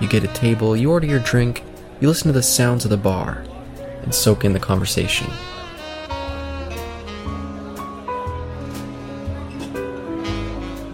[0.00, 1.64] You get a table, you order your drink,
[1.98, 3.44] you listen to the sounds of the bar,
[4.02, 5.26] and soak in the conversation.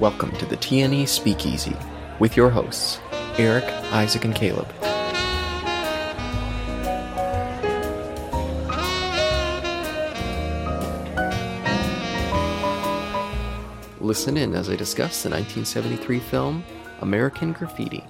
[0.00, 1.76] Welcome to the TNE Speakeasy
[2.18, 2.98] with your hosts,
[3.36, 4.72] Eric, Isaac, and Caleb.
[14.00, 16.64] Listen in as I discuss the 1973 film
[17.02, 18.02] American Graffiti.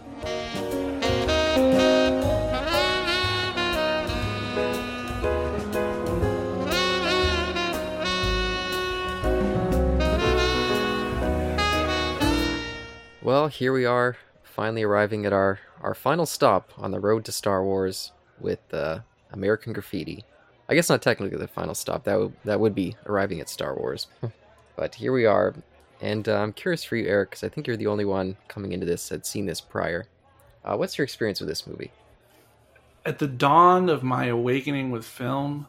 [13.54, 17.62] Here we are, finally arriving at our, our final stop on the road to Star
[17.62, 18.10] Wars
[18.40, 18.98] with uh,
[19.30, 20.24] American Graffiti.
[20.68, 22.02] I guess not technically the final stop.
[22.04, 24.08] That would that would be arriving at Star Wars,
[24.76, 25.54] but here we are,
[26.00, 28.72] and uh, I'm curious for you, Eric, because I think you're the only one coming
[28.72, 30.06] into this had seen this prior.
[30.64, 31.92] Uh, what's your experience with this movie?
[33.06, 35.68] At the dawn of my awakening with film,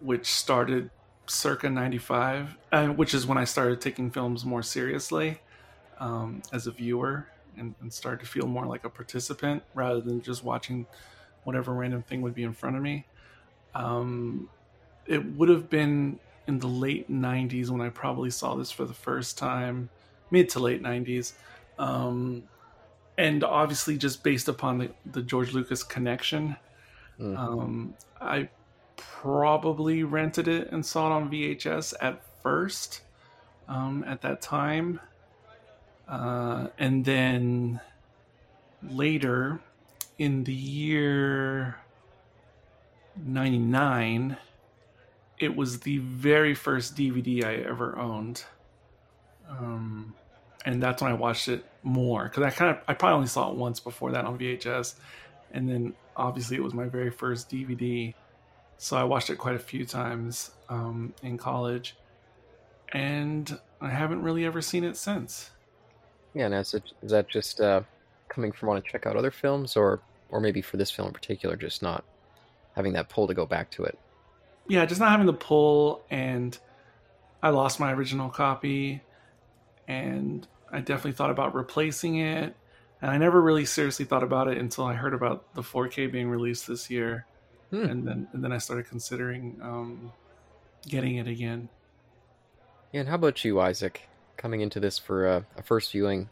[0.00, 0.90] which started
[1.26, 5.38] circa 95, uh, which is when I started taking films more seriously
[5.98, 10.20] um, as a viewer and, and started to feel more like a participant rather than
[10.20, 10.86] just watching
[11.44, 13.06] whatever random thing would be in front of me.
[13.74, 14.48] Um,
[15.06, 18.94] it would have been in the late 90s when I probably saw this for the
[18.94, 19.90] first time,
[20.30, 21.32] mid to late 90s.
[21.78, 22.44] Um,
[23.16, 26.56] and obviously, just based upon the, the George Lucas connection,
[27.20, 27.38] Mm.
[27.38, 28.48] um, I
[28.96, 33.02] probably rented it and saw it on VHS at first
[33.68, 35.00] um, at that time.
[36.08, 37.80] Uh, and then
[38.82, 39.60] later
[40.18, 41.76] in the year
[43.24, 44.36] 99,
[45.38, 48.44] it was the very first DVD I ever owned.
[49.48, 50.14] Um,
[50.64, 53.50] and that's when I watched it more because I kind of I probably only saw
[53.50, 54.94] it once before that on VHS,
[55.52, 58.14] and then obviously it was my very first DVD,
[58.78, 61.96] so I watched it quite a few times um, in college,
[62.92, 65.50] and I haven't really ever seen it since.
[66.34, 67.82] Yeah, now is, it, is that just uh,
[68.28, 70.00] coming from wanting to check out other films, or
[70.30, 72.04] or maybe for this film in particular, just not
[72.74, 73.98] having that pull to go back to it?
[74.68, 76.58] Yeah, just not having the pull, and
[77.42, 79.00] I lost my original copy,
[79.86, 82.56] and I definitely thought about replacing it.
[83.02, 86.28] And I never really seriously thought about it until I heard about the 4K being
[86.30, 87.26] released this year,
[87.70, 87.84] Hmm.
[87.84, 90.12] and then and then I started considering um,
[90.88, 91.68] getting it again.
[92.92, 94.08] Yeah, and how about you, Isaac?
[94.44, 96.28] Coming into this for a, a first viewing,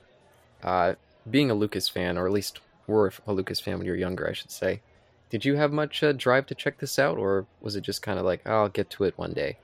[0.62, 0.96] uh,
[1.30, 4.28] being a Lucas fan, or at least were a Lucas fan when you were younger,
[4.28, 4.82] I should say.
[5.30, 8.18] Did you have much uh, drive to check this out, or was it just kind
[8.18, 9.56] of like, oh, I'll get to it one day?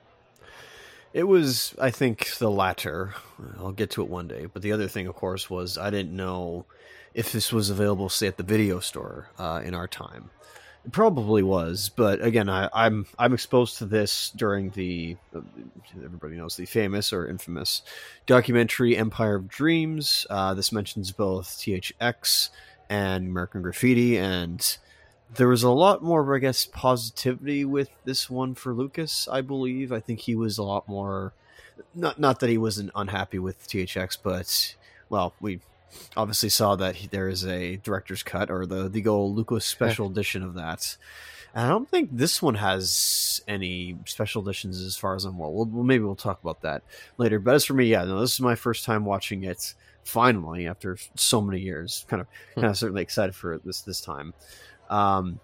[1.12, 3.12] It was, I think, the latter.
[3.58, 4.46] I'll get to it one day.
[4.50, 6.64] But the other thing, of course, was I didn't know
[7.12, 10.30] if this was available, say, at the video store uh, in our time.
[10.84, 15.40] It probably was, but again, I, I'm I'm exposed to this during the uh,
[16.02, 17.82] everybody knows the famous or infamous
[18.26, 20.26] documentary Empire of Dreams.
[20.30, 22.50] Uh, this mentions both THX
[22.88, 24.78] and American Graffiti, and
[25.34, 29.28] there was a lot more, I guess, positivity with this one for Lucas.
[29.30, 29.92] I believe.
[29.92, 31.32] I think he was a lot more.
[31.94, 34.76] Not not that he wasn't unhappy with THX, but
[35.10, 35.60] well, we
[36.16, 40.06] obviously saw that he, there is a director's cut or the the old Lucas special
[40.08, 40.96] edition of that.
[41.54, 45.52] And I don't think this one has any special editions as far as I'm well.
[45.52, 46.82] We'll maybe we'll talk about that
[47.16, 47.38] later.
[47.38, 49.74] But as for me, yeah, no, this is my first time watching it.
[50.04, 52.60] Finally, after so many years, kind of, Hmm.
[52.60, 54.32] kind of certainly excited for this this time.
[54.88, 55.38] Um,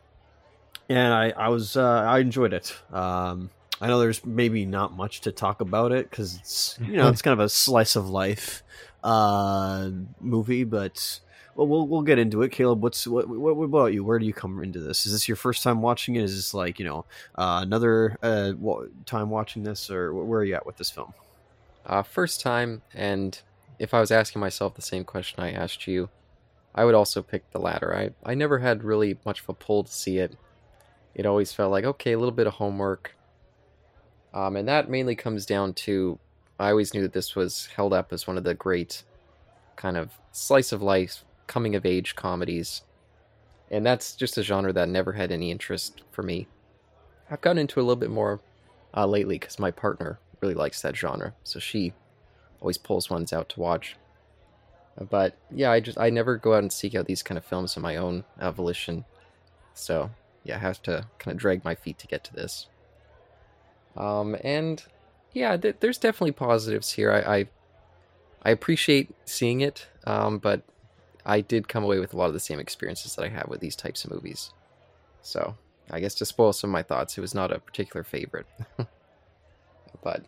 [0.88, 2.74] and I, I was, uh, I enjoyed it.
[2.92, 7.08] Um, I know there's maybe not much to talk about it because it's, you know,
[7.10, 8.62] it's kind of a slice of life
[9.04, 9.90] uh,
[10.20, 11.20] movie, but
[11.54, 12.50] well, we'll we'll get into it.
[12.50, 14.02] Caleb, what's what, what, about you?
[14.02, 15.06] Where do you come into this?
[15.06, 16.24] Is this your first time watching it?
[16.24, 17.04] Is this like you know
[17.36, 18.52] uh, another uh,
[19.06, 21.14] time watching this, or where are you at with this film?
[21.86, 23.40] Uh, first time, and
[23.78, 26.08] if I was asking myself the same question I asked you,
[26.74, 27.94] I would also pick the latter.
[27.94, 30.36] I, I never had really much of a pull to see it.
[31.14, 33.14] It always felt like, okay, a little bit of homework.
[34.32, 36.18] Um, and that mainly comes down to
[36.58, 39.02] I always knew that this was held up as one of the great
[39.76, 42.82] kind of slice of life, coming of age comedies.
[43.70, 46.46] and that's just a genre that never had any interest for me.
[47.30, 48.40] I've gotten into a little bit more
[48.96, 51.92] uh, lately because my partner really likes that genre, so she
[52.60, 53.96] always pulls ones out to watch.
[55.10, 57.76] But yeah, I just I never go out and seek out these kind of films
[57.76, 59.04] on my own uh, volition,
[59.72, 60.10] so
[60.44, 62.68] yeah, I have to kind of drag my feet to get to this.
[63.96, 64.84] Um, and
[65.34, 67.12] yeah, th- there's definitely positives here.
[67.12, 67.48] I, I,
[68.44, 70.62] I appreciate seeing it, um, but
[71.26, 73.60] I did come away with a lot of the same experiences that I have with
[73.60, 74.52] these types of movies.
[75.22, 75.56] So
[75.90, 78.46] I guess to spoil some of my thoughts, it was not a particular favorite.
[80.02, 80.24] but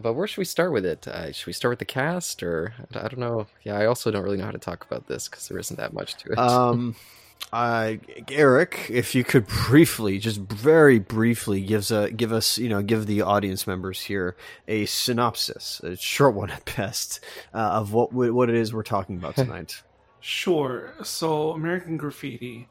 [0.00, 1.08] but where should we start with it?
[1.08, 3.48] Uh, should we start with the cast, or I don't know?
[3.64, 5.92] Yeah, I also don't really know how to talk about this because there isn't that
[5.92, 6.38] much to it.
[6.38, 6.94] Um,
[7.52, 7.94] uh,
[8.30, 13.06] Eric, if you could briefly, just very briefly, gives a give us, you know, give
[13.06, 14.36] the audience members here
[14.66, 17.20] a synopsis, a short one at best,
[17.54, 19.82] uh, of what what it is we're talking about tonight.
[20.20, 20.94] Sure.
[21.02, 22.68] So, American Graffiti.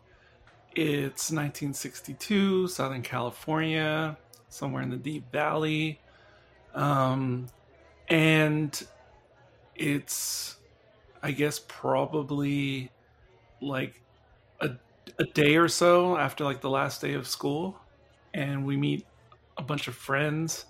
[0.75, 4.15] It's 1962, Southern California,
[4.49, 5.99] somewhere in the Deep Valley.
[6.75, 7.47] Um,
[8.09, 8.85] and
[9.75, 10.57] it's,
[11.23, 12.91] I guess, probably
[13.59, 14.03] like
[15.19, 17.79] a, day or so after like the last day of school.
[18.33, 19.05] And we meet
[19.57, 20.65] a bunch of friends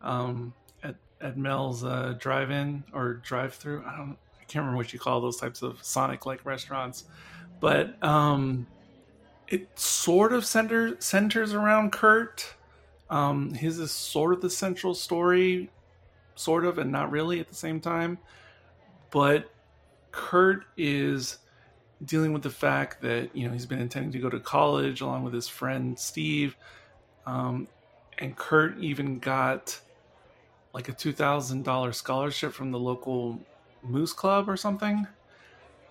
[0.00, 3.84] um, at, at Mel's uh, drive in or drive through.
[3.86, 7.04] I don't, I can't remember what you call those types of Sonic like restaurants.
[7.60, 8.66] But um,
[9.48, 12.54] it sort of center, centers around Kurt
[13.10, 15.68] um, his is sort of the central story,
[16.36, 18.18] sort of, and not really at the same time.
[19.10, 19.50] But
[20.12, 21.38] Kurt is
[22.04, 25.24] dealing with the fact that you know he's been intending to go to college along
[25.24, 26.56] with his friend Steve,
[27.26, 27.68] um,
[28.18, 29.78] and Kurt even got
[30.72, 33.38] like a two thousand dollar scholarship from the local
[33.82, 35.06] Moose Club or something.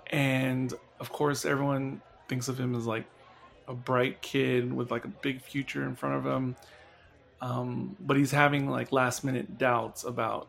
[0.08, 3.06] And of course, everyone thinks of him as like
[3.68, 6.56] a bright kid with like a big future in front of him
[7.42, 10.48] um, but he's having like last minute doubts about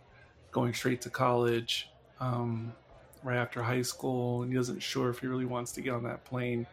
[0.51, 2.73] going straight to college um,
[3.23, 6.03] right after high school, and he doesn't sure if he really wants to get on
[6.05, 6.67] that plane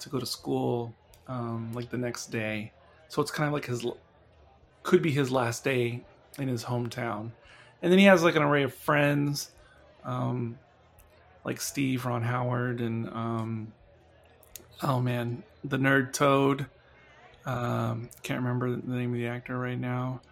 [0.00, 0.94] to go to school
[1.28, 2.72] um, like the next day.
[3.08, 3.86] So it's kind of like his
[4.82, 6.02] could be his last day
[6.38, 7.30] in his hometown,
[7.82, 9.50] and then he has like an array of friends,
[10.04, 10.58] um,
[11.44, 13.72] like Steve, Ron Howard, and um,
[14.82, 16.66] oh man, the nerd Toad.
[17.46, 20.22] Um, can't remember the name of the actor right now.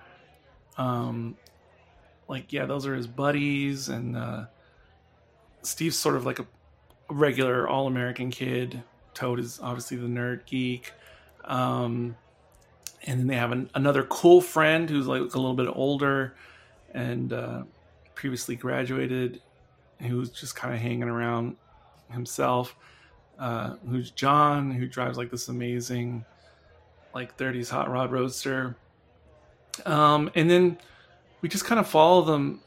[0.78, 1.36] Um,
[2.28, 4.44] like yeah, those are his buddies, and uh,
[5.62, 6.46] Steve's sort of like a
[7.08, 8.82] regular all-American kid.
[9.14, 10.92] Toad is obviously the nerd geek.
[11.44, 12.16] Um,
[13.04, 16.34] and then they have an, another cool friend who's like a little bit older
[16.92, 17.62] and uh,
[18.14, 19.40] previously graduated,
[20.00, 21.56] who's just kind of hanging around
[22.10, 22.76] himself.
[23.38, 26.24] Uh, who's John, who drives like this amazing
[27.14, 28.76] like 30s hot rod roadster.
[29.84, 30.78] Um, and then
[31.40, 32.60] we just kind of follow them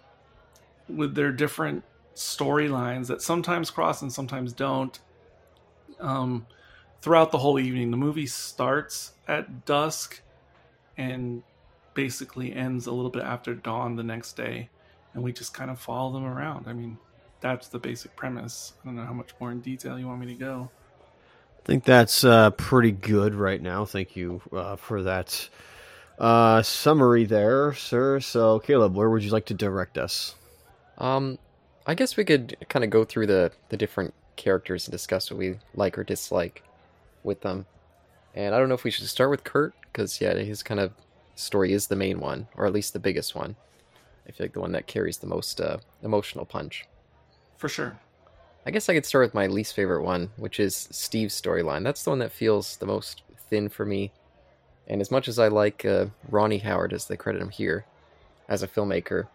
[0.90, 1.84] with their different
[2.16, 5.00] storylines that sometimes cross and sometimes don't.
[6.00, 6.48] Um,
[7.02, 10.22] throughout the whole evening, the movie starts at dusk
[10.98, 11.44] and
[11.94, 14.70] basically ends a little bit after dawn the next day,
[15.14, 16.68] and we just kind of follow them around.
[16.68, 16.98] I mean,
[17.42, 18.74] that's the basic premise.
[18.82, 20.70] I don't know how much more in detail you want me to go.
[21.60, 23.86] I think that's uh, pretty good right now.
[23.86, 25.50] Thank you uh, for that
[26.20, 28.20] uh, summary there, sir.
[28.20, 30.36] So, Caleb, where would you like to direct us?
[30.98, 31.40] Um,
[31.88, 35.38] I guess we could kind of go through the the different characters and discuss what
[35.38, 36.64] we like or dislike
[37.24, 37.66] with them.
[38.34, 40.92] And I don't know if we should start with Kurt because yeah, his kind of
[41.36, 43.56] story is the main one, or at least the biggest one.
[44.28, 46.86] I feel like the one that carries the most uh, emotional punch.
[47.58, 48.00] For sure.
[48.66, 51.84] I guess I could start with my least favorite one, which is Steve's storyline.
[51.84, 54.12] That's the one that feels the most thin for me.
[54.88, 57.86] And as much as I like uh, Ronnie Howard, as they credit him here,
[58.50, 59.28] as a filmmaker,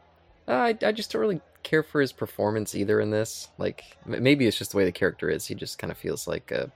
[0.49, 3.49] I, I just don't really care for his performance either in this.
[3.59, 5.47] Like, maybe it's just the way the character is.
[5.47, 6.71] He just kind of feels like a,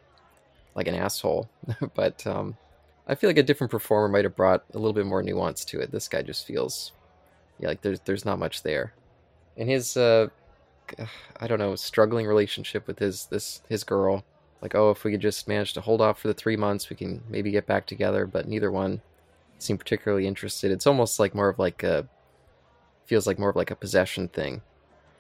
[0.75, 1.49] like an asshole.
[1.95, 2.57] but um,
[3.07, 5.81] I feel like a different performer might have brought a little bit more nuance to
[5.81, 5.91] it.
[5.91, 6.93] This guy just feels,
[7.59, 8.95] yeah, like there's there's not much there.
[9.57, 10.29] And his uh,
[11.41, 14.25] I don't know, struggling relationship with his this his girl.
[14.63, 16.97] Like, oh, if we could just manage to hold off for the three months, we
[16.97, 18.27] can maybe get back together.
[18.27, 19.03] But neither one
[19.59, 20.71] seem particularly interested.
[20.71, 22.09] It's almost like more of like a
[23.05, 24.63] feels like more of like a possession thing.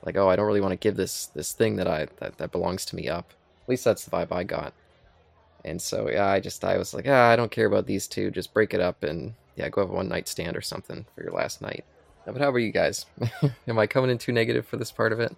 [0.04, 2.52] Like, oh, I don't really want to give this this thing that I that, that
[2.52, 3.32] belongs to me up.
[3.62, 4.72] At least that's the vibe I got.
[5.64, 8.30] And so yeah, I just I was like, ah, I don't care about these two.
[8.30, 11.22] Just break it up and yeah, go have a one night stand or something for
[11.22, 11.84] your last night.
[12.26, 13.06] But how about you guys?
[13.68, 15.36] Am I coming in too negative for this part of it?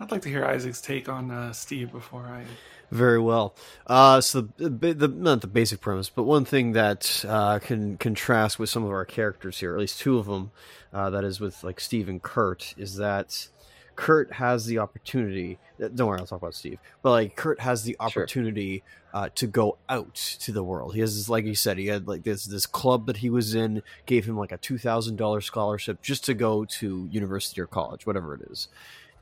[0.00, 2.44] I'd like to hear Isaac's take on uh, Steve before I.
[2.92, 3.54] Very well.
[3.86, 8.58] Uh, so the, the not the basic premise, but one thing that uh, can contrast
[8.58, 10.50] with some of our characters here, at least two of them,
[10.92, 13.48] uh, that is with like Steve and Kurt, is that
[13.96, 15.58] Kurt has the opportunity.
[15.82, 16.80] Uh, don't worry, I'll talk about Steve.
[17.00, 19.22] But like Kurt has the opportunity sure.
[19.22, 20.94] uh, to go out to the world.
[20.94, 23.54] He has, this, like you said, he had like this this club that he was
[23.54, 27.66] in gave him like a two thousand dollars scholarship just to go to university or
[27.66, 28.68] college, whatever it is.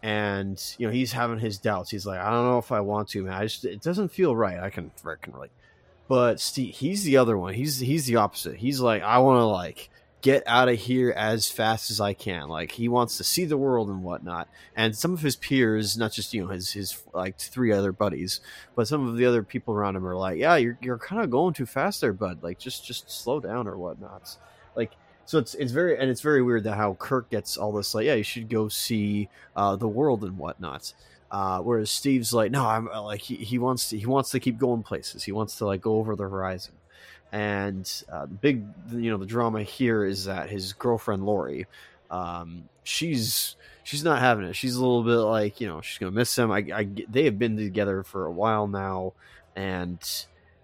[0.02, 1.90] And you know he's having his doubts.
[1.90, 3.34] He's like, I don't know if I want to, man.
[3.34, 4.58] I just it doesn't feel right.
[4.58, 5.50] I can reckon relate.
[6.08, 7.54] But Steve, he's the other one.
[7.54, 8.56] He's he's the opposite.
[8.56, 9.90] He's like, I want to like
[10.22, 12.48] get out of here as fast as I can.
[12.48, 14.48] Like he wants to see the world and whatnot.
[14.76, 18.40] And some of his peers, not just you know his his like three other buddies,
[18.74, 21.30] but some of the other people around him are like, yeah, you're you're kind of
[21.30, 22.42] going too fast there, bud.
[22.42, 24.36] Like just just slow down or whatnot.
[24.76, 24.92] Like
[25.30, 28.04] so it's it's very and it's very weird that how Kurt gets all this like,
[28.06, 30.92] yeah, you should go see uh, the world and whatnot.
[31.30, 34.58] Uh, whereas Steve's like, no, I'm like he, he wants to he wants to keep
[34.58, 35.22] going places.
[35.22, 36.72] He wants to like go over the horizon
[37.30, 41.68] and uh, the big you know the drama here is that his girlfriend Lori,
[42.10, 44.56] um, she's she's not having it.
[44.56, 46.50] She's a little bit like you know she's gonna miss him.
[46.50, 49.12] I, I they have been together for a while now,
[49.54, 49.96] and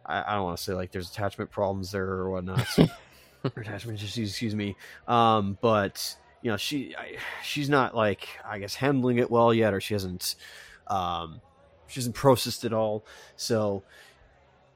[0.04, 2.66] I, I don't want to say like there's attachment problems there or whatnot.
[3.57, 4.76] attachment issues, excuse me.
[5.07, 9.75] Um, but you know she I, she's not like I guess handling it well yet,
[9.75, 10.37] or she hasn't
[10.87, 11.41] um,
[11.87, 13.05] she hasn't processed it all.
[13.37, 13.83] So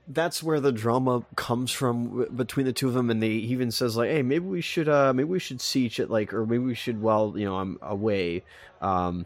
[0.08, 3.96] that's where the drama comes from between the two of them and they even says
[3.96, 6.64] like hey maybe we should uh maybe we should see each other like or maybe
[6.64, 8.42] we should while you know i'm away
[8.80, 9.24] um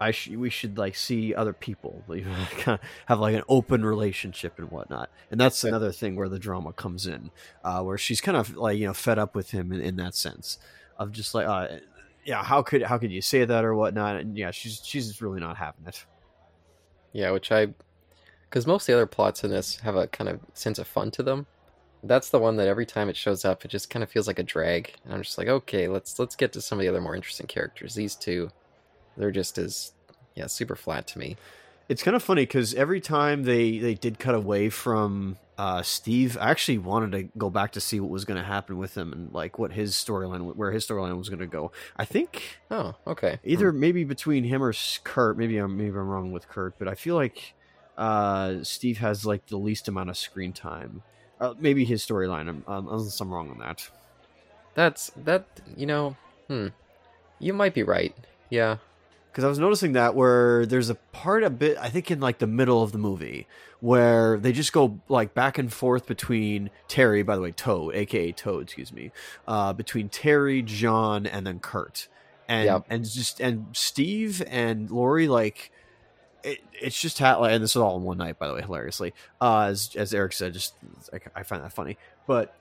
[0.00, 2.24] i should we should like see other people like,
[2.66, 6.72] of have like an open relationship and whatnot and that's another thing where the drama
[6.72, 7.30] comes in
[7.64, 10.14] uh where she's kind of like you know fed up with him in, in that
[10.14, 10.58] sense
[10.98, 11.68] of just like uh
[12.24, 15.40] yeah how could how could you say that or whatnot and yeah she's she's really
[15.40, 16.04] not having it
[17.12, 17.68] yeah which i
[18.54, 21.10] because most of the other plots in this have a kind of sense of fun
[21.10, 21.44] to them.
[22.04, 24.38] That's the one that every time it shows up, it just kind of feels like
[24.38, 24.94] a drag.
[25.04, 27.48] And I'm just like, okay, let's let's get to some of the other more interesting
[27.48, 27.96] characters.
[27.96, 28.50] These two,
[29.16, 29.92] they're just as
[30.34, 31.36] yeah, super flat to me.
[31.88, 36.36] It's kind of funny because every time they they did cut away from uh, Steve,
[36.40, 39.12] I actually wanted to go back to see what was going to happen with him
[39.12, 41.70] and like what his storyline, where his storyline was going to go.
[41.96, 42.58] I think.
[42.70, 43.38] Oh, okay.
[43.44, 43.80] Either hmm.
[43.80, 44.72] maybe between him or
[45.04, 45.38] Kurt.
[45.38, 47.54] Maybe I'm maybe I'm wrong with Kurt, but I feel like
[47.96, 51.02] uh, Steve has like the least amount of screen time.
[51.40, 52.48] Uh, maybe his storyline.
[52.48, 53.88] Um, unless I'm wrong on that.
[54.74, 55.46] That's that.
[55.76, 56.16] You know,
[56.48, 56.68] hmm.
[57.38, 58.14] You might be right.
[58.48, 58.78] Yeah.
[59.34, 62.38] Because I was noticing that where there's a part a bit, I think in like
[62.38, 63.48] the middle of the movie,
[63.80, 68.30] where they just go like back and forth between Terry, by the way, Toad, aka
[68.30, 69.10] Toad, excuse me,
[69.48, 72.06] uh, between Terry, John, and then Kurt,
[72.46, 72.86] and yep.
[72.88, 75.72] and just and Steve and Lori like
[76.44, 79.14] it, it's just ha- and this is all in one night, by the way, hilariously.
[79.40, 80.74] Uh, as as Eric said, just
[81.12, 81.98] I, I find that funny,
[82.28, 82.54] but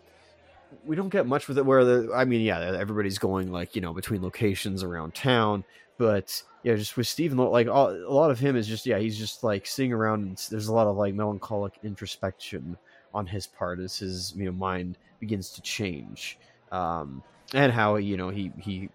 [0.85, 1.65] we don't get much with it.
[1.67, 5.65] Where the I mean, yeah, everybody's going like you know between locations around town,
[5.97, 9.17] but yeah, just with Steven, like all, a lot of him is just yeah, he's
[9.17, 10.23] just like sitting around.
[10.23, 12.77] and There's a lot of like melancholic introspection
[13.13, 16.38] on his part as his you know mind begins to change.
[16.71, 17.23] Um,
[17.53, 18.89] and how you know he he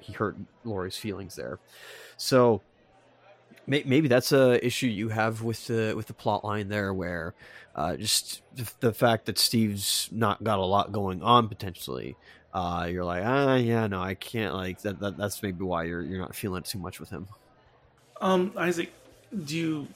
[0.00, 1.58] he hurt Lori's feelings there.
[2.16, 2.62] So
[3.66, 7.34] maybe that's a issue you have with the with the plot line there, where
[7.74, 8.42] uh, just
[8.80, 12.16] the fact that Steve's not got a lot going on potentially.
[12.56, 14.54] Uh, you're like, ah, yeah, no, I can't.
[14.54, 15.18] Like that, that.
[15.18, 17.28] That's maybe why you're you're not feeling it too much with him.
[18.18, 18.90] Um, Isaac,
[19.44, 19.88] do you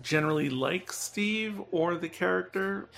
[0.00, 2.88] generally like Steve or the character?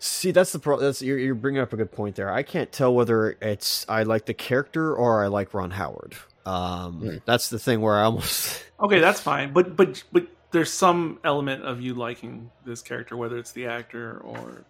[0.00, 0.84] See, that's the problem.
[0.84, 2.32] That's you're, you're bringing up a good point there.
[2.32, 6.16] I can't tell whether it's I like the character or I like Ron Howard.
[6.44, 7.22] Um, mm.
[7.24, 9.52] That's the thing where I almost okay, that's fine.
[9.52, 14.18] But but but there's some element of you liking this character, whether it's the actor
[14.24, 14.64] or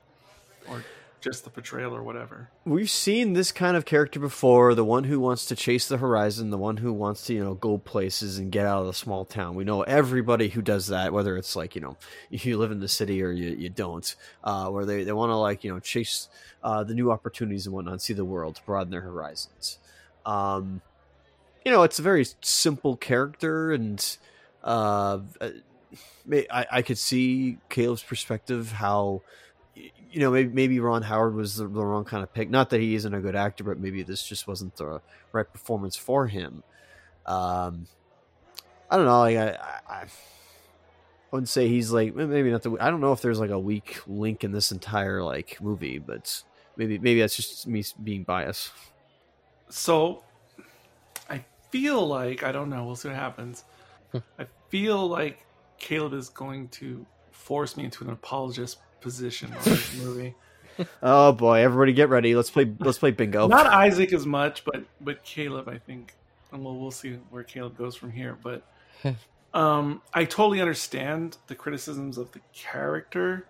[0.68, 0.84] or
[1.22, 2.50] just the portrayal or whatever.
[2.64, 6.50] We've seen this kind of character before, the one who wants to chase the horizon,
[6.50, 9.24] the one who wants to, you know, go places and get out of the small
[9.24, 9.54] town.
[9.54, 11.96] We know everybody who does that, whether it's like, you know,
[12.30, 14.14] you live in the city or you, you don't,
[14.44, 16.28] uh, where they, they want to like, you know, chase
[16.62, 19.78] uh, the new opportunities and whatnot, see the world, broaden their horizons.
[20.26, 20.82] Um,
[21.64, 24.18] you know, it's a very simple character, and
[24.64, 25.20] uh,
[26.30, 29.22] I, I could see Caleb's perspective how
[30.12, 32.50] you know maybe, maybe Ron Howard was the, the, wrong kind of pick.
[32.50, 35.00] Not that he isn't a good actor, but maybe this just wasn't the
[35.32, 36.62] right performance for him.
[37.26, 37.86] Um,
[38.90, 39.20] I don't know.
[39.20, 40.04] Like I, I, I
[41.30, 42.76] wouldn't say he's like maybe not the.
[42.78, 46.42] I don't know if there's like a weak link in this entire like movie, but
[46.76, 48.70] maybe maybe that's just me being biased.
[49.70, 50.22] So
[51.30, 52.84] I feel like I don't know.
[52.84, 53.64] We'll see what happens.
[54.38, 55.46] I feel like
[55.78, 60.34] Caleb is going to force me into an apologist position on this movie.
[61.02, 62.34] Oh boy, everybody get ready.
[62.34, 63.46] Let's play let's play bingo.
[63.48, 66.14] Not Isaac as much, but but Caleb, I think.
[66.50, 68.38] And we'll we'll see where Caleb goes from here.
[68.42, 68.66] But
[69.54, 73.46] um, I totally understand the criticisms of the character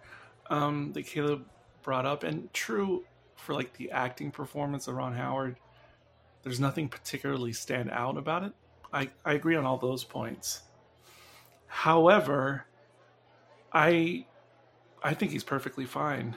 [0.50, 1.44] um, that Caleb
[1.82, 3.04] brought up, and true
[3.36, 5.56] for like the acting performance of Ron Howard.
[6.42, 8.52] There's nothing particularly stand out about it.
[8.92, 10.62] I, I agree on all those points.
[11.66, 12.66] However,
[13.72, 14.26] I
[15.02, 16.36] I think he's perfectly fine.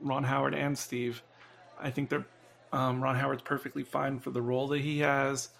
[0.00, 1.22] Ron Howard and Steve.
[1.78, 2.26] I think they're
[2.72, 5.50] um, Ron Howard's perfectly fine for the role that he has,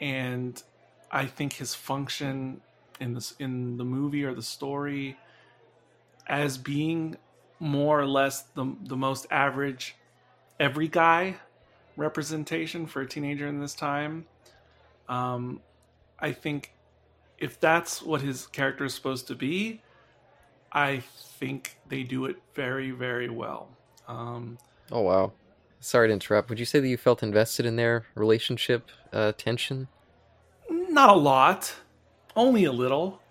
[0.00, 0.62] and
[1.10, 2.60] I think his function
[3.00, 5.16] in this in the movie or the story
[6.26, 7.16] as being
[7.60, 9.96] more or less the the most average
[10.58, 11.36] every guy
[11.96, 14.26] representation for a teenager in this time.
[15.08, 15.60] Um,
[16.18, 16.72] I think
[17.38, 19.82] if that's what his character is supposed to be,
[20.72, 21.02] I
[21.38, 23.68] think they do it very, very well.
[24.06, 24.58] Um,
[24.90, 25.32] oh wow!
[25.80, 26.48] Sorry to interrupt.
[26.50, 29.88] Would you say that you felt invested in their relationship uh, tension?
[30.70, 31.74] Not a lot,
[32.36, 33.22] only a little.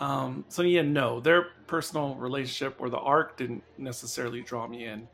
[0.00, 5.08] Um, so yeah, no, their personal relationship or the arc didn't necessarily draw me in,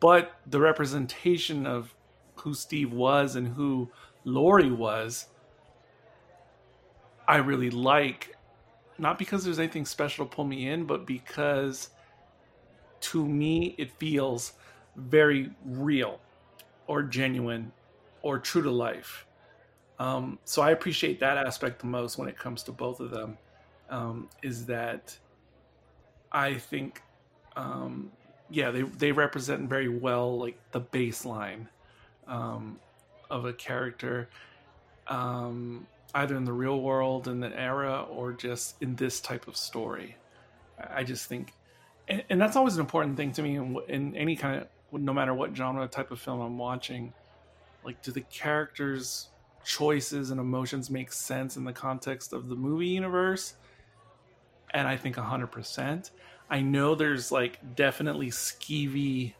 [0.00, 1.94] but the representation of
[2.36, 3.90] who Steve was and who
[4.24, 5.26] Laurie was,
[7.28, 8.36] I really like.
[9.00, 11.88] Not because there's anything special to pull me in, but because
[13.00, 14.52] to me it feels
[14.94, 16.20] very real
[16.86, 17.72] or genuine
[18.20, 19.26] or true to life.
[19.98, 23.38] Um, so I appreciate that aspect the most when it comes to both of them.
[23.88, 25.16] Um, is that
[26.30, 27.02] I think,
[27.56, 28.12] um,
[28.50, 31.68] yeah, they they represent very well like the baseline
[32.28, 32.78] um,
[33.30, 34.28] of a character,
[35.08, 39.56] um, either in the real world in the era or just in this type of
[39.56, 40.16] story.
[40.92, 41.52] I just think,
[42.08, 45.12] and, and that's always an important thing to me in, in any kind of no
[45.12, 47.12] matter what genre type of film I'm watching.
[47.84, 49.28] Like, do the characters'
[49.64, 53.54] choices and emotions make sense in the context of the movie universe?
[54.72, 56.10] And I think 100%.
[56.48, 59.34] I know there's like definitely skeevy,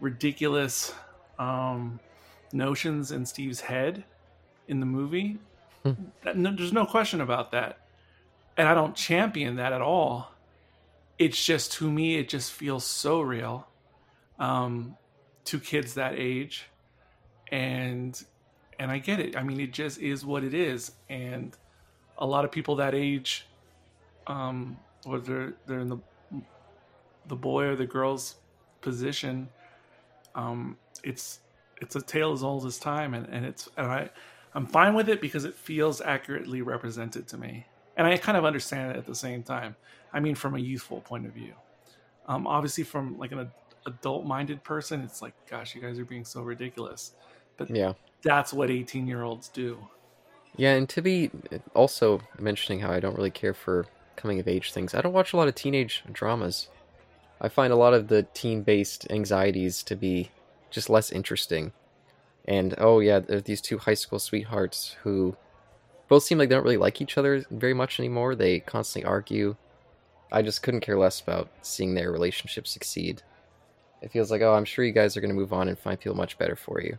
[0.00, 0.94] ridiculous
[1.38, 1.98] um,
[2.52, 4.04] notions in Steve's head
[4.68, 5.38] in the movie.
[5.84, 7.78] No, there's no question about that.
[8.56, 10.30] And I don't champion that at all.
[11.18, 13.68] It's just to me, it just feels so real
[14.38, 14.96] um,
[15.44, 16.66] to kids that age,
[17.52, 18.22] and
[18.78, 19.36] and I get it.
[19.36, 21.56] I mean, it just is what it is, and
[22.18, 23.46] a lot of people that age,
[24.26, 25.98] um, whether they're in the
[27.26, 28.36] the boy or the girl's
[28.80, 29.48] position,
[30.34, 31.40] um, it's
[31.80, 34.10] it's a tale as old as time, and, and it's and I
[34.54, 38.44] I'm fine with it because it feels accurately represented to me, and I kind of
[38.44, 39.76] understand it at the same time.
[40.12, 41.54] I mean, from a youthful point of view.
[42.26, 43.50] Um, obviously, from like an
[43.86, 47.12] adult minded person, it's like, gosh, you guys are being so ridiculous.
[47.56, 49.78] But yeah, that's what 18 year olds do.
[50.56, 51.30] Yeah, and to be
[51.74, 53.86] also mentioning how I don't really care for
[54.16, 56.68] coming of age things, I don't watch a lot of teenage dramas.
[57.40, 60.30] I find a lot of the teen based anxieties to be
[60.70, 61.72] just less interesting.
[62.46, 65.36] And oh, yeah, there are these two high school sweethearts who
[66.08, 68.34] both seem like they don't really like each other very much anymore.
[68.34, 69.56] They constantly argue.
[70.30, 73.22] I just couldn't care less about seeing their relationship succeed.
[74.02, 75.98] It feels like, oh, I'm sure you guys are going to move on and find
[75.98, 76.98] people much better for you.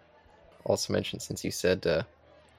[0.64, 2.02] Also mentioned, since you said uh,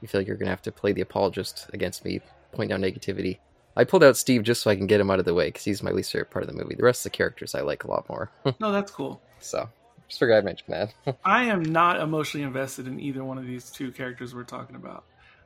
[0.00, 2.20] you feel like you're going to have to play the apologist against me,
[2.52, 3.38] point out negativity.
[3.76, 5.64] I pulled out Steve just so I can get him out of the way because
[5.64, 6.76] he's my least favorite part of the movie.
[6.76, 8.30] The rest of the characters I like a lot more.
[8.60, 9.20] no, that's cool.
[9.40, 9.68] So,
[10.08, 11.18] just figured I'd mention that.
[11.24, 15.04] I am not emotionally invested in either one of these two characters we're talking about,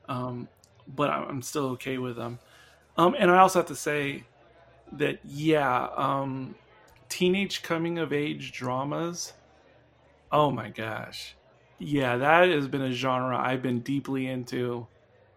[0.09, 0.49] um,
[0.89, 2.39] but I'm still okay with them.
[2.97, 4.25] Um, and I also have to say,
[4.93, 6.55] that yeah, um,
[7.09, 9.33] teenage coming of age dramas.
[10.33, 11.37] Oh my gosh,
[11.79, 14.87] yeah, that has been a genre I've been deeply into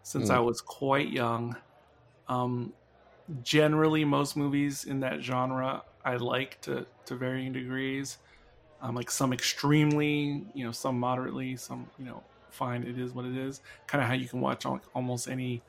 [0.03, 0.35] since mm.
[0.35, 1.55] I was quite young.
[2.27, 2.73] Um,
[3.43, 8.17] generally, most movies in that genre I like to to varying degrees.
[8.83, 12.83] Um, like some extremely, you know, some moderately, some you know, fine.
[12.83, 13.61] It is what it is.
[13.87, 15.61] Kind of how you can watch almost any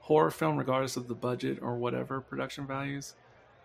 [0.00, 3.14] horror film, regardless of the budget or whatever production values.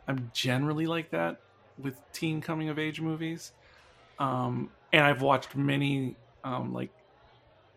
[0.08, 1.40] I'm generally like that
[1.78, 3.54] with teen coming of age movies.
[4.20, 6.92] Um, and I've watched many um, like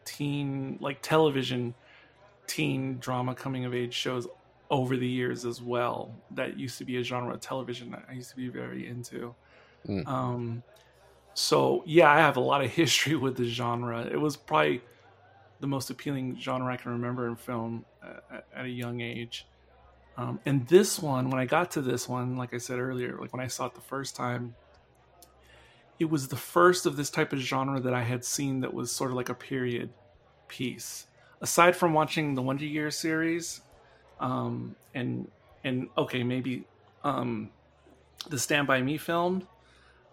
[0.04, 1.74] teen like television
[2.46, 4.26] teen drama coming of age shows
[4.70, 6.14] over the years as well.
[6.32, 9.34] That used to be a genre of television that I used to be very into.
[9.88, 10.06] Mm.
[10.06, 10.62] Um,
[11.36, 14.06] so yeah, I have a lot of history with the genre.
[14.10, 14.80] It was probably
[15.60, 19.46] the most appealing genre I can remember in film at, at a young age.
[20.16, 23.34] Um, and this one, when I got to this one, like I said earlier, like
[23.34, 24.54] when I saw it the first time,
[25.98, 28.90] it was the first of this type of genre that I had seen that was
[28.90, 29.90] sort of like a period
[30.48, 31.06] piece.
[31.42, 33.60] Aside from watching the Wonder Years series,
[34.20, 35.30] um, and
[35.64, 36.64] and okay, maybe
[37.04, 37.50] um,
[38.30, 39.46] the Stand by Me film.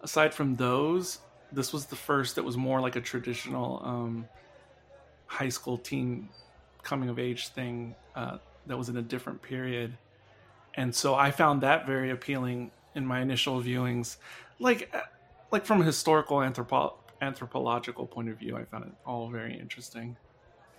[0.04, 1.20] Aside from those,
[1.52, 4.28] this was the first that was more like a traditional um,
[5.28, 6.30] high school teen
[6.84, 8.38] coming of age thing uh,
[8.68, 9.98] that was in a different period,
[10.76, 14.18] and so I found that very appealing in my initial viewings.
[14.60, 15.02] Like, uh,
[15.52, 20.18] like from a historical anthropo- anthropological point of view, I found it all very interesting.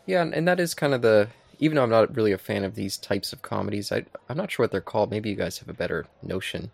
[0.06, 1.28] Yeah, and, and that is kind of the.
[1.60, 4.50] Even though I'm not really a fan of these types of comedies, I, I'm not
[4.50, 5.10] sure what they're called.
[5.10, 6.72] Maybe you guys have a better notion.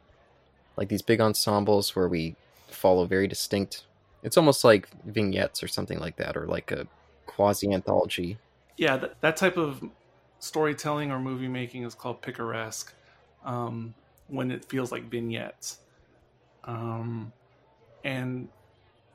[0.76, 2.37] Like these big ensembles where we
[2.68, 3.85] follow very distinct.
[4.22, 6.87] It's almost like vignettes or something like that, or like a
[7.26, 8.38] quasi anthology.
[8.76, 9.83] Yeah, that, that type of
[10.38, 12.92] storytelling or movie making is called picaresque
[13.44, 13.94] um,
[14.28, 15.78] when it feels like vignettes.
[16.64, 17.33] Um,
[18.04, 18.48] and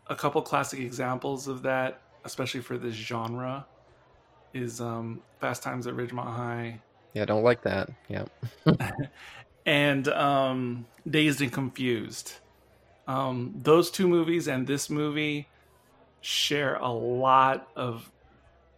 [0.08, 3.66] a couple classic examples of that, especially for this genre,
[4.54, 6.80] is um, Fast Times at Ridgemont High.
[7.14, 7.90] Yeah, I don't like that.
[8.08, 8.26] Yeah.
[9.66, 12.34] and um, Dazed and Confused.
[13.08, 15.48] Um, those two movies and this movie
[16.22, 18.10] share a lot of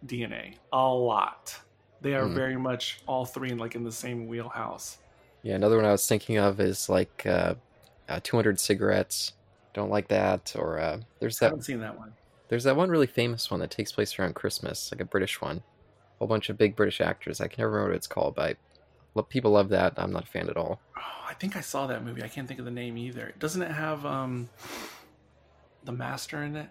[0.06, 0.54] DNA.
[0.72, 1.58] A lot.
[2.00, 2.34] They are Mm.
[2.34, 4.98] very much all three like in the same wheelhouse.
[5.42, 7.54] Yeah, another one I was thinking of is like uh,
[8.08, 9.32] uh, 200 cigarettes.
[9.74, 10.54] Don't like that.
[10.56, 12.12] Or uh, there's I that haven't seen that one.
[12.48, 15.56] there's that one really famous one that takes place around Christmas, like a British one.
[15.58, 15.62] A
[16.18, 17.40] whole bunch of big British actors.
[17.40, 18.56] I can never remember what it's called, but I,
[19.22, 19.94] people love that.
[19.96, 20.80] I'm not a fan at all.
[20.96, 22.22] Oh, I think I saw that movie.
[22.22, 23.34] I can't think of the name either.
[23.38, 24.48] Doesn't it have um,
[25.84, 26.68] the Master in it?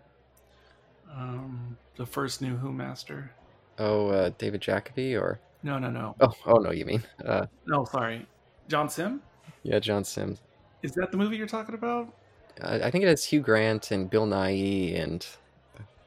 [1.11, 3.31] Um, the first new Who Master?
[3.79, 7.85] Oh, uh, David Jacobi or No, no, no, oh, oh no, you mean uh, no.
[7.85, 8.25] Sorry,
[8.67, 9.21] John Simm.
[9.63, 10.41] yeah, John Sims.
[10.81, 12.13] Is that the movie you're talking about?
[12.61, 15.25] I, I think it has Hugh Grant and Bill Nighy and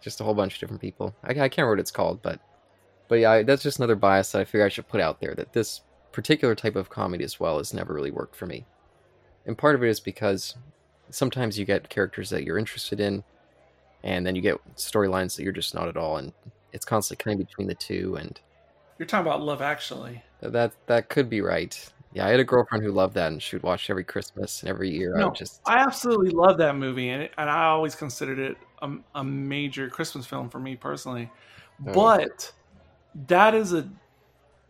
[0.01, 1.15] just a whole bunch of different people.
[1.23, 2.41] I, I can't remember what it's called, but
[3.09, 5.35] but yeah, I, that's just another bias that I figure I should put out there
[5.35, 5.81] that this
[6.21, 8.67] particular type of comedy as well has never really worked for me.
[9.47, 10.55] And part of it is because
[11.09, 13.25] sometimes you get characters that you're interested in,
[14.05, 16.35] and then you get storylines that you're just not at all, and
[16.75, 18.39] it's constantly kind of between the two, and
[18.99, 20.23] You're talking about Love Actually.
[20.43, 21.75] that that could be right.
[22.13, 24.69] Yeah, I had a girlfriend who loved that, and she would watch every Christmas and
[24.69, 25.17] every year.
[25.17, 28.39] I No, would just I absolutely love that movie, and, it, and I always considered
[28.39, 31.31] it a, a major Christmas film for me personally.
[31.87, 31.93] Oh.
[31.95, 32.53] But
[33.27, 33.89] that is a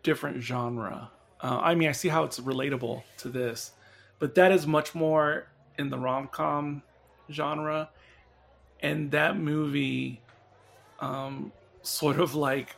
[0.05, 1.11] different genre.
[1.42, 3.72] Uh, I mean, I see how it's relatable to this,
[4.18, 5.46] but that is much more
[5.79, 6.83] in the rom com
[7.31, 7.90] genre.
[8.83, 10.20] And that movie
[11.00, 12.76] um, sort of like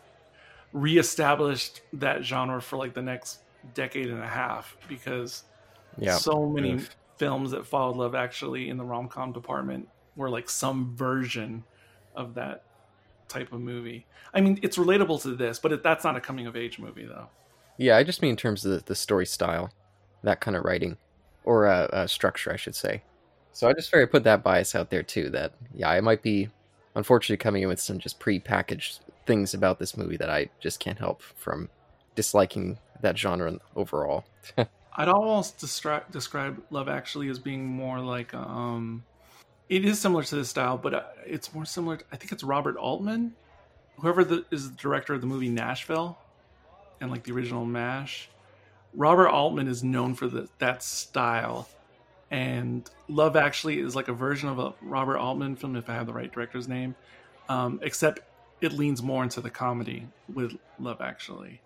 [0.73, 3.41] reestablished that genre for like the next
[3.75, 5.45] decade and a half because
[5.99, 6.17] yeah.
[6.17, 6.91] so many Oof.
[7.19, 11.65] films that followed Love Actually in the rom com department were like some version
[12.15, 12.65] of that
[13.29, 14.07] type of movie.
[14.35, 17.07] I mean, it's relatable to this, but it, that's not a coming of age movie,
[17.07, 17.29] though.
[17.83, 19.73] Yeah, I just mean in terms of the, the story style,
[20.23, 20.99] that kind of writing,
[21.43, 23.03] or uh, uh, structure, I should say.
[23.53, 25.31] So I just figured put that bias out there too.
[25.31, 26.49] That yeah, I might be
[26.95, 30.99] unfortunately coming in with some just pre-packaged things about this movie that I just can't
[30.99, 31.69] help from
[32.15, 34.27] disliking that genre overall.
[34.95, 39.03] I'd almost describe describe Love Actually as being more like um,
[39.69, 41.97] it is similar to this style, but uh, it's more similar.
[41.97, 43.35] To, I think it's Robert Altman,
[43.99, 46.17] whoever the, is the director of the movie Nashville,
[47.03, 48.31] and like the original Mash.
[48.95, 51.69] Robert Altman is known for the, that style,
[52.31, 56.07] and Love Actually is like a version of a Robert Altman film, if I have
[56.07, 56.95] the right director's name,
[57.49, 58.21] um, except
[58.61, 61.61] it leans more into the comedy with Love Actually.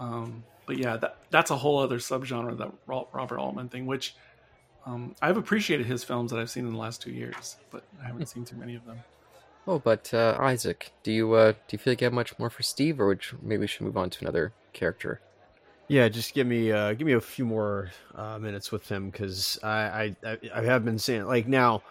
[0.00, 4.14] Um, but yeah, that that's a whole other subgenre that Robert Altman thing, which
[4.86, 8.06] um, I've appreciated his films that I've seen in the last two years, but I
[8.06, 8.98] haven't seen too many of them.
[9.66, 12.50] Oh, but uh, Isaac, do you uh, do you feel like you have much more
[12.50, 15.20] for Steve, or would you, maybe we should move on to another character?
[15.88, 19.58] Yeah, just give me uh, give me a few more uh, minutes with him because
[19.62, 21.82] I, I I have been saying like now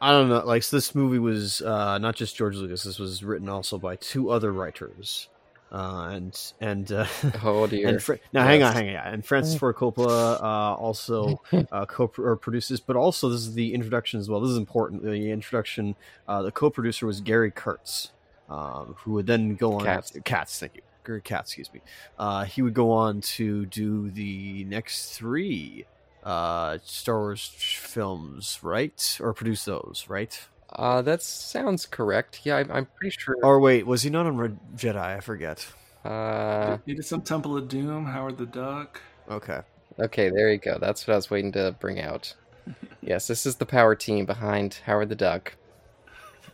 [0.00, 2.82] I don't know like so this movie was uh, not just George Lucas.
[2.82, 5.28] This was written also by two other writers,
[5.72, 7.06] uh, and and uh,
[7.42, 7.88] Oh dear.
[7.88, 8.92] and Fra- now hang on, hang on.
[8.92, 11.40] yeah, And Francis Ford Coppola uh, also
[11.72, 14.40] uh, co or produces, but also this is the introduction as well.
[14.40, 15.02] This is important.
[15.02, 15.94] The introduction,
[16.28, 18.10] uh, the co-producer was Gary Kurtz,
[18.50, 20.12] um, who would then go on Cats.
[20.24, 21.80] Katz, thank you, Gary Katz, excuse me.
[22.18, 25.86] Uh, he would go on to do the next three
[26.24, 30.46] uh, Star Wars films, right, or produce those, right?
[30.70, 32.40] Uh, that sounds correct.
[32.44, 33.36] Yeah, I, I'm pretty sure.
[33.42, 34.96] Or wait, was he not on Red Jedi?
[34.96, 35.66] I forget.
[36.04, 39.00] Uh, he did some Temple of Doom, Howard the Duck.
[39.30, 39.60] Okay.
[39.98, 40.78] Okay, there you go.
[40.78, 42.34] That's what I was waiting to bring out.
[43.00, 45.56] yes, this is the power team behind Howard the Duck.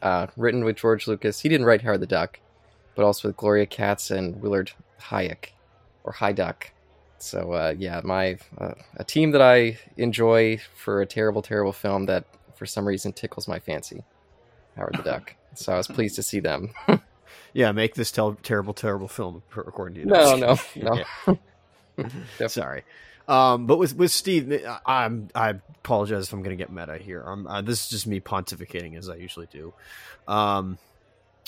[0.01, 1.41] Uh, written with George Lucas.
[1.41, 2.41] He didn't write Howard the Duck,
[2.95, 5.51] but also with Gloria Katz and Willard Hayek,
[6.05, 6.65] or Hayduck.
[7.19, 12.07] So uh, yeah, my uh, a team that I enjoy for a terrible, terrible film
[12.07, 12.25] that
[12.57, 14.03] for some reason tickles my fancy.
[14.77, 15.35] Howard the Duck.
[15.55, 16.73] So I was pleased to see them.
[17.55, 20.07] Yeah, make this tel- terrible, terrible film according to you.
[20.07, 22.47] no, no, no.
[22.49, 22.85] Sorry.
[23.29, 26.97] Um, but with with Steve, I- I'm I apologize if I'm going to get meta
[26.97, 27.23] here.
[27.27, 29.75] Uh, this is just me pontificating as I usually do.
[30.27, 30.79] Um,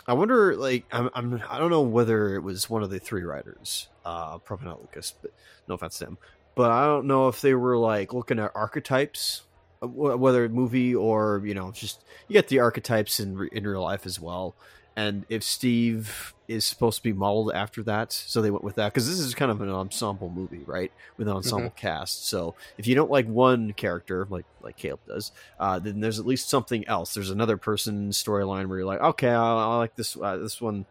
[0.07, 3.23] I wonder, like, I'm, I'm I don't know whether it was one of the three
[3.23, 5.33] writers, uh, probably not Lucas, but
[5.67, 6.19] no offense to.
[6.55, 9.43] But I don't know if they were like looking at archetypes,
[9.83, 14.07] uh, whether movie or you know just you get the archetypes in in real life
[14.07, 14.55] as well.
[14.97, 18.93] And if Steve is supposed to be modeled after that, so they went with that
[18.93, 20.93] because this is kind of an ensemble movie, right?
[21.17, 22.29] With an ensemble cast.
[22.29, 26.27] So if you don't like one character, like like Caleb does, uh, then there's at
[26.27, 27.13] least something else.
[27.13, 30.17] There's another person storyline where you're like, okay, I, I like this.
[30.17, 30.87] Uh, this one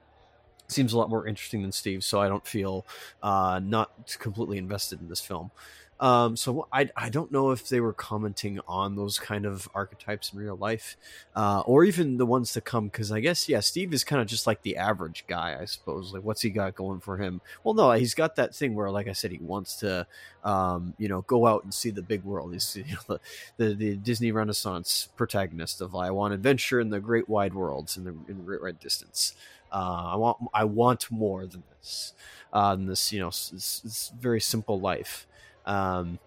[0.68, 2.86] seems a lot more interesting than Steve, so I don't feel
[3.22, 5.52] uh, not completely invested in this film.
[6.00, 10.34] Um, so I, I don't know if they were commenting on those kind of archetypes
[10.34, 10.98] in real life,
[11.36, 12.86] uh, or even the ones to come.
[12.88, 16.14] Because I guess yeah, Steve is kind of just like the average guy, I suppose.
[16.14, 17.42] Like, what's he got going for him?
[17.64, 20.06] Well, no, he's got that thing where, like I said, he wants to,
[20.44, 22.52] um, you know, go out and see the big world.
[22.54, 23.18] He's you know,
[23.58, 27.96] the, the the Disney Renaissance protagonist of I want adventure in the great wide worlds
[27.98, 29.36] in the in great red distance.
[29.72, 32.14] Uh, I want I want more than this.
[32.52, 35.26] Uh, than this, you know, s- s- s- very simple life.
[35.66, 36.20] Um,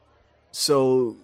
[0.51, 1.17] so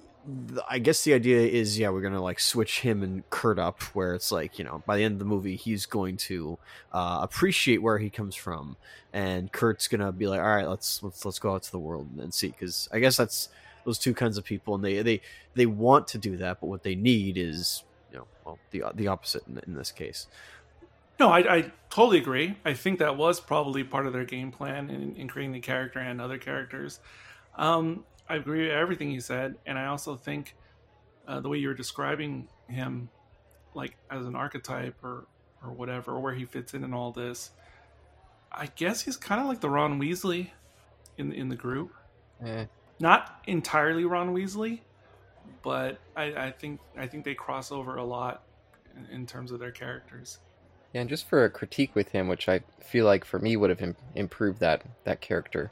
[0.69, 4.15] I guess the idea is, yeah, we're gonna like switch him and Kurt up, where
[4.15, 6.59] it's like, you know, by the end of the movie, he's going to
[6.93, 8.77] uh, appreciate where he comes from,
[9.13, 12.09] and Kurt's gonna be like, all right, let's let's let's go out to the world
[12.21, 13.49] and see, because I guess that's
[13.85, 15.21] those two kinds of people, and they they
[15.55, 19.09] they want to do that, but what they need is, you know, well, the the
[19.09, 20.29] opposite in, in this case.
[21.19, 22.57] No, I, I totally agree.
[22.65, 25.99] I think that was probably part of their game plan in, in creating the character
[25.99, 27.01] and other characters.
[27.57, 30.55] Um, I agree with everything you said, and I also think
[31.29, 33.09] uh, the way you're describing him,
[33.75, 35.27] like as an archetype or
[35.63, 37.51] or whatever, or where he fits in in all this,
[38.51, 40.51] I guess he's kind of like the Ron Weasley
[41.19, 41.93] in in the group.
[42.45, 42.67] Eh,
[42.99, 44.81] Not entirely Ron Weasley,
[45.63, 48.43] but I, I think I think they cross over a lot
[48.97, 50.39] in, in terms of their characters.
[50.93, 53.71] Yeah, and just for a critique with him, which I feel like for me would
[53.71, 55.71] have Im- improved that that character,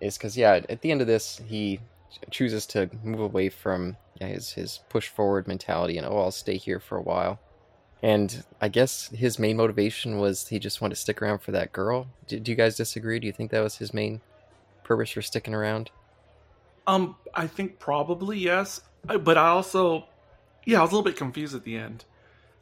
[0.00, 1.80] is because yeah, at the end of this, he
[2.30, 6.56] chooses to move away from yeah, his his push forward mentality and oh, I'll stay
[6.56, 7.38] here for a while.
[8.02, 11.72] And I guess his main motivation was he just wanted to stick around for that
[11.72, 12.06] girl.
[12.28, 13.18] Do, do you guys disagree?
[13.18, 14.20] Do you think that was his main
[14.84, 15.90] purpose for sticking around?
[16.86, 20.06] Um, I think probably yes, but I also,
[20.64, 22.04] yeah, I was a little bit confused at the end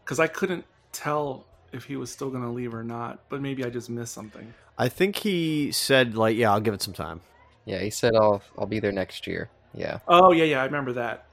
[0.04, 3.20] because I couldn't tell if he was still going to leave or not.
[3.28, 4.52] But maybe I just missed something.
[4.78, 7.20] I think he said like, yeah, I'll give it some time.
[7.64, 9.50] Yeah, he said I'll I'll be there next year.
[9.74, 9.98] Yeah.
[10.06, 11.26] Oh yeah, yeah, I remember that.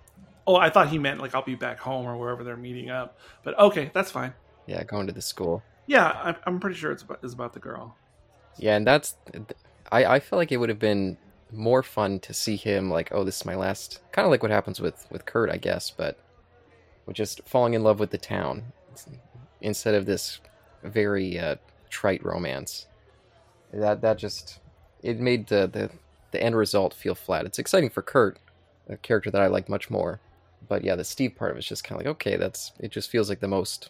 [0.46, 3.18] Oh, I thought he meant like I'll be back home or wherever they're meeting up.
[3.44, 4.34] But okay, that's fine.
[4.66, 5.64] Yeah, going to the school.
[5.86, 7.96] Yeah, I'm, I'm pretty sure it's about, it's about the girl.
[8.58, 9.16] Yeah, and that's
[9.92, 11.18] I I feel like it would have been
[11.52, 14.52] more fun to see him like, oh, this is my last kind of like what
[14.52, 16.18] happens with with Kurt, I guess, but
[17.06, 18.64] with just falling in love with the town
[19.64, 20.40] instead of this
[20.84, 21.56] very uh,
[21.90, 22.86] trite romance.
[23.72, 24.60] That that just
[25.02, 25.90] it made the, the
[26.32, 27.46] the end result feel flat.
[27.46, 28.38] It's exciting for Kurt,
[28.88, 30.20] a character that I like much more.
[30.68, 32.92] But yeah, the Steve part of it's just kind of like okay, that's it.
[32.92, 33.90] Just feels like the most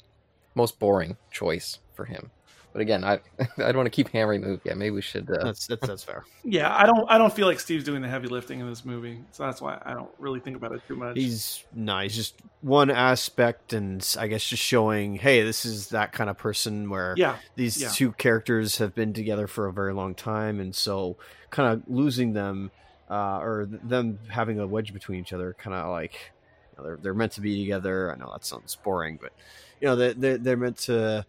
[0.56, 2.32] most boring choice for him.
[2.74, 4.62] But again, I I don't want to keep hammering the movie.
[4.66, 5.30] Yeah, maybe we should.
[5.30, 6.26] Uh, That's that's, that's fair.
[6.46, 9.20] Yeah, I don't I don't feel like Steve's doing the heavy lifting in this movie,
[9.32, 11.16] so that's why I don't really think about it too much.
[11.16, 16.12] He's no, he's just one aspect, and I guess just showing, hey, this is that
[16.12, 17.90] kind of person where yeah, these yeah.
[17.90, 21.16] two characters have been together for a very long time, and so
[21.50, 22.72] kind of losing them,
[23.10, 26.34] uh, or them having a wedge between each other, kind of like
[26.72, 28.12] you know, they're they're meant to be together.
[28.12, 29.32] I know that sounds boring, but
[29.80, 31.26] you know they they're, they're meant to.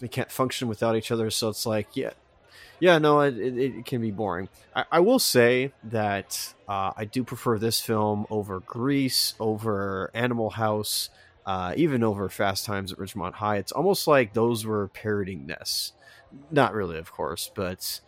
[0.00, 2.10] They can't function without each other, so it's like, yeah,
[2.82, 4.48] yeah, no, it, it, it can be boring.
[4.74, 10.50] I, I will say that uh, I do prefer this film over Grease, over Animal
[10.50, 11.08] House,
[11.46, 13.58] uh, even over Fast Times at Ridgemont High.
[13.58, 15.92] It's almost like those were parodying this.
[16.50, 18.00] Not really, of course, but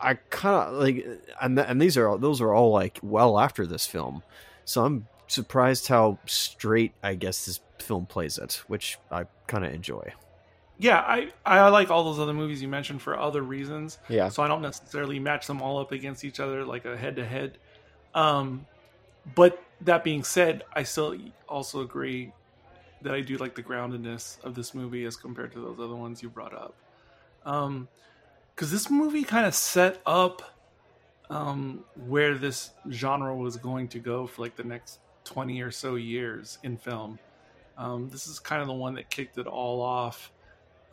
[0.00, 1.06] I kind of like,
[1.42, 4.22] and, and these are all, those are all like well after this film,
[4.64, 9.74] so I'm surprised how straight I guess this film plays it, which I kind of
[9.74, 10.14] enjoy.
[10.78, 13.98] Yeah, I I like all those other movies you mentioned for other reasons.
[14.08, 14.28] Yeah.
[14.28, 17.24] So I don't necessarily match them all up against each other like a head to
[17.24, 17.58] head.
[18.14, 18.66] Um,
[19.34, 21.16] but that being said, I still
[21.48, 22.32] also agree
[23.02, 26.22] that I do like the groundedness of this movie as compared to those other ones
[26.22, 26.74] you brought up.
[27.44, 27.88] Um,
[28.54, 30.54] because this movie kind of set up
[31.28, 35.96] um where this genre was going to go for like the next 20 or so
[35.96, 37.18] years in film.
[37.76, 40.32] Um, this is kind of the one that kicked it all off.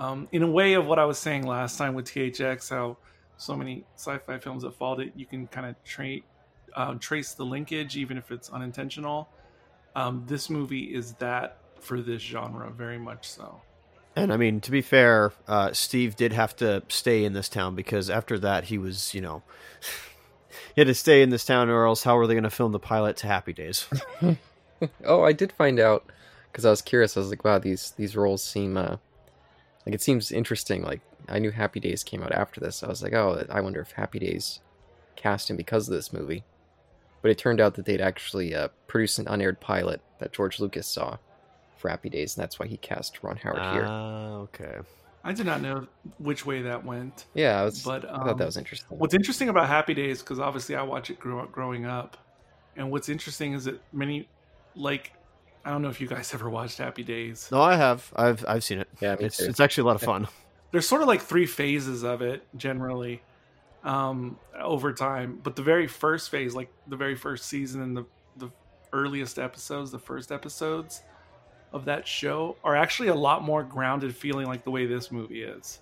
[0.04, 2.98] Um, in a way of what I was saying last time with THX, how
[3.38, 6.20] so many sci-fi films that followed it, you can kind of tra-
[6.76, 9.30] uh, trace the linkage, even if it's unintentional.
[9.96, 13.62] Um, this movie is that for this genre, very much so.
[14.14, 17.74] And I mean, to be fair, uh, Steve did have to stay in this town
[17.74, 19.42] because after that, he was, you know,
[20.76, 22.74] he had to stay in this town, or else how were they going to film
[22.74, 23.88] the pilot to Happy Days?
[25.06, 26.04] Oh, I did find out
[26.52, 27.16] because I was curious.
[27.16, 28.98] I was like, wow, these these roles seem uh,
[29.86, 30.84] like it seems interesting.
[30.84, 32.84] Like I knew Happy Days came out after this.
[32.84, 34.60] I was like, oh, I wonder if Happy Days
[35.16, 36.44] cast him because of this movie.
[37.22, 40.88] But it turned out that they'd actually uh, produced an unaired pilot that George Lucas
[40.88, 41.18] saw
[41.78, 43.86] for Happy Days, and that's why he cast Ron Howard here.
[43.88, 44.80] Ah, okay.
[45.24, 47.26] I did not know which way that went.
[47.34, 47.82] Yeah, I was.
[47.82, 48.98] But I thought that um, was interesting.
[48.98, 52.18] What's interesting about Happy Days, because obviously I watch it grow up, growing up,
[52.76, 54.28] and what's interesting is that many,
[54.76, 55.14] like,
[55.66, 57.48] I don't know if you guys ever watched Happy Days.
[57.52, 58.12] No, I have.
[58.16, 58.90] I've I've seen it.
[59.00, 59.46] Yeah, it's too.
[59.46, 60.28] it's actually a lot of fun.
[60.72, 63.22] There's sort of like three phases of it generally
[63.84, 68.06] um, over time, but the very first phase, like the very first season and the
[68.38, 68.50] the
[68.92, 71.02] earliest episodes, the first episodes
[71.72, 75.44] of that show, are actually a lot more grounded, feeling like the way this movie
[75.44, 75.80] is.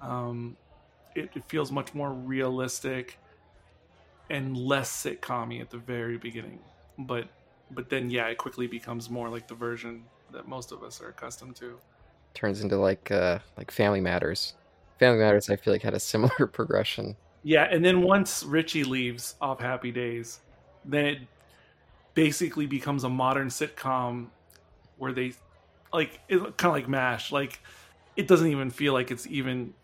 [0.00, 0.56] Um,
[1.14, 3.18] it, it feels much more realistic
[4.30, 6.58] and less sitcom at the very beginning,
[6.98, 7.28] but
[7.74, 11.08] but then yeah, it quickly becomes more like the version that most of us are
[11.08, 11.78] accustomed to.
[12.34, 14.54] Turns into like uh, like Family Matters.
[14.98, 17.16] Family Matters, I feel like had a similar progression.
[17.42, 20.40] Yeah, and then once Richie leaves off Happy Days,
[20.84, 21.18] then it
[22.14, 24.28] basically becomes a modern sitcom
[24.98, 25.32] where they
[25.92, 27.32] like it kind of like MASH.
[27.32, 27.60] Like
[28.16, 29.74] it doesn't even feel like it's even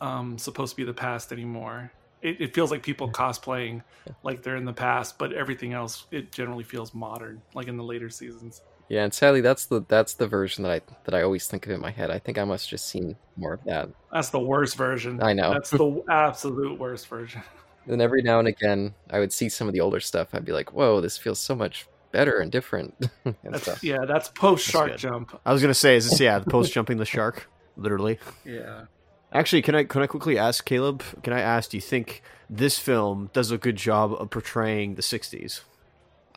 [0.00, 1.92] um, supposed to be the past anymore.
[2.22, 3.82] It, it feels like people cosplaying
[4.22, 7.84] like they're in the past, but everything else it generally feels modern, like in the
[7.84, 8.62] later seasons.
[8.88, 11.72] Yeah, and sadly, that's the that's the version that I that I always think of
[11.72, 12.10] in my head.
[12.10, 13.90] I think I must just seen more of that.
[14.12, 15.22] That's the worst version.
[15.22, 15.52] I know.
[15.52, 17.42] That's the absolute worst version.
[17.86, 20.28] And every now and again, I would see some of the older stuff.
[20.32, 23.84] I'd be like, "Whoa, this feels so much better and different." and That's, stuff.
[23.84, 25.38] yeah, that's post shark jump.
[25.44, 28.18] I was gonna say, is this yeah, post jumping the shark, literally?
[28.44, 28.86] Yeah.
[29.32, 31.02] Actually, can I can I quickly ask Caleb?
[31.22, 31.70] Can I ask?
[31.70, 35.60] Do you think this film does a good job of portraying the '60s?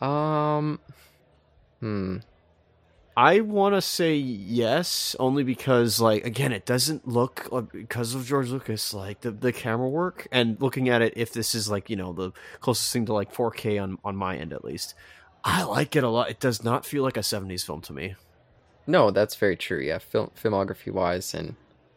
[0.04, 0.80] Um,
[1.80, 2.18] hmm.
[3.16, 8.26] I want to say yes, only because, like, again, it doesn't look like, because of
[8.26, 11.14] George Lucas, like the the camera work and looking at it.
[11.16, 14.38] If this is like you know the closest thing to like 4K on on my
[14.38, 14.96] end at least,
[15.44, 16.30] I like it a lot.
[16.30, 18.16] It does not feel like a 70s film to me.
[18.88, 19.80] No, that's very true.
[19.80, 21.56] Yeah, film filmography wise and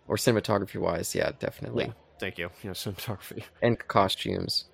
[0.09, 1.87] or cinematography wise, yeah, definitely.
[1.87, 1.93] Yeah.
[2.19, 2.51] Thank you.
[2.62, 3.45] You know, cinematography.
[3.62, 4.67] and costumes.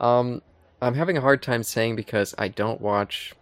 [0.00, 0.42] Um,
[0.82, 3.34] I'm having a hard time saying because I don't watch,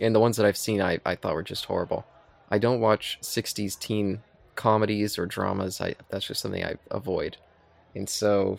[0.00, 2.06] and the ones that I've seen, I, I thought were just horrible.
[2.50, 4.22] I don't watch '60s teen
[4.54, 5.80] comedies or dramas.
[5.80, 7.36] I that's just something I avoid,
[7.94, 8.58] and so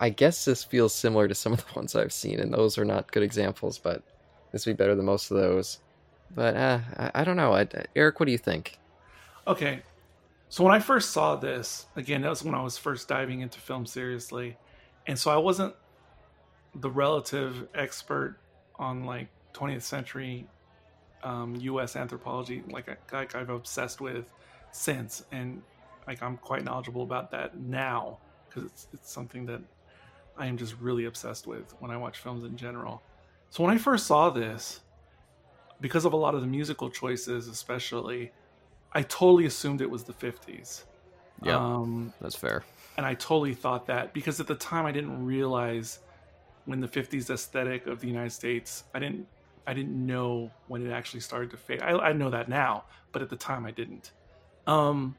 [0.00, 2.84] I guess this feels similar to some of the ones I've seen, and those are
[2.84, 3.78] not good examples.
[3.78, 4.02] But
[4.52, 5.80] this would be better than most of those.
[6.34, 7.52] But uh, I, I don't know.
[7.54, 8.78] I, Eric, what do you think?
[9.46, 9.82] Okay.
[10.52, 13.58] So when I first saw this, again, that was when I was first diving into
[13.58, 14.58] film seriously.
[15.06, 15.74] And so I wasn't
[16.74, 18.36] the relative expert
[18.76, 20.46] on like 20th century
[21.22, 24.30] um, US anthropology, like, like I've obsessed with
[24.72, 25.24] since.
[25.32, 25.62] And
[26.06, 29.62] like I'm quite knowledgeable about that now because it's, it's something that
[30.36, 33.00] I am just really obsessed with when I watch films in general.
[33.48, 34.80] So when I first saw this,
[35.80, 38.32] because of a lot of the musical choices, especially,
[38.94, 40.84] I totally assumed it was the 50s.
[41.42, 42.62] Yeah, Um, that's fair.
[42.96, 45.98] and I totally thought that because at the time I didn't realize
[46.66, 49.26] when the 50s aesthetic of the United States, I didn't
[49.66, 51.82] I didn't know when it actually started to fade.
[51.82, 54.10] I, I know that now, but at the time I didn't.
[54.66, 55.14] Um,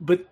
[0.00, 0.26] but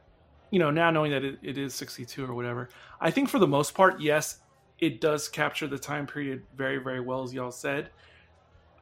[0.50, 2.68] you know, now knowing that it, it is 62 or whatever,
[3.00, 4.40] I think for the most part, yes,
[4.78, 7.88] it does capture the time period very, very well, as y'all said.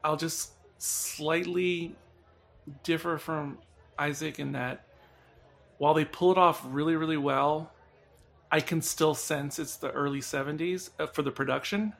[0.02, 1.94] I'll just slightly
[2.82, 3.58] differ from
[4.00, 4.86] Isaac in that
[5.78, 7.72] while they pull it off really, really well,
[8.50, 11.94] I can still sense it's the early 70s uh, for the production.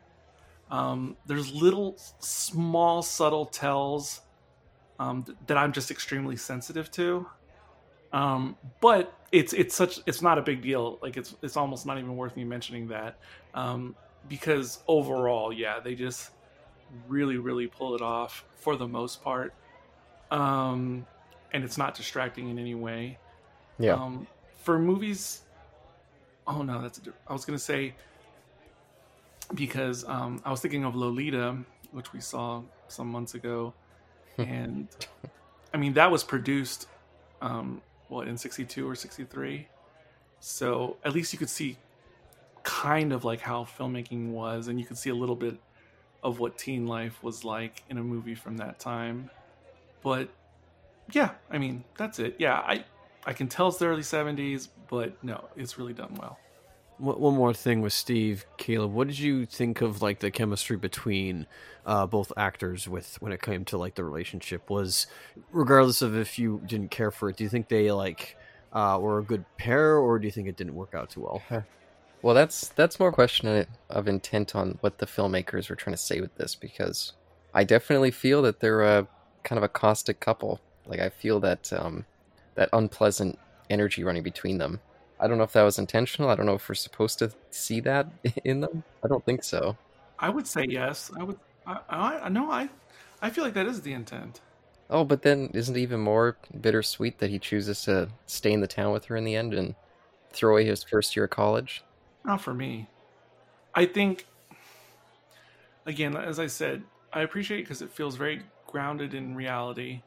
[0.70, 4.20] Um, there's little small subtle tells
[4.98, 7.26] um, th- that I'm just extremely sensitive to.
[8.12, 10.98] Um, but it's it's such it's not a big deal.
[11.00, 13.18] Like it's it's almost not even worth me mentioning that
[13.54, 13.94] um,
[14.28, 16.30] because overall, yeah, they just
[17.08, 19.54] really really pull it off for the most part,
[20.30, 21.06] um,
[21.52, 23.18] and it's not distracting in any way.
[23.78, 23.94] Yeah.
[23.94, 24.26] Um,
[24.56, 25.42] for movies,
[26.46, 27.94] oh no, that's a, I was gonna say
[29.54, 31.56] because um, I was thinking of Lolita,
[31.92, 33.72] which we saw some months ago,
[34.38, 34.88] and
[35.72, 36.86] I mean that was produced
[37.40, 39.68] um, what in 62 or 63
[40.40, 41.76] so at least you could see
[42.62, 45.56] kind of like how filmmaking was and you could see a little bit
[46.22, 49.30] of what teen life was like in a movie from that time
[50.02, 50.28] but
[51.12, 52.84] yeah i mean that's it yeah i
[53.26, 56.38] i can tell it's the early 70s but no it's really done well
[57.00, 61.46] one more thing with Steve, Caleb, what did you think of like the chemistry between
[61.86, 64.68] uh, both actors with when it came to like the relationship?
[64.68, 65.06] Was
[65.50, 68.36] regardless of if you didn't care for it, do you think they like
[68.72, 71.42] uh, were a good pair, or do you think it didn't work out too well?
[72.22, 76.02] Well, that's that's more a question of intent on what the filmmakers were trying to
[76.02, 77.14] say with this, because
[77.54, 79.08] I definitely feel that they're a
[79.42, 80.60] kind of a caustic couple.
[80.86, 82.04] Like I feel that um,
[82.54, 84.80] that unpleasant energy running between them
[85.20, 86.30] I don't know if that was intentional.
[86.30, 88.08] I don't know if we're supposed to see that
[88.44, 88.82] in them.
[89.04, 89.76] I don't think so.
[90.18, 91.10] I would say yes.
[91.18, 91.38] I would.
[91.66, 92.50] I, I no.
[92.50, 92.68] I
[93.20, 94.40] I feel like that is the intent.
[94.88, 98.66] Oh, but then isn't it even more bittersweet that he chooses to stay in the
[98.66, 99.74] town with her in the end and
[100.32, 101.84] throw away his first year of college?
[102.24, 102.88] Not for me.
[103.74, 104.26] I think.
[105.86, 110.02] Again, as I said, I appreciate it because it feels very grounded in reality.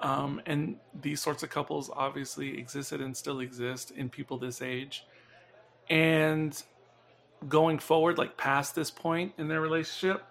[0.00, 5.04] Um, and these sorts of couples obviously existed and still exist in people this age.
[5.90, 6.60] And
[7.48, 10.24] going forward, like past this point in their relationship,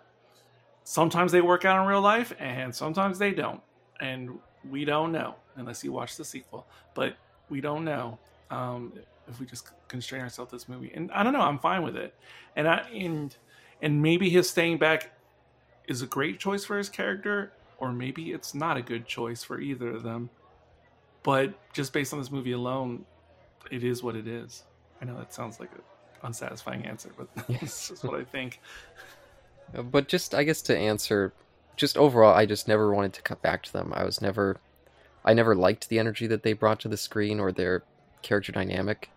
[0.84, 3.62] sometimes they work out in real life and sometimes they don't.
[4.00, 4.40] And
[4.70, 6.66] we don't know unless you watch the sequel.
[6.94, 7.18] But
[7.50, 8.94] we don't know um,
[9.28, 10.92] if we just constrain ourselves to this movie.
[10.94, 12.14] And I don't know, I'm fine with it.
[12.56, 13.36] And I and
[13.82, 15.12] and maybe his staying back
[15.88, 19.60] is a great choice for his character or maybe it's not a good choice for
[19.60, 20.30] either of them.
[21.24, 23.06] But just based on this movie alone,
[23.72, 24.64] it is what it is.
[25.02, 25.82] I know that sounds like an
[26.24, 28.60] unsatisfying answer, but it's just what I think.
[29.76, 31.34] Uh, but just, I guess, to answer,
[31.76, 33.94] just overall, I just never wanted to cut back to them.
[33.96, 34.58] I was never,
[35.26, 37.84] I never liked the energy that they brought to the screen or their
[38.22, 39.10] character dynamic.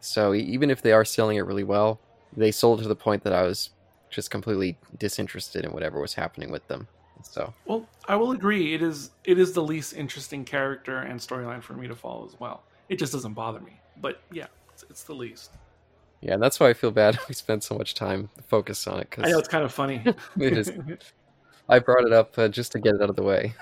[0.00, 1.98] So even if they are selling it really well,
[2.36, 3.70] they sold to the point that I was
[4.10, 6.88] just completely disinterested in whatever was happening with them.
[7.24, 8.74] So well, I will agree.
[8.74, 12.38] It is it is the least interesting character and storyline for me to follow as
[12.38, 12.62] well.
[12.88, 15.50] It just doesn't bother me, but yeah, it's, it's the least.
[16.20, 19.10] Yeah, and that's why I feel bad we spent so much time focused on it.
[19.10, 20.02] Cause I know it's kind of funny.
[20.38, 20.70] it is.
[21.68, 23.54] I brought it up uh, just to get it out of the way.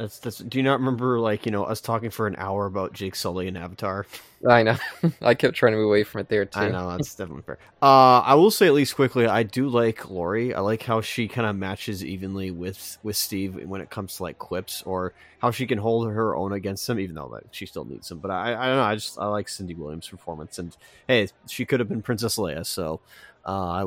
[0.00, 0.38] That's that's.
[0.38, 3.48] Do you not remember like you know us talking for an hour about Jake Sully
[3.48, 4.06] and Avatar?
[4.48, 4.78] I know.
[5.20, 6.58] I kept trying to move away from it there too.
[6.58, 7.58] I know that's definitely fair.
[7.82, 10.54] Uh, I will say at least quickly, I do like Laurie.
[10.54, 14.22] I like how she kind of matches evenly with with Steve when it comes to
[14.22, 17.66] like quips or how she can hold her own against him, even though like, she
[17.66, 18.20] still needs him.
[18.20, 18.82] But I I don't know.
[18.82, 20.74] I just I like Cindy Williams' performance, and
[21.08, 23.00] hey, she could have been Princess Leia, so.
[23.42, 23.86] Uh,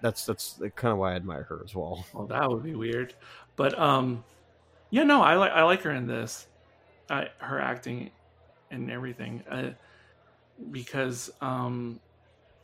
[0.00, 2.06] that's that's kind of why I admire her as well.
[2.14, 3.12] Well, that would be weird,
[3.54, 4.24] but um,
[4.90, 6.46] yeah, no, I like I like her in this,
[7.10, 8.10] I, her acting
[8.70, 9.70] and everything, uh,
[10.70, 12.00] because um,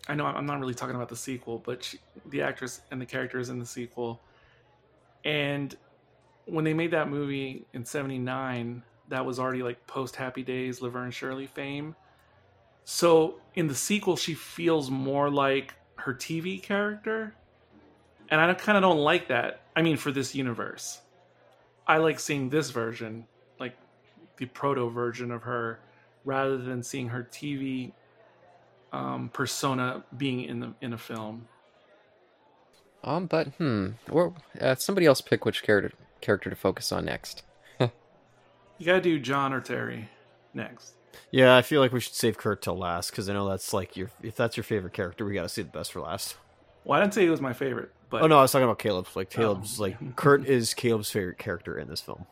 [0.08, 3.06] I know I'm not really talking about the sequel, but she, the actress and the
[3.06, 4.20] characters in the sequel,
[5.24, 5.74] and
[6.46, 11.10] when they made that movie in '79, that was already like post Happy Days, Laverne
[11.10, 11.96] Shirley fame.
[12.84, 17.34] So in the sequel, she feels more like her TV character,
[18.30, 19.62] and I kind of don't like that.
[19.74, 21.00] I mean, for this universe
[21.86, 23.26] I like seeing this version,
[23.58, 23.76] like
[24.36, 25.80] the proto version of her,
[26.24, 27.92] rather than seeing her TV
[28.92, 31.48] um, persona being in the in a film.
[33.02, 37.42] Um, but hmm, or uh, somebody else pick which character character to focus on next.
[37.80, 37.88] you
[38.84, 40.08] gotta do John or Terry
[40.52, 40.94] next.
[41.30, 43.96] Yeah, I feel like we should save Kurt till last because I know that's like
[43.96, 46.36] your if that's your favorite character, we gotta see the best for last.
[46.84, 47.92] Well, I didn't say he was my favorite.
[48.10, 49.06] But oh no, I was talking about Caleb.
[49.14, 49.84] Like Caleb's oh.
[49.84, 52.26] like Kurt is Caleb's favorite character in this film.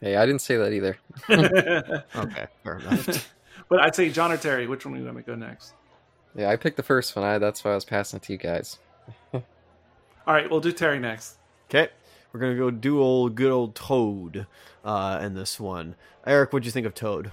[0.00, 0.96] Hey, I didn't say that either.
[2.16, 3.34] okay, fair enough.
[3.68, 4.66] but I'd say John or Terry.
[4.66, 5.74] Which one are we going to go next?
[6.34, 7.24] Yeah, I picked the first one.
[7.24, 8.78] I that's why I was passing it to you guys.
[9.32, 9.42] All
[10.34, 11.38] right, we'll do Terry next.
[11.68, 11.88] Okay,
[12.32, 14.46] we're gonna go do old good old Toad
[14.84, 15.94] uh, in this one.
[16.26, 17.32] Eric, what'd you think of Toad?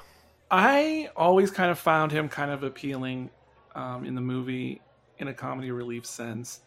[0.50, 3.30] I always kind of found him kind of appealing
[3.76, 4.82] um, in the movie
[5.18, 6.62] in a comedy relief sense.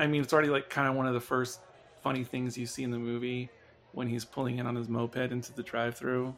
[0.00, 1.60] I mean, it's already like kind of one of the first
[2.02, 3.50] funny things you see in the movie
[3.92, 6.34] when he's pulling in on his moped into the drive-through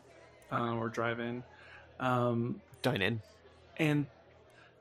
[0.50, 1.44] uh, or drive-in.
[2.00, 3.22] Um, Dine in.
[3.76, 4.06] and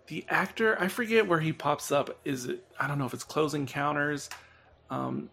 [0.07, 3.23] the actor i forget where he pops up is it i don't know if it's
[3.23, 4.29] close encounters
[4.89, 5.29] um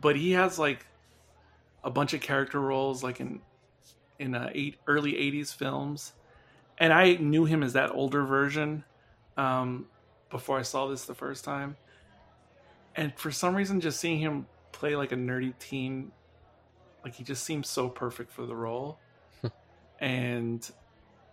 [0.00, 0.86] but he has like
[1.82, 3.40] a bunch of character roles like in
[4.20, 6.12] in uh, eight early 80s films
[6.78, 8.84] and i knew him as that older version
[9.36, 9.86] um
[10.30, 11.76] before i saw this the first time
[12.96, 16.12] and for some reason just seeing him play like a nerdy teen
[17.04, 18.98] like he just seems so perfect for the role
[20.00, 20.70] and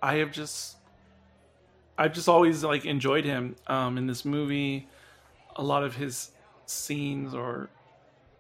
[0.01, 0.77] i have just
[1.97, 4.87] I've just always like enjoyed him um, in this movie.
[5.57, 6.31] A lot of his
[6.65, 7.69] scenes or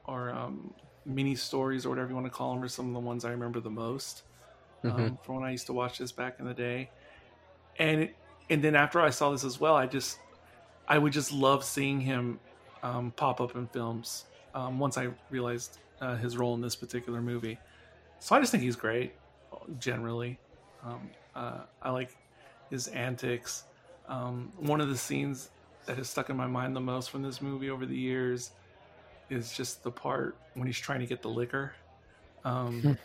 [0.05, 0.73] or um,
[1.05, 3.29] mini stories or whatever you want to call them are some of the ones I
[3.31, 4.23] remember the most
[4.83, 5.23] um, Mhm.
[5.23, 6.89] from when I used to watch this back in the day.
[7.77, 8.09] And
[8.49, 10.17] and then after I saw this as well, I just
[10.87, 12.39] I would just love seeing him
[12.83, 14.25] um, pop up in films.
[14.53, 17.57] Um, once I realized uh, his role in this particular movie,
[18.19, 19.13] so I just think he's great.
[19.79, 20.39] Generally,
[20.83, 22.15] um, uh, I like
[22.69, 23.63] his antics.
[24.07, 25.49] Um, one of the scenes
[25.85, 28.51] that has stuck in my mind the most from this movie over the years
[29.29, 31.73] is just the part when he's trying to get the liquor
[32.43, 32.97] um,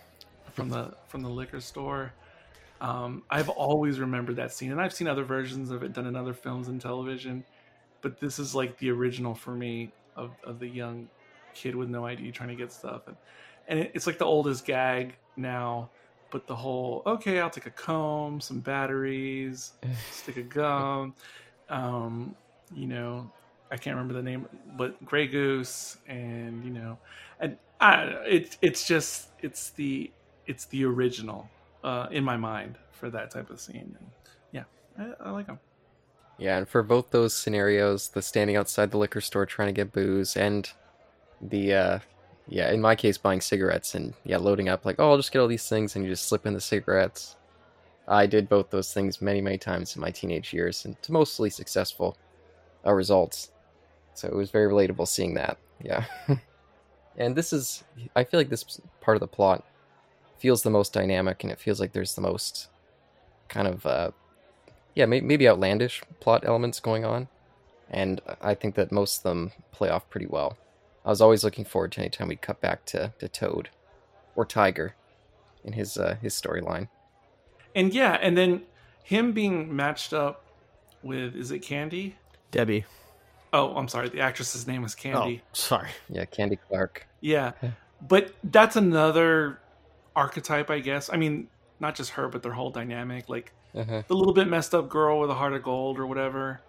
[0.53, 2.13] from the from the liquor store.
[2.81, 6.17] Um, I've always remembered that scene, and I've seen other versions of it done in
[6.17, 7.45] other films and television,
[8.07, 11.09] but this is like the original for me of, of the young
[11.55, 13.17] kid with no ID trying to get stuff, and
[13.67, 15.91] and it, it's like the oldest gag now.
[16.31, 19.73] But the whole okay, I'll take a comb, some batteries,
[20.13, 21.15] stick a gum,
[21.69, 22.37] um,
[22.73, 23.29] you know,
[23.73, 24.47] I can't remember the name,
[24.77, 26.99] but Grey Goose, and you know,
[27.41, 30.13] and I, it, it's just it's the
[30.47, 31.51] it's the original
[31.83, 33.97] uh, in my mind for that type of scene.
[33.99, 34.11] And
[34.53, 34.65] yeah,
[34.97, 35.59] I, I like them.
[36.39, 39.93] Yeah, and for both those scenarios, the standing outside the liquor store trying to get
[39.93, 40.71] booze and
[41.41, 41.99] the uh
[42.49, 45.41] yeah, in my case buying cigarettes and yeah, loading up like, oh, I'll just get
[45.41, 47.37] all these things and you just slip in the cigarettes.
[48.07, 51.51] I did both those things many, many times in my teenage years and to mostly
[51.51, 52.17] successful
[52.87, 53.51] uh, results.
[54.15, 55.59] So it was very relatable seeing that.
[55.83, 56.05] Yeah.
[57.17, 57.83] and this is
[58.15, 59.65] I feel like this part of the plot
[60.39, 62.69] feels the most dynamic and it feels like there's the most
[63.49, 64.11] kind of uh
[64.97, 67.29] yeah, may- maybe outlandish plot elements going on,
[67.89, 70.57] and I think that most of them play off pretty well.
[71.05, 73.69] I was always looking forward to any time we cut back to, to Toad
[74.35, 74.97] or Tiger
[75.65, 76.89] in his uh, his storyline.
[77.75, 78.63] And yeah, and then
[79.05, 80.45] him being matched up
[81.03, 82.17] with is it Candy?
[82.51, 82.87] Debbie.
[83.53, 85.43] Oh, I'm sorry, the actress's name is Candy.
[85.45, 85.91] Oh, sorry.
[86.09, 87.07] Yeah, Candy Clark.
[87.21, 87.53] Yeah,
[88.09, 89.61] but that's another
[90.17, 91.11] archetype, I guess.
[91.13, 91.49] I mean,
[91.81, 93.29] not just her, but their whole dynamic.
[93.29, 94.03] Like Uh-huh.
[94.09, 96.61] the little bit messed up girl with a heart of gold or whatever.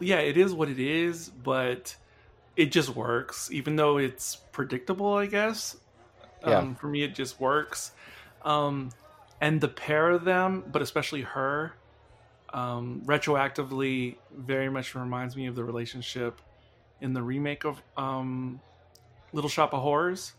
[0.00, 1.94] Yeah, it is what it is, but
[2.56, 5.76] it just works, even though it's predictable, I guess.
[6.46, 6.58] Yeah.
[6.58, 7.92] Um, for me, it just works.
[8.42, 8.90] Um,
[9.40, 11.74] and the pair of them, but especially her,
[12.52, 16.40] um, retroactively very much reminds me of the relationship
[17.00, 18.60] in the remake of um,
[19.32, 20.32] Little Shop of Horrors.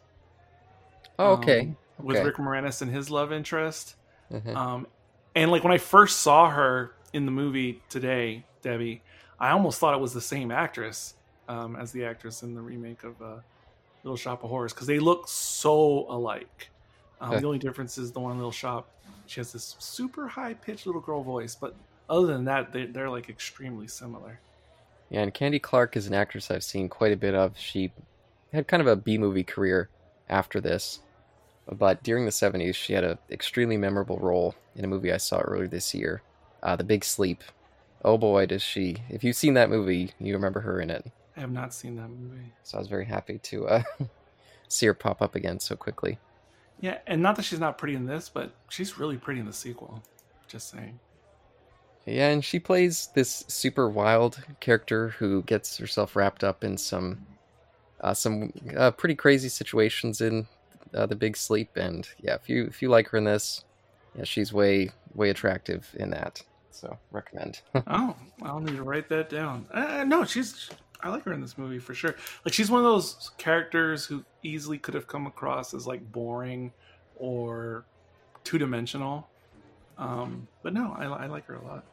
[1.17, 1.61] Oh, okay.
[1.61, 3.95] um, With Rick Moranis and his love interest.
[4.33, 4.51] Uh-huh.
[4.53, 4.87] Um,
[5.35, 9.01] and like when I first saw her in the movie today, Debbie,
[9.39, 11.15] I almost thought it was the same actress
[11.47, 13.35] um, as the actress in the remake of uh,
[14.03, 16.69] Little Shop of Horrors because they look so alike.
[17.21, 18.87] Um, the only difference is the one Little Shop,
[19.25, 21.75] she has this super high pitched little girl voice, but
[22.09, 24.39] other than that, they, they're like extremely similar.
[25.09, 27.57] Yeah, and Candy Clark is an actress I've seen quite a bit of.
[27.57, 27.91] She
[28.53, 29.89] had kind of a B movie career
[30.29, 30.99] after this,
[31.71, 35.39] but during the 70s, she had an extremely memorable role in a movie I saw
[35.39, 36.21] earlier this year,
[36.63, 37.43] uh, The Big Sleep.
[38.03, 38.97] Oh boy, does she!
[39.09, 41.05] If you've seen that movie, you remember her in it.
[41.35, 42.51] I have not seen that movie.
[42.63, 43.83] So I was very happy to uh,
[44.67, 46.17] see her pop up again so quickly.
[46.79, 49.53] Yeah, and not that she's not pretty in this, but she's really pretty in the
[49.53, 50.01] sequel.
[50.47, 50.99] Just saying.
[52.05, 57.25] Yeah, and she plays this super wild character who gets herself wrapped up in some
[58.01, 60.47] uh, some uh, pretty crazy situations in
[60.93, 63.63] uh, the Big Sleep, and yeah, if you if you like her in this,
[64.15, 66.41] yeah, she's way way attractive in that.
[66.71, 67.61] So recommend.
[67.87, 69.65] Oh, I'll need to write that down.
[69.73, 70.69] Uh, no, she's.
[71.01, 72.15] I like her in this movie for sure.
[72.43, 76.73] Like she's one of those characters who easily could have come across as like boring
[77.15, 77.85] or
[78.43, 79.27] two dimensional.
[79.97, 81.85] Um, but no, I, I like her a lot.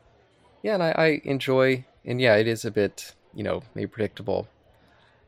[0.62, 4.48] yeah, and I, I enjoy, and yeah, it is a bit you know maybe predictable,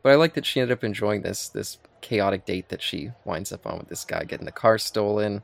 [0.03, 3.53] but I like that she ended up enjoying this this chaotic date that she winds
[3.53, 5.43] up on with this guy, getting the car stolen,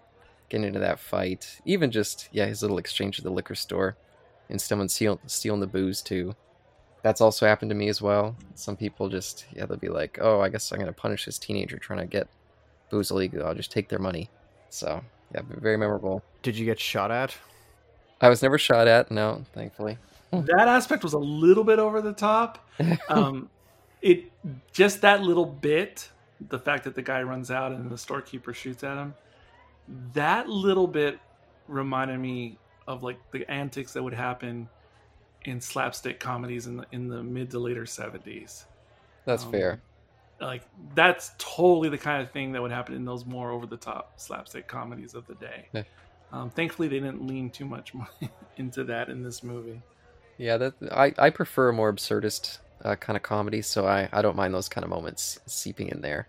[0.48, 3.96] getting into that fight, even just yeah his little exchange at the liquor store,
[4.48, 6.34] and someone steal, stealing the booze too.
[7.02, 8.36] That's also happened to me as well.
[8.54, 11.78] Some people just yeah they'll be like, oh I guess I'm gonna punish this teenager
[11.78, 12.28] trying to get
[12.90, 13.42] booze illegally.
[13.42, 14.30] I'll just take their money.
[14.70, 15.02] So
[15.34, 16.22] yeah, very memorable.
[16.42, 17.36] Did you get shot at?
[18.20, 19.10] I was never shot at.
[19.10, 19.98] No, thankfully.
[20.32, 22.60] that aspect was a little bit over the top.
[23.08, 23.48] Um,
[24.02, 24.30] it
[24.72, 28.84] just that little bit, the fact that the guy runs out and the storekeeper shoots
[28.84, 29.14] at him,
[30.14, 31.18] that little bit
[31.68, 34.68] reminded me of like the antics that would happen
[35.44, 38.66] in slapstick comedies in the in the mid to later seventies.
[39.26, 39.82] That's Um, fair.
[40.40, 40.62] Like
[40.94, 44.14] that's totally the kind of thing that would happen in those more over the top
[44.16, 45.68] slapstick comedies of the day.
[45.72, 45.84] Yeah.
[46.32, 47.92] Um, thankfully, they didn't lean too much
[48.56, 49.82] into that in this movie.
[50.36, 54.22] Yeah, that I, I prefer a more absurdist uh, kind of comedy, so I, I
[54.22, 56.28] don't mind those kind of moments seeping in there.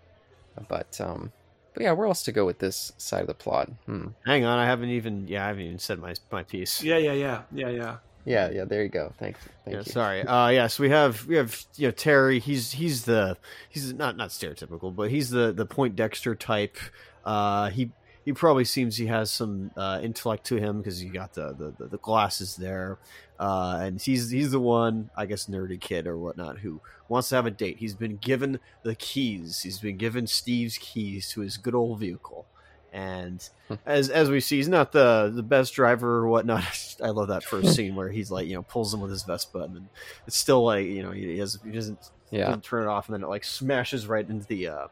[0.68, 1.32] But um,
[1.74, 3.70] but yeah, where else to go with this side of the plot?
[3.84, 4.08] Hmm.
[4.24, 6.82] Hang on, I haven't even yeah, I haven't even said my my piece.
[6.82, 7.96] Yeah, yeah, yeah, yeah, yeah.
[8.24, 8.64] Yeah, yeah.
[8.64, 9.12] There you go.
[9.18, 9.92] Thank, thank yeah, you.
[9.92, 10.22] sorry.
[10.22, 12.40] Uh, yeah, so we have we have you know Terry.
[12.40, 13.36] He's he's the
[13.68, 16.76] he's not not stereotypical, but he's the the Poindexter type.
[17.24, 17.92] Uh, he
[18.26, 21.86] he probably seems he has some uh, intellect to him because you got the, the
[21.86, 22.98] the- glasses there,
[23.38, 27.36] uh, and he's he's the one I guess nerdy kid or whatnot who wants to
[27.36, 27.78] have a date.
[27.78, 29.60] He's been given the keys.
[29.62, 32.44] He's been given Steve's keys to his good old vehicle.
[32.92, 33.48] And
[33.84, 36.96] as as we see, he's not the the best driver or whatnot.
[37.02, 39.60] I love that first scene where he's like, you know, pulls him with his Vespa,
[39.60, 39.88] and then
[40.26, 43.14] it's still like, you know, he, has he doesn't, Yeah, doesn't turn it off, and
[43.14, 44.86] then it like smashes right into the uh,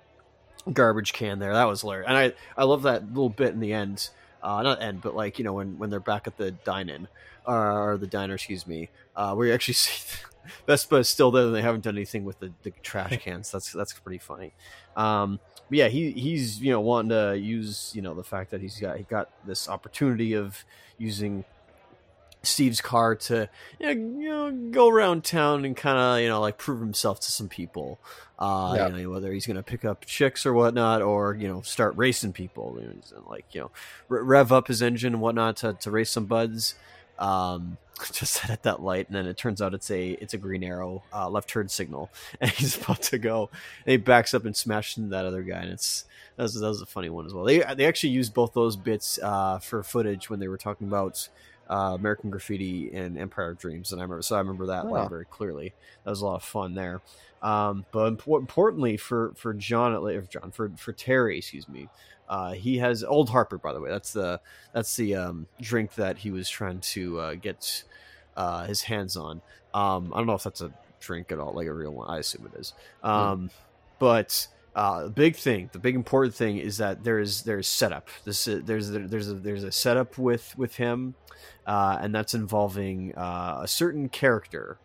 [0.72, 1.52] garbage can there.
[1.52, 4.10] That was hilarious, and I I love that little bit in the end.
[4.42, 7.08] Uh, not end, but like you know when when they're back at the dine-in
[7.46, 10.18] or the diner, excuse me, uh, where you actually see
[10.66, 13.50] Vespa is still there, and they haven't done anything with the, the trash cans.
[13.50, 14.52] That's that's pretty funny.
[14.96, 18.60] Um, but yeah, he he's you know wanting to use you know the fact that
[18.60, 20.64] he's got he got this opportunity of
[20.98, 21.44] using
[22.46, 23.48] Steve's car to
[23.80, 27.48] you know, go around town and kind of you know like prove himself to some
[27.48, 27.98] people.
[28.38, 28.88] Uh, Yeah.
[28.96, 32.32] you know whether he's gonna pick up chicks or whatnot, or you know start racing
[32.32, 33.70] people, you know, like you know
[34.08, 36.74] re- rev up his engine and whatnot to, to race some buds.
[37.18, 37.76] Um,
[38.12, 40.64] just set at that light, and then it turns out it's a it's a green
[40.64, 43.50] arrow uh, left turn signal, and he's about to go,
[43.86, 46.04] and he backs up and smashes into that other guy, and it's
[46.36, 47.44] that was, that was a funny one as well.
[47.44, 51.28] They they actually used both those bits uh, for footage when they were talking about
[51.70, 55.08] uh, American Graffiti and Empire of Dreams, and I remember so I remember that Oh.
[55.08, 55.72] very clearly.
[56.04, 57.00] That was a lot of fun there.
[57.42, 61.88] Um, but impo- importantly for for John, or John for for Terry, excuse me,
[62.28, 63.58] uh, he has Old Harper.
[63.58, 64.40] By the way, that's the
[64.72, 67.84] that's the um, drink that he was trying to uh, get
[68.36, 69.40] uh, his hands on.
[69.74, 72.08] Um, I don't know if that's a drink at all, like a real one.
[72.08, 72.72] I assume it is.
[73.02, 73.50] Um,
[73.98, 78.08] But uh, the big thing, the big important thing is that there is there's setup.
[78.24, 81.14] This is, there's there's a, there's a setup with with him,
[81.66, 84.78] uh, and that's involving uh, a certain character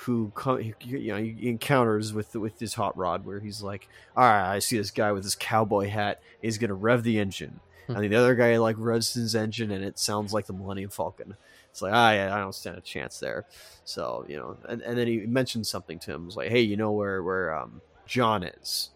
[0.00, 0.32] who
[0.80, 4.58] you know he encounters with with his hot rod where he's like all right i
[4.58, 6.20] see this guy with his cowboy hat.
[6.42, 7.60] He's gonna rev the engine.
[7.86, 7.96] Hmm.
[7.96, 11.36] and the other guy like revs his engine and it sounds like the millennium falcon.
[11.70, 13.44] It's like ah, yeah, i don't stand a chance there.
[13.84, 16.22] So you know and, and then he mentioned something to him.
[16.22, 18.90] It was like hey you know where where um john is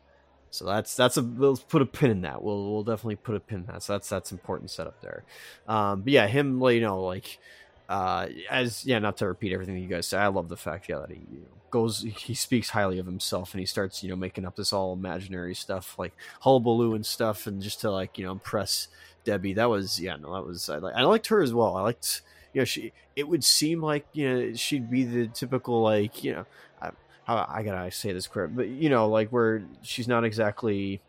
[0.51, 2.43] so that's that's a we'll put a pin in that.
[2.43, 3.83] We'll we'll definitely put a pin in that.
[3.83, 5.23] So that's that's important setup there.
[5.69, 7.39] Um but yeah him you know like
[7.89, 11.01] uh as yeah not to repeat everything you guys say i love the fact yeah
[11.01, 14.15] that he you know, goes he speaks highly of himself and he starts you know
[14.15, 18.25] making up this all imaginary stuff like hullabaloo and stuff and just to like you
[18.25, 18.87] know impress
[19.25, 19.55] debbie.
[19.55, 21.77] That was yeah no that was i, I liked her as well.
[21.77, 22.23] I liked
[22.53, 26.33] you know she it would seem like you know she'd be the typical like you
[26.33, 26.47] know
[27.31, 31.01] i, I, gotta say this correct but you know like where she's not exactly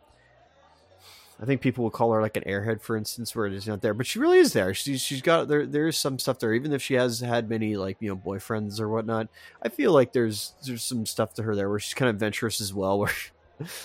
[1.41, 3.81] I think people would call her like an airhead, for instance, where it is not
[3.81, 4.75] there, but she really is there.
[4.75, 5.65] She's she's got there.
[5.65, 8.79] There is some stuff there, even if she has had many like you know boyfriends
[8.79, 9.27] or whatnot.
[9.59, 12.61] I feel like there's there's some stuff to her there where she's kind of adventurous
[12.61, 12.99] as well.
[12.99, 13.11] Where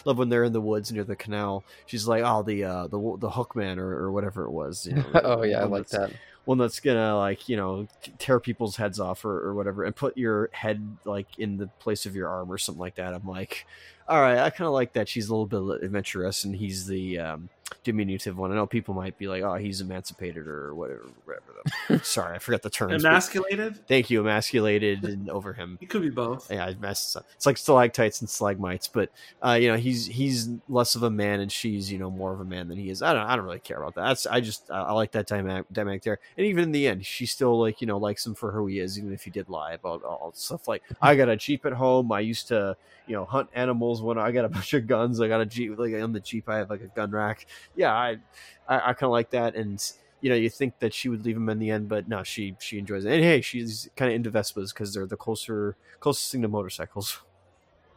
[0.04, 1.64] love when they're in the woods near the canal.
[1.86, 4.86] She's like, oh, the uh, the the hookman or, or whatever it was.
[4.86, 6.12] You know, oh yeah, I like that.
[6.46, 7.86] One that's gonna like you know
[8.18, 12.06] tear people's heads off or, or whatever and put your head like in the place
[12.06, 13.12] of your arm or something like that.
[13.12, 13.66] I'm like
[14.08, 17.18] all right i kind of like that she's a little bit adventurous and he's the
[17.18, 17.48] um,
[17.82, 22.34] diminutive one i know people might be like oh he's emancipated or whatever whatever sorry
[22.36, 23.86] i forgot the terms but Emasculated?
[23.88, 26.50] thank you emasculated and over him It could be both.
[26.50, 27.26] yeah, I messed up.
[27.34, 29.10] It's like stalactites and stalagmites, but
[29.44, 32.40] uh, you know, he's he's less of a man, and she's you know more of
[32.40, 33.02] a man than he is.
[33.02, 34.06] I don't I don't really care about that.
[34.06, 36.18] That's I just I, I like that dynamic, dynamic there.
[36.36, 38.78] And even in the end, she still like you know likes him for who he
[38.80, 41.72] is, even if he did lie about all stuff like I got a jeep at
[41.72, 42.10] home.
[42.12, 42.76] I used to
[43.06, 45.20] you know hunt animals when I got a bunch of guns.
[45.20, 46.48] I got a jeep like on the jeep.
[46.48, 47.46] I have like a gun rack.
[47.74, 48.16] Yeah, I
[48.68, 49.82] I, I kind of like that and.
[50.22, 52.56] You know, you think that she would leave him in the end, but no, she
[52.58, 53.12] she enjoys it.
[53.12, 57.20] And hey, she's kind of into Vespas because they're the closer closest thing to motorcycles.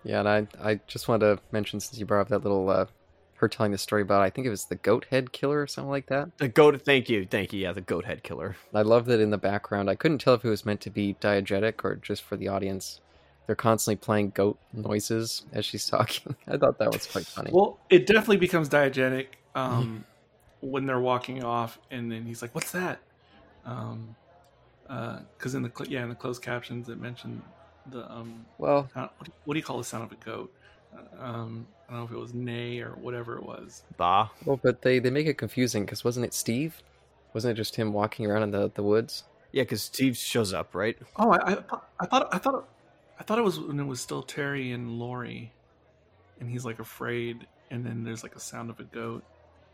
[0.04, 2.86] Yeah, and I I just wanted to mention since you brought up that little uh,
[3.40, 5.90] her telling the story about I think it was the goat head killer or something
[5.90, 6.38] like that.
[6.38, 6.82] The goat.
[6.84, 7.62] Thank you, thank you.
[7.62, 8.58] Yeah, the goat head killer.
[8.74, 9.90] I love that in the background.
[9.90, 13.02] I couldn't tell if it was meant to be diegetic or just for the audience.
[13.50, 16.36] They're constantly playing goat noises as she's talking.
[16.48, 17.50] I thought that was quite funny.
[17.52, 20.06] Well, it definitely becomes diegetic um,
[20.62, 23.00] when they're walking off, and then he's like, "What's that?"
[23.66, 24.16] Um,
[24.84, 27.42] because in the cl- yeah in the closed captions it mentioned
[27.90, 30.54] the um well, uh, what, do, what do you call the sound of a goat?
[30.96, 33.82] Uh, um, I don't know if it was neigh or whatever it was.
[33.98, 34.30] Bah.
[34.46, 36.84] well, but they they make it confusing because wasn't it Steve?
[37.34, 39.24] Wasn't it just him walking around in the the woods?
[39.52, 40.96] Yeah, because Steve shows up, right?
[41.16, 41.58] Oh, I, I,
[42.02, 42.68] I thought I thought
[43.20, 45.56] I thought it was when it was still Terry and Laurie,
[46.40, 49.24] and he's like afraid, and then there's like a sound of a goat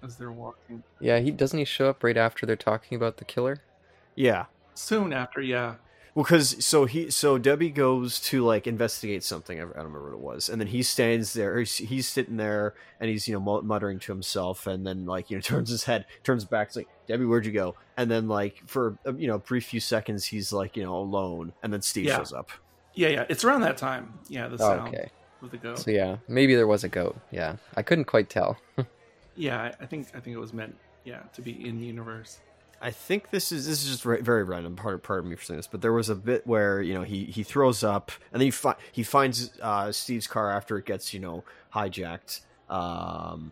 [0.03, 0.83] as they're walking.
[0.99, 3.63] Yeah, he doesn't he show up right after they're talking about the killer?
[4.15, 4.45] Yeah.
[4.75, 5.75] Soon after, yeah,
[6.15, 9.59] Well, because so he so Debbie goes to like investigate something.
[9.59, 11.59] I I don't remember what it was, and then he stands there.
[11.59, 15.37] He's, he's sitting there, and he's you know muttering to himself, and then like you
[15.37, 17.75] know turns his head, turns back, it's like Debbie, where'd you go?
[17.97, 21.53] And then like for uh, you know brief few seconds, he's like you know alone,
[21.63, 22.17] and then Steve Yeah.
[22.17, 22.49] shows up.
[22.95, 23.25] Yeah, yeah.
[23.29, 24.13] It's around that time.
[24.27, 25.09] Yeah, the sound okay,
[25.41, 25.79] of the goat.
[25.79, 27.15] so yeah, maybe there was a goat.
[27.31, 28.57] Yeah, I couldn't quite tell.
[29.35, 32.39] Yeah, I, I think I think it was meant yeah to be in the universe.
[32.81, 34.75] I think this is this is just ra- very random.
[34.75, 37.03] Part part of me for saying this, but there was a bit where you know
[37.03, 40.85] he he throws up and then he fi- he finds uh, Steve's car after it
[40.85, 41.43] gets you know
[41.73, 43.51] hijacked, um,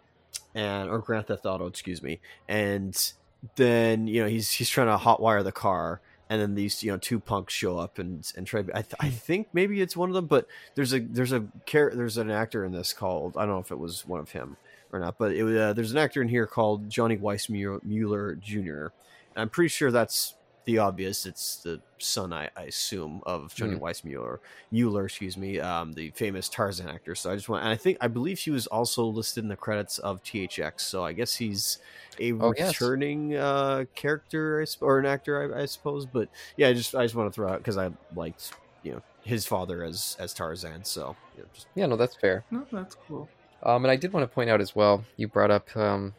[0.55, 3.13] and or Grand Theft Auto, excuse me, and
[3.55, 6.01] then you know he's he's trying to hotwire the car.
[6.33, 8.61] And then these, you know, two punks show up and and try.
[8.61, 11.91] I, th- I think maybe it's one of them, but there's a there's a char-
[11.93, 14.57] there's an actor in this called I don't know if it was one of him
[14.91, 18.87] or not, but it, uh, there's an actor in here called Johnny Weissmuller Jr.
[19.35, 20.33] And I'm pretty sure that's
[20.65, 21.25] the obvious.
[21.25, 23.83] It's the son, I, I assume, of Johnny Hmm.
[23.83, 24.39] Weissmuller,
[24.71, 27.15] Mueller, excuse me, um, the famous Tarzan actor.
[27.15, 29.55] So I just want, and I think I believe he was also listed in the
[29.55, 30.81] credits of THX.
[30.81, 31.79] So I guess he's
[32.19, 32.79] a Oh, yes.
[32.79, 36.05] returning uh, character, I, sup- or an actor, I, I suppose.
[36.05, 38.53] But yeah, I just I just want to throw out because I liked
[38.83, 40.83] you know his father as as Tarzan.
[40.85, 42.43] So yeah, just, Yeah, no, that's fair.
[42.51, 43.27] No, that's cool.
[43.63, 45.05] Um, and I did want to point out as well.
[45.15, 46.13] You brought up um,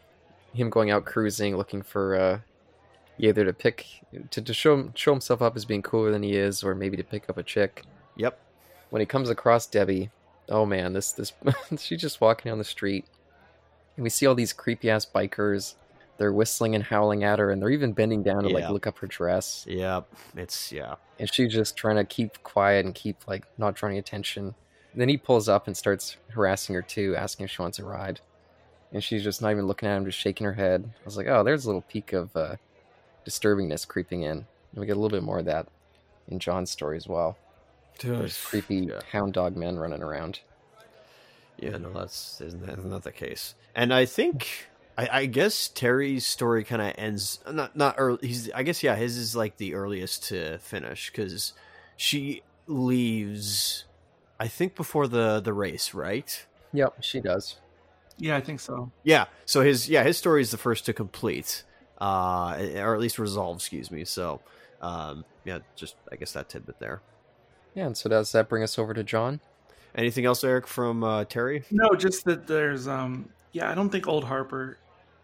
[0.53, 2.39] him going out cruising, looking for uh,
[3.19, 3.85] either to pick
[4.31, 6.97] to, to show him, show himself up as being cooler than he is, or maybe
[6.97, 7.83] to pick up a chick.
[8.15, 8.39] yep.
[8.91, 10.09] When he comes across Debbie,
[10.49, 11.33] oh man, this this
[11.79, 13.05] she's just walking down the street,
[13.97, 15.75] and we see all these creepy ass bikers.
[16.17, 18.55] They're whistling and howling at her, and they're even bending down to Yeah.
[18.55, 19.65] like look up her dress.
[19.67, 20.07] Yep.
[20.37, 20.95] It's yeah.
[21.19, 24.55] and she's just trying to keep quiet and keep like not drawing attention.
[24.93, 27.83] And then he pulls up and starts harassing her too, asking if she wants a
[27.83, 28.21] ride.
[28.93, 30.89] And she's just not even looking at him, just shaking her head.
[30.89, 32.55] I was like, oh, there's a little peek of uh,
[33.25, 34.31] disturbingness creeping in.
[34.39, 34.45] And
[34.81, 35.67] we get a little bit more of that
[36.27, 37.37] in John's story as well.
[38.01, 38.99] There's creepy Yeah.
[39.11, 40.39] hound dog men running around.
[41.57, 43.55] Yeah, no, that's isn't that's not the case.
[43.73, 44.67] And I think
[44.97, 48.27] I, I guess Terry's story kind of ends not not early.
[48.27, 51.53] He's I guess yeah, his is like the earliest to finish because
[51.95, 53.85] she leaves.
[54.39, 56.45] I think before the the race, right?
[56.73, 57.55] Yep, she does.
[58.17, 58.91] Yeah, I think so.
[59.03, 59.25] Yeah.
[59.45, 61.63] So his yeah his story is the first to complete,
[62.05, 63.57] uh, or at least resolve.
[63.57, 64.05] Excuse me.
[64.05, 64.41] So,
[64.81, 67.01] um, yeah, just I guess that tidbit there.
[67.73, 69.39] Yeah, and so does that bring us over to John?
[69.95, 71.63] Anything else, Eric, from uh, Terry?
[71.71, 74.77] No, just that there's um yeah, I don't think Old Harper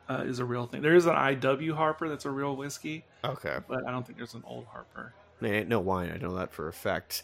[0.09, 0.81] uh, is a real thing.
[0.81, 3.57] There is an IW Harper that's a real whiskey, Okay.
[3.67, 5.13] but I don't think there's an Old Harper.
[5.41, 6.11] There ain't no wine.
[6.13, 7.23] I know that for a fact.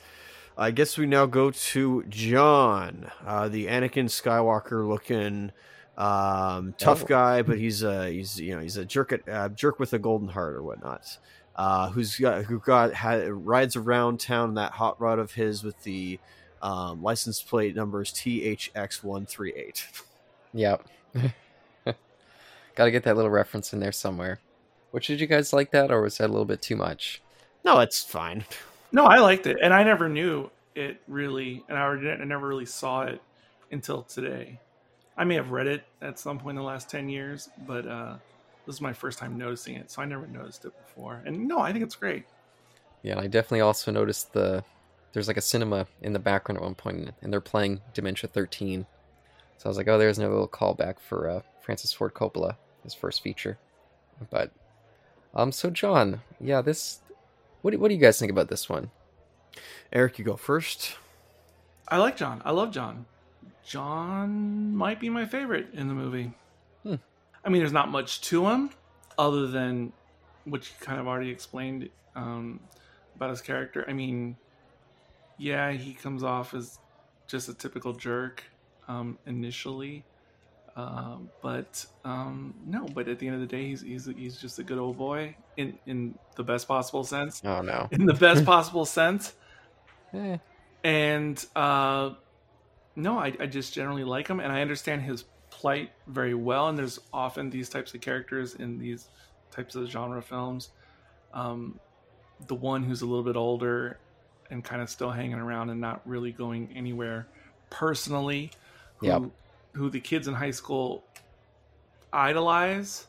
[0.58, 5.52] I guess we now go to John, uh, the Anakin Skywalker looking
[5.98, 7.08] um, tough Oh.
[7.08, 10.00] guy, but he's a he's you know he's a jerk at, uh, jerk with a
[10.00, 11.18] golden heart or whatnot.
[11.56, 15.64] Uh, who's got who got had, rides around town in that hot rod of his
[15.64, 16.20] with the
[16.62, 19.88] um, license plate numbers THX one three eight.
[20.54, 20.86] Yep.
[21.86, 24.40] Got to get that little reference in there somewhere.
[24.92, 27.22] Which did you guys like that, or was that a little bit too much?
[27.66, 28.46] No, it's fine.
[28.92, 32.48] No, I liked it, and I never knew it really, and I, already- I never
[32.48, 33.20] really saw it
[33.72, 34.60] until today.
[35.18, 38.16] I may have read it at some point in the last ten years, but uh,
[38.66, 41.22] this is my first time noticing it, so I never noticed it before.
[41.26, 42.26] And no, I think it's great.
[43.02, 44.64] Yeah, and I definitely also noticed the
[45.14, 48.86] there's like a cinema in the background at one point, and they're playing Dementia 13.
[49.58, 52.94] So I was like, oh, there's another little callback for uh, Francis Ford Coppola, his
[52.94, 53.58] first feature.
[54.30, 54.52] But
[55.34, 57.00] um, so John, yeah, this.
[57.62, 58.92] What do, what do you guys think about this one?
[59.92, 60.96] Eric, you go first.
[61.88, 62.42] I like John.
[62.46, 63.06] I love John.
[63.68, 66.34] John might be my favorite in the movie.
[66.84, 66.96] Hmm.
[67.44, 68.72] I mean, there's not much to him
[69.18, 69.94] other than
[70.46, 72.62] what you kind of already explained um,
[73.16, 73.86] about his character.
[73.90, 74.38] I mean,
[75.38, 76.80] yeah, he comes off as
[77.28, 78.44] just a typical jerk
[78.88, 80.06] um, initially,
[80.78, 84.60] Uh, but um, no, but at the end of the day, he's he's he's just
[84.60, 87.42] a good old boy in in the best possible sense.
[87.44, 87.88] Oh no.
[87.92, 89.34] In the best possible sense.
[90.14, 90.38] Eh,
[90.84, 92.12] And uh,
[92.98, 96.68] no, I, I just generally like him, and I understand his plight very well.
[96.68, 99.08] And there's often these types of characters in these
[99.52, 100.72] types of genre films.
[101.34, 101.80] Um,
[102.48, 104.00] the one who's a little bit older
[104.50, 107.28] and kind of still hanging around and not really going anywhere
[107.70, 108.52] personally,
[108.98, 109.22] who, Yep.
[109.74, 111.04] who the kids in high school
[112.12, 113.08] idolize,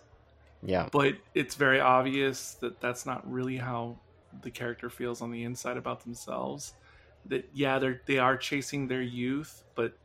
[0.63, 0.89] yeah.
[0.93, 3.97] but it's very obvious that that's not really how
[4.43, 6.75] the character feels on the inside about themselves.
[7.29, 9.97] That yeah, they're they are chasing their youth, but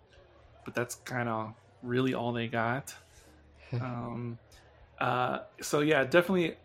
[0.65, 2.93] but that's kind of really all they got.
[3.73, 4.37] um,
[4.99, 6.55] uh, so yeah, definitely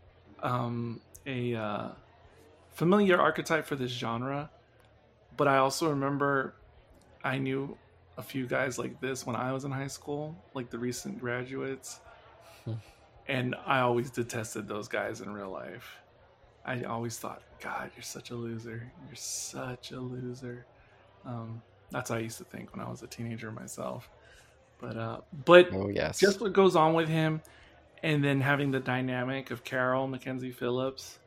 [0.42, 1.88] um, a uh,
[2.72, 4.50] familiar archetype for this genre.
[5.36, 6.54] But I also remember
[7.22, 7.76] I knew
[8.16, 12.00] a few guys like this when I was in high school, like the recent graduates.
[13.28, 15.98] and I always detested those guys in real life.
[16.68, 18.92] I always thought, God, you're such a loser.
[19.06, 20.66] You're such a loser.
[21.24, 24.08] Um, that's how I used to think when I was a teenager myself.
[24.78, 26.18] But uh, but Oh yes.
[26.18, 27.40] just what goes on with him,
[28.02, 31.18] and then having the dynamic of Carol Mackenzie Phillips.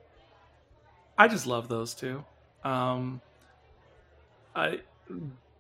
[1.18, 2.24] I just love those two.
[2.64, 3.20] Um,
[4.56, 4.82] I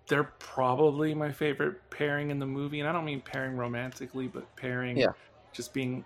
[0.07, 4.55] they're probably my favorite pairing in the movie, and I don't mean pairing romantically, but
[4.55, 5.11] pairing Yeah.
[5.53, 6.05] just being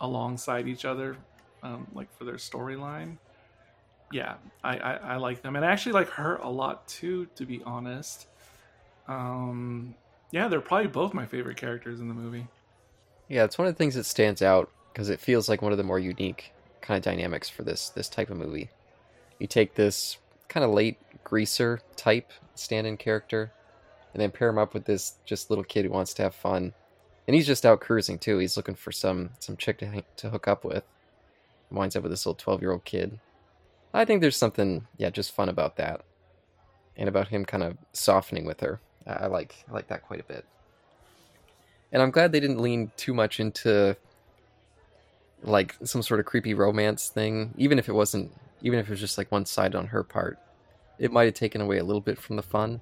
[0.00, 1.16] alongside each other,
[1.62, 3.16] um, like for their storyline.
[4.12, 4.34] Yeah,
[4.64, 7.62] I, I I like them, and I actually like her a lot too, to be
[7.64, 8.26] honest.
[9.06, 9.94] Um,
[10.32, 12.46] yeah, they're probably both my favorite characters in the movie.
[13.28, 15.78] Yeah, it's one of the things that stands out because it feels like one of
[15.78, 18.70] the more unique kind of dynamics for this this type of movie.
[19.38, 23.52] You take this kind of late greaser type stand-in character,
[24.12, 26.72] and then pair him up with this just little kid who wants to have fun,
[27.26, 28.38] and he's just out cruising too.
[28.38, 30.84] He's looking for some some chick to to hook up with.
[31.70, 33.18] Winds up with this little twelve year old kid.
[33.92, 36.02] I think there's something yeah just fun about that,
[36.96, 38.80] and about him kind of softening with her.
[39.06, 40.44] I, I like I like that quite a bit
[41.92, 43.96] and I'm glad they didn't lean too much into
[45.42, 49.00] like some sort of creepy romance thing, even if it wasn't, even if it was
[49.00, 50.38] just like one side on her part.
[50.98, 52.80] It might have taken away a little bit from the fun,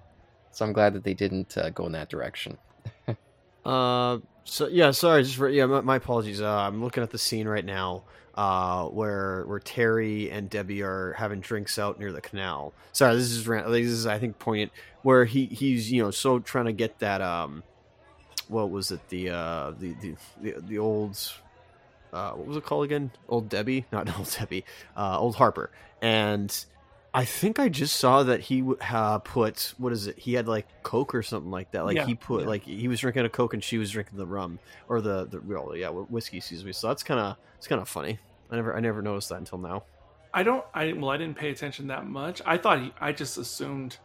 [0.50, 2.58] so I'm glad that they didn't uh, go in that direction.
[3.64, 4.18] Uh,
[4.48, 6.40] so yeah, sorry, just for, yeah, my, my apologies.
[6.40, 11.12] Uh, I'm looking at the scene right now, uh, where where Terry and Debbie are
[11.12, 12.72] having drinks out near the canal.
[12.92, 14.72] Sorry, this is this is I think poignant
[15.02, 17.62] where he he's you know so trying to get that um,
[18.48, 21.18] what was it the uh the the the, the old
[22.12, 23.10] uh what was it called again?
[23.28, 24.64] Old Debbie, not old Debbie,
[24.96, 25.70] uh, old Harper,
[26.00, 26.64] and.
[27.14, 30.18] I think I just saw that he uh, put what is it?
[30.18, 31.84] He had like Coke or something like that.
[31.84, 32.48] Like Yeah, he put yeah.
[32.48, 35.40] like he was drinking a Coke and she was drinking the rum or the the
[35.40, 36.36] well, yeah whiskey.
[36.38, 36.72] Excuse me.
[36.72, 38.18] So that's kind of it's kind of funny.
[38.50, 39.84] I never I never noticed that until now.
[40.34, 40.64] I don't.
[40.74, 42.42] I well, I didn't pay attention that much.
[42.44, 42.92] I thought he.
[43.00, 43.96] I just assumed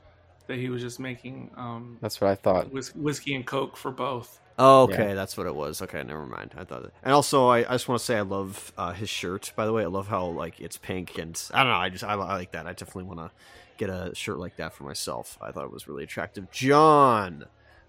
[0.48, 2.72] that he was just making um, That's what I thought.
[2.72, 4.40] whis- whiskey and coke for both.
[4.58, 5.82] Oh, okay, that's what it was.
[5.82, 6.54] Okay, never mind.
[6.58, 6.94] I thought, That...
[7.04, 9.52] and also I, I just want to say I love uh, his shirt.
[9.56, 11.80] By the way, I love how like it's pink and I don't know.
[11.80, 12.68] I just I, I like that.
[12.68, 13.32] I definitely want to
[13.78, 15.38] get a shirt like that for myself.
[15.42, 16.52] I thought it was really attractive.
[16.52, 17.46] John,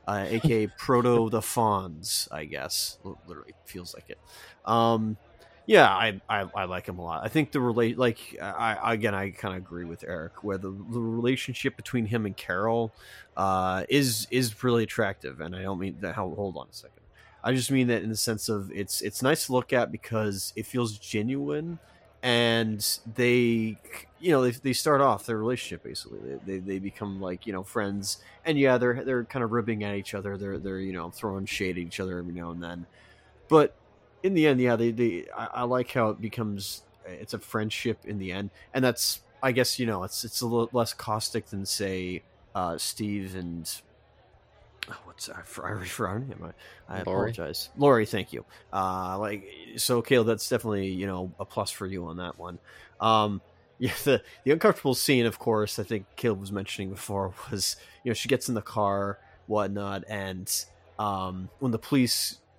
[0.06, 2.98] uh, aka Proto the Fonz, I guess.
[3.26, 4.18] Literally feels like it.
[4.64, 5.16] Um,
[5.66, 7.24] yeah, I, I I like him a lot.
[7.24, 10.70] I think the relate like I, again I kind of agree with Eric where the,
[10.70, 12.92] the relationship between him and Carol
[13.36, 16.14] uh, is is really attractive, and I don't mean that.
[16.16, 17.00] Hold hold on a second.
[17.42, 20.52] I just mean that in the sense of it's it's nice to look at because
[20.56, 21.78] it feels genuine,
[22.22, 23.76] and they
[24.18, 27.52] you know they, they start off their relationship basically they, they, they become like you
[27.52, 30.94] know friends and yeah they're they're kind of ribbing at each other they're they're you
[30.94, 32.86] know throwing shade at each other every now and then
[33.48, 33.74] but
[34.24, 37.98] in the end yeah they, they I, I like how it becomes it's a friendship
[38.04, 41.46] in the end and that's i guess you know it's it's a little less caustic
[41.46, 42.22] than say
[42.54, 43.70] uh steve and
[44.90, 46.52] oh, what's I, I her name.
[46.88, 48.06] I, I apologize, Laurie.
[48.06, 48.44] Thank you.
[48.72, 49.44] Uh, like
[49.76, 50.26] so, Caleb.
[50.26, 52.58] That's definitely you know a plus for you on that one.
[53.00, 53.40] Um,
[53.78, 55.78] yeah, the the uncomfortable scene, of course.
[55.78, 60.04] I think Caleb was mentioning before was you know she gets in the car, whatnot,
[60.08, 60.50] and
[60.98, 61.78] um, when the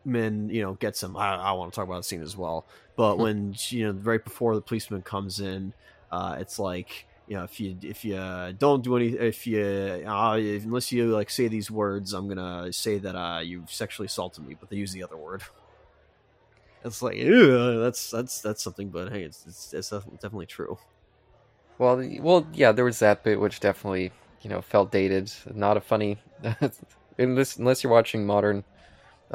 [0.06, 2.66] policeman you know gets him, I, I want to talk about the scene as well.
[2.96, 5.74] But when you know right before the policeman comes in,
[6.12, 9.62] uh, it's like you know if you if you uh, don't do any if you
[10.08, 14.06] uh, if, unless you like say these words i'm gonna say that uh you've sexually
[14.06, 15.42] assaulted me but they use the other word
[16.84, 20.78] it's like ew, that's that's that's something but hey it's it's, it's definitely true
[21.80, 25.32] Well, well, yeah, there was that bit which definitely, you know, felt dated.
[25.54, 26.20] Not a funny,
[27.18, 28.64] unless unless you're watching modern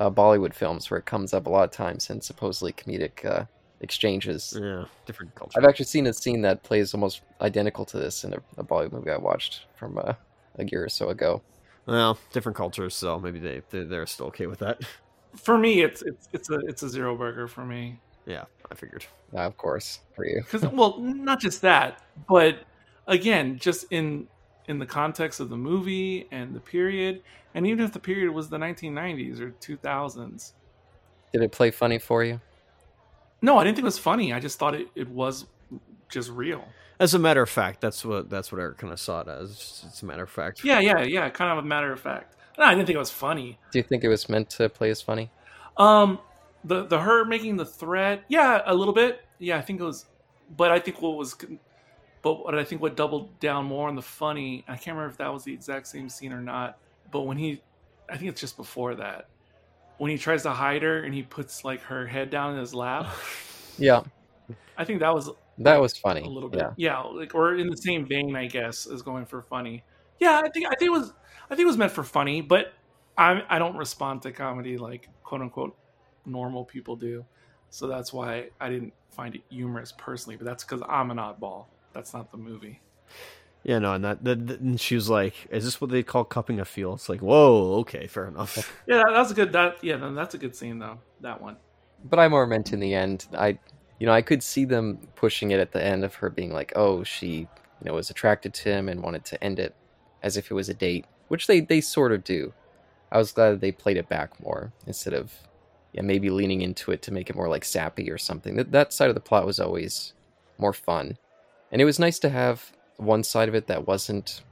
[0.01, 3.45] uh, Bollywood films where it comes up a lot of times in supposedly comedic uh,
[3.81, 4.59] exchanges.
[4.61, 5.59] Yeah, different culture.
[5.59, 8.93] I've actually seen a scene that plays almost identical to this in a, a Bollywood
[8.93, 10.15] movie I watched from uh,
[10.59, 11.43] a year or so ago.
[11.87, 14.81] Well, different cultures, so maybe they they're, they're still okay with that.
[15.37, 18.01] For me, it's it's it's a it's a zero burger for me.
[18.27, 19.07] Yeah, I figured.
[19.33, 20.43] Uh, of course, for you.
[20.43, 22.65] Because well, not just that, but
[23.07, 24.27] again, just in
[24.71, 27.23] in the context of the movie and the period,
[27.55, 30.53] and even if the period was the 1990s or 2000s.
[31.33, 32.41] Did it play funny for you?
[33.43, 34.33] No, I didn't think it was funny.
[34.33, 35.47] I just thought it, it was
[36.09, 36.65] just real.
[37.01, 39.85] As a matter of fact, that's what that's what Eric kind of saw it as.
[39.89, 40.65] It's a matter of fact.
[40.65, 41.29] Yeah, yeah, yeah.
[41.31, 42.37] Kind of a matter of fact.
[42.57, 43.59] No, I didn't think it was funny.
[43.73, 45.31] Do you think it was meant to play as funny?
[45.79, 46.21] Um,
[46.63, 49.23] the the her making the threat, yeah, a little bit.
[49.39, 50.05] Yeah, I think it was,
[50.57, 51.35] but I think what was,
[52.23, 54.65] but what I think what doubled down more on the funny.
[54.69, 56.79] I can't remember if that was the exact same scene or not.
[57.11, 57.63] But when he,
[58.09, 59.29] I think it's just before that,
[59.99, 62.75] when he tries to hide her and he puts like her head down in his
[62.75, 63.07] lap.
[63.79, 64.03] Yeah,
[64.77, 66.21] I think that was that was funny.
[66.21, 66.61] a little bit.
[66.61, 67.01] Yeah, Yeah.
[67.01, 69.85] like or in the same vein, I guess, as going for funny.
[70.19, 71.15] Yeah, I think I think it was
[71.47, 72.75] I think it was meant for funny, but
[73.17, 75.77] I I don't respond to comedy like quote unquote
[76.27, 77.25] normal people do,
[77.71, 80.37] so that's why I didn't find it humorous personally.
[80.37, 81.67] But that's because I'm an oddball.
[81.93, 82.81] That's not the movie.
[83.63, 86.25] Yeah, no, and that, that, that- and she was like, "Is this what they call
[86.25, 88.57] cupping a feel?" It's like, whoa, okay, fair enough.
[88.87, 89.53] Yeah, that, that's a good.
[89.53, 90.99] That yeah, that's a good scene though.
[91.21, 91.57] That one.
[92.05, 93.27] but I more meant in the end.
[93.37, 93.59] I,
[93.99, 96.73] you know, I could see them pushing it at the end of her being like,
[96.75, 97.49] "Oh, she, you
[97.85, 99.75] know, was attracted to him and wanted to end it
[100.23, 102.55] as if it was a date," which they they sort of do.
[103.13, 105.35] I was glad that they played it back more instead of,
[105.93, 108.57] yeah, maybe leaning into it to make it more like sappy or something.
[108.57, 110.15] That that side of the plot was always
[110.57, 111.19] more fun,
[111.73, 114.43] and it was nice to have one side of it that wasn't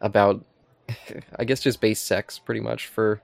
[0.00, 0.44] about,
[1.38, 3.20] I guess, just base sex pretty much for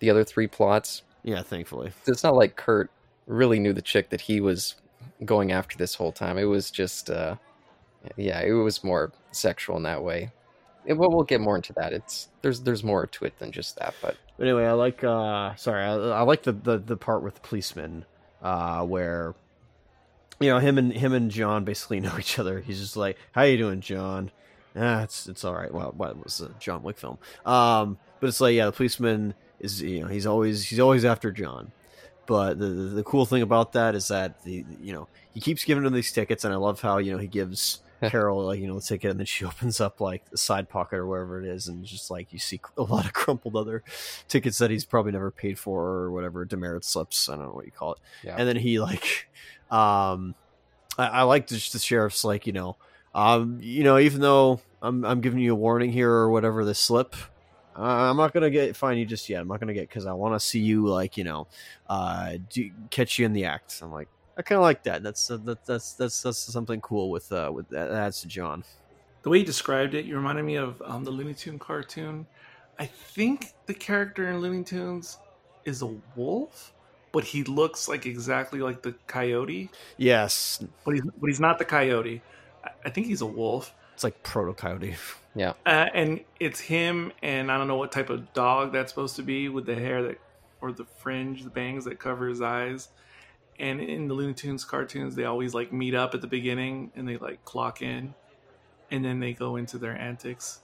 [0.00, 1.90] the other three plots yeah, thankfully.
[2.06, 2.90] it's not like Kurt
[3.26, 4.76] really knew the chick that he was
[5.24, 6.36] going after this whole time.
[6.36, 7.36] It was just, uh,
[8.16, 10.30] yeah, it was more sexual in that way.
[10.84, 11.94] It, well, we'll get more into that.
[11.94, 15.02] It's there's there's more to it than just that, but But anyway, I like.
[15.02, 18.04] uh Sorry, I, I like the, the the part with the policeman,
[18.42, 19.34] uh, where
[20.40, 22.60] you know him and him and John basically know each other.
[22.60, 24.30] He's just like, "How you doing, John?"
[24.76, 25.72] Ah, it's it's all right.
[25.72, 27.18] Well, what it was a John Wick film?
[27.46, 31.30] Um, but it's like, yeah, the policeman is you know he's always he's always after
[31.30, 31.72] John.
[32.26, 35.64] But the, the the cool thing about that is that the you know he keeps
[35.64, 38.66] giving him these tickets, and I love how you know he gives Carol like you
[38.66, 41.46] know the ticket, and then she opens up like the side pocket or wherever it
[41.46, 43.82] is, and just like you see a lot of crumpled other
[44.26, 47.28] tickets that he's probably never paid for or whatever demerit slips.
[47.28, 47.98] I don't know what you call it.
[48.24, 49.28] yeah, And then he like,
[49.70, 50.34] um,
[50.98, 52.76] I, I like the, the sheriff's like you know,
[53.14, 56.74] um, you know even though I'm I'm giving you a warning here or whatever the
[56.74, 57.16] slip.
[57.76, 59.40] Uh, I'm not gonna get fine you just yet.
[59.40, 61.48] I'm not gonna get because I want to see you like you know,
[61.88, 63.80] uh, do, catch you in the act.
[63.82, 65.02] I'm like, I kind of like that.
[65.02, 68.62] That's uh, that, that's that's that's something cool with uh with that to John.
[69.22, 72.26] The way you described it, you reminded me of um, the Looney Tune cartoon.
[72.78, 75.16] I think the character in Looney Tunes
[75.64, 76.73] is a wolf,
[77.14, 79.70] but he looks like exactly like the coyote.
[79.96, 82.20] Yes, But he's but he's not the coyote.
[82.64, 83.72] I, I think he's a wolf.
[83.94, 84.96] it's like proto coyote.
[85.36, 89.14] yeah, Uh, and it's him and I don't know what type of dog that's supposed
[89.16, 90.18] to be with the hair that
[90.60, 92.88] or the fringe, the bangs that cover his eyes.
[93.60, 97.06] And in the Looney Tunes cartoons, they always like meet up at the beginning and
[97.08, 98.12] they like clock in,
[98.90, 100.62] and then they go into their antics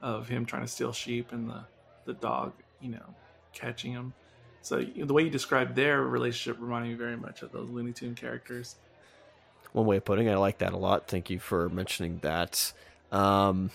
[0.00, 1.62] of him trying to steal sheep and the
[2.06, 3.14] the dog, you know,
[3.52, 4.14] catching him.
[4.62, 8.14] So the way you described their relationship reminded me very much of those Looney Tune
[8.14, 8.76] characters.
[9.72, 10.32] one way of putting it.
[10.32, 11.08] I like that a lot.
[11.08, 12.72] Thank you for mentioning that.
[13.10, 13.70] Um,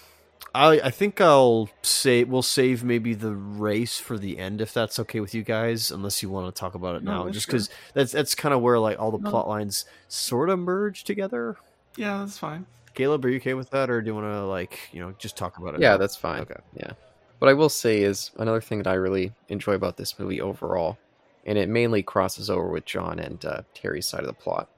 [0.56, 4.98] I I think I'll say we'll save maybe the race for the end if that's
[5.00, 7.46] okay with you guys, unless you want to talk about it No, now, that's just
[7.48, 7.52] sure.
[7.54, 9.30] because that's that's kind of where like all the No.
[9.30, 11.58] plot lines sort of merge together.
[11.98, 12.66] Yeah, that's fine.
[12.94, 15.36] Caleb, are you okay with that, or do you want to like you know just
[15.36, 15.82] talk about it?
[15.82, 15.98] yeah, now?
[15.98, 16.42] that's fine.
[16.42, 16.56] Okay.
[16.76, 16.92] Yeah,
[17.40, 20.98] what I will say is another thing that I really enjoy about this movie overall,
[21.46, 24.70] and it mainly crosses over with John and uh, Terry's side of the plot,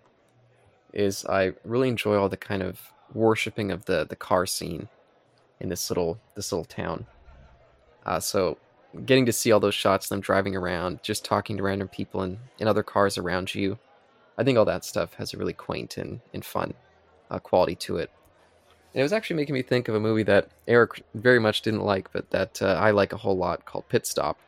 [0.93, 2.79] is I really enjoy all the kind of
[3.13, 4.87] worshiping of the the car scene
[5.59, 7.05] in this little this little town.
[8.05, 8.57] Uh, so
[9.05, 12.37] getting to see all those shots them driving around, just talking to random people and,
[12.59, 13.77] and other cars around you,
[14.37, 16.73] I think all that stuff has a really quaint and, and fun
[17.29, 18.09] uh, quality to it.
[18.93, 21.83] And it was actually making me think of a movie that Eric very much didn't
[21.83, 24.39] like, but that uh, I like a whole lot called Pit Stop,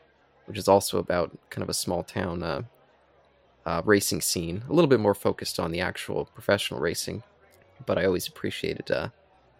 [0.45, 2.61] which is also about kind of a small town uh,
[3.65, 7.21] uh, racing scene, a little bit more focused on the actual professional racing.
[7.85, 9.09] But I always appreciated, uh,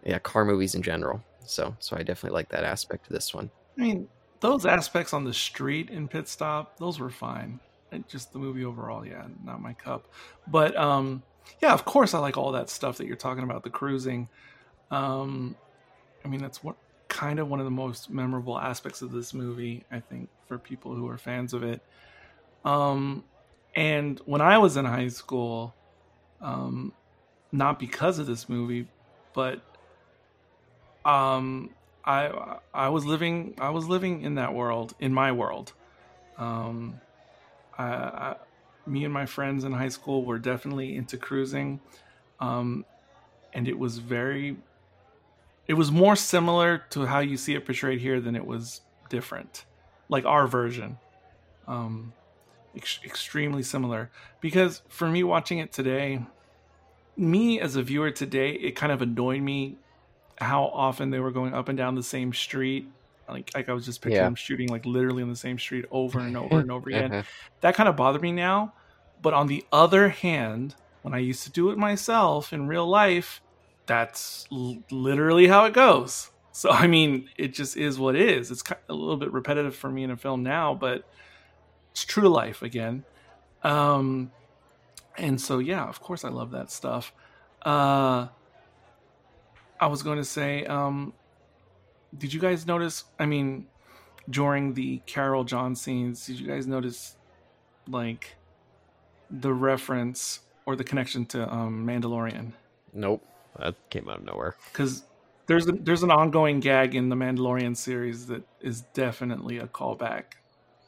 [0.04, 1.22] yeah, car movies in general.
[1.46, 3.50] So, so I definitely like that aspect of this one.
[3.78, 4.08] I mean,
[4.40, 7.60] those aspects on the street in Pit Stop, those were fine.
[7.92, 10.06] And just the movie overall, yeah, not my cup.
[10.48, 11.22] But um,
[11.60, 14.28] yeah, of course, I like all that stuff that you're talking about, the cruising.
[14.92, 15.56] Um,
[16.24, 16.76] I mean, that's what
[17.08, 20.94] kind of one of the most memorable aspects of this movie, I think, for people
[20.94, 21.82] who are fans of it.
[22.64, 23.24] Um,
[23.74, 25.74] and when I was in high school,
[26.40, 26.92] um,
[27.50, 28.86] not because of this movie,
[29.34, 29.60] but
[31.04, 31.70] um,
[32.04, 35.72] I I was living I was living in that world in my world.
[36.38, 37.00] Um,
[37.78, 38.36] I, I,
[38.86, 41.80] me and my friends in high school were definitely into cruising,
[42.40, 42.84] um,
[43.52, 44.56] and it was very.
[45.68, 49.64] It was more similar to how you see it portrayed here than it was different,
[50.08, 50.98] like our version.
[51.68, 52.12] Um,
[52.76, 54.10] ex- extremely similar
[54.40, 56.20] because for me watching it today,
[57.16, 59.76] me as a viewer today, it kind of annoyed me
[60.38, 62.88] how often they were going up and down the same street.
[63.28, 64.24] Like, like I was just picturing Yeah.
[64.24, 67.12] them shooting like literally on the same street over and over and over again.
[67.12, 67.22] Uh-huh.
[67.60, 68.72] That kind of bothered me now.
[69.22, 73.40] But on the other hand, when I used to do it myself in real life,
[73.86, 76.30] that's l- literally how it goes.
[76.52, 78.50] So I mean, it just is what it is.
[78.50, 81.04] It's a little bit repetitive for me in a film now, but
[81.90, 83.04] it's true life again.
[83.62, 84.32] Um,
[85.16, 87.12] and so yeah, of course I love that stuff.
[87.64, 88.28] Uh,
[89.80, 91.12] I was going to say, um,
[92.16, 93.04] did you guys notice?
[93.18, 93.66] I mean,
[94.28, 97.16] during the Carol John scenes, did you guys notice
[97.88, 98.36] like
[99.30, 102.52] the reference or the connection to um, Mandalorian?
[102.92, 103.24] Nope.
[103.58, 104.56] That came out of nowhere.
[104.72, 105.04] Because
[105.46, 110.24] there's a, there's an ongoing gag in the Mandalorian series that is definitely a callback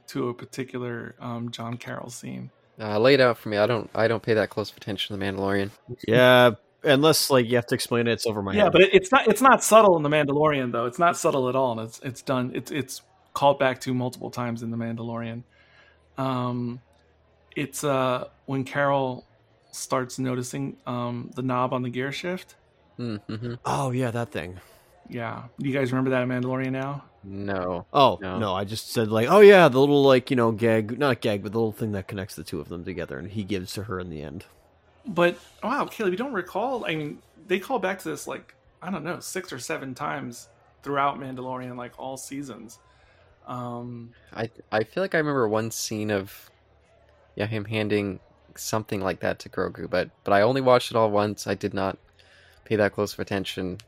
[0.08, 2.50] to a particular um, John Carol scene.
[2.80, 3.56] Uh, lay it out for me.
[3.56, 3.88] I don't.
[3.94, 5.70] I don't pay that close attention to the Mandalorian.
[6.08, 6.52] Yeah,
[6.82, 8.66] unless like you have to explain it, it's over my yeah, head.
[8.66, 10.86] Yeah, but it, it's not it's not subtle in the Mandalorian though.
[10.86, 12.50] It's not subtle at all, and it's it's done.
[12.54, 13.02] It's it's
[13.32, 15.42] called back to multiple times in the Mandalorian.
[16.18, 16.80] Um,
[17.54, 19.24] it's uh when Carol
[19.74, 22.56] starts noticing um the knob on the gear shift.
[22.98, 23.54] Mm-hmm.
[23.64, 24.60] oh yeah, that thing.
[25.08, 27.04] Yeah, do you guys remember that in Mandalorian now?
[27.24, 27.86] No.
[27.92, 28.38] Oh No.
[28.38, 28.54] no.
[28.54, 31.52] I just said like, oh yeah, the little like you know gag, not gag, but
[31.52, 33.98] the little thing that connects the two of them together, and he gives to her
[34.00, 34.44] in the end.
[35.06, 36.84] But wow, Caleb, you don't recall?
[36.86, 40.48] I mean, they call back to this like I don't know six or seven times
[40.82, 42.78] throughout Mandalorian, like all seasons.
[43.46, 46.50] Um, I I feel like I remember one scene of,
[47.36, 48.20] yeah, him handing
[48.58, 51.46] something like that to Grogu, but but I only watched it all once.
[51.46, 51.98] I did not
[52.64, 53.78] pay that close of attention.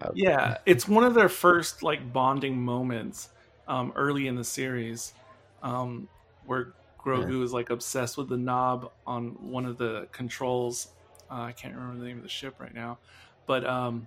[0.00, 3.30] Uh, yeah, it's one of their first like bonding moments
[3.68, 5.14] um, early in the series,
[5.62, 6.08] um,
[6.46, 10.88] where Grogu is like obsessed with the knob on one of the controls.
[11.30, 12.98] Uh, I can't remember the name of the ship right now,
[13.46, 14.06] but um,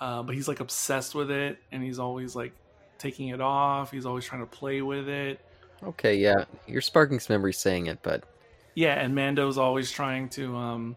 [0.00, 2.52] uh, but he's like obsessed with it, and he's always like
[2.98, 3.90] taking it off.
[3.90, 5.40] He's always trying to play with it.
[5.82, 8.24] Okay, yeah, you're sparking some memories saying it, but
[8.74, 10.96] Yeah, and Mando's always trying to um,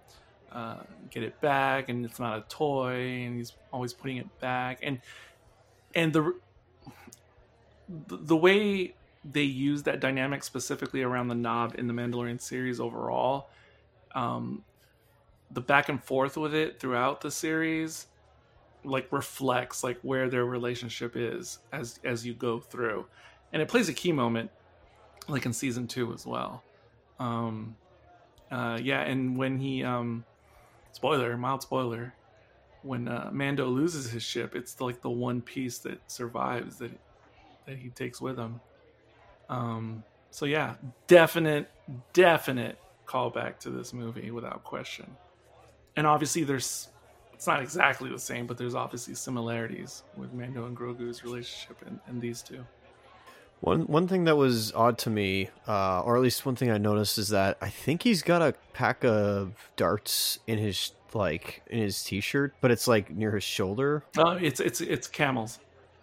[0.51, 0.77] uh,
[1.09, 4.99] get it back, and it's not a toy, and he's always putting it back, and
[5.95, 6.33] and the
[8.07, 8.93] the, way
[9.29, 13.49] they use that dynamic specifically around the knob in the Mandalorian series overall,
[14.15, 14.63] um,
[15.51, 18.07] the back and forth with it throughout the series,
[18.83, 23.05] like reflects like where their relationship is as as you go through,
[23.51, 24.51] and it plays a key moment,
[25.27, 26.63] like in season two as well.
[27.19, 27.75] Um,
[28.51, 30.25] uh, yeah, and when he, um,
[30.91, 32.13] spoiler, mild spoiler,
[32.83, 36.91] when uh, Mando loses his ship, it's like the one piece that survives that
[37.65, 38.59] that he takes with him.
[39.49, 40.75] Um, so yeah,
[41.07, 41.69] definite,
[42.11, 45.15] definite callback to this movie without question.
[45.95, 46.89] And obviously, there's
[47.33, 51.99] it's not exactly the same, but there's obviously similarities with Mando and Grogu's relationship and,
[52.09, 52.65] in these two.
[53.63, 56.77] One one thing that was odd to me, uh, or at least one thing I
[56.77, 61.79] noticed, is that I think he's got a pack of darts in his like in
[61.79, 64.03] his t-shirt, but it's like near his shoulder.
[64.17, 65.59] Uh, it's it's it's camels.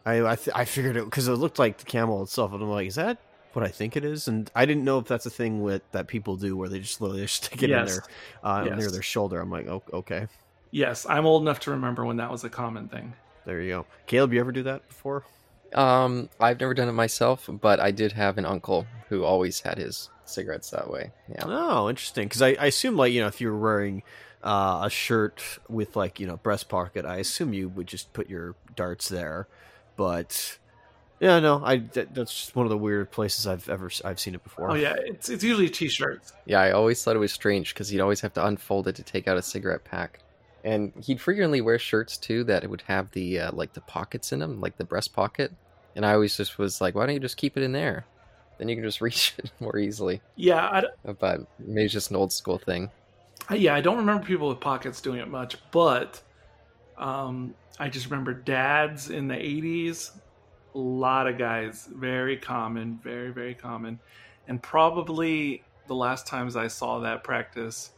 [0.06, 2.70] I I, th- I figured it because it looked like the camel itself, and I'm
[2.70, 3.18] like, is that
[3.52, 4.26] what I think it is?
[4.26, 7.02] And I didn't know if that's a thing with that people do where they just
[7.02, 7.90] literally stick it in Yes.
[7.96, 8.02] their
[8.42, 8.78] uh, Yes.
[8.78, 9.38] near their shoulder.
[9.38, 10.28] I'm like, oh, okay,
[10.70, 13.12] Yes, I'm old enough to remember when that was a common thing.
[13.44, 13.86] there you go.
[14.06, 15.24] Caleb, you ever do that before?
[15.74, 19.78] Um, I've never done it myself, but I did have an uncle who always had
[19.78, 21.12] his cigarettes that way.
[21.28, 21.44] Yeah.
[21.46, 22.26] Oh, interesting.
[22.26, 24.02] Because I, I assume like you know if you were wearing
[24.42, 28.28] uh, a shirt with like you know breast pocket, I assume you would just put
[28.28, 29.46] your darts there.
[29.96, 30.58] But
[31.20, 34.34] yeah, no, I that, that's just one of the weird places I've ever I've seen
[34.34, 34.70] it before.
[34.70, 36.32] Oh yeah, it's it's usually t-shirts.
[36.46, 39.02] Yeah, I always thought it was strange because you'd always have to unfold it to
[39.02, 40.20] take out a cigarette pack,
[40.64, 44.40] and he'd frequently wear shirts too that would have the uh, like the pockets in
[44.40, 45.52] them, like the breast pocket.
[45.96, 48.04] and I always just was like, why don't you just keep it in there?
[48.58, 50.20] Then you can just reach it more easily.
[50.36, 52.90] Yeah, I, But maybe it's just an old school thing.
[53.50, 56.22] Yeah, I don't remember people with pockets doing it much, but
[56.96, 60.12] um, I just remember dads in the '80s.
[60.74, 63.98] A lot of guys, very common, very very common,
[64.46, 67.90] and probably the last times I saw that practice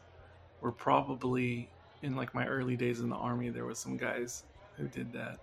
[0.62, 1.68] were probably
[2.02, 3.48] in like my early days in the army.
[3.48, 4.44] There was some guys
[4.76, 5.38] who did that.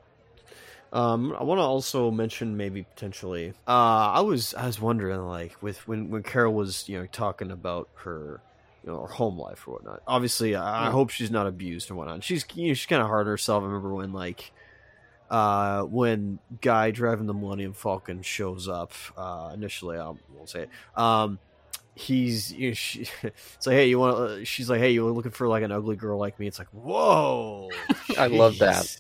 [0.91, 3.53] Um, I want to also mention maybe potentially.
[3.67, 7.51] Uh, I was I was wondering like with when when Carol was you know talking
[7.51, 8.41] about her
[8.83, 10.01] you know her home life or whatnot.
[10.07, 12.23] Obviously, I, I hope she's not abused and whatnot.
[12.23, 13.63] She's you know, she's kind of hard on herself.
[13.63, 14.51] I remember when like
[15.29, 20.69] uh when guy driving the Millennium Falcon shows up uh initially I won't say it
[20.95, 21.37] um
[21.99, 25.31] he's you know, she, it's like hey you want uh, she's like hey you looking
[25.31, 27.69] for like an ugly girl like me it's like whoa
[28.17, 28.97] I love that.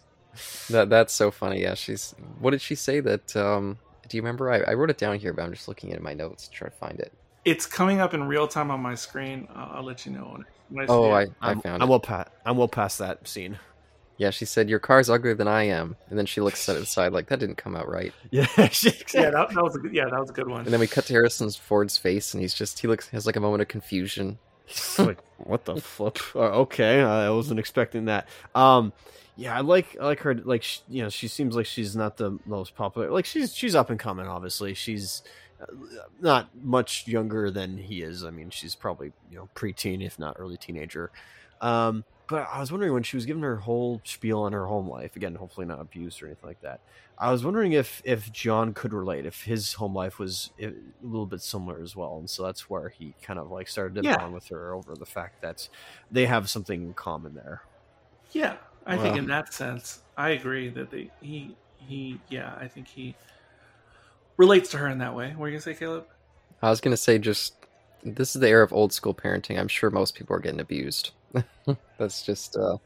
[0.69, 1.61] That that's so funny.
[1.61, 2.13] Yeah, she's.
[2.39, 2.99] What did she say?
[2.99, 3.77] That um,
[4.07, 4.51] do you remember?
[4.51, 6.69] I, I wrote it down here, but I'm just looking at my notes to try
[6.69, 7.11] to find it.
[7.45, 9.47] It's coming up in real time on my screen.
[9.55, 11.29] I'll, I'll let you know when, when I Oh, it.
[11.41, 11.91] I, I I'm, found I'm it.
[11.91, 13.57] well past I'm well past that scene.
[14.19, 16.85] Yeah, she said your car's uglier than I am, and then she looks at it
[16.87, 18.13] side like that didn't come out right.
[18.31, 20.65] Yeah, she, yeah, that, that was a good, yeah, that was a good one.
[20.65, 23.37] And then we cut to Harrison Ford's face, and he's just he looks has like
[23.37, 24.37] a moment of confusion.
[24.67, 26.19] It's like what the flip?
[26.35, 28.27] Uh, okay, I wasn't expecting that.
[28.53, 28.91] Um,
[29.37, 30.35] yeah, I like I like her.
[30.35, 33.09] Like sh you know, she seems like she's not the most popular.
[33.11, 34.27] Like she's she's up and coming.
[34.27, 35.23] Obviously, she's
[35.61, 35.65] uh,
[36.19, 38.25] not much younger than he is.
[38.25, 41.09] I mean, she's probably you know preteen, if not early teenager.
[41.61, 44.87] Um, but I was wondering when she was giving her whole spiel on her home
[44.87, 46.79] life again, hopefully not abused or anything like that.
[47.17, 50.71] I was wondering if if John could relate, if his home life was a
[51.01, 54.03] little bit similar as well, and so that's where he kind of like started to
[54.03, 54.17] Yeah.
[54.17, 55.67] bond with her over the fact that
[56.11, 57.63] they have something in common there.
[58.31, 62.87] Yeah, I think in that sense, I agree that they he he yeah, I think
[62.87, 63.15] he
[64.37, 65.33] relates to her in that way.
[65.35, 66.05] What are you gonna say, Caleb?
[66.61, 67.55] I was gonna say just
[68.03, 69.59] this is the era of old school parenting.
[69.59, 71.11] I'm sure most people are getting abused.
[71.97, 72.77] That's just uh,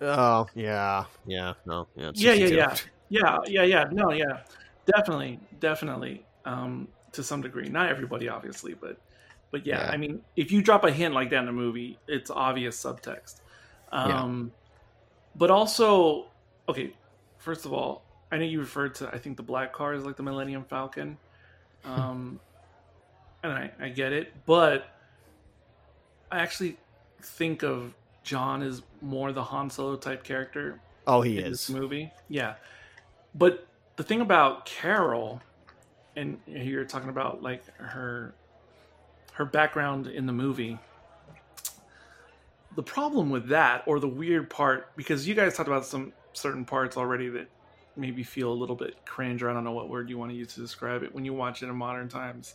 [0.00, 2.76] Oh yeah, yeah, no, yeah, Yeah, yeah, yeah.
[3.08, 3.84] Yeah, yeah, yeah.
[3.92, 4.40] No, yeah,
[4.86, 6.24] definitely, definitely.
[6.44, 8.96] Um, to some degree, not everybody, obviously, but
[9.50, 9.90] but yeah, Yeah.
[9.90, 13.40] I mean, if you drop a hint like that in a movie, it's obvious subtext.
[13.92, 14.50] Um,
[15.36, 16.26] but also,
[16.68, 16.94] okay.
[17.38, 20.16] First of all, I know you referred to I think the black car is like
[20.16, 21.18] the Millennium Falcon,
[21.84, 22.40] um,
[23.42, 24.86] and I, I get it, but
[26.30, 26.78] I actually
[27.24, 31.74] think of John as more the Han Solo type character Oh, he in this is.
[31.74, 32.12] movie.
[32.28, 32.54] Yeah,
[33.34, 33.66] but
[33.96, 35.40] the thing about Carol,
[36.16, 38.34] and you're talking about like her
[39.32, 40.78] her background in the movie.
[42.74, 46.64] The problem with that, or the weird part, because you guys talked about some certain
[46.64, 47.48] parts already that
[47.96, 50.36] maybe feel a little bit cringe, or I don't know what word you want to
[50.36, 52.54] use to describe it when you watch it in modern times.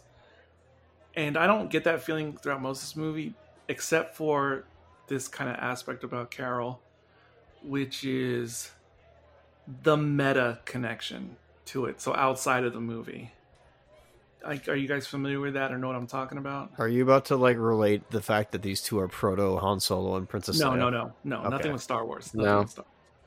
[1.15, 3.33] And I don't get that feeling throughout most of this movie,
[3.67, 4.63] except for
[5.07, 6.81] this kind of aspect about Carol,
[7.63, 8.71] which is
[9.83, 11.35] the meta connection
[11.65, 11.99] to it.
[12.01, 13.31] So outside of the movie.
[14.45, 16.71] Like, are you guys familiar with that or know what I'm talking about?
[16.77, 20.15] Are you about to like relate the fact that these two are proto Han Solo
[20.15, 20.77] and Princess No, Leia?
[20.77, 21.37] no, no, no.
[21.39, 21.49] Okay.
[21.49, 22.33] Nothing with Star Wars.
[22.33, 22.59] Nothing No.
[22.61, 22.85] with Star-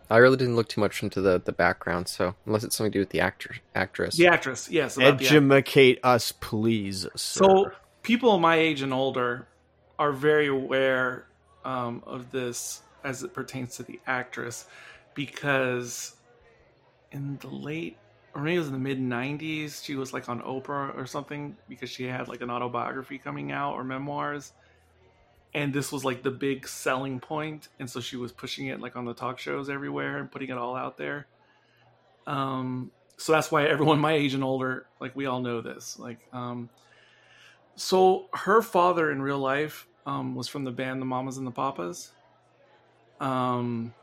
[0.08, 2.08] I really didn't look too much into the the background.
[2.08, 4.96] So unless it's something to do with the actor actress, The actress, yes.
[4.96, 7.02] About the act- Educate us, please.
[7.16, 7.44] Sir.
[7.44, 7.70] So
[8.02, 9.46] people my age and older
[10.01, 11.27] are very aware
[11.64, 14.66] um, of this as it pertains to the actress
[15.14, 16.16] because
[17.12, 17.98] in the late
[18.35, 21.55] or maybe it was in the mid 90s she was like on oprah or something
[21.68, 24.52] because she had like an autobiography coming out or memoirs.
[25.52, 28.97] And this was like the big selling point and so she was pushing it like
[28.97, 31.27] on the talk shows everywhere and putting it all out there.
[32.27, 36.20] Um so that's why everyone my age and older like we all know this like
[36.32, 36.70] um
[37.74, 41.51] so her father in real life um, was from the band the Mamas and the
[41.51, 42.12] Papas.
[43.20, 43.94] Um,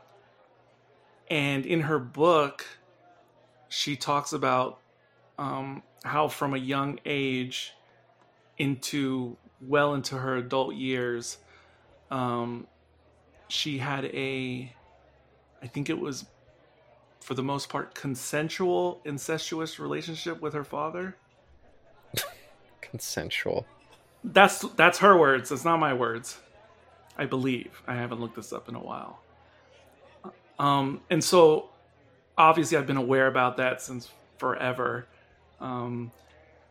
[1.30, 2.66] and in her book,
[3.68, 4.78] she talks about
[5.38, 7.74] um, how from a young age
[8.56, 11.38] into well into her adult years,
[12.10, 12.66] um,
[13.48, 14.72] she had a,
[15.62, 16.26] I think it was
[17.20, 21.16] for the most part, consensual, incestuous relationship with her father.
[22.80, 23.66] consensual.
[24.24, 25.50] That's that's her words.
[25.52, 26.38] It's not my words.
[27.16, 27.82] I believe.
[27.86, 29.20] I haven't looked this up in a while.
[30.58, 31.70] Um, and so
[32.36, 35.06] obviously I've been aware about that since forever.
[35.60, 36.12] Um,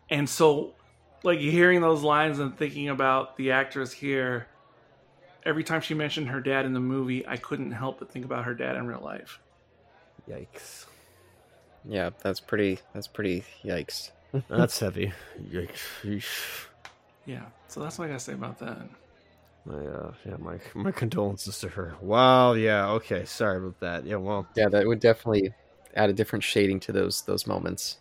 [0.09, 0.73] and so
[1.23, 4.47] like hearing those lines and thinking about the actress here,
[5.45, 8.45] every time she mentioned her dad in the movie, I couldn't help but think about
[8.45, 9.39] her dad in real life.
[10.29, 10.85] Yikes.
[11.85, 12.79] Yeah, that's pretty.
[12.93, 13.43] That's pretty.
[13.63, 14.11] Yikes.
[14.49, 15.13] That's heavy.
[15.49, 16.65] Yikes.
[17.27, 17.31] Yeesh.
[17.31, 18.87] Yeah, so that's what I gotta say about that.
[19.65, 21.95] My uh, yeah, my my condolences to her.
[22.01, 22.53] Wow.
[22.53, 22.89] Yeah.
[22.91, 23.25] Okay.
[23.25, 24.05] Sorry about that.
[24.05, 24.15] Yeah.
[24.15, 24.47] Well.
[24.55, 25.53] Yeah, that would definitely
[25.95, 27.97] add a different shading to those those moments.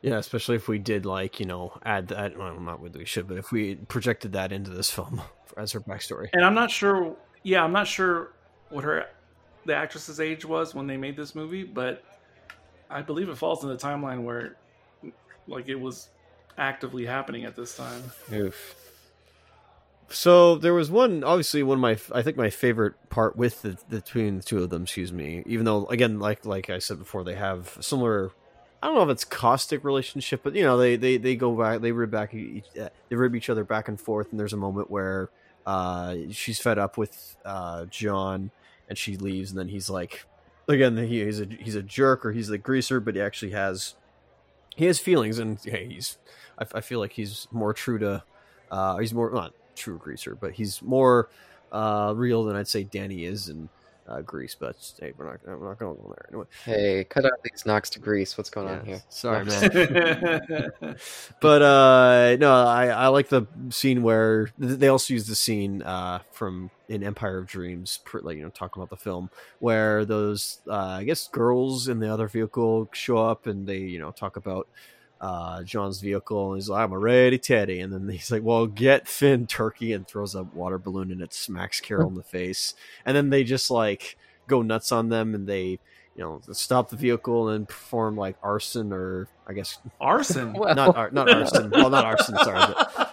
[0.00, 2.38] Yeah, especially if we did like you know add that.
[2.38, 5.20] Well, not what we should, but if we projected that into this film
[5.56, 6.28] as her backstory.
[6.32, 7.16] And I'm not sure.
[7.42, 8.32] Yeah, I'm not sure
[8.70, 9.06] what her
[9.64, 12.02] the actress's age was when they made this movie, but
[12.90, 14.56] I believe it falls in the timeline where
[15.46, 16.08] like it was
[16.58, 18.02] actively happening at this time.
[18.32, 18.74] Oof.
[20.10, 23.78] So there was one, obviously one of my, I think my favorite part with the,
[23.90, 24.82] between the two of them.
[24.82, 25.42] Excuse me.
[25.46, 28.30] Even though, again, like like I said before, they have similar.
[28.82, 31.80] I don't know if it's caustic relationship, but you know they they, they go back,
[31.80, 34.56] they rib back, each, uh, they rib each other back and forth, and there's a
[34.56, 35.30] moment where
[35.66, 38.50] uh, she's fed up with uh, John,
[38.88, 40.24] and she leaves, and then he's like,
[40.68, 43.96] again, he, he's a he's a jerk or he's the greaser, but he actually has
[44.76, 46.16] he has feelings, and hey, he's
[46.58, 48.22] I, I feel like he's more true to
[48.70, 51.28] uh, he's more not true greaser, but he's more
[51.72, 53.68] uh, real than I'd say Danny is in
[54.08, 54.56] uh, Grease.
[54.58, 56.46] But hey, we're not we're not going to go there anyway.
[56.64, 58.36] Hey, cut out these knocks to grease.
[58.36, 59.02] What's going on here?
[59.08, 60.70] Sorry, man.
[61.40, 66.20] but uh no i i like the scene where they also use the scene uh
[66.32, 70.74] from in empire of dreams like you know talking about the film where those uh
[70.74, 74.66] i guess girls in the other vehicle show up and they you know talk about
[75.20, 79.08] uh john's vehicle and he's like i'm already teddy and then he's like well get
[79.08, 82.74] finn turkey and throws a water balloon and it smacks carol in the face
[83.04, 84.16] and then they just like
[84.46, 85.78] go nuts on them and they
[86.14, 90.52] you know stop the vehicle and perform like arson or i guess Arson.
[90.58, 91.70] Well, not ar- not arson.
[91.70, 92.36] Well, not arson.
[92.44, 93.07] Sorry, but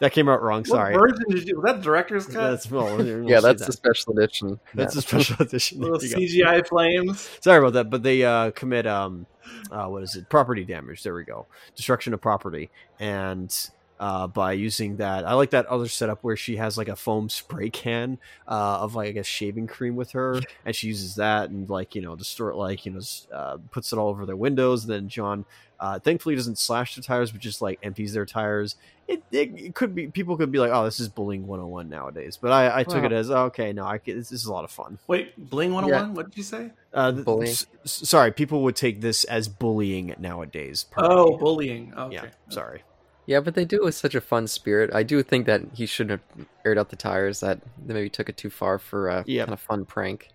[0.00, 0.64] that came out wrong.
[0.64, 0.94] Sorry.
[0.96, 1.56] What version did you?
[1.60, 2.50] Was that director's cut?
[2.50, 3.66] That's well, we'll yeah, that's that.
[3.66, 4.60] the special edition.
[4.74, 4.98] that's Yeah.
[4.98, 5.80] a special edition.
[5.80, 6.18] Little you go.
[6.18, 7.28] CGI flames.
[7.40, 9.26] Sorry about that, but they uh, commit um,
[9.70, 10.28] uh, what is it?
[10.28, 11.02] Property damage.
[11.02, 11.46] There we go.
[11.74, 12.70] Destruction of property,
[13.00, 13.54] and
[14.00, 17.28] uh, by using that, I like that other setup where she has like a foam
[17.28, 21.50] spray can uh, of like I guess shaving cream with her, and she uses that
[21.50, 23.00] and like you know destroy like you know
[23.34, 24.84] uh, puts it all over their windows.
[24.84, 25.44] And then John,
[25.80, 28.76] uh, thankfully, doesn't slash their tires, but just like empties their tires.
[29.06, 32.36] It, it, it could be people could be like, oh, this is bullying 101 nowadays,
[32.40, 34.46] but I, I took Well- it as oh, okay, no, I could, this, this is
[34.46, 34.98] a lot of fun.
[35.06, 36.14] Wait, Bling 101?
[36.14, 36.72] What did you say?
[36.92, 37.50] Uh, th- Bullying.
[37.52, 40.84] s- s- sorry, people would take this as bullying nowadays.
[40.90, 41.94] pardon Oh, bullying.
[41.96, 42.14] Okay.
[42.16, 42.24] yeah.
[42.50, 42.82] Sorry.
[43.26, 44.90] Yeah, but they do it with such a fun spirit.
[44.94, 47.40] I do think that he shouldn't have aired out the tires.
[47.40, 49.46] That they maybe took it too far for a Yep.
[49.46, 50.30] kind of fun prank.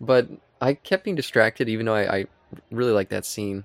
[0.00, 0.28] But
[0.60, 2.26] I kept being distracted, even though I, I
[2.70, 3.64] really like that scene.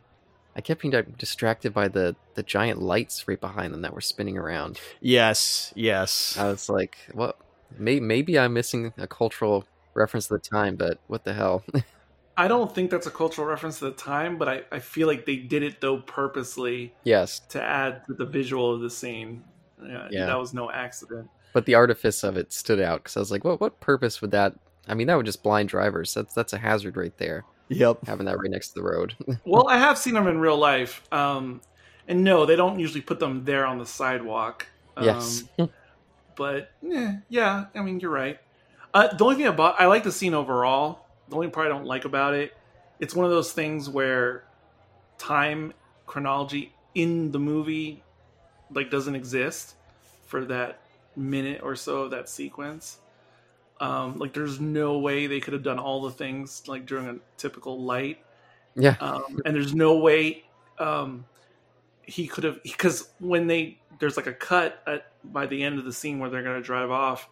[0.55, 4.37] I kept being distracted by the the giant lights right behind them that were spinning
[4.37, 4.79] around.
[5.01, 5.73] Yes.
[5.75, 6.37] Yes.
[6.37, 7.37] I was like, "What?
[7.77, 11.63] Maybe, maybe I'm missing a cultural reference to the time, but what the hell?"
[12.37, 15.25] I don't think that's a cultural reference to the time, but I, I feel like
[15.25, 19.43] they did it though purposely yes, to add to the visual of the scene.
[19.81, 20.25] Yeah, Yeah.
[20.25, 21.29] that was no accident.
[21.53, 23.59] but the artifice of it stood out because I was like, "What?
[23.61, 24.53] What purpose would that?"
[24.87, 26.13] I mean, that would just blind drivers.
[26.13, 28.05] That's that's a hazard right there, Yep.
[28.05, 29.15] having that right next to the road.
[29.45, 31.61] Well, I have seen them in real life, um,
[32.07, 34.67] and no, they don't usually put them there on the sidewalk.
[34.97, 35.43] Um, yes.
[36.35, 38.39] but eh, yeah, I mean, you're right.
[38.93, 41.05] Uh, the only thing about I like the scene overall.
[41.29, 42.53] The only part I don't like about it,
[42.99, 44.45] it's one of those things where
[45.17, 45.73] time
[46.05, 48.03] chronology in the movie
[48.71, 49.75] like doesn't exist
[50.25, 50.81] for that
[51.15, 52.99] minute or so of that sequence.
[53.79, 57.17] Um, like, there's no way they could have done all the things like during a
[57.37, 58.19] typical light.
[58.75, 58.95] Yeah.
[58.99, 60.43] um, and there's no way
[60.79, 61.25] um,
[62.03, 65.85] he could have because when they there's like a cut at by the end of
[65.85, 67.29] the scene where they're going to drive off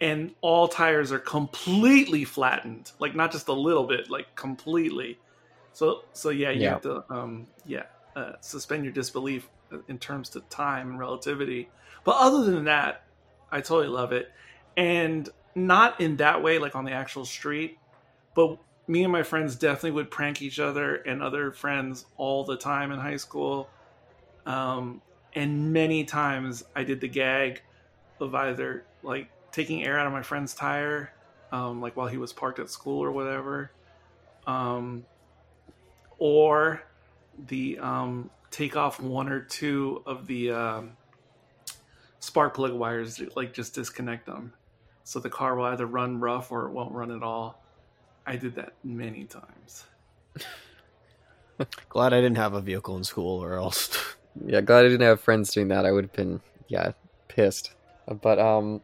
[0.00, 2.92] and all tires are completely flattened.
[2.98, 5.20] Like not just a little bit like completely.
[5.72, 6.70] So so yeah you Yeah.
[6.70, 7.84] have to um yeah
[8.16, 9.48] uh, suspend your disbelief
[9.88, 11.72] in terms to time and relativity.
[12.04, 13.06] But other than that
[13.50, 14.32] i totally love it.
[14.76, 17.78] And not in that way like on the actual street
[18.34, 22.56] but me and my friends definitely would prank each other and other friends all the
[22.56, 23.68] time in high school.
[24.46, 25.00] Um,
[25.34, 27.62] and many times I did the gag
[28.20, 31.12] of either like taking air out of my friend's tire,
[31.52, 33.70] um, like while he was parked at school or whatever,
[34.46, 35.04] um,
[36.18, 36.82] or
[37.46, 40.92] the um, take off one or two of the um,
[42.18, 44.52] spark plug wires, like just disconnect them.
[45.04, 47.62] So the car will either run rough or it won't run at all.
[48.26, 49.86] I did that many times.
[51.88, 53.90] Glad I didn't have a vehicle in school, or else.
[54.46, 55.84] Yeah, glad I didn't have friends doing that.
[55.84, 56.92] I would have been, yeah,
[57.28, 57.74] pissed.
[58.08, 58.80] But um,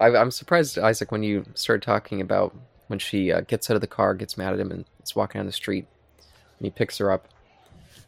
[0.00, 2.54] I, I'm surprised, Isaac, when you started talking about
[2.88, 5.38] when she uh, gets out of the car, gets mad at him, and is walking
[5.38, 5.86] down the street.
[6.58, 7.28] And he picks her up.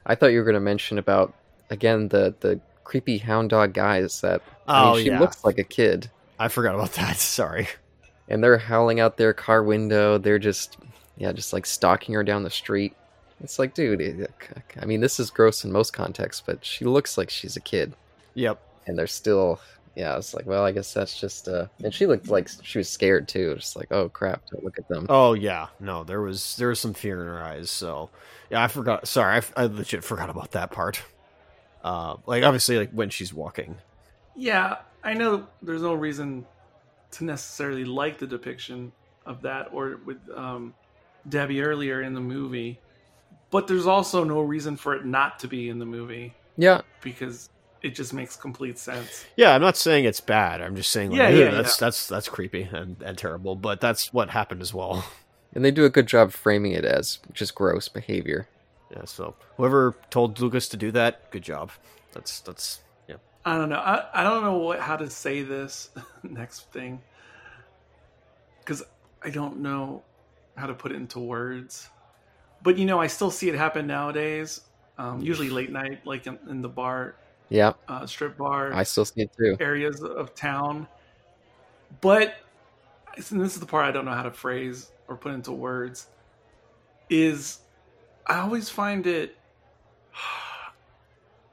[0.06, 1.34] I thought you were going to mention about
[1.70, 4.42] again the the creepy hound dog guys that
[4.74, 7.16] I Oh mean, she yeah, looks like a kid, I forgot about that.
[7.18, 7.68] Sorry.
[8.28, 10.18] and they're howling out their car window.
[10.18, 10.76] They're just
[11.16, 12.94] yeah, just like stalking her down the street.
[13.40, 14.28] It's like, dude,
[14.80, 17.94] I mean, this is gross in most contexts, but she looks like she's a kid,
[18.34, 18.60] Yep.
[18.86, 19.60] and they're still.
[19.94, 21.48] Yeah, it's like, well, I guess that's just.
[21.48, 23.54] uh And she looked like she was scared too.
[23.56, 25.06] Just like, oh crap, don't look at them.
[25.08, 27.68] Oh yeah, no, there was there was some fear in her eyes.
[27.70, 28.10] So
[28.50, 29.08] yeah, I forgot.
[29.08, 31.02] Sorry, I, I legit forgot about that part.
[31.82, 33.76] Uh, like obviously, like when she's walking.
[34.36, 34.76] Yeah,
[35.08, 36.44] I know there's no reason
[37.12, 38.92] to necessarily like the depiction
[39.24, 40.74] of that or with um,
[41.30, 42.78] Debbie earlier in the movie,
[43.50, 47.48] but there's also no reason for it not to be in the movie Yeah, because
[47.80, 49.24] it just makes complete sense.
[49.34, 50.60] Yeah, I'm not saying it's bad.
[50.60, 53.56] I'm just saying, like, Yeah, yeah, yeah, that's that's that's creepy and, and terrible.
[53.56, 55.06] But that's what happened as well.
[55.54, 58.46] and they do a good job framing it as just gross behavior.
[58.90, 59.06] Yeah.
[59.06, 61.70] So whoever told Lucas to do that, good job.
[62.12, 62.87] That's that's yeah.
[63.48, 63.76] I don't know.
[63.78, 65.90] I, I don't know what how to say this
[66.22, 67.00] next thing
[68.60, 68.82] because
[69.22, 70.02] I don't know
[70.56, 71.88] how to put it into words.
[72.62, 74.60] But you know, I still see it happen nowadays.
[74.98, 77.14] Um, usually late night, like in, in the bar,
[77.48, 79.56] Yeah, uh, strip bar I still see it too.
[79.60, 80.88] areas of town.
[82.00, 82.34] But
[83.16, 86.08] this is the part I don't know how to phrase or put into words.
[87.08, 87.60] Is
[88.26, 89.36] I always find it.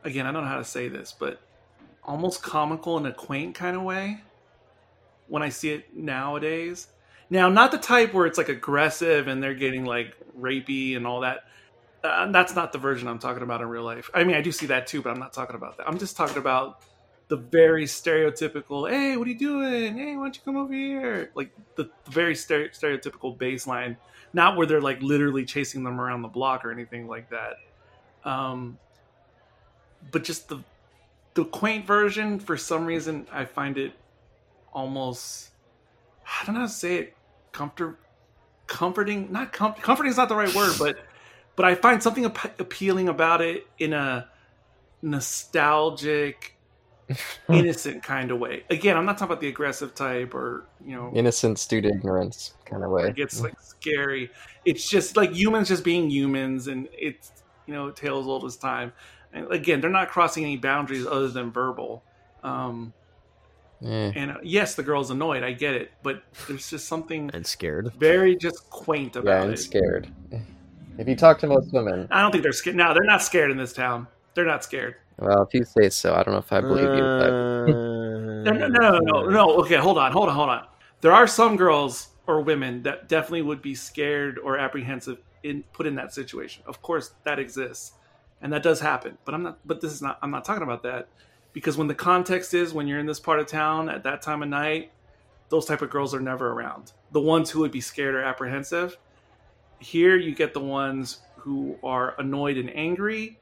[0.03, 1.39] Again, I don't know how to say this, but
[2.05, 4.21] almost comical in a quaint kind of way
[5.27, 6.87] when I see it nowadays.
[7.29, 11.21] Now, not the type where it's like aggressive and they're getting like rapey and all
[11.21, 11.45] that.
[12.03, 14.11] Uh, that's not the version I'm talking about in real life.
[14.13, 15.87] I mean, I do see that too, but I'm not talking about that.
[15.87, 16.83] I'm just talking about
[17.27, 19.97] the very stereotypical, hey, what are you doing?
[19.97, 21.31] Hey, why don't you come over here?
[21.33, 23.97] Like the, the very stere- stereotypical baseline,
[24.33, 27.55] not where they're like literally chasing them around the block or anything like that.
[28.29, 28.77] Um,
[30.11, 30.63] but just the
[31.35, 33.93] the quaint version, for some reason, I find it
[34.73, 35.51] almost
[36.25, 37.15] I don't know how to say it
[37.53, 37.97] comfort
[38.67, 40.97] comforting not com- comforting is not the right word but
[41.55, 44.27] but I find something ap- appealing about it in a
[45.01, 46.57] nostalgic
[47.49, 48.65] innocent kind of way.
[48.69, 52.53] Again I'm not talking about the aggressive type or you know Innocence due to ignorance
[52.65, 53.03] kind of way.
[53.03, 54.29] it gets like scary.
[54.65, 57.31] It's just like humans just being humans and it's
[57.65, 58.91] you know tales old as time
[59.35, 62.03] and again they're not crossing any boundaries other than verbal
[62.43, 62.91] um
[63.85, 64.11] Eh.
[64.15, 67.91] and uh, yes the girl's annoyed i get it but there's just something And scared.
[67.99, 70.07] very just quaint about I'm it scared.
[70.97, 73.51] If you talk to most women, i don't think they're scared no they're not scared
[73.51, 76.51] in this town they're not scared well, if you say so, I don't know if
[76.51, 76.89] I believe you.
[76.89, 77.29] But
[77.69, 79.49] no no no no no, no.
[79.61, 80.65] okay hold on hold on hold on
[81.01, 85.85] there are some girls or women that definitely would be scared or apprehensive in put
[85.85, 87.91] in that situation of course that exists
[88.41, 89.17] and that does happen.
[89.25, 91.07] But i'm not but this is not i'm not talking about that.
[91.53, 94.43] Because when the context is when you're in this part of town at that time
[94.43, 94.91] of night
[95.49, 96.91] those type of girls are never around.
[97.11, 98.97] The ones who would be scared or apprehensive.
[99.79, 103.39] Here you get the ones who are annoyed and angry.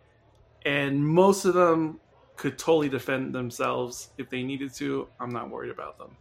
[0.66, 2.00] And most of them
[2.36, 5.08] could totally defend themselves if they needed to.
[5.20, 6.16] I'm not worried about them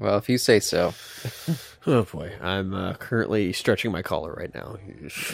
[0.00, 0.94] well, if you say so.
[1.86, 4.78] Oh boy, I'm uh, currently stretching my collar right now.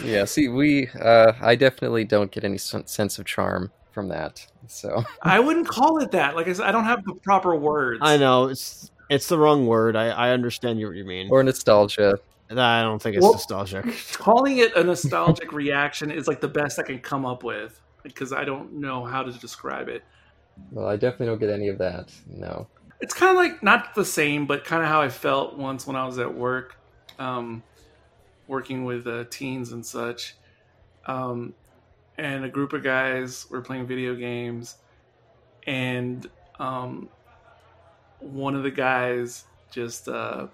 [0.04, 0.24] Yeah.
[0.24, 0.88] See, we.
[1.00, 4.44] Uh, I definitely don't get any sense of charm from that.
[4.66, 8.00] So i wouldn't call it that like i said i don't have the proper words
[8.02, 9.94] I know it's it's the wrong word.
[9.94, 11.28] I, I understand you what you mean.
[11.30, 12.18] or nostalgia.
[12.50, 13.84] I don't think it's Well- nostalgic.
[14.14, 18.32] calling it a nostalgic reaction is like the best i can come up with because
[18.32, 20.02] i don't know how to describe it
[20.72, 22.12] Well, I definitely don't get any of that.
[22.28, 22.66] No.
[23.00, 25.96] It's kind of like not the same, but kind of how I felt once when
[25.96, 26.76] I was at work,
[27.18, 27.62] um,
[28.46, 30.36] working with uh, teens and such.
[31.06, 31.54] Um,
[32.18, 34.76] and a group of guys were playing video games,
[35.66, 36.28] and
[36.58, 37.08] um,
[38.18, 40.48] one of the guys just, uh,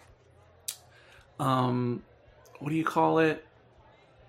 [1.40, 2.04] um,
[2.60, 3.44] what do you call it?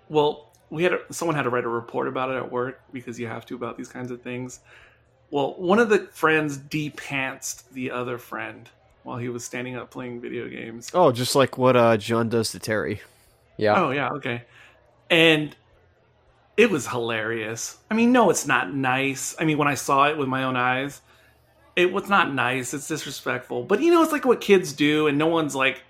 [0.08, 3.20] Well, we had a, someone had to write a report about it at work because
[3.20, 4.60] you have to about these kinds of things.
[5.30, 8.68] Well, one of the friends de-pantsed the other friend
[9.02, 10.90] while he was standing up playing video games.
[10.94, 13.00] Oh, just like what uh, John does to Terry.
[13.56, 13.82] Yeah.
[13.82, 14.44] Oh yeah, okay.
[15.10, 15.54] And
[16.56, 17.78] it was hilarious.
[17.90, 19.36] I mean, no, it's not nice.
[19.38, 21.00] I mean, when I saw it with my own eyes,
[21.76, 22.74] it was not nice.
[22.74, 23.62] It's disrespectful.
[23.62, 25.82] But you know, it's like what kids do, and no one's like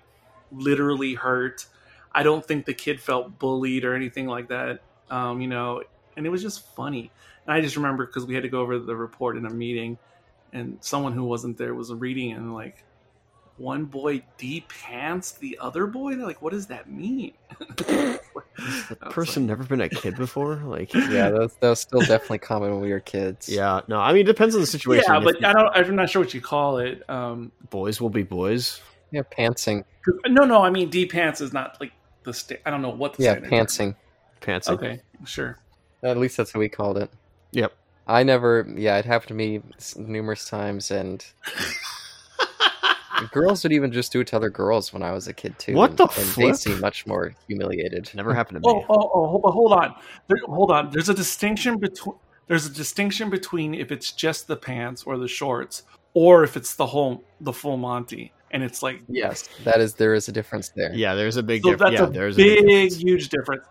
[0.51, 1.65] literally hurt.
[2.11, 4.81] I don't think the kid felt bullied or anything like that.
[5.09, 5.83] Um, you know,
[6.15, 7.11] and it was just funny.
[7.49, 9.97] And I just remember because we had to go over the report in a meeting,
[10.53, 12.83] and someone who wasn't there was reading and like,
[13.57, 16.15] one boy de pants the other boy.
[16.15, 17.33] They're like, what does that mean?
[18.89, 20.57] That person like- never been a kid before.
[20.57, 23.49] Like, Yeah, that was, that was still definitely common when we were kids.
[23.49, 23.81] yeah.
[23.87, 25.05] No, I mean, it depends on the situation.
[25.09, 25.75] yeah, If but I don't.
[25.75, 27.09] I'm not sure what you call it.
[27.09, 28.79] Um, boys will be boys.
[29.11, 29.85] Yeah, pantsing.
[30.27, 30.61] no, no.
[30.61, 31.93] I mean, de pants is not like
[32.23, 32.33] the.
[32.33, 33.71] Sta- I don't know what the Yeah, standard term is.
[33.77, 33.95] pantsing.
[34.41, 34.69] Pants.
[34.69, 35.57] Okay, sure.
[36.03, 37.09] At least that's what we called it.
[37.51, 37.73] Yep.
[38.07, 38.65] I never.
[38.75, 39.61] Yeah, it happened to me
[39.97, 41.23] numerous times, and
[43.31, 45.73] girls would even just do it to other girls when I was a kid too.
[45.75, 48.09] What and, the and they seem much more humiliated.
[48.15, 48.85] Never happened to Oh, me.
[48.89, 49.95] oh, oh, hold- but hold on.
[50.27, 50.89] There, hold on.
[50.91, 52.15] There's a distinction between.
[52.47, 55.83] There's a distinction between if it's just the pants or the shorts,
[56.15, 59.93] or if it's the whole the full Monty, and it's like Yes, that is.
[59.93, 60.91] There is a difference there.
[60.93, 61.91] Yeah, there's a big so difference.
[61.99, 62.95] that's Yeah, a there's big, a big difference.
[63.03, 63.63] huge difference.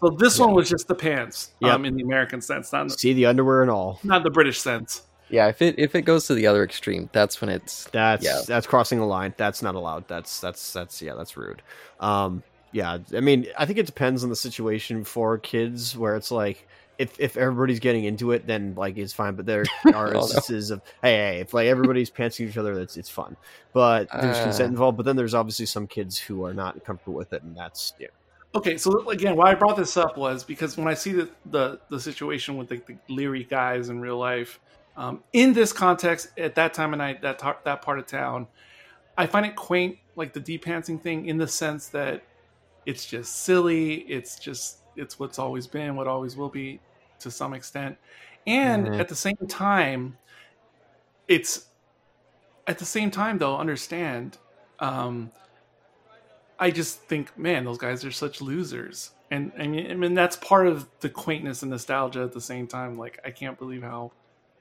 [0.00, 0.46] So this Yeah.
[0.46, 1.72] one was just the pants, Yep.
[1.72, 3.98] um, in the American sense, not See the underwear and all.
[4.04, 5.02] not the British sense.
[5.28, 8.42] Yeah, if it if it goes to the other extreme, that's when it's That's Yeah.
[8.46, 9.34] that's crossing the line.
[9.36, 10.06] That's not allowed.
[10.06, 11.62] That's that's that's yeah, that's rude.
[11.98, 12.42] Um,
[12.72, 16.68] yeah, I mean, I think it depends on the situation for kids, where it's like
[16.98, 19.34] if if everybody's getting into it, then like it's fine.
[19.34, 19.64] But there
[19.94, 23.36] are Oh, instances of hey, hey, if like everybody's pantsing each other, that's it's fun.
[23.72, 24.44] But there's Uh.
[24.44, 24.96] consent involved.
[24.96, 28.08] But then there's obviously some kids who are not comfortable with it, and that's yeah.
[28.54, 31.80] Okay, so again, why I brought this up was because when I see the the,
[31.90, 34.60] the situation with the, the leery guys in real life,
[34.96, 38.46] um, in this context, at that time of night, that tar- that part of town,
[39.18, 42.22] I find it quaint, like the depantsing thing, in the sense that
[42.86, 43.94] it's just silly.
[44.08, 46.80] It's just it's what's always been, what always will be,
[47.20, 47.98] to some extent,
[48.46, 49.00] and Mhm.
[49.00, 50.16] at the same time,
[51.28, 51.66] it's
[52.66, 53.56] at the same time though.
[53.58, 54.38] Understand.
[54.78, 55.30] Um,
[56.58, 59.10] I just think, man, those guys are such losers.
[59.30, 62.66] And I mean, I mean that's part of the quaintness and nostalgia at the same
[62.66, 62.96] time.
[62.96, 64.12] Like, I can't believe how,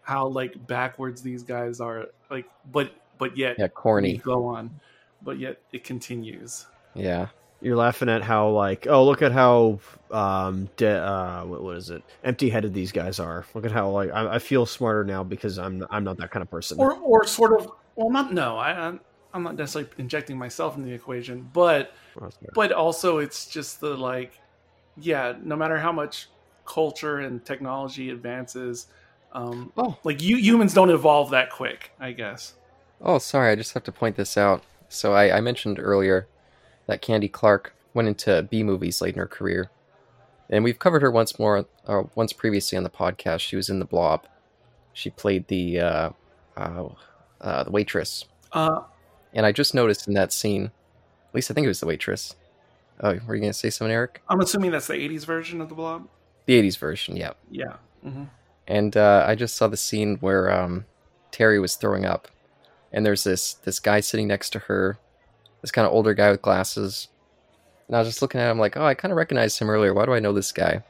[0.01, 2.07] how like backwards these guys are.
[2.29, 4.17] Like, but but yet yeah corny.
[4.17, 4.79] go on,
[5.21, 6.65] but yet it continues.
[6.95, 7.27] Yeah,
[7.61, 9.79] You're laughing at how like oh look at how
[10.11, 13.45] um de- uh what, what is it empty headed these guys are.
[13.53, 16.41] Look at how like I, I feel smarter now because I'm I'm not that kind
[16.41, 16.77] of person.
[16.79, 17.71] Or or sort of.
[17.95, 18.57] Well, not no.
[18.57, 18.99] I I'm-
[19.35, 21.93] I'm not necessarily injecting myself in the equation, but
[22.53, 24.39] but also it's just the like
[24.97, 26.29] yeah no matter how much
[26.65, 28.87] culture and technology advances
[29.33, 29.97] um Oh.
[30.05, 32.53] like you humans don't evolve that quick i guess
[33.01, 33.51] Oh, sorry.
[33.51, 34.63] I just have to point this out.
[34.87, 36.27] So I, I mentioned earlier
[36.87, 39.69] that Candy Clark went into B movies late in her career,
[40.49, 43.41] and we've covered her once more, uh, once previously on the podcast.
[43.41, 44.25] She was in The Blob.
[44.93, 46.09] She played the uh,
[46.55, 46.87] uh,
[47.41, 48.83] uh, the waitress, uh
[49.35, 50.65] and I just noticed in that scene,
[51.29, 52.35] at least I think it was the waitress.
[53.01, 54.21] Oh, were you gonna say something, Eric?
[54.29, 56.07] i'm assuming that's the 80s version of the blob
[56.45, 57.33] The '80s version, yeah.
[57.51, 58.23] yeah hmm
[58.67, 60.85] and uh, I just saw the scene where um,
[61.31, 62.27] Terry was throwing up,
[62.91, 64.97] and there's this this guy sitting next to her,
[65.61, 67.09] this kind of older guy with glasses,
[67.87, 69.93] and I was just looking at him like, oh, I kind of recognized him earlier.
[69.93, 70.83] Why do I know this guy?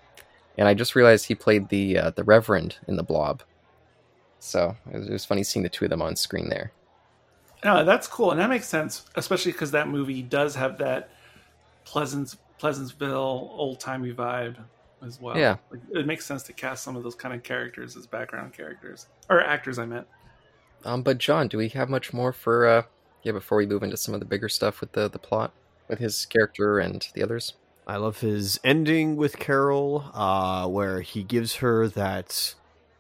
[0.57, 3.43] And I just realized he played the uh, the Reverend in the Blob.
[4.39, 6.72] So it was, it was funny seeing the two of them on screen there.
[7.66, 11.10] No that's cool and that makes sense especially because that movie does have that
[11.84, 14.56] pleasant pleasantville old-timey vibe
[15.06, 15.58] as well Yeah.
[15.72, 19.08] like, it makes sense to cast some of those kind of characters as background characters
[19.30, 20.08] or actors i meant
[20.86, 22.84] Um, but John, do we have much more for uh,
[23.24, 25.52] yeah before we move into some of the bigger stuff with the the plot
[25.90, 27.54] with his character and the others?
[27.88, 32.56] I love his ending with Carol, uh, where he gives her that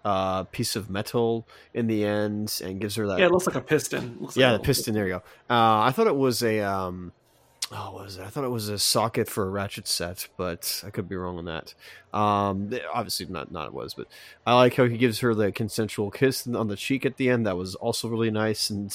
[0.05, 3.19] uh, piece of metal in the end and gives her that.
[3.19, 4.93] yeah it looks like a piston Looks yeah, like the a- piston.
[4.93, 5.23] There you go.
[5.49, 6.59] Uh, I thought it was a.
[6.61, 7.11] Um,
[7.71, 8.21] oh, what was it?
[8.23, 11.39] I thought it was a socket for a ratchet set, but I could be wrong
[11.39, 11.73] on that.
[12.13, 13.51] Um, obviously not.
[13.51, 14.07] Not it was, but
[14.45, 17.47] I like how he gives her the consensual kiss on the cheek at the end.
[17.47, 18.69] That was also really nice.
[18.69, 18.93] And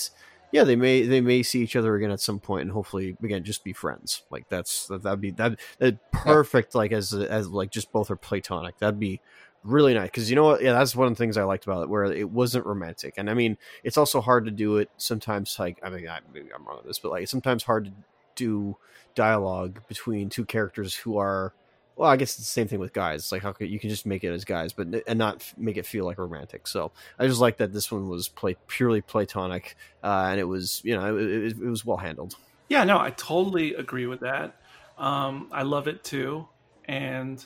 [0.53, 3.43] yeah, they may they may see each other again at some point, and hopefully again
[3.45, 4.23] just be friends.
[4.31, 6.75] Like that's that, that'd be that that perfect.
[6.75, 8.79] Like as as like just both are platonic.
[8.79, 9.21] That'd be
[9.63, 11.83] really nice because you know what yeah that's one of the things i liked about
[11.83, 15.59] it where it wasn't romantic and i mean it's also hard to do it sometimes
[15.59, 17.93] like i mean I, maybe i'm wrong on this but like it's sometimes hard to
[18.37, 18.77] do
[19.15, 21.53] dialogue between two characters who are
[21.97, 24.07] well i guess it's the same thing with guys like how could you can just
[24.07, 27.41] make it as guys but and not make it feel like romantic so i just
[27.41, 31.23] like that this one was play purely platonic uh, and it was you know it,
[31.23, 32.35] it, it was well handled
[32.71, 34.55] Yeah, no, I totally agree with that.
[34.97, 36.47] Um, I love it too,
[36.85, 37.45] and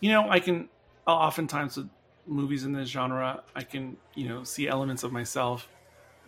[0.00, 0.68] you know, I can
[1.12, 1.88] oftentimes with
[2.26, 5.68] movies in this genre, I can you know see elements of myself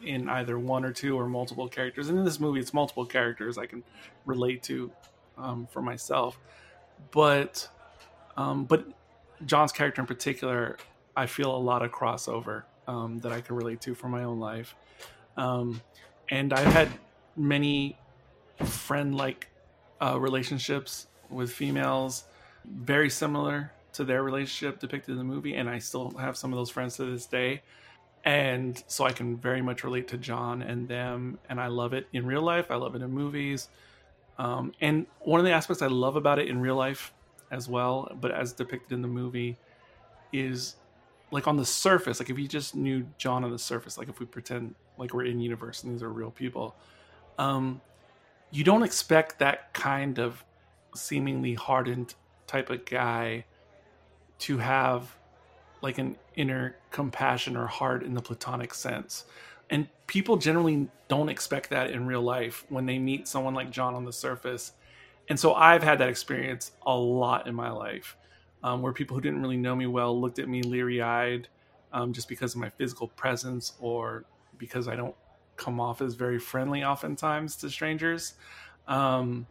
[0.03, 2.09] in either one or two or multiple characters.
[2.09, 3.83] And in this movie, it's multiple characters I can
[4.25, 4.91] relate to
[5.37, 6.39] um, for myself.
[7.11, 7.69] But
[8.37, 8.87] um, but
[9.45, 10.79] John's character in particular,
[11.17, 14.41] I feel a lot of crossover um, that I can relate to for my own
[14.41, 14.75] life.
[15.37, 15.81] Um,
[16.31, 16.89] and I've had
[17.37, 17.97] many
[18.65, 19.49] friend like
[20.01, 22.25] uh, relationships with females,
[22.65, 26.57] very similar to their relationship depicted in the movie, and I still have some of
[26.57, 27.63] those friends to this day.
[28.25, 32.07] And so I can very much relate to John and them, and I love it
[32.13, 32.71] in real life.
[32.71, 33.69] I love it in movies.
[34.39, 37.13] Um, and one of the aspects I love about it in real life
[37.51, 39.57] as well, but as depicted in the movie,
[40.33, 40.77] is
[41.31, 42.21] like on the surface.
[42.21, 45.25] Like if you just knew John on the surface, like if we pretend like we're
[45.25, 46.75] in universe and these are real people,
[47.39, 47.81] um,
[48.51, 50.45] you don't expect that kind of
[50.95, 52.15] seemingly hardened
[52.47, 53.45] type of guy
[54.41, 55.17] to have
[55.83, 59.25] like an inner compassion or heart in the platonic sense.
[59.71, 63.95] And people generally don't expect that in real life when they meet someone like John
[63.95, 64.73] on the surface.
[65.29, 68.17] And so I've had that experience a lot in my life
[68.63, 71.49] um, where people who didn't really know me well looked at me leery eyed
[71.93, 74.25] um, just because of my physical presence or
[74.59, 75.15] because I don't
[75.57, 78.35] come off as very friendly oftentimes to strangers.
[78.89, 79.47] Um,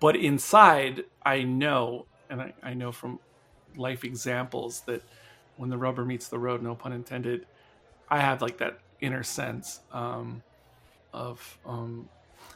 [0.00, 3.18] but inside, I know, and I, I know from
[3.76, 5.02] life examples that
[5.56, 7.46] when the rubber meets the road, no pun intended,
[8.08, 10.42] I have like that inner sense um,
[11.12, 12.08] of um,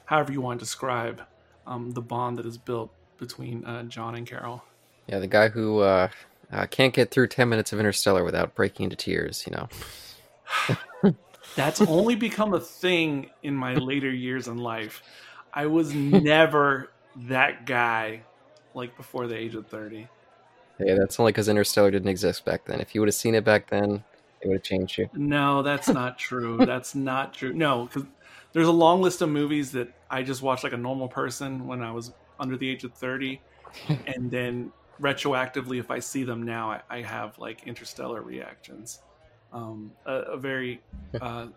[0.04, 1.22] however you want to describe
[1.66, 4.64] um, the bond that is built between uh, John and Carol.
[5.06, 6.08] Yeah, the guy who uh,
[6.52, 11.12] uh, can't get through 10 minutes of Interstellar without breaking into tears, you know.
[11.56, 15.02] That's only become a thing in my later years in life.
[15.52, 18.22] I was never that guy
[18.74, 20.08] like before the age of 30.
[20.84, 22.80] Yeah, that's only because Interstellar didn't exist back then.
[22.80, 24.04] If you would have seen it back then,
[24.40, 25.08] it would have changed you.
[25.12, 26.58] No, that's not true.
[26.64, 27.52] that's not true.
[27.52, 28.04] No, because
[28.52, 31.82] there's a long list of movies that I just watched like a normal person when
[31.82, 33.40] I was under the age of 30.
[34.06, 39.00] and then retroactively, if I see them now, I, I have like interstellar reactions.
[39.52, 40.80] Um, a, a, very
[41.20, 41.48] uh,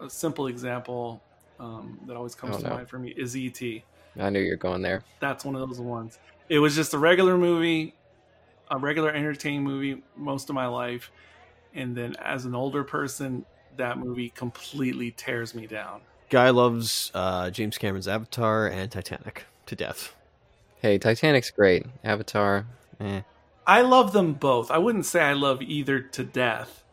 [0.00, 1.22] a simple example
[1.58, 2.74] um, that always comes oh, to no.
[2.74, 3.84] mind for me is E.T.
[4.18, 5.02] I knew you're going there.
[5.20, 6.18] That's one of those ones.
[6.48, 7.94] It was just a regular movie,
[8.70, 11.10] a regular entertaining movie most of my life,
[11.74, 13.44] and then as an older person,
[13.76, 16.00] that movie completely tears me down.
[16.28, 20.14] Guy loves uh, James Cameron's Avatar and Titanic to death.
[20.80, 21.86] Hey, Titanic's great.
[22.02, 22.66] Avatar,
[23.00, 23.22] eh.
[23.66, 24.70] I love them both.
[24.70, 26.84] I wouldn't say I love either to death,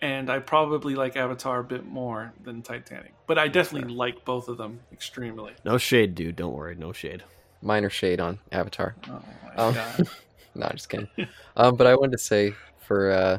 [0.00, 3.12] and I probably like Avatar a bit more than Titanic.
[3.26, 5.52] But I definitely like both of them extremely.
[5.64, 6.36] No shade, dude.
[6.36, 7.24] Don't worry, no shade.
[7.60, 8.94] Minor shade on Avatar.
[9.08, 9.76] Oh my um,
[10.58, 11.08] no, just kidding.
[11.56, 13.38] um, but I wanted to say for uh,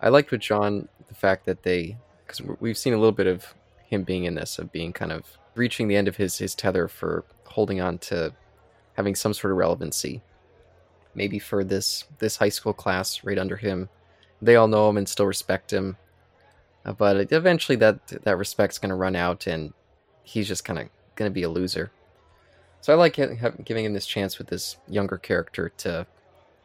[0.00, 1.96] I liked with John the fact that they
[2.26, 3.54] because we've seen a little bit of
[3.86, 5.24] him being in this of being kind of
[5.54, 8.34] reaching the end of his his tether for holding on to
[8.94, 10.20] having some sort of relevancy.
[11.14, 13.88] Maybe for this this high school class right under him,
[14.42, 15.96] they all know him and still respect him.
[16.84, 19.72] Uh, but eventually, that that respect's going to run out, and
[20.24, 21.92] he's just kind of going to be a loser.
[22.80, 23.14] So I like
[23.64, 26.06] giving him this chance with this younger character to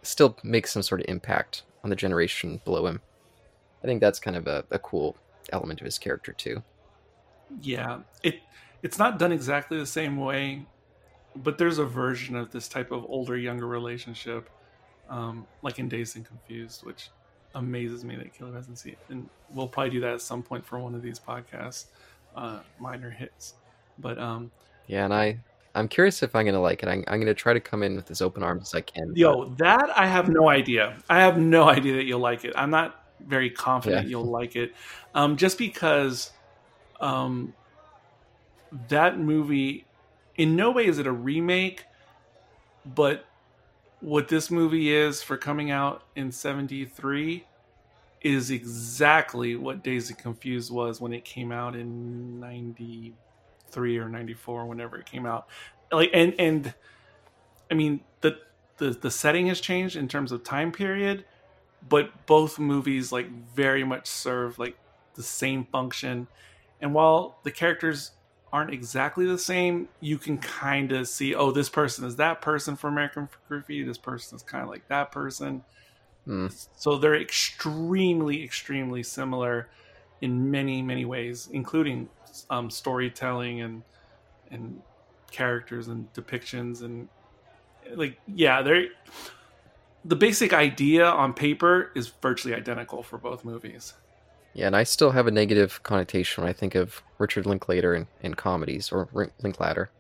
[0.02, 3.02] still makes some sort of impact on the generation below him.
[3.84, 5.16] I think that's kind of a, a cool
[5.52, 6.64] element of his character too.
[7.62, 8.42] Yeah, it
[8.84, 10.66] it's not done exactly the same way
[11.36, 14.50] but there's a version of this type of older younger relationship,
[15.10, 17.10] um, like in Dazed and Confused, which
[17.56, 18.94] amazes me that Killer hasn't seen.
[18.94, 19.00] It.
[19.10, 21.86] And we'll probably do that at some point for one of these podcasts,
[22.36, 23.56] uh, minor hits.
[23.98, 24.52] But um,
[24.88, 25.40] yeah, and I
[25.80, 26.90] I'm curious if I'm gonna like it.
[26.90, 29.14] I'm, I'm gonna try to come in with as open arms as I can.
[29.16, 29.58] Yo, but...
[29.60, 30.98] that I have no idea.
[31.10, 32.54] I have no idea that you'll like it.
[32.56, 34.10] I'm not very confident yeah.
[34.10, 34.74] you'll like it,
[35.16, 36.32] um, just because
[37.00, 37.54] um,
[38.90, 39.86] that movie
[40.38, 41.86] in no way is it a remake,
[42.86, 43.26] but
[44.00, 47.46] what this movie is for coming out in 73
[48.22, 52.40] is exactly what Dazed and Confused was when it came out in
[53.70, 55.48] 93 or 94 whenever it came out.
[55.92, 56.74] Like and and
[57.70, 58.40] I mean the
[58.78, 61.26] the the setting has changed in terms of time period,
[61.88, 64.78] but both movies like very much serve like
[65.16, 66.28] the same function.
[66.82, 68.12] And while the characters
[68.52, 72.76] aren't exactly the same, you can kind of see, oh, this person is that person
[72.76, 73.84] for American Graffiti.
[73.84, 75.64] This person is kind of like that person.
[76.28, 76.68] Mm.
[76.78, 79.70] So they're extremely, extremely similar
[80.22, 82.10] in many, many ways, including
[82.50, 83.84] um, storytelling and
[84.52, 84.82] and
[85.32, 87.08] characters and depictions and
[87.96, 88.88] like yeah, they're
[90.06, 93.94] the basic idea on paper is virtually identical for both movies.
[94.54, 98.08] Yeah, and I still have a negative connotation when I think of Richard Linklater in,
[98.22, 99.08] in comedies or
[99.42, 99.92] Linklater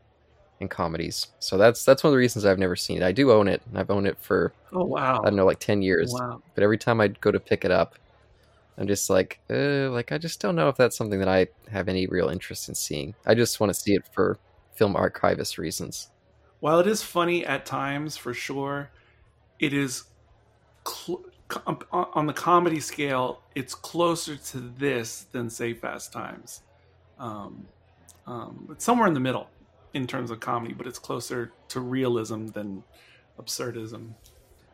[0.60, 1.27] in comedies.
[1.39, 3.03] So that's that's one of the reasons I've never seen it.
[3.03, 5.60] I do own it, and I've owned it for oh wow, I don't know, like
[5.60, 6.11] ten years.
[6.14, 6.41] Wow.
[6.56, 7.95] But every time I go to pick it up,
[8.80, 11.89] I'm just like, uh, like I just don't know if that's something that I have
[11.89, 13.14] any real interest in seeing.
[13.26, 14.39] I just want to see it for
[14.73, 16.10] film archivist reasons.
[16.61, 18.89] While it is funny at times, for sure,
[19.60, 20.06] it is
[20.88, 21.26] cl-
[21.91, 23.41] on the comedy scale.
[23.53, 26.61] It's closer to this than say Fast Times.
[27.18, 27.65] Um,
[28.27, 29.49] um, it's somewhere in the middle
[29.93, 32.84] in terms of comedy, but it's closer to realism than
[33.38, 34.14] absurdism.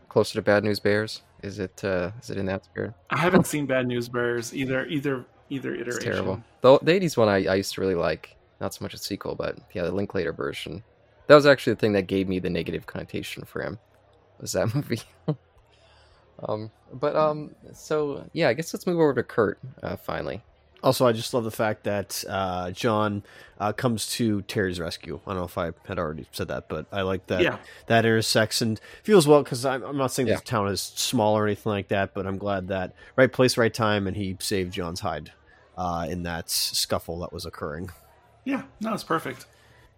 [0.10, 1.22] Closer to Bad News Bears?
[1.45, 1.84] Is it?
[1.84, 2.93] Uh, is it in that spirit?
[3.11, 4.85] I haven't seen Bad News Bears either.
[4.88, 5.97] Either either iteration.
[5.97, 6.43] It's terrible.
[6.61, 8.35] The, the '80s one I, I used to really like.
[8.59, 10.84] Not so much a sequel, but yeah, the Linklater version.
[11.27, 13.77] That was actually the thing that gave me the negative connotation for him.
[14.39, 15.01] Was that movie?
[16.47, 20.41] um, but um, so yeah, I guess let's move over to Kurt uh, finally.
[20.84, 23.23] Also, I just love the fact that uh, John
[23.60, 25.19] uh, comes to Terry's rescue.
[25.26, 27.57] I don't know if I had already said that, but I like that yeah.
[27.88, 30.35] that intersects and feels well because I'm, I'm, not saying yeah.
[30.35, 33.73] this town is small or anything like that, but I'm glad that right place, right
[33.73, 35.31] time, and he saved John's hide
[35.77, 37.89] uh, in that scuffle that was occurring.
[38.43, 39.45] Yeah, no, it's perfect.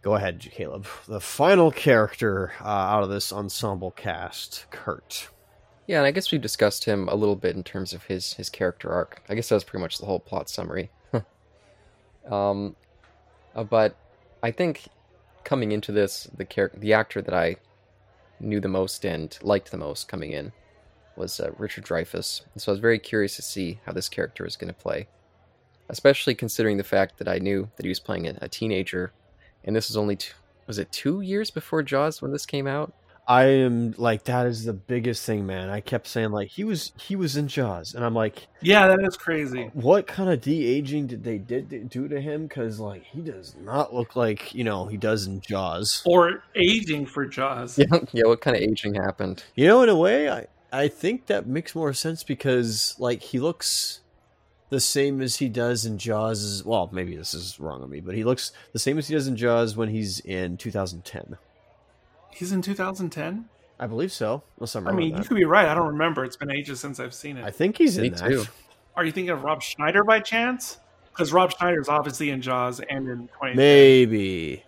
[0.01, 0.85] Go ahead, Caleb.
[1.07, 5.29] The final character uh, out of this ensemble cast, Kurt.
[5.88, 8.49] Yeah, and I guess we discussed him a little bit in terms of his his
[8.49, 9.23] character arc.
[9.30, 10.91] I guess that was pretty much the whole plot summary.
[12.30, 12.76] um,
[13.55, 13.95] uh, but
[14.43, 14.84] I think
[15.45, 17.55] coming into this, the character, the actor that I
[18.41, 20.51] knew the most and liked the most coming in
[21.15, 22.41] was uh, Richard Dreyfuss.
[22.53, 25.07] And so I was very curious to see how this character was going to play,
[25.89, 29.14] especially considering the fact that I knew that he was playing a, a teenager,
[29.64, 30.34] and this was only two,
[30.68, 32.93] was it two years before Jaws when this came out?
[33.27, 35.69] I am like that is the biggest thing, man.
[35.69, 39.03] I kept saying like he was he was in Jaws, and I'm like, yeah, that
[39.03, 39.65] is crazy.
[39.65, 42.47] Uh, what kind of de aging did they did do to him?
[42.47, 47.05] Because like he does not look like you know he does in Jaws or aging
[47.05, 47.77] for Jaws.
[47.87, 48.23] Yeah, yeah.
[48.25, 49.43] What kind of aging happened?
[49.55, 53.39] You know, in a way, I I think that makes more sense because like he
[53.39, 54.01] looks
[54.69, 56.63] the same as he does in Jaws.
[56.65, 59.27] Well, maybe this is wrong on me, but he looks the same as he does
[59.27, 61.37] in Jaws when he's in 2010.
[62.38, 63.49] He's in 2010.
[63.80, 64.43] I believe so.
[64.57, 65.68] Unless I'm I mean, you could be right.
[65.68, 66.23] I don't remember.
[66.23, 67.43] It's been ages since I've seen it.
[67.43, 68.30] I think he's Me in that.
[68.30, 68.45] Too.
[68.95, 70.77] Are you thinking of Rob Schneider by chance?
[71.09, 73.55] Because Rob Schneider is obviously in Jaws and in 20.
[73.55, 74.64] Maybe.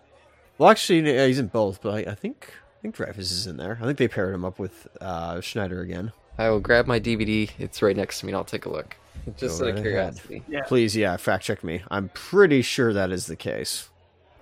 [0.57, 3.57] Well, actually, yeah, he's in both, but I, I, think I think Dreyfuss is in
[3.57, 3.77] there.
[3.79, 6.11] I think they paired him up with uh, Schneider again.
[6.39, 7.51] I will grab my DVD.
[7.59, 8.95] It's right next to me, and I'll take a look.
[9.37, 10.41] Just out of curiosity.
[10.49, 10.61] Yeah.
[10.63, 11.83] Please, yeah, fact check me.
[11.91, 13.89] I'm pretty sure that is the case.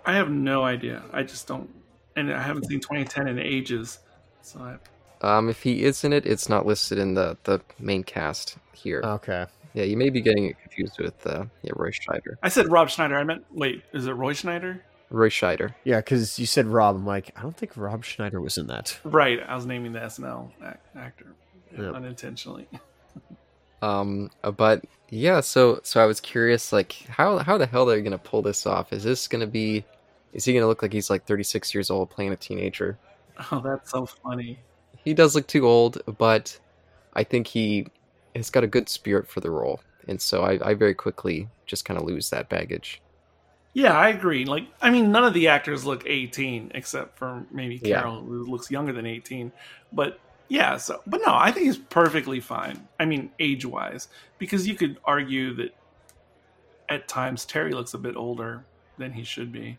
[0.05, 1.03] I have no idea.
[1.11, 1.69] I just don't
[2.17, 3.99] and I haven't seen 2010 in ages.
[4.41, 4.77] So
[5.21, 5.37] I...
[5.37, 9.01] um, if he is in it, it's not listed in the the main cast here.
[9.03, 9.45] Okay.
[9.73, 12.37] Yeah, you may be getting it confused with uh, yeah Roy Schneider.
[12.43, 13.15] I said Rob Schneider.
[13.15, 14.83] I meant wait, is it Roy Schneider?
[15.09, 15.73] Roy Scheider.
[15.83, 16.95] Yeah, because you said Rob.
[16.95, 18.99] I'm like, I don't think Rob Schneider was in that.
[19.03, 19.39] Right.
[19.47, 20.51] I was naming the SNL
[20.95, 21.27] actor
[21.77, 21.93] yep.
[21.93, 22.67] unintentionally.
[23.81, 27.95] um, uh, but yeah, so so I was curious, like, how how the hell are
[27.95, 28.91] they gonna pull this off?
[28.91, 29.85] Is this gonna be
[30.33, 32.97] is he going to look like he's like 36 years old playing a teenager?
[33.51, 34.57] Oh, that's so funny.
[35.05, 36.59] He does look too old, but
[37.13, 37.85] I think he
[38.35, 39.79] has got a good spirit for the role.
[40.07, 42.99] And so I, I very quickly just kind of lose that baggage.
[43.73, 44.45] Yeah, I agree.
[44.45, 48.21] Like, I mean, none of the actors look 18 except for maybe Carol, yeah.
[48.21, 49.51] who looks younger than 18.
[49.93, 52.87] But yeah, so, but no, I think he's perfectly fine.
[52.99, 54.07] I mean, age wise,
[54.39, 55.75] because you could argue that
[56.89, 58.65] at times Terry looks a bit older
[58.97, 59.77] than he should be.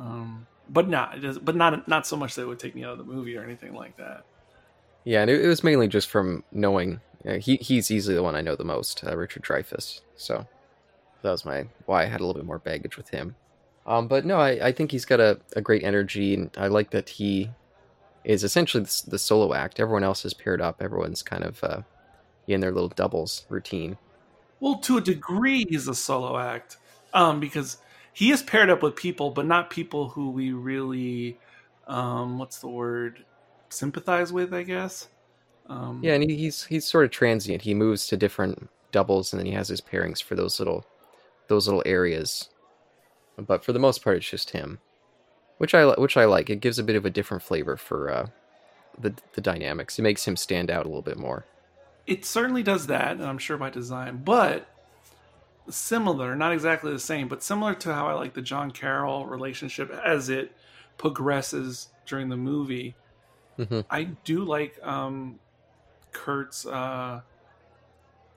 [0.00, 2.98] Um, but not, but not, not so much that it would take me out of
[2.98, 4.24] the movie or anything like that.
[5.04, 8.34] Yeah, and it, it was mainly just from knowing uh, he he's easily the one
[8.34, 10.00] I know the most, uh, Richard Dreyfuss.
[10.16, 10.46] So
[11.22, 13.34] that was my why I had a little bit more baggage with him.
[13.86, 16.90] Um, but no, I, I think he's got a, a great energy, and I like
[16.90, 17.50] that he
[18.24, 19.80] is essentially the, the solo act.
[19.80, 20.82] Everyone else is paired up.
[20.82, 21.82] Everyone's kind of uh,
[22.46, 23.96] in their little doubles routine.
[24.60, 26.76] Well, to a degree, he's a solo act
[27.14, 27.78] um, because
[28.20, 31.38] he is paired up with people, but not people who we really,
[31.86, 33.24] um, what's the word,
[33.70, 35.08] sympathize with, I guess.
[35.68, 37.62] Um, yeah, and he's he's sort of transient.
[37.62, 40.84] He moves to different doubles, and then he has his pairings for those little
[41.48, 42.50] those little areas.
[43.38, 44.80] But for the most part, it's just him,
[45.56, 46.50] which I which I like.
[46.50, 48.26] It gives a bit of a different flavor for uh,
[48.98, 49.98] the the dynamics.
[49.98, 51.46] It makes him stand out a little bit more.
[52.06, 54.20] It certainly does that, and I'm sure by design.
[54.22, 54.68] But
[55.70, 59.90] similar, not exactly the same, but similar to how I like the John Carol relationship
[59.90, 60.52] as it
[60.98, 62.94] progresses during the movie.
[63.58, 63.80] Mm-hmm.
[63.90, 65.38] I do like um,
[66.12, 67.20] Kurt's uh,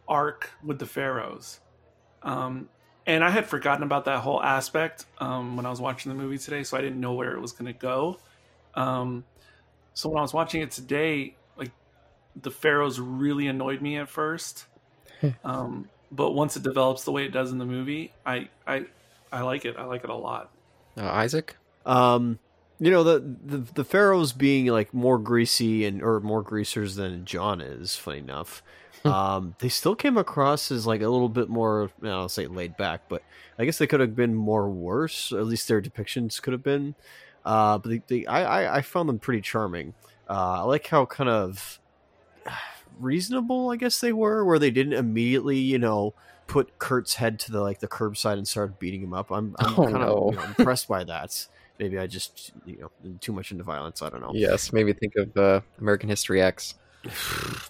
[0.08, 1.60] arc with the Pharaohs.
[2.22, 2.70] Um,
[3.06, 6.38] and I had forgotten about that whole aspect um, when I was watching the movie
[6.38, 8.18] today, so I didn't know where it was going to go.
[8.76, 9.26] Um,
[9.94, 11.72] so when I was watching it today, like
[12.42, 14.66] the Pharaohs really annoyed me at first.
[15.44, 18.86] um, but once it develops the way it does in the movie, I I
[19.32, 19.76] I like it.
[19.78, 20.52] I like it a lot.
[20.98, 21.56] Uh, Isaac?
[21.86, 22.40] Um,
[22.80, 27.26] you know the, the the pharaohs being like more greasy and or more greasers than
[27.26, 27.96] John is.
[27.96, 28.64] Funny enough,
[29.06, 31.92] um, they still came across as like a little bit more.
[32.02, 33.24] You know, I'll say laid back, but
[33.58, 35.32] I guess they could have been more worse.
[35.32, 36.96] At least their depictions could have been.
[37.46, 39.94] Uh, but they, they I, I I found them pretty charming.
[40.30, 41.80] Uh, I like how kind of
[43.00, 46.14] reasonable I guess they were, where they didn't immediately you know
[46.48, 49.32] put Kurt's head to the like the curbside and start beating him up.
[49.32, 50.18] I'm, I'm Oh, kind no.
[50.18, 51.48] of you know, impressed by that.
[51.80, 54.02] Maybe I just you know too much into violence.
[54.02, 54.32] I don't know.
[54.34, 56.76] Yes, maybe think of uh, American History X.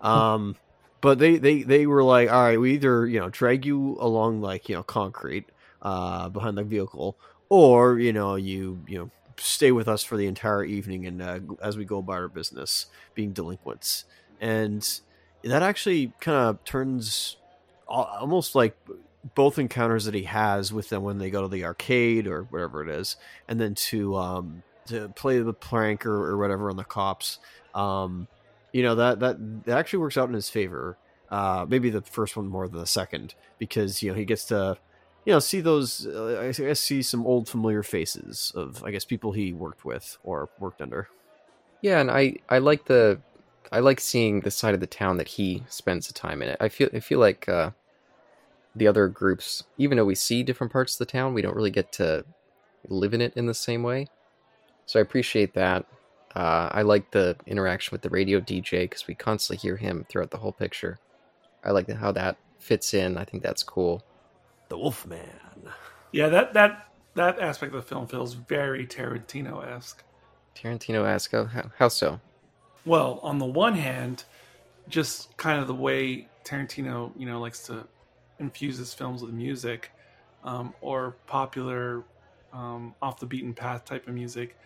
[0.00, 0.56] Um,
[1.00, 4.40] but they they they were like, all right, we either you know drag you along
[4.40, 5.50] like you know concrete
[5.82, 7.18] uh behind the vehicle,
[7.48, 11.40] or you know you you know stay with us for the entire evening and uh,
[11.62, 14.04] as we go about our business, being delinquents,
[14.40, 15.00] and
[15.44, 17.36] that actually kind of turns
[17.88, 18.76] almost like
[19.34, 22.82] both encounters that he has with them when they go to the arcade or whatever
[22.82, 23.16] it is,
[23.48, 27.38] and then to um to play the prank or, or whatever on the cops.
[27.74, 28.28] Um,
[28.72, 30.96] you know that that that actually works out in his favor.
[31.30, 34.76] Uh, maybe the first one more than the second because you know he gets to
[35.24, 39.04] you know see those uh, I guess see some old familiar faces of I guess
[39.04, 41.08] people he worked with or worked under.
[41.82, 43.20] Yeah, and I I like the
[43.72, 46.56] I like seeing the side of the town that he spends the time in it.
[46.60, 47.70] I feel I feel like uh,
[48.74, 51.70] the other groups, even though we see different parts of the town, we don't really
[51.70, 52.24] get to
[52.88, 54.06] live in it in the same way.
[54.86, 55.86] So I appreciate that.
[56.34, 60.30] Uh, I like the interaction with the radio DJ because we constantly hear him throughout
[60.30, 60.98] the whole picture.
[61.64, 63.18] I like how that fits in.
[63.18, 64.02] I think that's cool.
[64.68, 65.20] The Wolfman.
[66.12, 70.04] Yeah, that that that aspect of the film feels very Tarantino esque.
[70.54, 72.20] Tarantino asks, how, how- how so?
[72.84, 74.24] Well, on the one hand,
[74.88, 77.86] just kind of the way Tarantino, you know, likes to
[78.38, 79.90] infuse his films with music,
[80.44, 82.02] um, or popular,
[82.52, 84.56] um, off the beaten path type of music,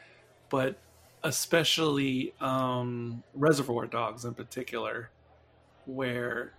[0.49, 0.79] but
[1.25, 5.11] especially um, Reservoir Dogs in particular,
[5.87, 6.53] where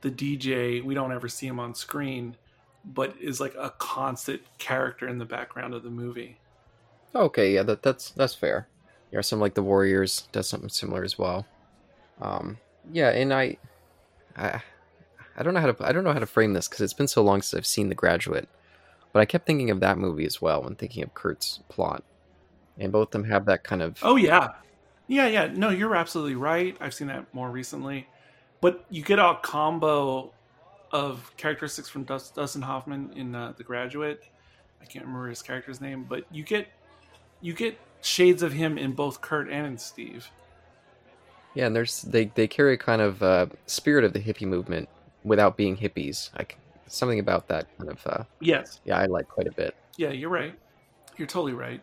[0.00, 2.36] the DJ we don't ever see him on screen,
[2.84, 6.38] but is like a constant character in the background of the movie.
[7.14, 8.68] Okay, yeah, that, that's that's fair.
[9.10, 11.46] Yeah, some like the Warriors does something similar as well.
[12.20, 12.58] Um,
[12.92, 13.56] yeah, and I,
[14.36, 14.62] I,
[15.36, 17.08] I don't know how to I don't know how to frame this because it's been
[17.08, 18.48] so long since I've seen The Graduate,
[19.12, 22.02] but I kept thinking of that movie as well when thinking of Kurt's plot,
[22.78, 24.48] and both of them have that kind of Oh yeah,
[25.06, 25.46] yeah, yeah.
[25.46, 26.76] No, you're absolutely right.
[26.80, 28.06] I've seen that more recently,
[28.60, 30.32] but you get a combo
[30.92, 34.24] of characteristics from Dustin Hoffman in uh, The Graduate.
[34.80, 36.68] I can't remember his character's name, but you get
[37.40, 40.30] you get shades of him in both Kurt and in Steve.
[41.54, 44.88] yeah, and there's they they carry a kind of uh, spirit of the hippie movement
[45.24, 46.30] without being hippies.
[46.38, 46.56] Like
[46.86, 49.74] something about that kind of uh, Yes, yeah, I like quite a bit.
[49.96, 50.54] yeah, you're right.
[51.16, 51.80] You're totally right.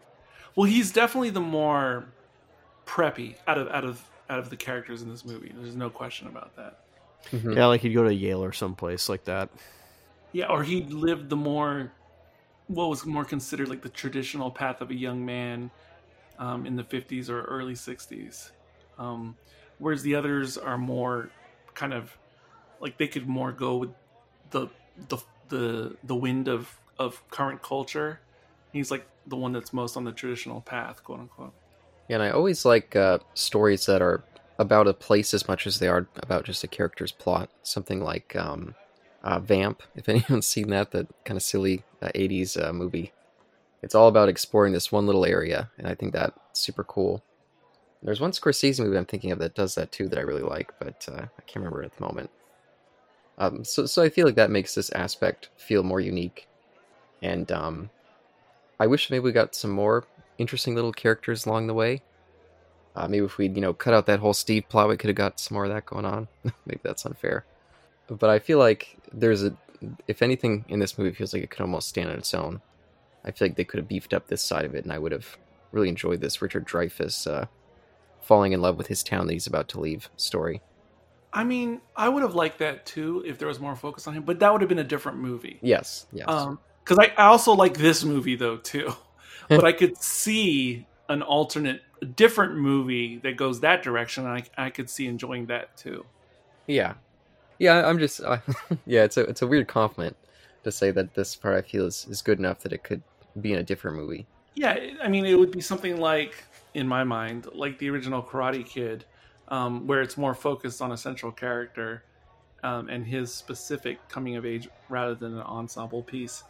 [0.55, 2.05] Well, he's definitely the more
[2.85, 5.51] preppy out of out of out of the characters in this movie.
[5.55, 6.79] There's no question about that.
[7.31, 7.55] Mhm.
[7.55, 9.49] Yeah, like he'd go to Yale or someplace like that.
[10.33, 11.91] Yeah, or he'd lived the more,
[12.67, 15.69] what was more considered like the traditional path of a young man
[16.39, 18.51] um, in the 50s or early 60s.
[18.97, 19.35] Um,
[19.79, 21.29] whereas the others are more
[21.73, 22.15] kind of
[22.79, 23.89] like they could more go with
[24.51, 24.67] the
[25.09, 25.17] the
[25.49, 28.19] the, the wind of, of current culture.
[28.71, 31.53] He's like the one that's most on the traditional path, quote unquote.
[32.07, 34.23] Yeah, and I always like uh, stories that are
[34.59, 37.49] about a place as much as they are about just a character's plot.
[37.61, 38.75] Something like um,
[39.23, 43.11] uh, Vamp, if anyone's seen that, that kind of silly uh, 80s uh, movie.
[43.83, 47.21] It's all about exploring this one little area, and I think that's super cool.
[48.01, 50.71] There's one Scorsese movie I'm thinking of that does that too that I really like,
[50.79, 52.29] but uh, I can't remember at the moment.
[53.37, 56.47] Um, so, so I feel like that makes this aspect feel more unique,
[57.21, 57.89] and um,
[58.79, 60.05] I wish maybe we got some more
[60.37, 62.01] interesting little characters along the way.
[62.95, 65.17] Uh, maybe if we'd you know cut out that whole Steve plot, we could have
[65.17, 66.29] got some more of that going on.
[66.65, 67.45] maybe that's unfair,
[68.07, 69.53] but I feel like there's a,
[70.07, 72.61] if anything in this movie feels like it could almost stand on its own.
[73.25, 75.11] I feel like they could have beefed up this side of it, and I would
[75.11, 75.37] have
[75.71, 77.45] really enjoyed this Richard Dreyfuss uh,
[78.21, 80.61] falling in love with his town that he's about to leave story.
[81.33, 84.23] I mean, I would have liked that too if there was more focus on him,
[84.23, 85.59] but that would have been a different movie.
[85.61, 86.27] Yes, yes.
[86.27, 88.93] Um, because I, I also like this movie though too,
[89.49, 91.81] but I could see an alternate,
[92.15, 94.27] different movie that goes that direction.
[94.27, 96.05] And I I could see enjoying that too.
[96.67, 96.93] Yeah,
[97.57, 97.87] yeah.
[97.87, 98.37] I'm just, uh,
[98.85, 99.03] yeah.
[99.03, 100.15] It's a it's a weird compliment
[100.63, 103.01] to say that this part I feel is, is good enough that it could
[103.39, 104.25] be in a different movie.
[104.55, 106.43] Yeah, I mean, it would be something like,
[106.73, 109.05] in my mind, like the original Karate Kid,
[109.47, 112.03] um, where it's more focused on a central character,
[112.63, 116.43] um, and his specific coming of age rather than an ensemble piece.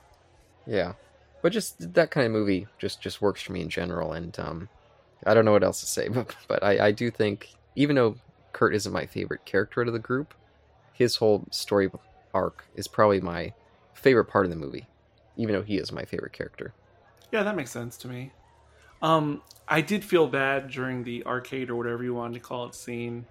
[0.66, 0.94] Yeah,
[1.42, 4.70] but just that kind of movie just just works for me in general, and um,
[5.26, 8.16] I don't know what else to say, but but I, I do think even though
[8.54, 10.34] Kurt isn't my favorite character out of the group,
[10.94, 11.90] his whole story
[12.34, 13.54] arc is probably my
[13.94, 14.88] favorite part of the movie,
[15.38, 16.74] even though he is my favorite character.
[17.32, 18.32] Yeah, that makes sense to me.
[19.02, 22.76] Um, I did feel bad during the arcade or whatever you wanted to call it
[22.76, 23.26] scene.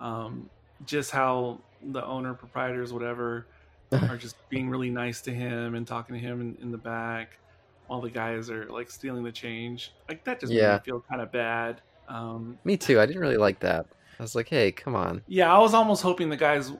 [0.00, 0.50] Um,
[0.84, 3.46] just how the owner, proprietors, whatever,
[3.92, 7.38] are just being really nice to him and talking to him in, in the back
[7.86, 9.92] while the guys are like stealing the change.
[10.08, 11.80] Like that just made me feel kind of bad.
[12.08, 13.00] Um, Me too.
[13.00, 13.86] I didn't really like that.
[14.18, 15.22] I was like, hey, come on.
[15.28, 16.72] yeah, I was almost hoping the guys,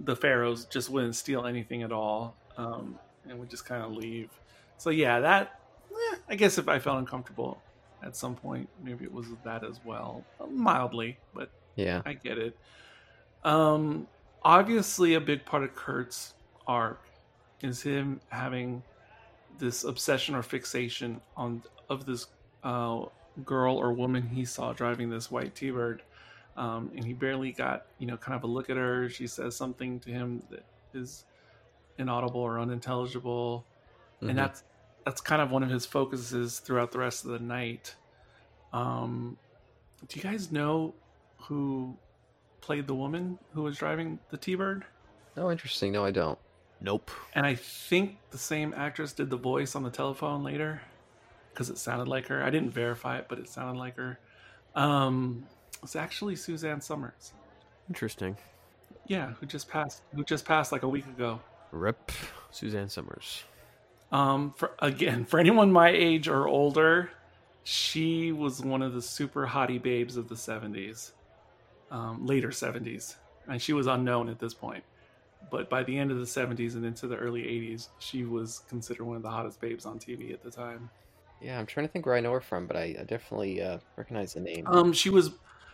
[0.00, 2.98] the pharaohs, just wouldn't steal anything at all, um,
[3.28, 4.30] and would just kind of leave.
[4.76, 5.60] So yeah, that
[5.90, 7.60] eh, I guess if I felt uncomfortable
[8.02, 12.02] at some point, maybe it was that as well, mildly, but Yeah.
[12.06, 12.56] I get it.
[13.44, 14.06] Um,
[14.42, 16.34] obviously, a big part of Kurt's
[16.66, 17.02] arc
[17.62, 18.82] is him having
[19.58, 22.26] this obsession or fixation on of this
[22.62, 23.02] uh,
[23.44, 26.02] girl or woman he saw driving this white T-bird,
[26.56, 29.08] um, and he barely got you know kind of a look at her.
[29.08, 30.64] She says something to him that
[30.94, 31.24] is
[31.98, 33.66] inaudible or unintelligible,
[34.22, 34.30] Mhm.
[34.30, 34.64] and that's
[35.04, 37.94] that's kind of one of his focuses throughout the rest of the night.
[38.74, 39.38] Um,
[40.06, 40.94] do you guys know
[41.38, 41.96] who
[42.60, 44.84] played the woman who was driving the T-bird?
[45.34, 45.92] No, interesting.
[45.92, 46.38] No, I don't.
[46.80, 47.10] Nope.
[47.34, 50.82] And I think the same actress did the voice on the telephone later
[51.52, 52.42] because it sounded like her.
[52.44, 54.18] I didn't verify it, but it sounded like her.
[54.74, 55.46] Um,
[55.82, 57.32] it's actually Suzanne Somers.
[57.88, 58.36] Interesting.
[59.06, 60.02] Yeah, who just passed?
[60.14, 61.40] Who just passed like a week ago?
[61.72, 62.12] Rip
[62.50, 63.44] Suzanne Somers.
[64.10, 67.10] Um, for again, for anyone my age or older,
[67.64, 71.12] she was one of the super hottie babes of the '70s,
[71.90, 73.16] um, later '70s,
[73.46, 74.82] and she was unknown at this point.
[75.50, 79.04] But by the end of the '70s and into the early '80s, she was considered
[79.04, 80.88] one of the hottest babes on TV at the time.
[81.40, 83.78] Yeah, I'm trying to think where I know her from, but I, I definitely uh,
[83.96, 84.66] recognize the name.
[84.66, 85.30] Um, she was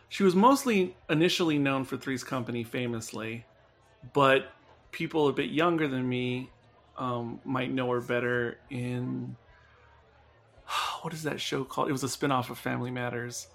[0.09, 3.47] she was mostly initially known for Three's Company, famously,
[4.13, 4.53] but
[4.95, 6.49] people a bit younger than me
[6.97, 9.37] um, might know her better in
[11.03, 11.89] what is that show called?
[11.89, 13.49] It was a spin-off of Family Matters.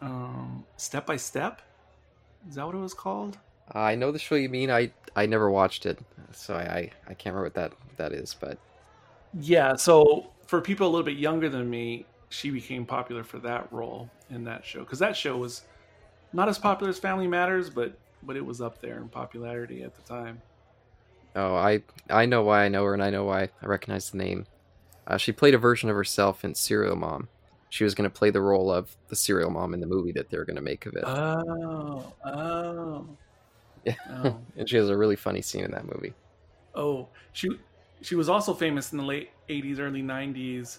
[0.00, 1.60] Um, Step by Step,
[2.48, 3.38] is that what it was called?
[3.72, 4.70] I know the show you mean.
[4.70, 5.98] I I never watched it,
[6.32, 8.34] so I I, I can't remember what that that is.
[8.34, 8.58] But
[9.38, 13.70] Yeah, so for people a little bit younger than me, she became popular for that
[13.70, 15.62] role in that show because that show was
[16.32, 17.92] not as popular as Family Matters, but
[18.22, 20.42] but it was up there in popularity at the time.
[21.36, 24.18] oh, I I know why I know her, and I know why I recognize the
[24.18, 24.46] name.
[25.06, 27.28] Uh, she played a version of herself in Serial Mom.
[27.70, 30.30] She was going to play the role of the serial mom in the movie that
[30.30, 33.06] they were going to make of it, Oh, oh,
[33.84, 33.94] Yeah.
[34.10, 34.38] oh.
[34.56, 36.14] and she has a really funny scene in that movie.
[36.74, 37.08] oh.
[37.32, 37.50] She
[38.00, 40.78] she was also famous in the late '80s, early '90s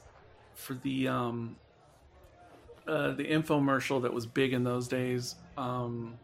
[0.56, 1.56] for the um
[2.88, 6.18] uh, the infomercial that was big in those days um,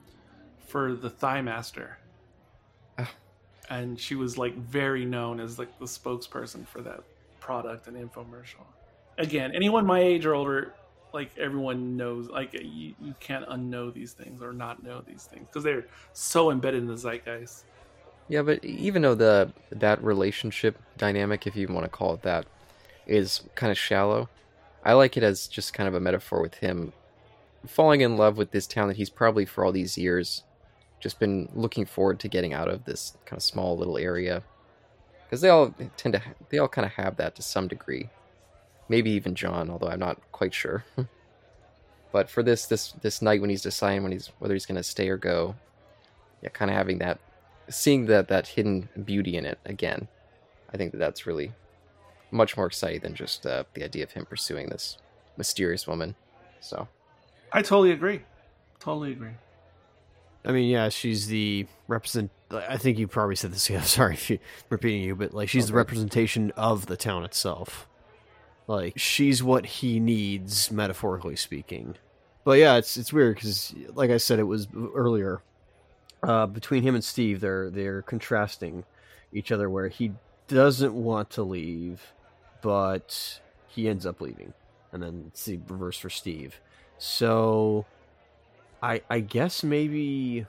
[0.75, 1.97] for the Thigh Master.
[2.99, 3.09] Ah.
[3.69, 7.01] and she was like very known as like the spokesperson for that
[7.39, 8.65] product and infomercial.
[9.17, 10.73] Again, anyone my age or older,
[11.13, 15.47] like everyone knows, like you, you can't unknow these things or not know these things
[15.47, 17.63] because they're so embedded in the zeitgeist.
[18.27, 22.47] Yeah, but even though the that relationship dynamic, if you want to call it that,
[23.07, 24.27] is kind of shallow,
[24.83, 26.91] I like it as just kind of a metaphor with him
[27.65, 30.43] falling in love with this town that he's probably for all these years
[31.05, 34.41] just been looking forward to getting out of this kind of small little area.
[35.23, 38.09] Because they all tend to they all kind of have that to some degree.
[38.89, 40.83] Maybe even John, although I'm not quite sure.
[42.11, 44.83] but for this this this night when he's deciding when he's whether he's going to
[44.83, 45.53] stay or go,
[46.41, 47.19] yeah, kind of having that
[47.69, 50.07] seeing that that hidden beauty in it again,
[50.73, 51.53] I think that that's really
[52.31, 54.97] much more exciting than just uh, the idea of him pursuing this
[55.37, 56.15] mysterious woman.
[56.61, 56.87] So
[57.53, 58.23] I totally agree.
[58.79, 59.35] Totally agree.
[60.45, 62.31] I mean, yeah, she's the represent.
[62.51, 63.69] I think you probably said this.
[63.75, 64.39] Yeah, sorry if you
[64.69, 67.87] repeating you, but like she's the representation of the town itself.
[68.67, 71.95] Like she's what he needs, metaphorically speaking.
[72.43, 75.41] But yeah, it's it's weird because, like I said, it was earlier.
[76.21, 78.85] Uh, between him and Steve, they're they're contrasting
[79.33, 80.13] each other, where he
[80.47, 82.13] doesn't want to leave,
[82.61, 84.53] but he ends up leaving,
[84.91, 86.59] and then it's the reverse for Steve.
[86.97, 87.85] So
[88.81, 90.45] I I guess maybe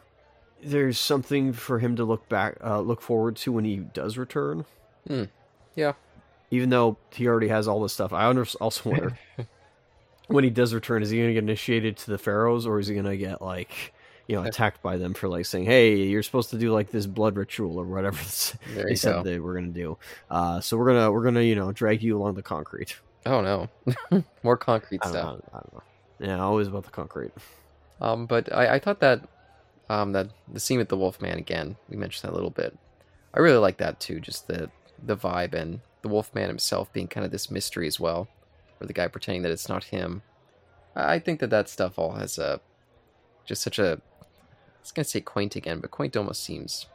[0.63, 4.65] there's something for him to look back uh, look forward to when he does return.
[5.07, 5.25] Hmm.
[5.75, 5.93] Yeah.
[6.51, 9.19] Even though he already has all this stuff, I also wonder
[10.29, 12.87] when he does return, is he going to get initiated to the pharaohs, or is
[12.87, 13.93] he going to get like
[14.29, 17.07] you know attacked by them for like saying, "Hey, you're supposed to do like this
[17.07, 18.17] blood ritual or whatever
[18.75, 19.23] they said go.
[19.23, 19.99] they were gonna do."
[20.31, 22.97] Uh, so we're gonna we're gonna you know drag you along the concrete.
[23.25, 23.69] Oh no,
[24.43, 25.25] more concrete I stuff.
[25.25, 25.83] know, I don't know.
[26.19, 27.33] Yeah, always about the concrete.
[28.01, 29.23] Um, but I, I thought that
[29.89, 32.77] um, that the scene with the Wolfman again, we mentioned that a little bit.
[33.35, 34.71] I really like that too, just the
[35.03, 38.29] the vibe and the Wolfman himself being kind of this mystery as well,
[38.81, 40.23] or the guy pretending that it's not him.
[40.95, 42.61] I think that that stuff all has a
[43.45, 43.93] just such a.
[43.93, 46.87] I was gonna say quaint again, but quaint almost seems.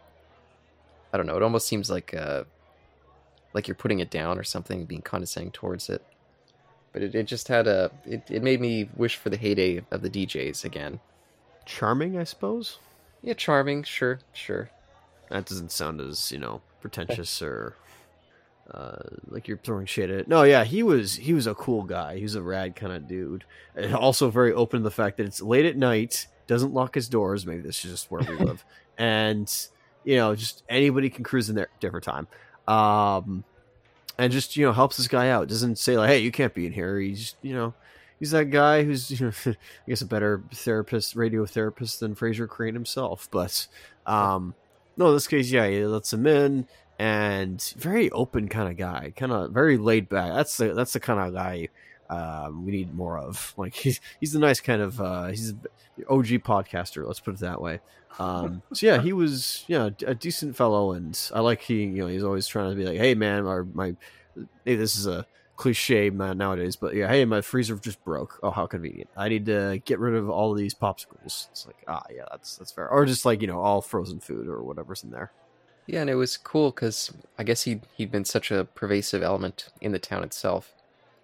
[1.13, 1.35] I don't know.
[1.35, 2.45] It almost seems like uh,
[3.53, 6.03] like you're putting it down or something, being condescending towards it.
[6.93, 7.91] But it, it just had a.
[8.05, 10.99] It, it made me wish for the heyday of the DJs again.
[11.65, 12.79] Charming, I suppose.
[13.21, 14.69] Yeah, charming, sure, sure.
[15.29, 17.75] That doesn't sound as you know pretentious or
[18.73, 20.27] uh, like you're throwing shit at it.
[20.27, 22.17] No, yeah, he was he was a cool guy.
[22.17, 23.43] He was a rad kind of dude.
[23.75, 27.09] And also very open to the fact that it's late at night, doesn't lock his
[27.09, 27.45] doors.
[27.45, 28.63] Maybe this is just where we live,
[28.97, 29.51] and
[30.03, 32.27] you know, just anybody can cruise in there different time.
[32.67, 33.43] Um,
[34.21, 35.47] and just you know helps this guy out.
[35.47, 36.99] Doesn't say like, hey, you can't be in here.
[36.99, 37.73] He's you know.
[38.19, 39.55] He's that guy who's, you know, I
[39.89, 43.27] guess, a better therapist, radio therapist than Frasier Crane himself.
[43.31, 43.65] But
[44.05, 44.53] um,
[44.95, 46.67] no, in this case, yeah, he lets him in,
[46.99, 50.33] and very open kind of guy, kind of very laid back.
[50.33, 51.69] That's the that's the kind of guy
[52.11, 53.53] um, we need more of.
[53.61, 55.61] Like he's he's the nice kind of uh, he's an
[56.09, 57.05] OG podcaster.
[57.05, 57.79] Let's put it that way.
[58.17, 62.07] Um, so yeah, he was yeah a decent fellow, and I like he you know
[62.07, 63.95] he's always trying to be like, hey man, our my
[64.65, 65.25] hey this is a
[65.57, 68.39] cliche man nowadays, but yeah, hey my freezer just broke.
[68.41, 69.09] Oh how convenient.
[69.15, 71.49] I need to get rid of all of these popsicles.
[71.51, 74.47] It's like ah yeah that's that's fair, or just like you know all frozen food
[74.47, 75.31] or whatever's in there.
[75.85, 79.69] Yeah, and it was cool because I guess he he'd been such a pervasive element
[79.81, 80.73] in the town itself.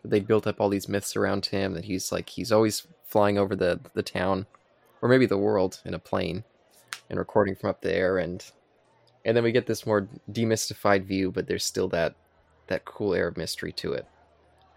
[0.10, 3.56] They built up all these myths around him that he's like he's always flying over
[3.56, 4.46] the the town,
[5.02, 6.44] or maybe the world in a plane,
[7.10, 8.44] and recording from up there, and
[9.26, 12.16] and then we get this more demystified view, but there's still that
[12.68, 14.06] that cool air of mystery to it.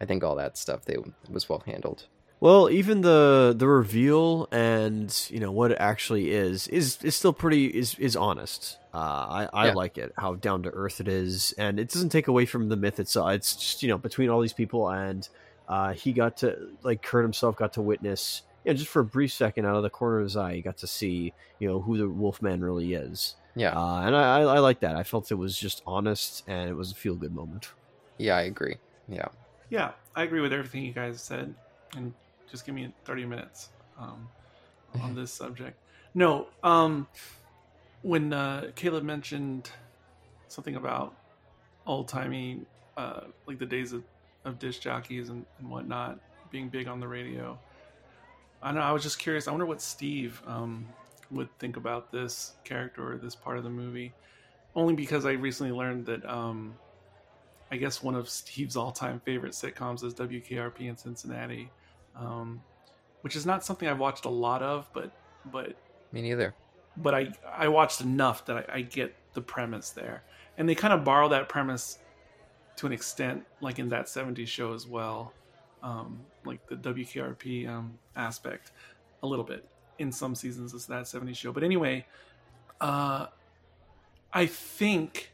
[0.00, 0.96] I think all that stuff they
[1.28, 2.06] was well handled.
[2.40, 7.34] Well, even the the reveal and you know what it actually is is is still
[7.34, 8.78] pretty is is honest.
[8.94, 9.72] Uh, I I Yeah.
[9.72, 12.76] like it how down to earth it is, and it doesn't take away from the
[12.76, 13.30] myth itself.
[13.32, 15.28] It's just you know between all these people, and
[15.68, 19.04] uh, he got to like Kurt himself got to witness, you know, just for a
[19.04, 21.82] brief second out of the corner of his eye, he got to see you know
[21.82, 23.36] who the Wolfman really is.
[23.54, 24.96] Yeah, Uh, and I, I I like that.
[24.96, 27.66] I felt it was just honest, and it was a feel good moment.
[28.18, 28.76] yeah, I agree.
[29.08, 29.28] Yeah,
[29.68, 31.54] Yeah, I agree with everything you guys said,
[31.96, 32.14] and
[32.50, 34.28] just give me 30 minutes um,
[35.00, 35.78] on this subject.
[36.14, 37.06] No, um,
[38.02, 39.70] when uh, Caleb mentioned
[40.48, 41.14] something about
[41.86, 42.62] old timey,
[42.96, 44.02] uh, like the days of,
[44.44, 46.18] of disc jockeys and, and whatnot
[46.50, 47.58] being big on the radio,
[48.62, 49.46] I know I was just curious.
[49.46, 50.86] I wonder what Steve um,
[51.30, 54.12] would think about this character or this part of the movie,
[54.74, 56.28] only because I recently learned that.
[56.28, 56.74] Um,
[57.72, 61.70] I guess one of Steve's all-time favorite sitcoms is WKRP in Cincinnati,
[62.16, 62.62] um,
[63.22, 65.12] which is not something I've watched a lot of, but
[65.52, 65.74] but
[66.12, 66.54] me neither.
[66.96, 70.22] but I I watched enough that I, I get the premise there,
[70.58, 71.98] and they kind of borrow that premise
[72.76, 75.32] to an extent, like in that '70s show as well,
[75.82, 78.72] um, like the WKRP um, aspect,
[79.22, 79.66] a little bit
[79.98, 81.52] in some seasons of that '70s show.
[81.52, 82.06] But anyway,
[82.80, 83.26] uh,
[84.32, 85.32] I think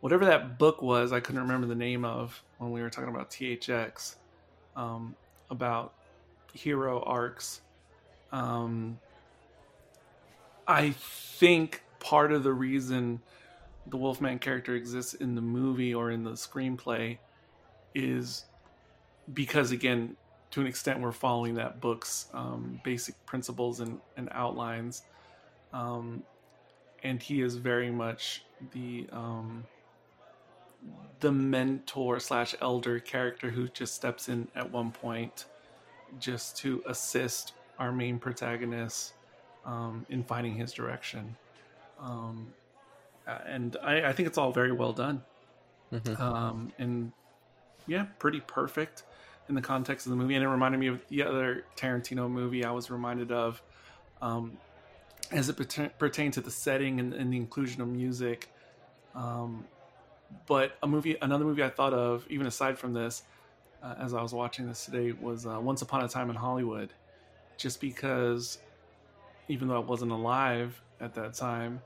[0.00, 3.30] whatever that book was, I couldn't remember the name of when we were talking about
[3.30, 4.16] THX,
[4.76, 5.14] um,
[5.50, 5.94] about
[6.52, 7.60] hero arcs.
[8.32, 8.98] Um,
[10.66, 13.20] I think part of the reason
[13.86, 17.18] the Wolfman character exists in the movie or in the screenplay
[17.94, 18.44] is
[19.32, 20.16] because, again,
[20.50, 25.02] to an extent, we're following that book's um, basic principles and, and outlines.
[25.72, 26.22] Um,
[27.02, 29.64] and he is very much the um,
[31.20, 35.46] the mentor slash elder character who just steps in at one point
[36.18, 39.14] just to assist our main protagonist
[39.64, 41.36] um, in finding his direction.
[42.00, 42.52] Um,
[43.46, 45.22] and I, I think it's all very well done.
[45.92, 46.20] Mhm.
[46.20, 47.12] Um, and
[47.86, 49.04] yeah, pretty perfect
[49.48, 50.34] in the context of the movie.
[50.34, 53.62] And it reminded me of the other Tarantino movie I was reminded of
[54.20, 54.58] um,
[55.30, 58.50] as it pertain- pertained to the setting and, and the inclusion of music.
[59.14, 59.64] Um,
[60.46, 63.22] but a movie, another movie I thought of, even aside from this,
[63.82, 66.92] uh, as I was watching this today, was uh, Once Upon a Time in Hollywood.
[67.56, 68.58] Just because,
[69.48, 71.80] even though I wasn't alive at that time,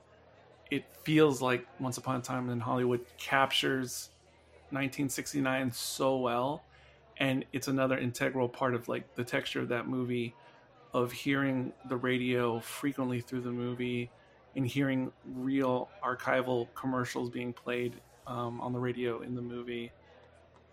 [0.71, 4.09] it feels like Once Upon a Time in Hollywood captures
[4.71, 6.63] 1969 so well,
[7.17, 10.33] and it's another integral part of like the texture of that movie.
[10.93, 14.09] of hearing the radio frequently through the movie
[14.55, 17.93] and hearing real archival commercials being played
[18.29, 19.91] um, on the radio in the movie.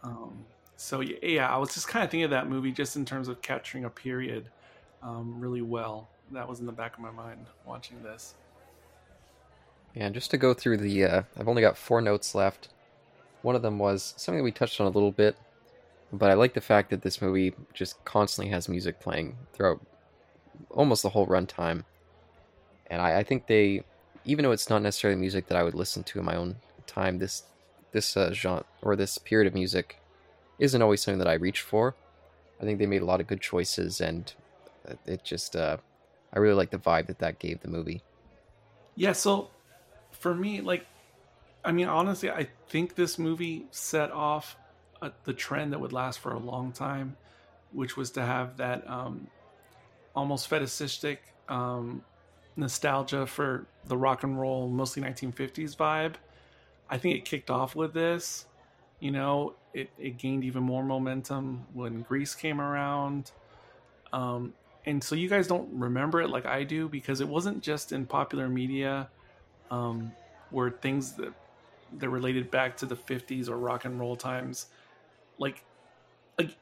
[0.05, 0.45] Um,
[0.77, 3.43] so yeah, I was just kind of thinking of that movie just in terms of
[3.43, 4.49] capturing a period
[5.03, 6.09] um, really well.
[6.33, 8.35] That was in the back of my mind watching this.
[9.95, 12.69] Yeah, just to go through the, uh, I've only got four notes left.
[13.41, 15.37] One of them was something that we touched on a little bit,
[16.13, 19.81] but I like the fact that this movie just constantly has music playing throughout
[20.71, 21.85] almost the whole runtime.
[22.89, 23.85] And I, I think they,
[24.27, 26.57] even though it's not necessarily music that I would listen to in my own
[26.87, 27.45] time, this
[27.93, 30.01] this uh, genre or this period of music
[30.59, 31.95] isn't always something that I reach for.
[32.61, 34.33] I think they made a lot of good choices, and
[35.07, 35.79] it just uh,
[36.33, 38.03] I really like the vibe that that gave the movie.
[38.95, 39.51] Yeah, so
[40.11, 40.87] for me, like,
[41.65, 44.57] I mean, honestly, I think this movie set off
[45.03, 47.17] a, the trend that would last for a long time,
[47.73, 49.27] which was to have that um,
[50.15, 52.03] almost fetishistic um,
[52.57, 56.15] nostalgia for the rock and roll, mostly 1950s vibe.
[56.89, 58.47] I think it kicked off with this.
[59.01, 63.33] You know, it, it gained even more momentum when Grease came around.
[64.13, 64.55] Um,
[64.87, 68.07] and so you guys don't remember it like I do because it wasn't just in
[68.07, 69.09] popular media
[69.71, 70.13] um,
[70.51, 71.33] where things that
[71.99, 74.67] that related back to the 50s or rock and roll times
[75.39, 75.65] like
[76.39, 76.57] like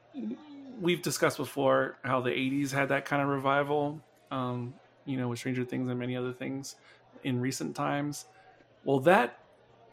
[0.81, 4.75] we've discussed before how the 80s had that kind of revival um,
[5.07, 6.77] you know with stranger things and many other things
[7.25, 8.27] in recent times
[8.85, 9.39] well that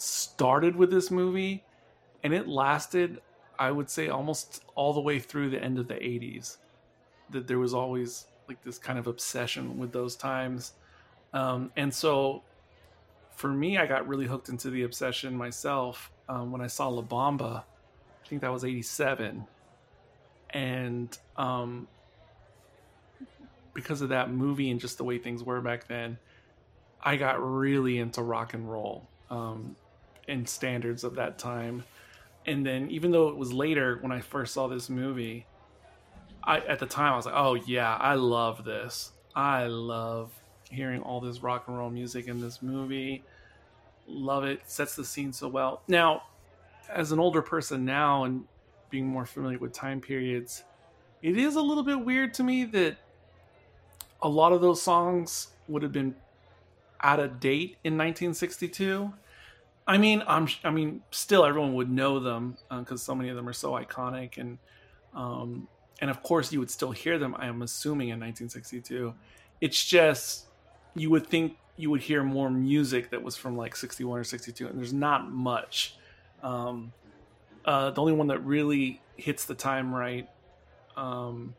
[0.02, 1.64] started with this movie
[2.24, 3.22] and it lasted
[3.60, 6.58] i would say almost all the way through the end of the 80s
[7.32, 10.74] that there was always like this kind of obsession with those times.
[11.34, 12.44] Um, and so
[13.36, 17.02] for me i got really hooked into the obsession myself um, when i saw la
[17.02, 17.64] bamba.
[18.24, 19.48] I think that was 87
[20.52, 21.88] and um,
[23.74, 26.18] because of that movie and just the way things were back then
[27.02, 29.08] i got really into rock and roll.
[29.30, 29.78] Um,
[30.28, 31.84] and standards of that time
[32.46, 35.46] and then even though it was later when i first saw this movie
[36.44, 39.12] I at the time I was like, oh yeah, I love this.
[39.36, 40.32] I love
[40.70, 43.24] hearing all this rock and roll music in this movie.
[44.08, 44.62] Love it.
[44.66, 45.84] Sets the scene so well.
[45.88, 46.24] Now,
[46.90, 48.46] as an older person now and
[48.90, 50.64] being more familiar with time periods,
[51.22, 52.98] it is a little bit weird to me that
[54.22, 56.16] a lot of those songs would have been
[57.02, 59.14] out of date in 1962.
[59.88, 63.36] I mean, I'm I mean, still everyone would know them because uh, so many of
[63.36, 64.58] them are so iconic and
[65.14, 65.68] um,
[66.00, 69.14] and of course you would still hear them i am assuming in 1962
[69.60, 70.48] it's just
[70.96, 74.68] you would think you would hear more music that was from like 61 or 62
[74.68, 75.96] and there's not much.
[76.44, 76.92] Um,
[77.66, 80.28] uh, the only one that really hits the time right
[80.98, 81.56] um,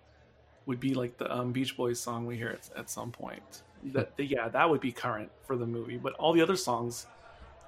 [0.66, 3.62] would be like the um, beach boys song we hear at, at some point.
[3.85, 7.07] That yeah that would be current for the movie but all the other songs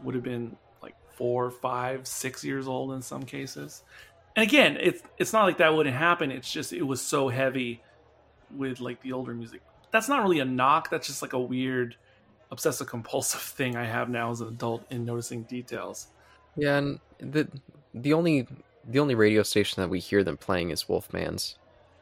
[0.02, 3.82] would have been like four five six years old in some cases
[4.36, 6.30] and again, it's it's not like that wouldn't happen.
[6.30, 7.80] It's just it was so heavy
[8.56, 9.62] with like the older music.
[9.90, 10.90] That's not really a knock.
[10.90, 11.96] That's just like a weird
[12.50, 16.08] obsessive compulsive thing I have now as an adult in noticing details.
[16.56, 17.48] Yeah, and the
[17.94, 18.46] the only
[18.86, 21.56] the only radio station that we hear them playing is Wolfman's.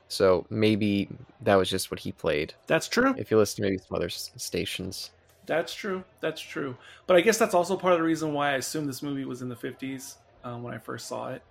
[0.08, 1.08] So maybe
[1.40, 2.52] that was just what he played.
[2.66, 3.14] That's true.
[3.16, 5.10] If you listen to maybe some other stations.
[5.46, 6.04] That's true.
[6.20, 6.76] That's true.
[7.06, 9.42] But I guess that's also part of the reason why I assumed this movie was
[9.42, 11.42] in the 50s um, when I first saw it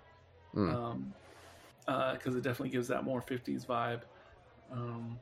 [0.52, 0.74] because mm.
[0.74, 1.14] um,
[1.88, 4.00] uh, it definitely gives that more 50s vibe.
[4.72, 5.18] Um,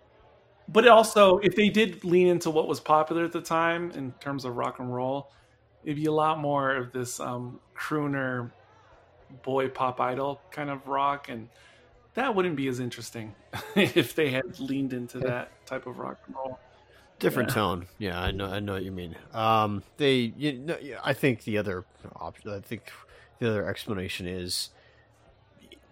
[0.69, 4.45] but also, if they did lean into what was popular at the time in terms
[4.45, 5.31] of rock and roll,
[5.85, 8.51] it'd be a lot more of this um, crooner
[9.43, 11.49] boy pop idol kind of rock, and
[12.15, 13.35] that wouldn't be as interesting
[13.75, 16.59] if they had leaned into that type of rock and roll.
[17.21, 17.55] Different yeah.
[17.55, 18.21] tone, yeah.
[18.21, 19.15] I know, I know what you mean.
[19.33, 21.85] Um, they, you know, I think the other
[22.17, 22.91] option, I think
[23.39, 24.71] the other explanation is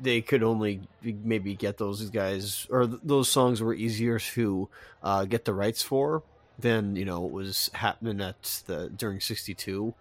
[0.00, 4.68] they could only maybe get those guys or th- those songs were easier to
[5.02, 6.22] uh, get the rights for
[6.58, 9.54] than you know what was happening at the during 62
[9.90, 9.94] P-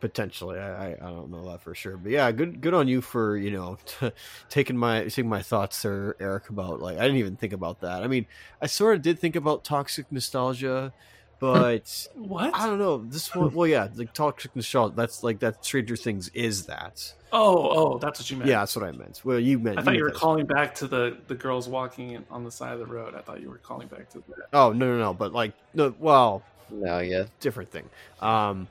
[0.00, 3.36] potentially I, I don't know that for sure but yeah good good on you for
[3.36, 4.10] you know t-
[4.48, 8.02] taking my taking my thoughts there eric about like i didn't even think about that
[8.02, 8.26] i mean
[8.60, 10.92] i sort of did think about toxic nostalgia
[11.40, 12.98] but what I don't know.
[12.98, 14.94] This one, well, yeah, like toxic nostalgia.
[14.94, 15.64] That's like that.
[15.64, 17.14] Stranger Things is that.
[17.32, 18.50] Oh, oh, that's what you meant.
[18.50, 19.22] Yeah, that's what I meant.
[19.24, 19.78] Well, you meant.
[19.78, 22.74] I thought you, you were calling back to the the girls walking on the side
[22.74, 23.14] of the road.
[23.14, 24.48] I thought you were calling back to that.
[24.52, 25.14] Oh no, no, no.
[25.14, 25.94] But like, no.
[25.98, 27.88] Well, no, yeah, different thing.
[28.20, 28.68] Um,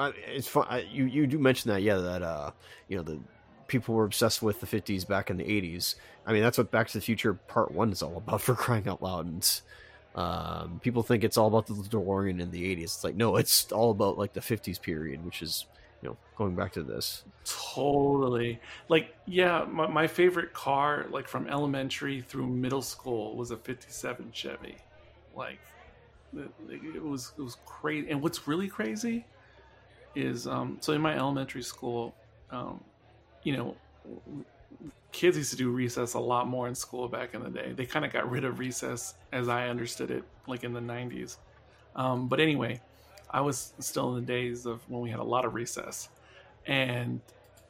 [0.00, 0.66] it's fun.
[0.68, 1.96] I, you you do mention that, yeah.
[1.96, 2.50] That uh,
[2.88, 3.18] you know the
[3.66, 5.96] people were obsessed with the 50s back in the 80s.
[6.26, 8.88] I mean, that's what Back to the Future Part 1 is all about for crying
[8.88, 9.26] out loud.
[9.26, 9.60] And
[10.14, 12.82] um, people think it's all about the DeLorean in the 80s.
[12.82, 15.66] It's like, no, it's all about like the 50s period, which is,
[16.02, 17.24] you know, going back to this.
[17.44, 18.60] Totally.
[18.88, 24.30] Like, yeah, my, my favorite car, like from elementary through middle school, was a 57
[24.32, 24.76] Chevy.
[25.34, 25.58] Like,
[26.36, 26.50] it,
[26.96, 28.10] it was it was crazy.
[28.10, 29.24] And what's really crazy
[30.14, 32.14] is, um, so in my elementary school,
[32.50, 32.82] um,
[33.42, 33.76] you know,
[35.12, 37.72] kids used to do recess a lot more in school back in the day.
[37.72, 41.36] They kind of got rid of recess as I understood it, like in the 90s.
[41.94, 42.80] Um, but anyway,
[43.30, 46.08] I was still in the days of when we had a lot of recess.
[46.66, 47.20] And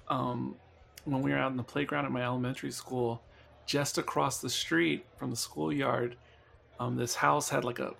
[0.08, 0.56] um,
[1.04, 3.22] when we were out in the playground at my elementary school,
[3.66, 6.16] just across the street from the schoolyard,
[6.80, 7.94] um, this house had like a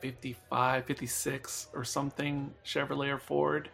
[0.00, 3.68] 55, 56 or something Chevrolet or Ford.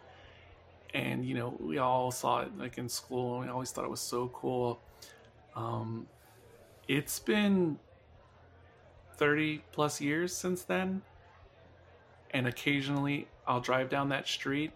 [0.93, 3.91] And you know we all saw it like in school and we always thought it
[3.91, 4.79] was so cool.
[5.55, 6.07] Um,
[6.87, 7.77] it's been
[9.17, 11.01] 30 plus years since then.
[12.31, 14.71] And occasionally i'll drive down that street.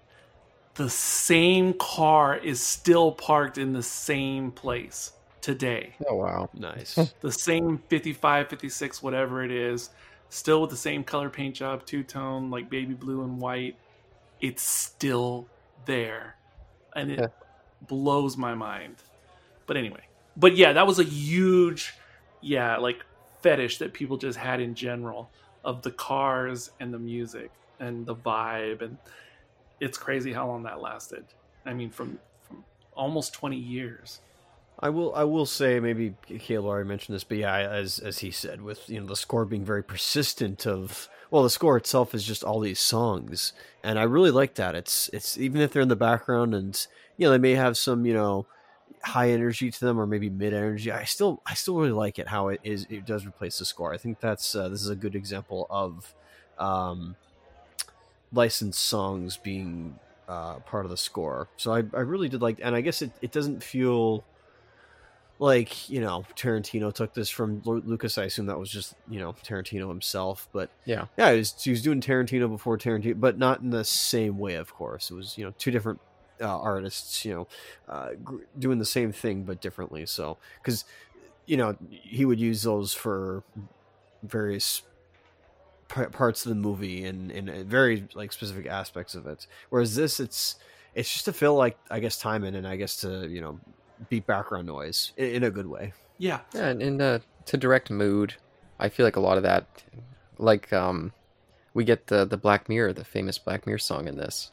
[0.75, 5.95] The same car is still parked in the same place today.
[6.07, 6.49] Oh wow.
[6.53, 6.95] Nice.
[7.21, 9.89] the same 55 56 whatever it is
[10.31, 13.75] still with the same color paint job two tone like baby blue and white
[14.39, 15.45] it's still
[15.85, 16.35] there.
[16.95, 17.27] And it Yeah.
[17.87, 18.95] blows my mind.
[19.67, 20.03] But anyway.
[20.35, 21.93] But yeah that was a huge
[22.41, 23.05] yeah like
[23.41, 25.29] fetish that people just had in general
[25.63, 28.81] of the cars and the music and the vibe.
[28.81, 28.97] And
[29.79, 31.25] it's crazy how long that lasted.
[31.65, 32.63] I mean from from
[32.93, 34.21] almost 20 years
[34.81, 35.13] I will.
[35.13, 38.89] I will say maybe Caleb already mentioned this, but yeah, as as he said, with
[38.89, 40.65] you know the score being very persistent.
[40.65, 43.53] Of well, the score itself is just all these songs,
[43.83, 44.73] and I really like that.
[44.73, 46.87] It's it's even if they're in the background, and
[47.17, 48.47] you know they may have some you know
[49.03, 50.91] high energy to them or maybe mid energy.
[50.91, 52.87] I still I still really like it how it is.
[52.89, 53.93] It does replace the score.
[53.93, 56.13] I think that's uh, this is a good example of
[56.57, 57.15] um,
[58.33, 61.49] licensed songs being uh, part of the score.
[61.57, 64.23] So I I really did like, and I guess it it doesn't feel
[65.41, 68.17] like you know Tarantino took this from Lucas.
[68.19, 71.05] I assume that was just you know Tarantino himself, but Yeah.
[71.17, 74.53] yeah, he was, he was doing Tarantino before Tarantino, but not in the same way.
[74.55, 75.99] Of course, it was you know two different
[76.39, 77.47] uh, artists, you know,
[77.89, 80.05] uh, gr- doing the same thing but differently.
[80.05, 80.85] So because
[81.47, 83.43] you know he would use those for
[84.21, 84.83] various
[85.89, 89.47] p- parts of the movie and uh, very like specific aspects of it.
[89.71, 90.55] Whereas this, it's
[90.93, 93.59] it's just to fill like I guess time in and I guess to you know
[94.09, 95.93] beat background noise in, in a good way.
[96.17, 98.35] yeah Yeah, and, and uh, to direct mood,
[98.79, 99.83] I feel like a lot of that,
[100.37, 101.13] like um,
[101.73, 104.51] we get the the Black Mirror, the famous Black Mirror song in this,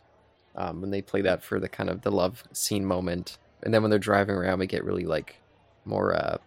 [0.57, 3.83] um, when they play that for the kind of the love scene moment, and then
[3.83, 5.37] when they're driving around, we get really like
[5.85, 6.39] more uh,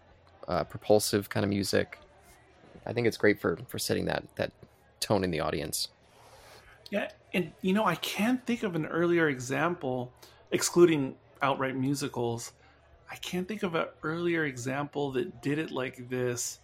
[0.48, 2.00] uh, propulsive kind of music.
[2.86, 4.52] I think it's great for for setting that that
[5.00, 5.90] tone in the audience.
[6.90, 10.12] Yeah, and you know, I can't think of an earlier example,
[10.52, 12.54] excluding outright musicals.
[13.12, 16.60] I can't think of an earlier example that did it like this,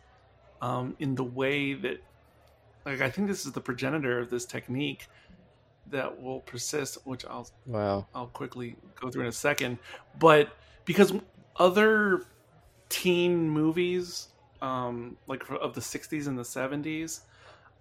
[0.61, 2.01] um, in the way that,
[2.85, 5.07] like, I think this is the progenitor of this technique
[5.89, 8.07] that will persist, which I'll Wow.
[8.15, 9.77] I'll quickly go through in a second.
[10.19, 10.55] But
[10.85, 11.13] because
[11.57, 12.25] other
[12.89, 14.29] teen movies,
[14.61, 17.21] um, like of the '60s and the '70s,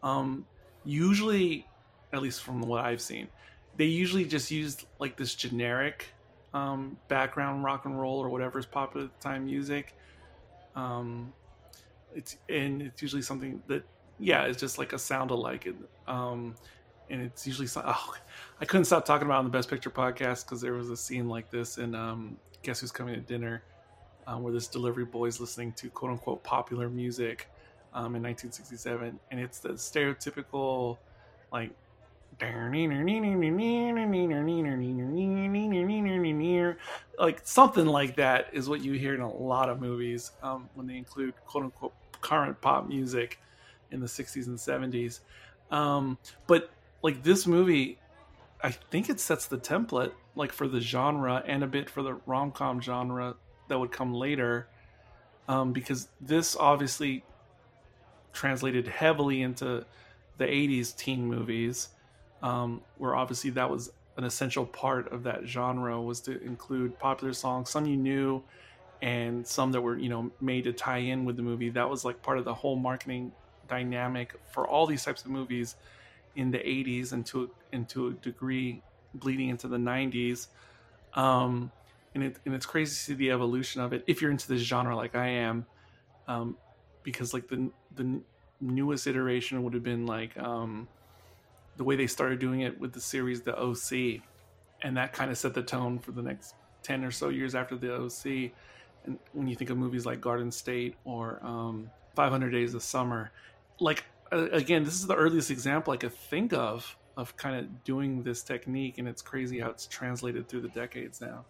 [0.02, 0.46] um,
[0.84, 1.66] usually,
[2.12, 3.28] at least from what I've seen,
[3.76, 6.06] they usually just used like this generic
[6.56, 9.94] um, background rock and roll or whatever is popular at the time music.
[10.74, 11.32] Um,
[12.14, 13.84] it's and it's usually something that
[14.18, 15.66] yeah, it's just like a sound alike.
[15.66, 15.76] It,
[16.06, 16.54] um,
[17.10, 18.14] and it's usually oh,
[18.60, 21.28] I couldn't stop talking about on the Best Picture podcast because there was a scene
[21.28, 23.62] like this in um, Guess Who's Coming to Dinner,
[24.26, 27.48] um, where this delivery boy is listening to quote unquote popular music
[27.92, 30.96] um, in 1967, and it's the stereotypical
[31.52, 31.70] like
[37.18, 40.86] like something like that is what you hear in a lot of movies um, when
[40.86, 43.38] they include quote unquote current pop music
[43.90, 45.20] in the 60s and 70s
[45.70, 46.70] um, but
[47.02, 47.98] like this movie
[48.62, 52.14] i think it sets the template like for the genre and a bit for the
[52.26, 53.34] rom-com genre
[53.68, 54.68] that would come later
[55.48, 57.24] um, because this obviously
[58.32, 59.84] translated heavily into
[60.38, 61.88] the 80s teen movies
[62.42, 67.32] um, where obviously that was an essential part of that genre was to include popular
[67.32, 68.42] songs some you knew
[69.02, 71.68] and some that were you know made to tie in with the movie.
[71.70, 73.32] That was like part of the whole marketing
[73.68, 75.76] dynamic for all these types of movies
[76.36, 78.82] in the 80s and to, and to a degree
[79.14, 80.48] bleeding into the 90s
[81.16, 81.72] um,
[82.14, 84.62] and it and it's crazy to see the evolution of it if you're into this
[84.62, 85.66] genre like I am,
[86.28, 86.56] um,
[87.02, 88.20] because like the the
[88.60, 90.88] newest iteration would have been like um,
[91.76, 94.22] the way they started doing it with the series The OC,
[94.82, 97.76] and that kind of set the tone for the next ten or so years after
[97.76, 98.52] the OC.
[99.04, 103.30] And when you think of movies like Garden State or um, 500 Days of Summer,
[103.78, 107.84] like uh, again, this is the earliest example I could think of of kind of
[107.84, 111.44] doing this technique, and it's crazy how it's translated through the decades now.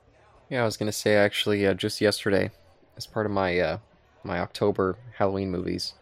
[0.48, 2.51] Yeah, I was gonna say actually, uh, just yesterday,
[2.97, 3.78] as part of my uh,
[4.23, 5.94] my October Halloween movies,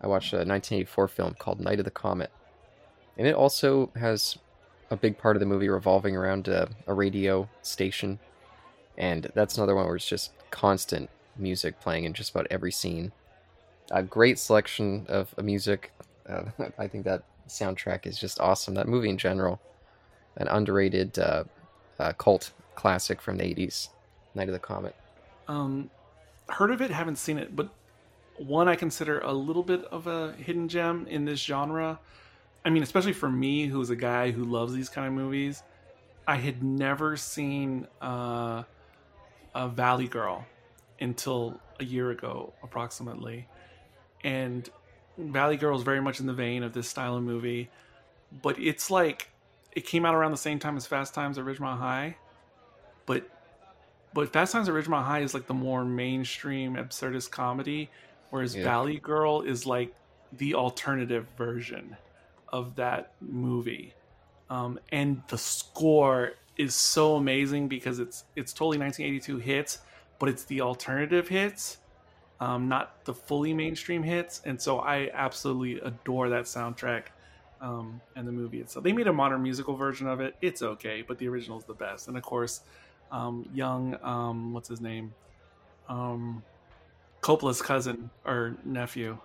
[0.00, 2.30] I watched a 1984 film called Night of the Comet,
[3.16, 4.38] and it also has
[4.90, 8.18] a big part of the movie revolving around a, a radio station,
[8.98, 13.12] and that's another one where it's just constant music playing in just about every scene.
[13.90, 15.92] A great selection of music.
[16.28, 16.44] Uh,
[16.78, 18.74] I think that soundtrack is just awesome.
[18.74, 19.60] That movie in general,
[20.36, 21.44] an underrated uh,
[21.98, 23.88] uh, cult classic from the 80s,
[24.34, 24.94] Night of the Comet.
[25.48, 25.90] Um,
[26.48, 27.68] heard of it, haven't seen it, but
[28.36, 31.98] one I consider a little bit of a hidden gem in this genre.
[32.64, 35.62] I mean, especially for me, who's a guy who loves these kind of movies,
[36.26, 38.62] I had never seen uh,
[39.54, 40.46] a Valley Girl
[41.00, 43.48] until a year ago, approximately.
[44.22, 44.68] And
[45.18, 47.68] Valley Girl is very much in the vein of this style of movie,
[48.42, 49.28] but it's like
[49.72, 52.16] it came out around the same time as Fast Times at Ridgemont High,
[53.06, 53.28] but
[54.14, 57.90] but Fast Times at Ridgemont High is like the more mainstream absurdist comedy,
[58.30, 58.62] whereas yeah.
[58.62, 59.92] Valley Girl is like
[60.32, 61.96] the alternative version
[62.52, 63.94] of that movie.
[64.50, 69.78] Um, and the score is so amazing because it's it's totally 1982 hits,
[70.18, 71.78] but it's the alternative hits,
[72.40, 74.42] um, not the fully mainstream hits.
[74.44, 77.04] And so I absolutely adore that soundtrack
[77.60, 78.84] um, and the movie itself.
[78.84, 80.36] They made a modern musical version of it.
[80.42, 82.08] It's okay, but the original is the best.
[82.08, 82.60] And of course,
[83.12, 85.14] um, young um, what's his name
[85.88, 86.42] um,
[87.20, 89.16] coppola's cousin or nephew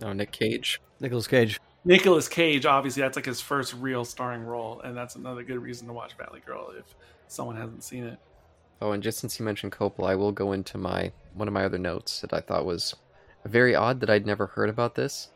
[0.00, 4.80] no nick cage nicolas cage nicolas cage obviously that's like his first real starring role
[4.80, 6.84] and that's another good reason to watch valley girl if
[7.28, 8.18] someone hasn't seen it
[8.82, 11.64] oh and just since you mentioned coppola i will go into my one of my
[11.64, 12.94] other notes that i thought was
[13.44, 15.30] very odd that i'd never heard about this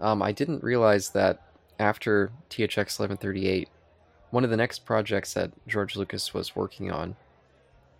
[0.00, 1.42] um, i didn't realize that
[1.78, 3.68] after thx 1138
[4.30, 7.14] one of the next projects that george lucas was working on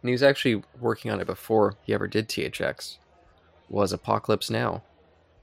[0.06, 2.98] and he was actually working on it before he ever did THX,
[3.68, 4.84] was Apocalypse Now.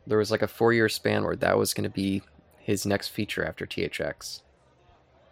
[0.05, 2.21] There was like a four year span where that was going to be
[2.59, 4.41] his next feature after THX.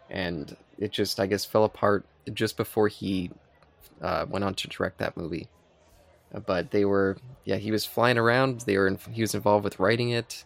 [0.09, 3.31] And it just, I guess, fell apart just before he
[4.01, 5.47] uh, went on to direct that movie.
[6.45, 8.61] But they were, yeah, he was flying around.
[8.61, 10.45] They were, in, he was involved with writing it.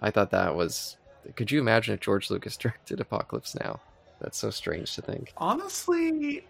[0.00, 0.96] I thought that was.
[1.36, 3.80] Could you imagine if George Lucas directed Apocalypse Now?
[4.20, 5.32] That's so strange to think.
[5.36, 6.44] Honestly,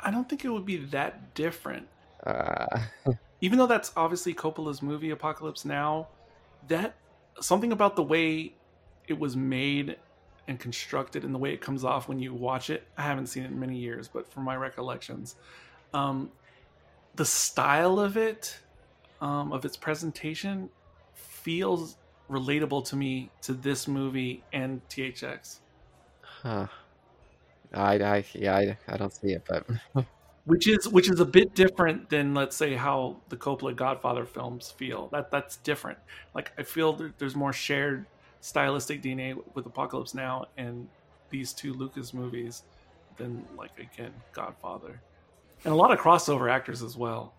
[0.00, 1.86] I don't think it would be that different.
[2.24, 2.80] Uh...
[3.40, 6.08] Even though that's obviously Coppola's movie Apocalypse Now,
[6.66, 6.96] that
[7.40, 8.54] something about the way
[9.06, 9.96] it was made
[10.48, 12.86] and constructed and the way it comes off when you watch it.
[12.96, 15.36] I haven't seen it in many years, but from my recollections,
[15.94, 16.30] um,
[17.14, 18.58] the style of it,
[19.20, 20.68] um, of its presentation,
[21.14, 21.96] feels
[22.30, 25.58] relatable to me to this movie and THX.
[26.20, 26.66] Huh.
[27.72, 29.66] I, I yeah, I, I don't see it, but
[30.48, 34.70] which is which is a bit different than let's say how the Coppola Godfather films
[34.70, 35.08] feel.
[35.12, 35.98] That that's different.
[36.34, 38.06] Like I feel there's more shared
[38.40, 40.88] stylistic DNA with Apocalypse Now and
[41.28, 42.62] these two Lucas movies
[43.18, 45.02] than like again Godfather,
[45.64, 47.34] and a lot of crossover actors as well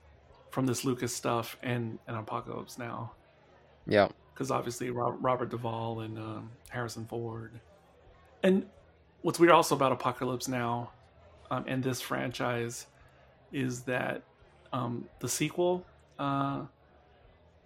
[0.51, 3.13] from this Lucas stuff and and Apocalypse Now.
[3.87, 7.59] Yeah, because obviously Robert Duvall and um, Harrison Ford,
[8.43, 8.67] and
[9.23, 10.91] what's weird also about Apocalypse Now
[11.49, 12.85] um, and this franchise
[13.51, 14.23] is that
[14.73, 15.85] um, the sequel
[16.17, 16.61] uh,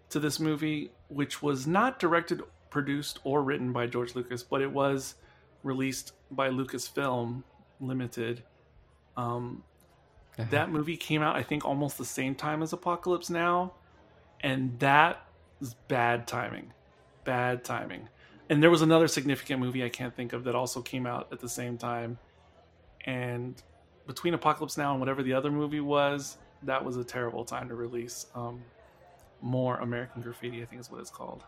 [0.10, 4.72] to this movie, which was not directed, produced, or written by George Lucas, but it
[4.72, 5.16] was
[5.64, 7.44] released by Lucasfilm
[7.80, 8.44] Limited.
[9.18, 9.64] Um,
[10.38, 10.48] uh-huh.
[10.52, 13.74] That movie came out, I think, almost the same time as Apocalypse Now,
[14.42, 15.26] and that
[15.62, 16.74] is bad timing.
[17.24, 18.10] Bad timing
[18.50, 21.40] and there was another significant movie I can't think of that also came out at
[21.40, 22.18] the same time.
[23.06, 23.62] And
[24.08, 27.76] between Apocalypse Now and whatever the other movie was, that was a terrible time to
[27.76, 28.62] release um,
[29.42, 30.62] more American Graffiti.
[30.62, 31.44] I think is what it's called.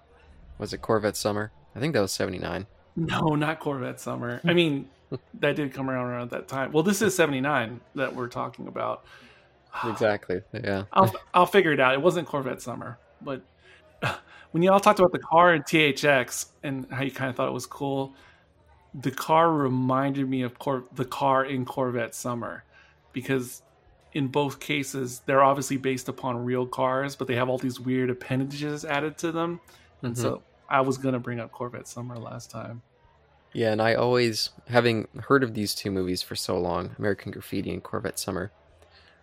[0.57, 1.51] Was it Corvette Summer?
[1.75, 2.67] I think that was seventy nine.
[2.95, 4.39] No, not Corvette Summer.
[4.45, 4.89] I mean,
[5.39, 6.71] that did come around around that time.
[6.71, 9.05] Well, this is seventy nine that we're talking about.
[9.87, 10.41] exactly.
[10.53, 10.83] Yeah.
[10.93, 11.93] I'll I'll figure it out.
[11.93, 13.41] It wasn't Corvette Summer, but
[14.51, 17.47] when you all talked about the car and THX and how you kind of thought
[17.47, 18.13] it was cool,
[18.97, 22.63] the car reminded me of Cor- the car in Corvette Summer
[23.13, 23.61] because
[24.13, 28.09] in both cases, they're obviously based upon real cars, but they have all these weird
[28.09, 29.59] appendages added to them.
[30.01, 30.21] And Mhm.
[30.21, 32.81] so I was gonna bring up Corvette Summer last time.
[33.51, 37.71] Yeah, and I always, having heard of these two movies for so long, American Graffiti
[37.71, 38.51] and Corvette Summer,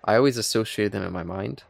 [0.04, 1.62] I always associated them in my mind.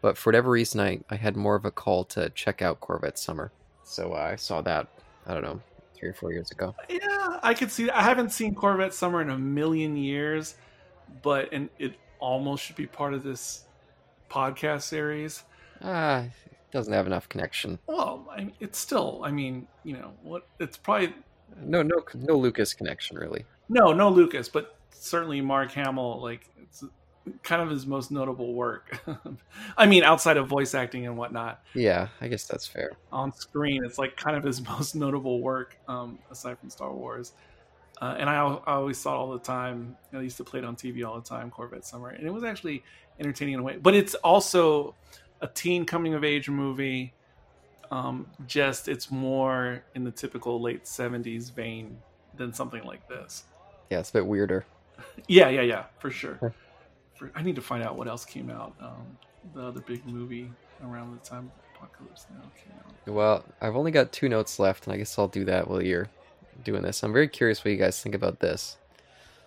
[0.00, 3.18] But for whatever reason, I, I had more of a call to check out Corvette
[3.18, 3.52] Summer.
[3.84, 4.88] So I saw that,
[5.26, 5.60] I don't know,
[6.02, 6.74] three or four years ago.
[6.88, 7.88] Yeah, I could see.
[7.88, 10.56] I haven't seen Corvette Summer in a million years,
[11.22, 13.66] but and it almost should be part of this
[14.28, 15.44] podcast series.
[15.80, 16.32] Ah, it
[16.72, 17.78] doesn't have enough connection.
[17.86, 19.20] Well, I mean, it's still.
[19.24, 20.44] I mean, you know what?
[20.58, 21.14] It's probably
[21.56, 23.44] No, no, no Lucas connection really.
[23.68, 26.20] no, no Lucas, but certainly Mark Hamill.
[26.20, 26.82] Like it's
[27.42, 29.00] kind of his most notable work.
[29.76, 32.92] I mean, outside of voice acting and whatnot, Yeah, I guess that's fair.
[33.12, 37.32] on screen, it's like kind of his most notable work um, aside from Star Wars.
[38.00, 39.96] Uh, and I, I always saw it all the time.
[40.12, 42.42] I used to play it on TV all the time, Corvette Summer, and it was
[42.42, 42.82] actually
[43.20, 43.76] entertaining in a way.
[43.76, 44.96] But it's also
[45.40, 47.12] a teen coming of age movie.
[47.92, 51.98] Um, just it's more in the typical late '70s vein
[52.36, 53.44] than something like this.
[53.90, 54.64] Yeah, it's a bit weirder.
[55.28, 56.54] Yeah, yeah, yeah, for sure.
[57.34, 58.74] I need to find out what else came out.
[58.80, 59.18] Um,
[59.54, 60.50] the other big movie
[60.84, 63.12] around the time Apocalypse Now came out.
[63.12, 66.08] Well, I've only got two notes left, and I guess I'll do that while you're
[66.64, 67.02] doing this.
[67.02, 68.76] I'm very curious what you guys think about this.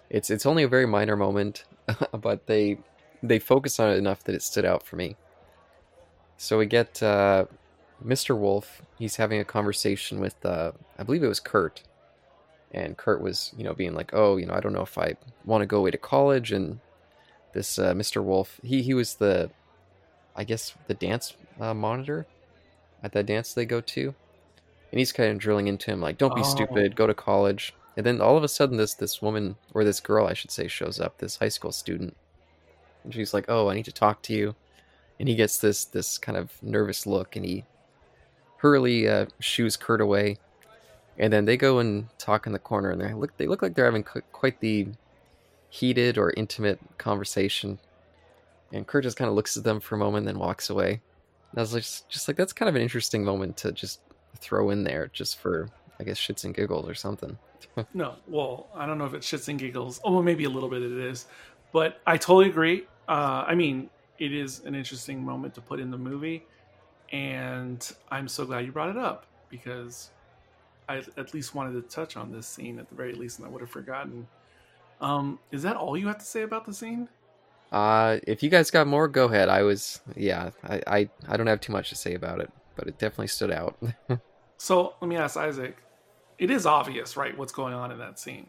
[0.10, 1.66] It's it's only a very minor moment,
[2.14, 2.78] but they
[3.24, 5.16] they focus on it enough that it stood out for me.
[6.38, 7.46] So we get uh,
[8.04, 8.38] Mr.
[8.38, 8.82] Wolf.
[9.00, 11.84] He's having a conversation with uh, I believe it was Kurt,
[12.72, 15.16] and Kurt was you know being like, oh, you know, I don't know if I
[15.46, 16.80] want to go away to college, and
[17.56, 18.24] this uh, Mr.
[18.24, 19.50] Wolf, he he was the,
[20.36, 22.28] I guess the dance uh, monitor
[23.04, 24.16] at that dance they go to,
[24.92, 26.44] and he's kind of drilling into him like, "Don't be Oh.
[26.44, 30.00] stupid, go to college." And then all of a sudden, this this woman or this
[30.02, 31.18] girl, I should say, shows up.
[31.18, 32.16] This high school student,
[33.04, 34.56] and she's like, "Oh, I need to talk to you,"
[35.20, 37.64] and he gets this this kind of nervous look, and he
[38.58, 40.38] hurriedly uh, shoos Kurt away,
[41.18, 43.76] and then they go and talk in the corner, and they look they look like
[43.76, 44.88] they're having quite the
[45.76, 47.78] heated or intimate conversation.
[48.72, 51.02] And Kurt just kind of looks at them for a moment, then walks away.
[51.52, 54.00] And I was just, just like that's kind of an interesting moment to just
[54.38, 55.70] throw in there, just for
[56.00, 57.38] I guess shits and giggles or something.
[57.94, 60.00] No, well, I don't know if it's shits and giggles.
[60.06, 61.26] Oh, well, maybe a little bit it is,
[61.74, 62.88] but I totally agree.
[63.10, 66.46] Uh, I mean, it is an interesting moment to put in the movie,
[67.12, 70.12] and I'm so glad you brought it up because
[70.88, 73.52] I at least wanted to touch on this scene at the very least, and I
[73.52, 74.26] would have forgotten.
[75.02, 77.10] Um, is that all you have to say about the scene?
[77.72, 79.50] Uh, if you guys got more, go ahead.
[79.50, 82.88] I was, yeah, I, I, I don't have too much to say about it, but
[82.88, 83.78] it definitely stood out.
[84.58, 85.78] So let me ask Isaac.
[86.38, 88.48] It is obvious, right, what's going on in that scene,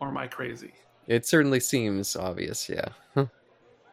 [0.00, 0.72] or am I crazy?
[1.06, 2.88] it certainly seems obvious, yeah.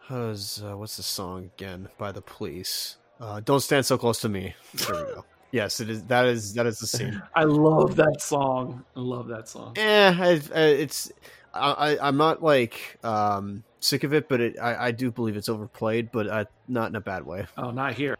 [0.01, 2.97] How's uh, what's the song again by the police?
[3.19, 4.55] Uh, Don't stand so close to me.
[4.75, 5.25] There we go.
[5.51, 6.01] Yes, it is.
[6.05, 7.21] That is that is the scene.
[7.35, 8.83] I love that song.
[8.95, 9.73] I love that song.
[9.77, 11.11] Eh, I, I, it's
[11.53, 15.37] I, I I'm not like um sick of it, but it I, I do believe
[15.37, 17.45] it's overplayed, but uh, not in a bad way.
[17.57, 18.17] Oh, not here.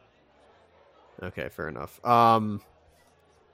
[1.22, 2.04] Okay, fair enough.
[2.06, 2.62] Um,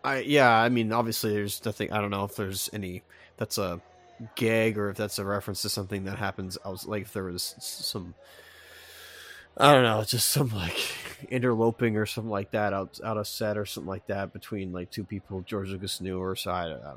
[0.03, 1.91] I yeah, I mean, obviously, there's nothing.
[1.91, 3.03] I don't know if there's any
[3.37, 3.81] that's a
[4.35, 6.57] gag or if that's a reference to something that happens.
[6.63, 8.15] I was like, if there was some,
[9.57, 10.77] I don't know, just some like
[11.29, 14.89] interloping or something like that out out of set or something like that between like
[14.89, 16.95] two people George Lucas knew or so I, I don't know.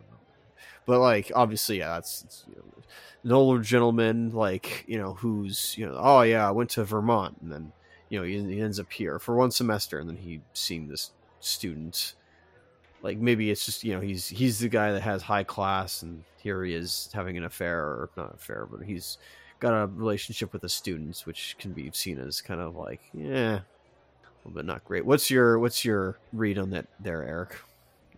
[0.87, 2.83] But like, obviously, yeah, that's it's you know,
[3.25, 7.39] an older gentleman, like you know, who's you know, oh yeah, I went to Vermont,
[7.43, 7.73] and then
[8.09, 11.13] you know, he, he ends up here for one semester, and then he seeing this
[11.41, 12.15] student.
[13.03, 16.25] Like maybe it's just you know he's he's the guy that has high class, and
[16.37, 19.19] here he is having an affair or not affair, but he's
[19.61, 23.61] got a relationship with the students, which can be seen as kind of like yeah,
[24.53, 25.07] bit not great.
[25.07, 27.57] What's your what's your read on that there, Eric?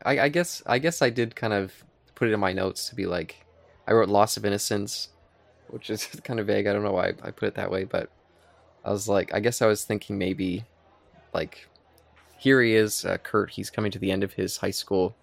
[0.05, 1.73] I, I guess I guess I did kind of
[2.15, 3.45] put it in my notes to be like
[3.87, 5.09] I wrote loss of innocence,
[5.69, 6.67] which is kind of vague.
[6.67, 8.11] I don't know why I put it that way, but
[8.85, 10.65] I was like, I guess I was thinking maybe
[11.33, 11.69] like
[12.39, 13.51] here he is, uh, Kurt.
[13.51, 15.17] He's coming to the end of his high school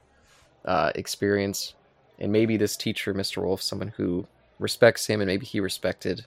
[0.65, 1.76] uh, experience,
[2.19, 3.43] and maybe this teacher, Mr.
[3.43, 4.27] Wolf, someone who
[4.59, 6.26] respects him, and maybe he respected.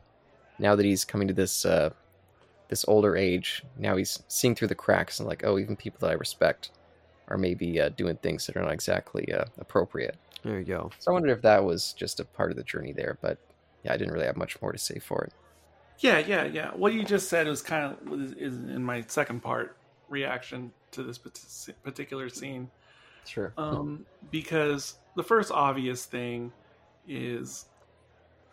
[0.59, 1.91] Now that he's coming to this uh,
[2.69, 6.11] this older age, now he's seeing through the cracks and like, oh, even people that
[6.11, 6.71] I respect
[7.29, 10.17] are maybe uh, doing things that are not exactly uh, appropriate.
[10.45, 10.95] There you go.
[10.99, 13.41] So I wondered if that was just a part of the journey there, but
[13.83, 15.35] yeah, I didn't really have much more to say for it.
[15.99, 16.73] Yeah, yeah, yeah.
[16.75, 21.03] What you just said was kind of is, is in my second part reaction to
[21.03, 21.19] this
[21.83, 22.71] particular scene,
[23.25, 23.57] Sure.
[23.59, 26.53] um, because the first obvious thing
[27.07, 27.67] is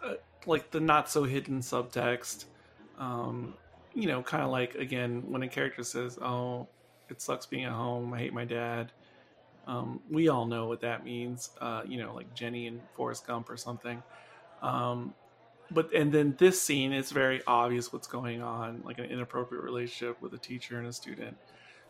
[0.04, 0.16] uh,
[0.46, 2.46] like the not so hidden subtext
[2.98, 3.58] Um,
[3.94, 6.70] you know, kind of like again when a character says, "Oh,
[7.10, 8.14] it sucks being at home.
[8.14, 8.94] I hate my dad."
[9.68, 11.52] Um, we all know what that means.
[11.60, 14.02] Uh, you know, like Jenny and Forrest Gump or something.
[14.62, 15.14] Um,
[15.72, 20.22] but and then this scene, it's very obvious what's going on, like an inappropriate relationship
[20.22, 21.38] with a teacher and a student.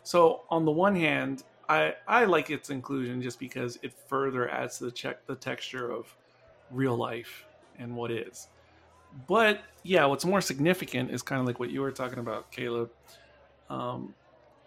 [0.04, 4.78] So on the one hand, I I like its inclusion just because it further adds
[4.78, 6.14] to the check the texture of
[6.70, 7.46] real life
[7.78, 8.48] and what is.
[9.26, 12.90] But yeah, what's more significant is kind of like what you were talking about, Caleb,
[13.68, 14.14] um,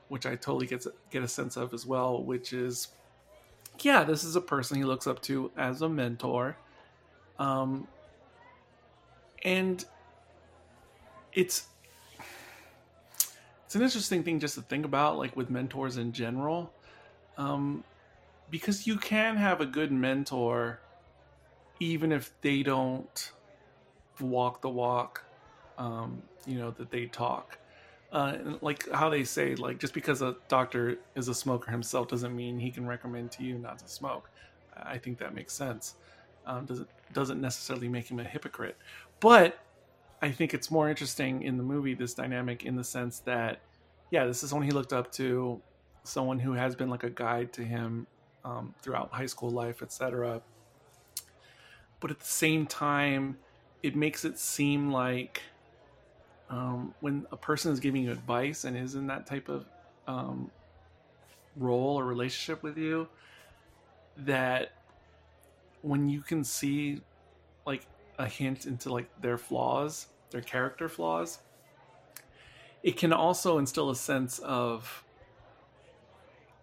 [0.07, 2.89] which I totally get get a sense of as well, which is
[3.81, 6.57] yeah, this is a person he looks up to as a mentor.
[7.37, 7.87] Um,
[9.43, 9.83] and
[11.33, 11.67] it's
[13.65, 16.73] it's an interesting thing just to think about like with mentors in general
[17.37, 17.83] um,
[18.49, 20.79] because you can have a good mentor
[21.79, 23.31] even if they don't
[24.19, 25.23] walk the walk
[25.77, 27.57] um, you know that they talk
[28.11, 32.35] uh, like how they say like just because a doctor is a smoker himself doesn't
[32.35, 34.29] mean he can recommend to you not to smoke.
[34.77, 35.95] I think that makes sense.
[36.45, 38.77] Um, does it doesn't necessarily make him a hypocrite.
[39.19, 39.59] But
[40.21, 43.59] i think it's more interesting in the movie this dynamic in the sense that
[44.11, 45.61] yeah this is someone he looked up to
[46.03, 48.07] someone who has been like a guide to him
[48.43, 50.41] um, throughout high school life etc
[51.99, 53.37] but at the same time
[53.83, 55.41] it makes it seem like
[56.49, 59.65] um, when a person is giving you advice and is in that type of
[60.07, 60.51] um,
[61.55, 63.07] role or relationship with you,
[64.17, 64.73] that
[65.81, 67.01] when you can see
[67.65, 67.85] like
[68.19, 71.39] a hint into like their flaws, their character flaws,
[72.83, 75.03] it can also instill a sense of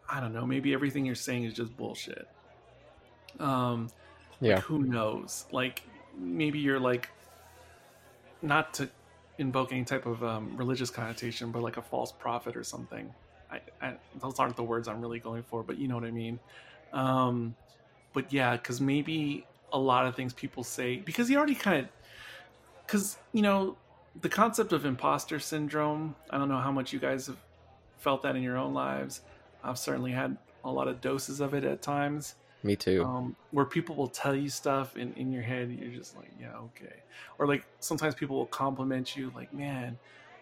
[0.08, 2.28] I don't know, maybe everything you're saying is just bullshit.
[3.40, 3.88] Um,
[4.40, 4.56] yeah.
[4.56, 5.46] Like, who knows?
[5.52, 5.82] Like
[6.18, 7.08] maybe you're like
[8.42, 8.90] not to
[9.38, 13.12] invoke any type of um, religious connotation, but like a false prophet or something.
[13.50, 16.10] I, I, those aren't the words I'm really going for, but you know what I
[16.10, 16.38] mean.
[16.92, 17.54] Um,
[18.12, 21.88] but yeah, because maybe a lot of things people say because he already kind of
[22.86, 23.76] because you know
[24.20, 26.14] the concept of imposter syndrome.
[26.30, 27.38] I don't know how much you guys have
[27.98, 29.22] felt that in your own lives.
[29.64, 32.34] I've certainly had a lot of doses of it at times.
[32.62, 33.04] Me too.
[33.04, 36.56] Um, where people will tell you stuff and in your head you're just like, yeah,
[36.56, 36.94] okay.
[37.38, 39.98] Or like sometimes people will compliment you, like, man,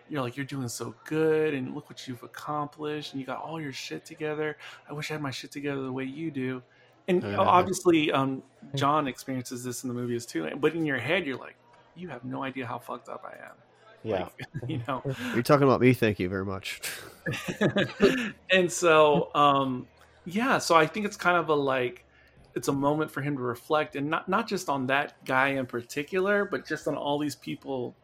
[0.09, 3.61] you're like you're doing so good and look what you've accomplished and you got all
[3.61, 4.57] your shit together.
[4.89, 6.63] I wish I had my shit together the way you do.
[7.09, 8.43] And uh, obviously, um,
[8.75, 10.49] John experiences this in the movies too.
[10.61, 11.57] But in your head, you're like,
[11.97, 13.57] you have no idea how fucked up I am.
[14.03, 14.23] Yeah.
[14.23, 15.03] Like, you know,
[15.35, 15.93] you're talking about me.
[15.93, 16.81] Thank you very much.
[18.51, 19.87] and so, um,
[20.25, 22.05] yeah, so I think it's kind of a like,
[22.55, 25.67] it's a moment for him to reflect and not not just on that guy in
[25.67, 27.95] particular, but just on all these people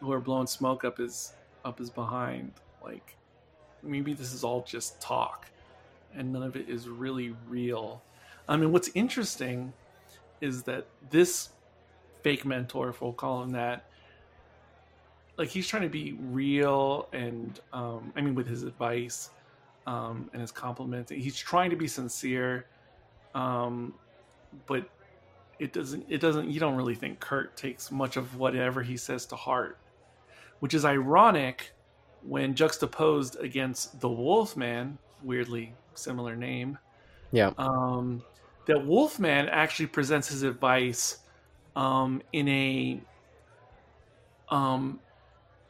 [0.00, 1.32] who are blowing smoke up his
[1.64, 2.52] up his behind.
[2.82, 3.16] Like
[3.82, 5.46] maybe this is all just talk
[6.14, 8.02] and none of it is really real.
[8.48, 9.72] I mean, what's interesting
[10.40, 11.50] is that this
[12.22, 13.84] fake mentor, if we'll call him that,
[15.36, 19.30] like he's trying to be real and um, I mean with his advice
[19.86, 21.12] um, and his compliments.
[21.12, 22.66] He's trying to be sincere
[23.34, 23.94] um,
[24.66, 24.88] but
[25.58, 26.06] it doesn't.
[26.08, 26.50] It doesn't.
[26.50, 29.78] You don't really think Kurt takes much of whatever he says to heart,
[30.60, 31.72] which is ironic
[32.22, 36.78] when juxtaposed against the Wolfman, weirdly similar name.
[37.32, 37.52] Yeah.
[37.58, 38.22] Um,
[38.66, 41.18] that Wolfman actually presents his advice
[41.74, 43.00] um, in a
[44.50, 45.00] um,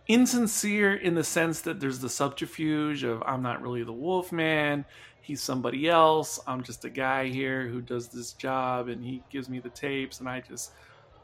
[0.08, 4.84] insincere in the sense that there's the subterfuge of I'm not really the Wolfman
[5.28, 6.40] he's somebody else.
[6.46, 10.20] I'm just a guy here who does this job and he gives me the tapes
[10.20, 10.72] and I just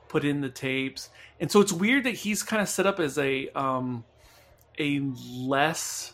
[0.08, 1.08] put in the tapes.
[1.40, 4.04] And so it's weird that he's kind of set up as a um
[4.78, 6.12] a less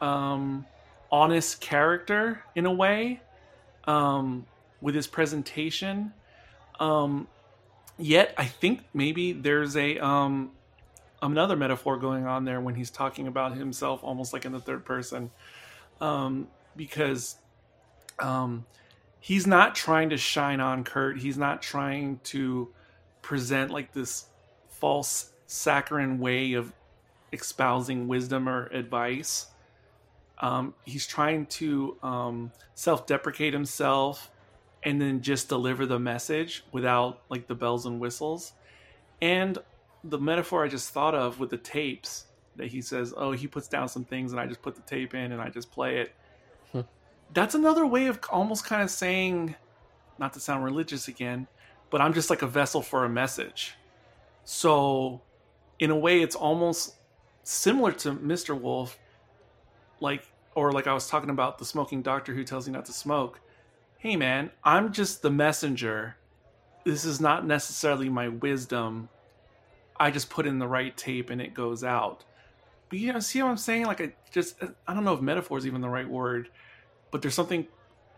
[0.00, 0.66] um
[1.10, 3.20] honest character in a way
[3.88, 4.46] um
[4.80, 6.12] with his presentation.
[6.78, 7.26] Um
[7.98, 10.52] yet I think maybe there's a um
[11.20, 14.84] another metaphor going on there when he's talking about himself almost like in the third
[14.84, 15.32] person
[16.00, 17.36] um, because
[18.18, 18.66] um,
[19.20, 21.18] he's not trying to shine on Kurt.
[21.18, 22.68] He's not trying to
[23.22, 24.26] present like this
[24.68, 26.72] false saccharine way of
[27.32, 29.46] espousing wisdom or advice.
[30.38, 34.30] Um, he's trying to um, self-deprecate himself
[34.82, 38.52] and then just deliver the message without like the bells and whistles.
[39.20, 39.58] And
[40.04, 43.66] the metaphor I just thought of with the tapes that he says, "Oh, he puts
[43.66, 46.14] down some things and I just put the tape in and I just play it."
[47.32, 49.54] That's another way of almost kind of saying,
[50.18, 51.46] not to sound religious again,
[51.90, 53.74] but I'm just like a vessel for a message.
[54.44, 55.20] So
[55.78, 56.94] in a way, it's almost
[57.42, 58.58] similar to Mr.
[58.58, 58.98] Wolf,
[60.00, 60.24] like
[60.54, 63.40] or like I was talking about the smoking doctor who tells you not to smoke.
[63.98, 66.16] Hey man, I'm just the messenger.
[66.84, 69.08] This is not necessarily my wisdom.
[69.98, 72.24] I just put in the right tape and it goes out.
[72.88, 73.86] But you know, see what I'm saying?
[73.86, 76.48] Like I just I don't know if metaphor is even the right word,
[77.10, 77.66] but there's something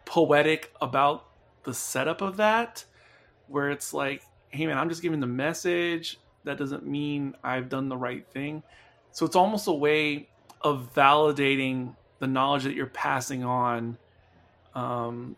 [0.05, 1.26] poetic about
[1.65, 2.84] the setup of that
[3.49, 6.18] where it's like, hey man, I'm just giving the message.
[6.44, 8.62] That doesn't mean I've done the right thing.
[9.12, 10.28] So it's almost a way
[10.62, 13.97] of validating the knowledge that you're passing on
[14.75, 15.36] um,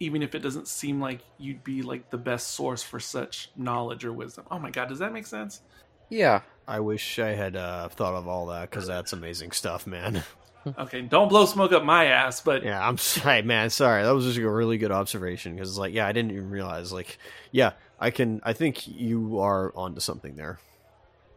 [0.00, 4.04] even if it doesn't seem like you'd be like the best source for such knowledge
[4.04, 5.62] or wisdom oh my god does that make sense
[6.10, 6.42] Yeah.
[6.68, 10.22] I wish I had uh, thought of all that because that's amazing stuff, man.
[10.78, 13.70] okay don't blow smoke up my ass but Yeah, I'm sorry, man.
[13.70, 16.92] Sorry, that was just a really good observation because, like, yeah, I didn't even realize.
[16.92, 17.18] Like,
[17.50, 18.40] yeah, I can.
[18.44, 20.58] I think you are onto something there.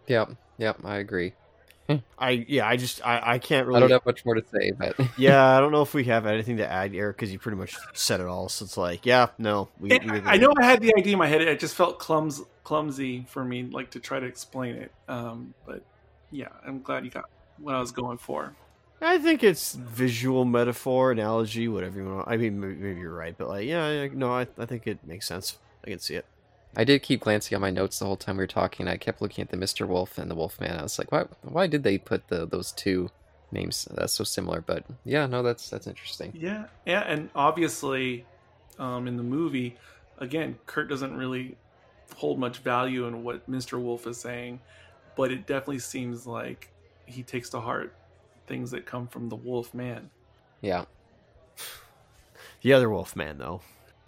[0.07, 0.31] Yep.
[0.57, 0.79] Yep.
[0.83, 1.33] I agree.
[2.19, 3.77] I yeah, I just I, I can't really.
[3.77, 6.25] I don't have much more to say, but yeah, I don't know if we have
[6.25, 8.49] anything to add, Eric, because you pretty much said it all.
[8.49, 9.91] So it's like, yeah, no, we.
[9.91, 11.41] And we I I know I had the idea in my head.
[11.41, 14.91] It just felt clums clumsy for me, like to try to explain it.
[15.07, 15.83] Um, but
[16.31, 17.29] yeah, I'm glad you got
[17.59, 18.55] what I was going for.
[19.01, 22.27] I think it's visual metaphor, analogy, whatever you want.
[22.27, 24.99] I mean, maybe, maybe you're right, but like, yeah, yeah, no, I, I think it
[25.05, 25.57] makes sense.
[25.85, 26.25] I can see it.
[26.77, 28.87] I did keep glancing at my notes the whole time we were talking.
[28.87, 29.87] I kept looking at the Mr.
[29.87, 30.77] Wolf and the Wolfman.
[30.77, 31.25] I was like, why?
[31.41, 33.11] Why did they put the those two
[33.51, 33.87] names?
[33.91, 34.61] That's so similar.
[34.61, 36.33] But yeah, no, that's that's interesting.
[36.35, 38.25] Yeah, yeah, and obviously,
[38.77, 39.77] um, in the movie,
[40.17, 41.55] again, Kurt doesn't really
[42.15, 43.81] hold much value in what Mr.
[43.81, 44.59] Wolf is saying,
[45.15, 46.69] but it definitely seems like
[47.05, 47.93] he takes to heart
[48.47, 50.09] things that come from the Wolf Man.
[50.61, 50.85] Yeah.
[52.61, 53.61] The other wolf man, though.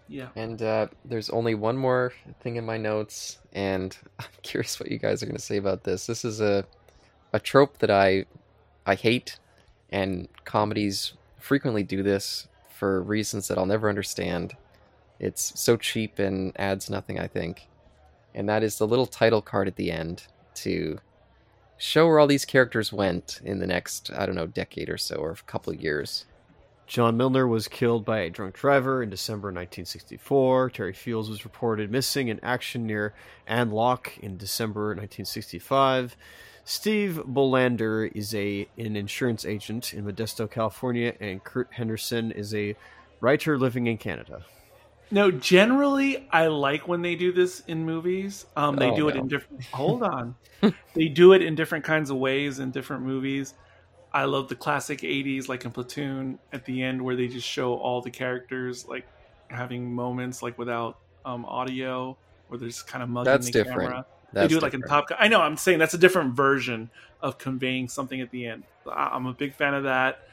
[0.09, 4.90] Yeah, And uh, there's only one more thing in my notes, and I'm curious what
[4.90, 6.07] you guys are going to say about this.
[6.07, 6.66] This is a
[7.33, 8.25] a trope that I
[8.85, 9.38] I hate,
[9.91, 14.56] and comedies frequently do this for reasons that I'll never understand.
[15.19, 17.67] It's so cheap and adds nothing, I think.
[18.33, 20.24] And that is the little title card at the end
[20.56, 20.99] to
[21.78, 25.16] show where all these characters went in the next, I don't know, decade or so,
[25.16, 26.26] or a couple of years.
[26.88, 30.70] John Milner was killed by a drunk driver in December 1964.
[30.70, 33.14] Terry Fields was reported missing in action near
[33.46, 36.16] Ann An Loc in December 1965.
[36.64, 42.76] Steve Bolander is a an insurance agent in Modesto, California, and Kurt Henderson is a
[43.20, 44.46] writer living in Canada.
[45.10, 48.45] No, generally I like when they do this in movies.
[48.56, 49.22] Um, they Oh, do it no.
[49.22, 49.64] in different.
[49.74, 50.36] Hold on,
[50.94, 53.53] they do it in different kinds of ways in different movies.
[54.14, 57.76] I love the classic '80s, like in Platoon, at the end where they just show
[57.76, 59.06] all the characters like
[59.50, 63.82] having moments like without um, audio, where they're just kind of mugging That's the different.
[63.90, 64.06] camera.
[64.34, 64.82] That's they do it like in.
[64.82, 65.18] Top Gun.
[65.22, 65.40] I know.
[65.42, 66.90] I'm saying that's a different version
[67.22, 68.64] of conveying something at the end.
[68.92, 70.27] I'm a big fan of that.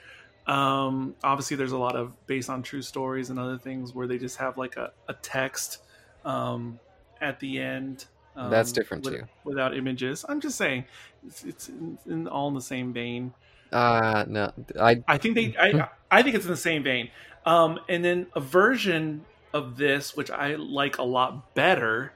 [0.46, 4.18] Um, obviously, there's a lot of based on true stories and other things where they
[4.18, 5.78] just have like a, a text
[6.24, 6.78] um,
[7.20, 8.04] at the end.
[8.36, 9.24] Um, That's different, with- too.
[9.44, 10.84] Without images, I'm just saying
[11.26, 13.32] it's, it's in, in all in the same vein.
[13.72, 15.56] Uh, no, I I think they.
[15.58, 17.10] I I think it's in the same vein.
[17.46, 22.12] Um, and then a version of this, which I like a lot better,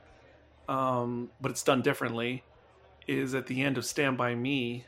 [0.69, 2.45] um, but it's done differently,
[3.07, 4.85] is at the end of Stand by Me.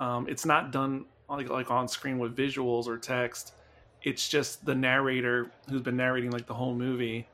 [0.00, 3.54] Um, it's not done like like on screen with visuals or text.
[4.02, 7.26] It's just the narrator who's been narrating like the whole movie.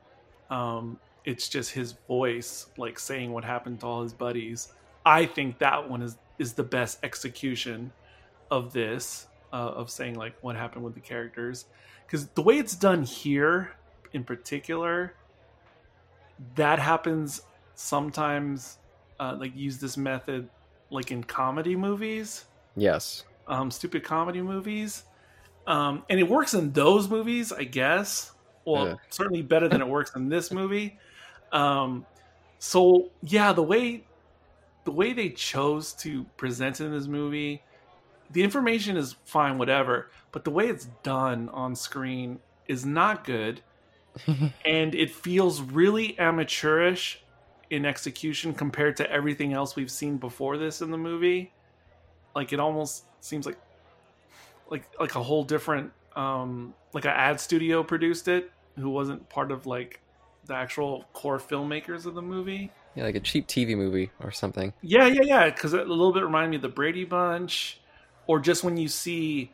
[0.49, 4.73] Um, it's just his voice like saying what happened to all his buddies.
[5.05, 7.91] I think that one is is the best execution
[8.49, 11.65] of this uh, of saying like what happened with the characters
[12.05, 13.71] because the way it's done here
[14.13, 15.13] in particular
[16.55, 17.41] that happens
[17.75, 18.77] sometimes
[19.19, 20.49] uh, like use this method
[20.89, 22.45] like in comedy movies
[22.75, 23.23] yes.
[23.49, 25.05] Um, stupid comedy movies.
[25.67, 28.33] Um, and it works in those movies i guess.
[28.65, 28.95] Well Yeah.
[29.09, 30.99] certainly better than it works in this movie.
[31.51, 32.07] Um,
[32.59, 34.09] so yeah the way
[34.85, 37.65] the way they chose to present it in this movie
[38.31, 43.63] the information is fine whatever but the way it's done on screen is not good.
[44.65, 47.23] And it feels really amateurish
[47.69, 51.53] in execution compared to everything else we've seen before this in the movie
[52.35, 53.57] like it almost seems like
[54.69, 59.51] like like a whole different um like an ad studio produced it who wasn't part
[59.51, 59.99] of like
[60.45, 64.73] the actual core filmmakers of the movie Yeah, like a cheap TV movie or something.
[64.81, 65.49] yeah, yeah, yeah.
[65.49, 67.79] Because a little bit reminded me of the Brady Bunch,
[68.25, 69.51] or just when you see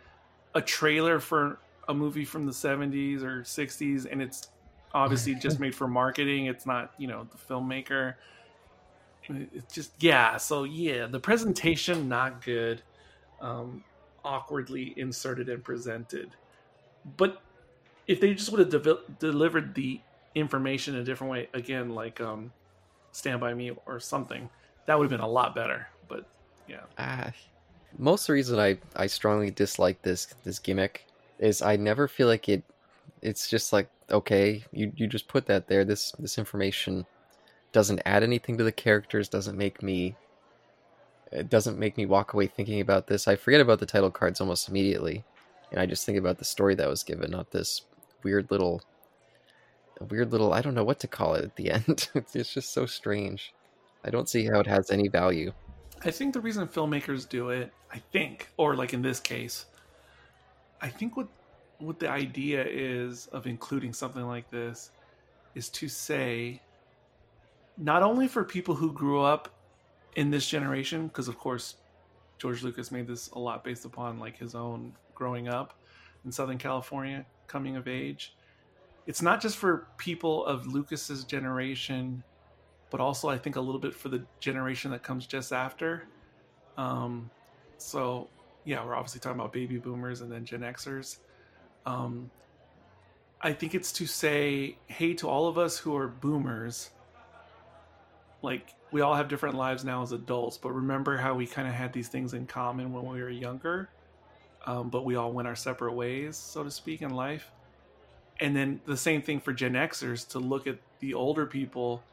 [0.53, 4.47] a trailer for a movie from the '70s or '60s, and it's
[4.93, 6.45] obviously just made for marketing.
[6.45, 8.15] It's not, you know, the filmmaker.
[9.29, 10.37] It's just yeah.
[10.37, 12.81] So yeah, the presentation not good,
[13.41, 13.83] um,
[14.23, 16.29] awkwardly inserted and presented.
[17.17, 17.41] But
[18.07, 19.99] if they just would have de- delivered the
[20.35, 22.51] information in a different way, again, like um,
[23.11, 24.49] Stand by Me or something,
[24.85, 25.87] that would have been a lot better.
[26.07, 26.25] But
[26.67, 27.31] yeah, uh,
[27.97, 31.05] most of the reason I I strongly dislike this this gimmick
[31.39, 32.63] is I never feel like it.
[33.21, 35.85] It's just like okay, you you just put that there.
[35.85, 37.05] This this information
[37.75, 39.27] doesn't add anything to the characters.
[39.27, 40.15] Doesn't make me.
[41.33, 43.27] It doesn't make me walk away thinking about this.
[43.27, 45.25] I forget about the title cards almost immediately,
[45.71, 47.81] and I just think about the story that was given, not this
[48.23, 48.81] weird little,
[50.09, 50.53] weird little.
[50.53, 52.07] I don't know what to call it at the end.
[52.33, 53.53] it's just so strange.
[54.05, 55.51] I don't see how it has any value.
[56.05, 59.65] I think the reason filmmakers do it, I think, or like in this case,
[60.81, 61.27] I think what
[61.79, 64.91] what the idea is of including something like this
[65.55, 66.61] is to say
[67.77, 69.49] not only for people who grew up
[70.15, 71.75] in this generation because of course
[72.37, 75.73] George Lucas made this a lot based upon like his own growing up
[76.25, 78.35] in Southern California, coming of age.
[79.07, 82.23] It's not just for people of Lucas's generation,
[82.89, 86.07] but also I think a little bit for the generation that comes just after.
[86.77, 87.29] Um,
[87.77, 88.27] so
[88.65, 91.17] yeah, we're obviously talking about baby boomers and then Gen Xers.
[91.85, 92.31] Um,
[93.41, 96.89] I think it's to say, hey, to all of us who are boomers,
[98.45, 101.73] like we all have different lives now as adults, but remember how we kind of
[101.73, 103.89] had these things in common when we were younger,
[104.65, 107.51] um, but we all went our separate ways, so to speak, in life.
[108.39, 112.03] And then the same thing for Gen Xers to look at the older people,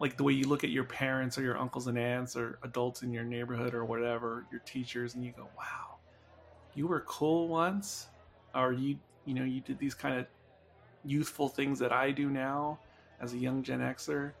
[0.00, 3.02] like the way you look at your parents or your uncles and aunts or adults
[3.02, 5.96] in your neighborhood or whatever, your teachers, and you go, wow,
[6.74, 8.08] you were cool once?
[8.54, 10.26] Or you you know you did these kind of
[11.04, 12.78] youthful things that I do now
[13.20, 14.32] as a young Gen Xer,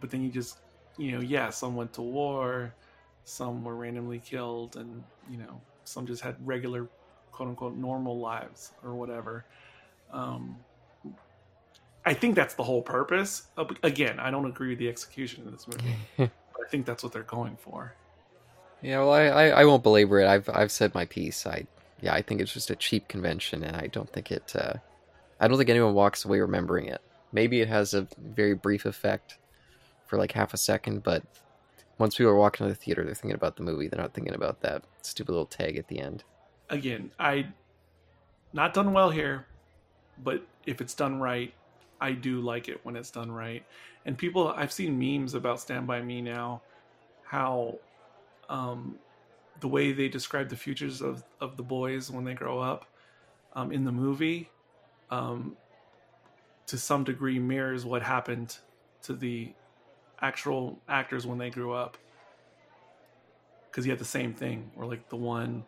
[0.00, 0.58] but then you just
[0.96, 2.74] you know yeah some went to war,
[3.24, 6.88] some were randomly killed, and you know some just had regular
[7.32, 9.44] quote unquote normal lives or whatever.
[10.12, 10.56] Um,
[12.04, 13.48] I think that's the whole purpose.
[13.82, 15.96] Again, I don't agree with the execution of this movie.
[16.66, 17.94] I think that's what they're going for.
[18.80, 20.28] Yeah, well, I, I, I, won't belabor it.
[20.28, 21.46] I've I've said my piece.
[21.46, 21.66] I
[22.00, 24.54] yeah, I think it's just a cheap convention, and I don't think it.
[24.54, 24.74] Uh,
[25.40, 27.00] I don't think anyone walks away remembering it.
[27.32, 29.38] Maybe it has a very brief effect
[30.06, 31.22] for like half a second, but
[31.98, 33.88] once people are walking to the theater, they're thinking about the movie.
[33.88, 36.24] They're not thinking about that stupid little tag at the end.
[36.68, 37.46] Again, I
[38.52, 39.46] not done well here,
[40.22, 41.52] but if it's done right,
[42.00, 43.64] I do like it when it's done right.
[44.04, 46.62] And people, I've seen memes about Stand by Me now,
[47.24, 47.78] how
[48.48, 48.96] um,
[49.60, 52.86] the way they describe the futures of, of the boys when they grow up
[53.54, 54.50] um, in the movie
[55.10, 55.56] um,
[56.66, 58.58] to some degree mirrors what happened
[59.02, 59.52] to the
[60.20, 61.96] actual actors when they grew up
[63.70, 65.64] because you had the same thing where like the one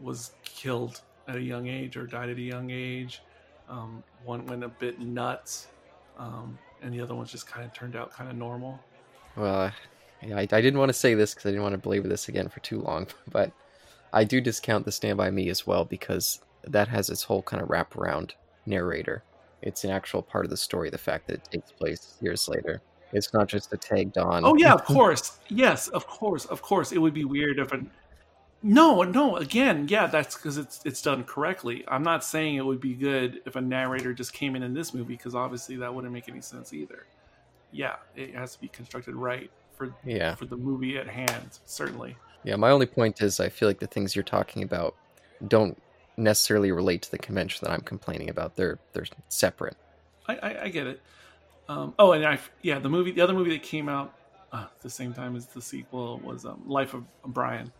[0.00, 3.22] was killed at a young age or died at a young age
[3.68, 5.68] um, one went a bit nuts
[6.18, 8.80] um, and the other ones just kind of turned out kind of normal
[9.36, 9.70] well
[10.22, 12.28] yeah, I, I didn't want to say this because I didn't want to belabor this
[12.28, 13.52] again for too long, but
[14.12, 17.62] I do discount the Stand By Me as well because that has its whole kind
[17.62, 18.32] of wraparound
[18.66, 19.22] narrator.
[19.62, 22.80] It's an actual part of the story, the fact that it takes place years later.
[23.12, 24.44] It's not just a tagged on.
[24.44, 25.38] Oh yeah, of course.
[25.48, 26.92] yes, of course, of course.
[26.92, 27.80] It would be weird if a
[28.62, 29.36] no, no.
[29.36, 31.84] Again, yeah, that's because it's it's done correctly.
[31.86, 34.92] I'm not saying it would be good if a narrator just came in in this
[34.92, 37.06] movie because obviously that wouldn't make any sense either.
[37.70, 41.58] Yeah, it has to be constructed right for yeah for the movie at hand.
[41.66, 42.16] Certainly.
[42.44, 44.96] Yeah, my only point is I feel like the things you're talking about
[45.46, 45.80] don't
[46.16, 48.56] necessarily relate to the convention that I'm complaining about.
[48.56, 49.76] They're they're separate.
[50.26, 51.00] I, I, I get it.
[51.68, 54.14] Um, oh, and I yeah, the movie, the other movie that came out
[54.52, 57.70] uh, at the same time as the sequel was um, Life of Brian.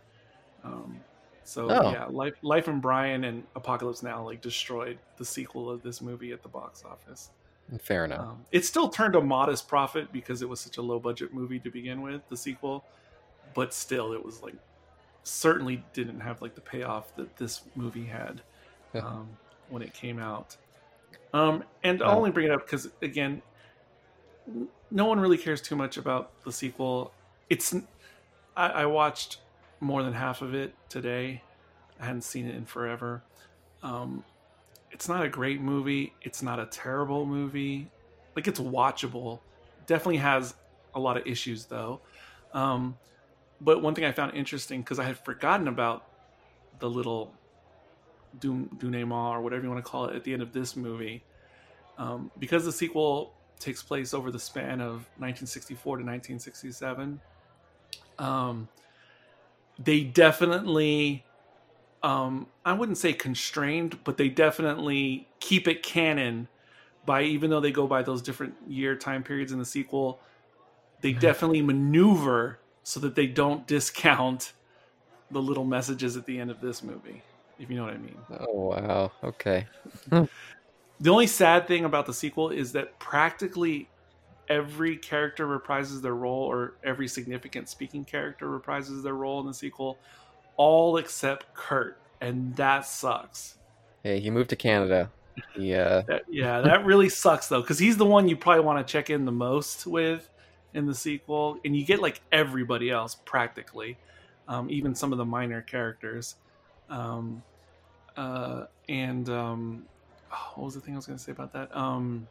[0.65, 1.01] Um,
[1.45, 1.91] so oh.
[1.91, 6.33] yeah, Life Life of Brian and Apocalypse Now like destroyed the sequel of this movie
[6.33, 7.31] at the box office.
[7.81, 8.21] Fair enough.
[8.21, 11.59] Um, it still turned a modest profit because it was such a low budget movie
[11.61, 12.85] to begin with, the sequel.
[13.55, 14.55] But still, it was like
[15.23, 18.41] certainly didn't have like the payoff that this movie had
[18.95, 19.29] um,
[19.69, 20.57] when it came out.
[21.35, 23.43] Um, and I'll only bring it up because again,
[24.91, 27.13] no one really cares too much about the sequel.
[27.51, 27.75] It's
[28.57, 29.39] I, I watched
[29.81, 31.43] more than half of it today.
[32.01, 33.23] I hadn't seen it in forever.
[33.83, 34.25] Um,
[34.91, 36.15] it's not a great movie.
[36.23, 37.91] It's not a terrible movie.
[38.35, 39.41] Like it's watchable.
[39.87, 40.55] Definitely has
[40.95, 42.01] a lot of issues though.
[42.53, 42.97] Um,
[43.61, 46.05] but one thing I found interesting because I had forgotten about
[46.79, 47.35] the little
[48.39, 51.25] denouement or whatever you want to call it at the end of this movie,
[51.97, 57.21] um, because the sequel takes place over the span of 1964 to 1967.
[58.19, 58.69] Um,
[59.79, 61.25] they definitely,
[62.03, 66.49] um, I wouldn't say constrained, but they definitely keep it canon
[67.07, 70.21] by even though they go by those different year time periods in the sequel,
[71.01, 74.53] they definitely maneuver so that they don't discount
[75.31, 77.23] the little messages at the end of this movie,
[77.59, 78.17] if you know what I mean.
[78.41, 79.13] Oh wow.
[79.23, 79.67] Okay.
[81.01, 83.89] The only sad thing about the sequel is that practically
[84.49, 89.55] every character reprises their role, or every significant speaking character reprises their role in the
[89.55, 89.99] sequel,
[90.57, 93.59] all except Kurt, and that sucks.
[94.03, 95.11] Hey, he moved to Canada.
[95.57, 96.03] Yeah.
[96.07, 99.11] That, yeah, that really sucks though, because he's the one you probably want to check
[99.11, 100.29] in the most with
[100.75, 103.99] in the sequel, and you get like everybody else practically,
[104.49, 106.37] um, even some of the minor characters.
[106.91, 107.43] Um,
[108.17, 109.85] uh, and um,
[110.55, 111.75] what was the thing I was going to say about that?
[111.77, 112.29] Um,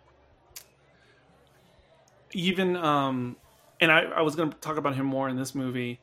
[2.34, 3.36] even um,
[3.80, 6.00] and I, I was going to talk about him more in this movie.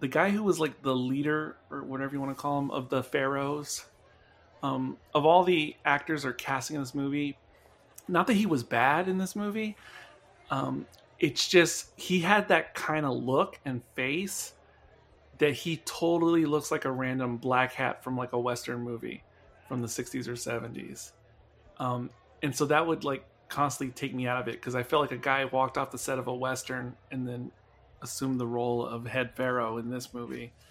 [0.00, 2.88] The guy who was like the leader or whatever you want to call him of
[2.88, 3.84] the pharaohs.
[4.60, 7.38] Um, of all the actors or casting in this movie,
[8.08, 9.76] not that he was bad in this movie.
[10.50, 10.86] Um,
[11.20, 14.54] it's just he had that kind of look and face
[15.38, 19.22] that he totally looks like a random black hat from like a western movie
[19.68, 21.12] from the 60s or 70s
[21.78, 22.10] um,
[22.42, 25.12] and so that would like constantly take me out of it because i felt like
[25.12, 27.50] a guy walked off the set of a western and then
[28.02, 30.52] assumed the role of head pharaoh in this movie.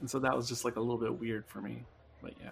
[0.00, 1.84] And so that was just like a little bit weird for me
[2.22, 2.50] but yeah.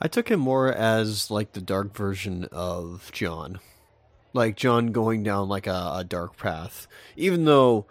[0.00, 3.58] I took him more as like the dark version of John,
[4.32, 6.86] like John going down like a, a dark path.
[7.16, 7.86] Even though,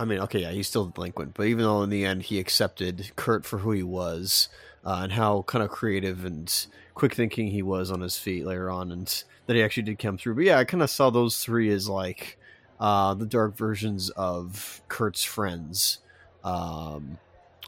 [0.00, 3.12] I mean, okay, yeah, he's still delinquent, but even though in the end he accepted
[3.16, 4.48] Kurt for who he was
[4.86, 8.70] uh, and how kind of creative and quick thinking he was on his feet later
[8.70, 10.36] on, and that he actually did come through.
[10.36, 12.38] But yeah, I kind of saw those three as like
[12.80, 15.98] uh, the dark versions of Kurt's friends.
[16.44, 17.18] Um,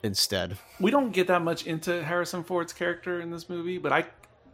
[0.05, 0.57] instead.
[0.79, 4.05] we don't get that much into harrison ford's character in this movie but i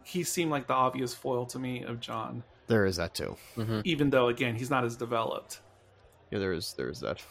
[0.03, 3.37] he seemed like the obvious foil to me of john There is that too.
[3.53, 5.59] hmm even though again he's not as developed
[6.31, 7.21] Yeah, there is there is that.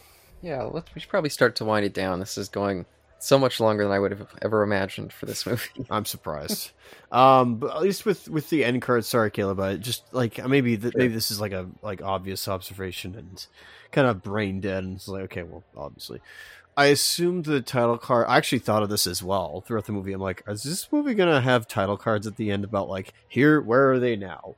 [0.41, 0.61] Yeah.
[0.63, 0.95] Let's.
[0.95, 2.19] We should probably start to wind it down.
[2.21, 2.85] This is going
[3.25, 5.69] so much longer than I would have ever imagined for this movie.
[5.89, 6.71] I'm surprised.
[7.11, 10.47] um, but at least with with the end card, sorry, Caleb, but just like uh,
[10.47, 13.45] maybe th- maybe this is like a like obvious observation and
[13.91, 14.83] kind of brain dead.
[14.83, 16.21] And it's like okay, well, obviously,
[16.77, 18.27] I assumed the title card.
[18.27, 20.13] I actually thought of this as well throughout the movie.
[20.13, 23.59] I'm like, is this movie gonna have title cards at the end about like here,
[23.59, 24.55] where are they now?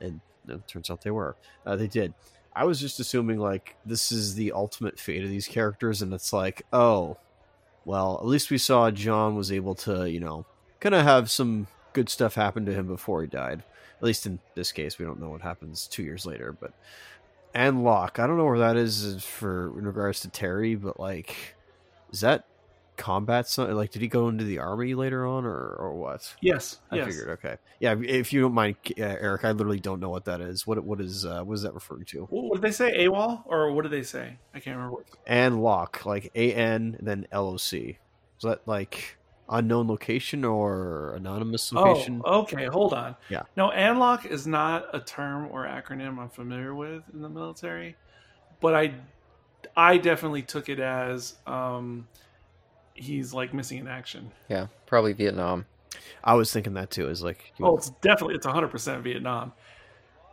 [0.00, 1.36] And it turns out they were.
[1.64, 2.14] Uh, they did.
[2.56, 6.32] I was just assuming like this is the ultimate fate of these characters, and it's
[6.32, 7.18] like, oh,
[7.84, 10.44] well, at least we saw John was able to, you know,
[10.80, 13.62] kind of have some good stuff happen to him before he died.
[13.98, 16.56] At least in this case, we don't know what happens two years later.
[16.58, 16.72] But
[17.54, 21.56] An Loc, I don't know where that is for in regards to Terry, but like,
[22.12, 22.46] is that
[23.00, 23.48] combat?
[23.48, 26.32] Something like, did he go into the army later on, or or what?
[26.40, 27.30] yes I yes figured.
[27.30, 27.96] Okay, yeah.
[28.00, 30.66] If you don't mind, uh, Eric, I literally don't know what that is.
[30.66, 32.26] What what is uh, what is that referring to?
[32.30, 36.04] what did they say AWOL or what did they say i can't remember An Loc
[36.06, 37.98] like A N then L O C.
[38.38, 39.18] Is that like
[39.50, 42.22] unknown location or anonymous location?
[42.24, 42.66] Oh, okay.
[42.66, 43.16] Hold on.
[43.28, 43.42] Yeah.
[43.56, 47.96] No, ANLOC is not a term or acronym I'm familiar with in the military,
[48.60, 48.94] but I,
[49.76, 52.06] I definitely took it as um,
[53.00, 54.30] he's like missing in action.
[54.48, 54.66] yeah.
[54.86, 55.66] Probably Vietnam.
[56.22, 57.08] I was thinking that too.
[57.08, 59.52] Is like, Oh, it's definitely it's 100 percent Vietnam,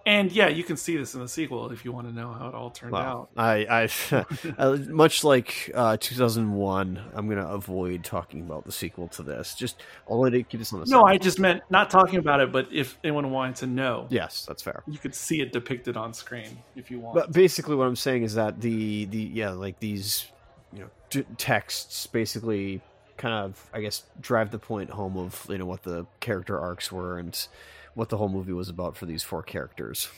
[0.06, 2.48] and yeah, you can see this in the sequel if you want to know how
[2.48, 3.30] it all turned Wow.
[3.36, 3.44] out.
[3.44, 4.26] I, I,
[4.58, 9.56] uh, much like uh, 2001, I'm gonna avoid talking about the sequel to this.
[9.56, 11.12] Just I'll let it keep this on the No, side.
[11.14, 14.62] I just meant not talking about it, but if anyone wanted to know, yes, that's
[14.64, 14.84] fair.
[14.88, 17.16] you could see it depicted on screen if you want.
[17.16, 20.26] But basically, what I'm saying is that the the yeah, like these
[20.74, 22.82] you know t- texts basically
[23.18, 26.92] kind of I guess drive the point home of you know what the character arcs
[26.92, 27.48] were and
[27.94, 30.10] what the whole movie was about for these four characters.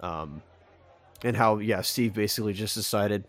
[0.00, 0.42] Um,
[1.22, 3.24] and how yeah, Steve basically just decided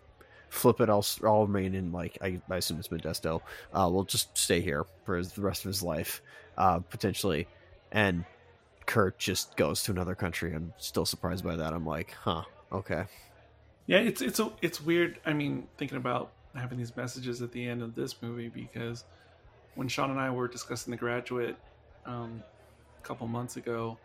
[0.48, 0.88] flip it.
[0.88, 3.40] I'll I'll remain in like I, I assume it's Modesto.
[3.72, 6.22] Uh, we'll just stay here for his, the rest of his life,
[6.58, 7.46] uh, potentially,
[7.92, 8.24] and.
[8.86, 10.52] Kurt just goes to another country.
[10.52, 11.72] I'm still surprised by that.
[11.72, 13.04] I'm like, huh, okay.
[13.90, 15.18] Yeah, it's it's a, it's weird.
[15.26, 19.04] I mean, thinking about having these messages at the end of this movie because
[19.74, 21.56] when Sean and I were discussing The Graduate
[22.06, 22.44] um,
[22.98, 23.98] a couple months ago,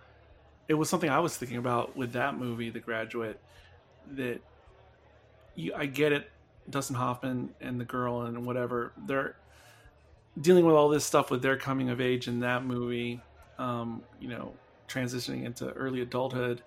[0.67, 3.39] it was something I was thinking about with that movie, The Graduate.
[4.13, 4.41] That
[5.55, 6.31] you, I get it,
[6.69, 9.35] Dustin Hoffman and the girl and whatever they're
[10.41, 13.21] dealing with all this stuff with their coming of age in that movie.
[13.59, 14.53] Um, you know,
[14.89, 16.63] transitioning into early adulthood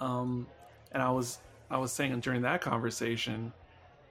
[0.00, 0.46] Um,
[0.92, 1.38] and I was
[1.70, 3.52] I was saying during that conversation,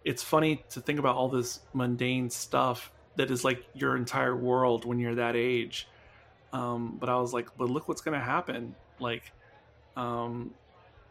[0.03, 4.85] it's funny to think about all this mundane stuff that is like your entire world
[4.85, 5.87] when you're that age.
[6.51, 8.75] Um, but I was like, but look what's going to happen.
[8.99, 9.31] Like,
[9.95, 10.53] um,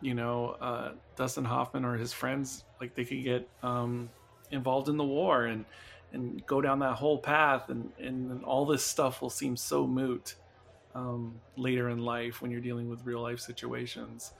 [0.00, 4.10] you know, uh, Dustin Hoffman or his friends, like they could get um,
[4.50, 5.64] involved in the war and
[6.12, 10.34] and go down that whole path, and and all this stuff will seem so moot
[10.94, 14.32] um, later in life when you're dealing with real life situations.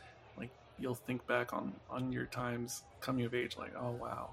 [0.79, 4.31] You'll think back on on your times coming of age, like, oh wow,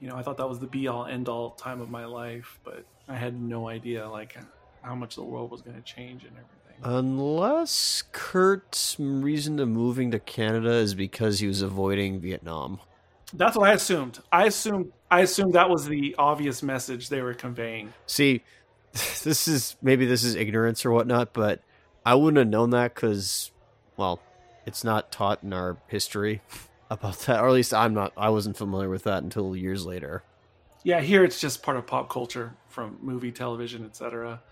[0.00, 2.58] you know, I thought that was the be all end all time of my life,
[2.64, 4.36] but I had no idea like
[4.82, 6.54] how much the world was going to change and everything.
[6.82, 12.80] Unless Kurt's reason to moving to Canada is because he was avoiding Vietnam.
[13.32, 14.20] That's what I assumed.
[14.30, 17.92] I assumed I assumed that was the obvious message they were conveying.
[18.06, 18.42] See,
[18.92, 21.60] this is maybe this is ignorance or whatnot, but
[22.04, 23.50] I wouldn't have known that because,
[23.96, 24.20] well,
[24.66, 26.42] it's not taught in our history
[26.90, 28.12] about that, or at least I'm not.
[28.16, 30.22] I wasn't familiar with that until years later.
[30.82, 34.42] Yeah, here it's just part of pop culture from movie, television, etc.,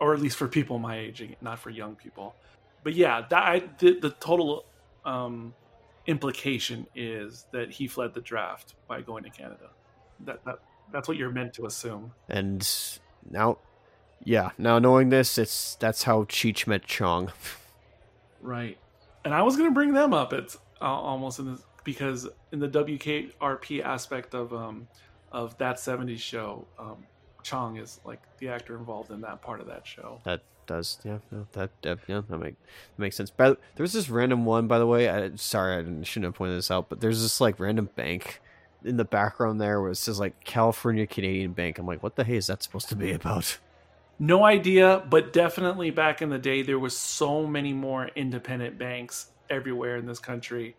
[0.00, 2.34] or at least for people my age, not for young people.
[2.84, 4.64] But yeah, that I, the, the total
[5.04, 5.54] um,
[6.06, 9.70] implication is that he fled the draft by going to Canada.
[10.24, 10.58] That that
[10.92, 12.12] that's what you're meant to assume.
[12.28, 12.68] And
[13.28, 13.58] now,
[14.24, 17.32] yeah, now knowing this, it's that's how Cheech met Chong.
[18.44, 18.76] Right,
[19.24, 20.32] and I was going to bring them up.
[20.32, 24.88] It's uh, almost in this because in the WKRP aspect of um
[25.30, 27.04] of that '70s show, um,
[27.42, 30.20] Chong is like the actor involved in that part of that show.
[30.24, 33.30] That does, yeah, no, that, yeah, that make that makes sense.
[33.30, 35.08] But there's this random one, by the way.
[35.08, 38.40] I, sorry, I shouldn't have pointed this out, but there's this like random bank
[38.84, 41.78] in the background there where it says like California Canadian Bank.
[41.78, 43.58] I'm like, what the hey is that supposed to be about?
[44.22, 49.32] No idea, but definitely back in the day, there was so many more independent banks
[49.50, 50.76] everywhere in this country.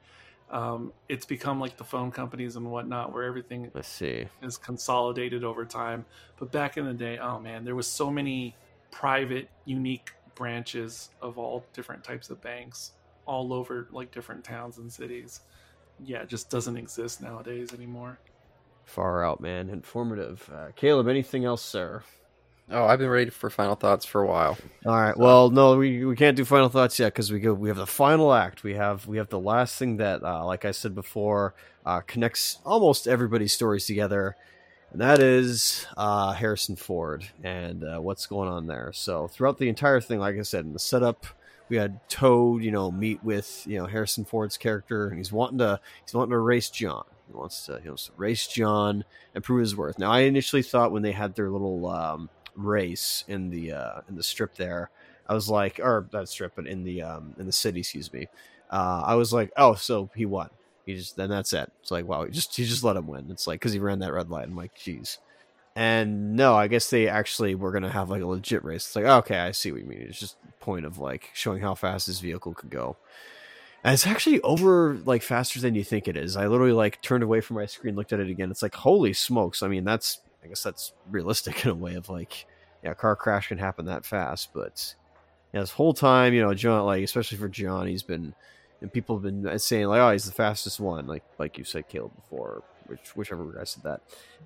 [0.49, 4.27] Um, it's become like the phone companies and whatnot, where everything Let's see.
[4.41, 6.05] is consolidated over time.
[6.39, 8.55] But back in the day, oh man, there was so many
[8.91, 12.93] private, unique branches of all different types of banks
[13.25, 15.41] all over like different towns and cities.
[16.01, 18.19] Yeah, it just doesn't exist nowadays anymore.
[18.85, 19.69] Far out, man.
[19.69, 20.49] Informative.
[20.49, 22.03] Uh, Caleb, anything else, sir?
[22.69, 24.57] Oh, I've been ready for final thoughts for a while.
[24.85, 25.17] All right.
[25.17, 27.53] Well, no, we, we can't do final thoughts yet because we go.
[27.53, 28.63] We have the final act.
[28.63, 31.53] We have we have the last thing that, uh, like I said before,
[31.85, 34.37] uh, connects almost everybody's stories together,
[34.91, 38.91] and that is uh, Harrison Ford and uh, what's going on there.
[38.93, 41.25] So throughout the entire thing, like I said, in the setup,
[41.67, 45.59] we had Toad, you know, meet with you know Harrison Ford's character, and he's wanting
[45.59, 47.03] to he's wanting to race John.
[47.27, 49.03] He wants to he wants to race John
[49.35, 49.99] and prove his worth.
[49.99, 54.15] Now, I initially thought when they had their little um, race in the uh, in
[54.15, 54.89] the strip there,
[55.27, 58.27] I was like, or that strip, but in the um, in the city, excuse me.
[58.69, 60.49] Uh, I was like, oh, so he won.
[60.85, 61.71] He just then that's it.
[61.81, 63.27] It's like, wow, he just he just let him win.
[63.29, 64.47] It's like because he ran that red light.
[64.47, 65.19] I'm like, geez.
[65.75, 68.85] And no, I guess they actually were gonna have like a legit race.
[68.85, 70.01] It's like, okay, I see what you mean.
[70.01, 72.97] It's just point of like showing how fast this vehicle could go.
[73.83, 76.37] And it's actually over like faster than you think it is.
[76.37, 78.51] I literally like turned away from my screen, looked at it again.
[78.51, 79.61] It's like, holy smokes!
[79.63, 82.45] I mean, that's I guess that's realistic in a way of like,
[82.83, 84.49] yeah, a car crash can happen that fast.
[84.53, 84.95] But
[85.53, 88.33] yeah, this whole time, you know, John, like especially for John, he's been
[88.83, 91.87] and people have been saying like, oh, he's the fastest one, like like you said,
[91.87, 94.01] Caleb before, which whichever guy said that,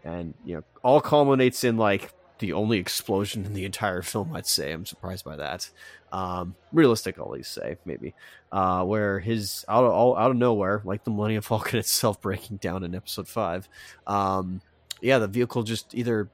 [0.06, 4.36] and you know, all culminates in like the only explosion in the entire film.
[4.36, 5.70] I'd say I'm surprised by that.
[6.12, 8.14] Um, realistic, I'll at least say maybe,
[8.52, 12.58] uh, where his out of all out of nowhere, like the Millennium Falcon itself breaking
[12.58, 13.68] down in Episode Five.
[14.06, 14.62] Um,
[15.02, 16.30] yeah, the vehicle just either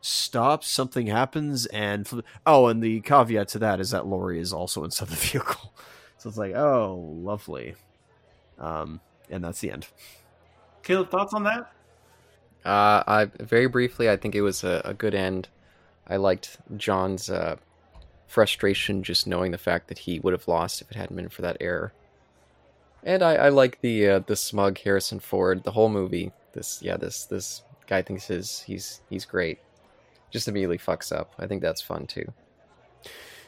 [0.00, 2.08] stops, something happens, and
[2.46, 5.74] oh, and the caveat to that is that Laurie is also inside the vehicle.
[6.18, 7.74] So it's like, oh, lovely.
[8.58, 9.88] Um, and that's the end.
[10.82, 11.72] Caleb, thoughts on that?
[12.64, 15.48] Uh, I very briefly, I think it was a, a good end.
[16.06, 17.56] I liked John's uh,
[18.26, 21.42] frustration just knowing the fact that he would have lost if it hadn't been for
[21.42, 21.92] that error.
[23.02, 25.64] And I, I like the uh, the smug Harrison Ford.
[25.64, 26.32] The whole movie.
[26.52, 29.58] This yeah this this guy thinks his he's he's great.
[30.30, 31.32] Just immediately fucks up.
[31.38, 32.32] I think that's fun too.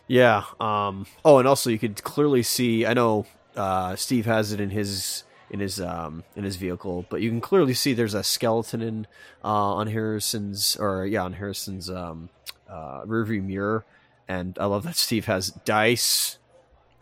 [0.08, 0.42] Yeah.
[0.60, 2.84] Um, oh, and also you could clearly see.
[2.84, 3.24] I know
[3.56, 7.40] uh, Steve has it in his in his um, in his vehicle, but you can
[7.40, 9.06] clearly see there's a skeleton in
[9.44, 12.28] uh, on Harrison's or yeah on Harrison's um,
[12.68, 13.84] uh, rearview mirror,
[14.28, 16.38] and I love that Steve has dice.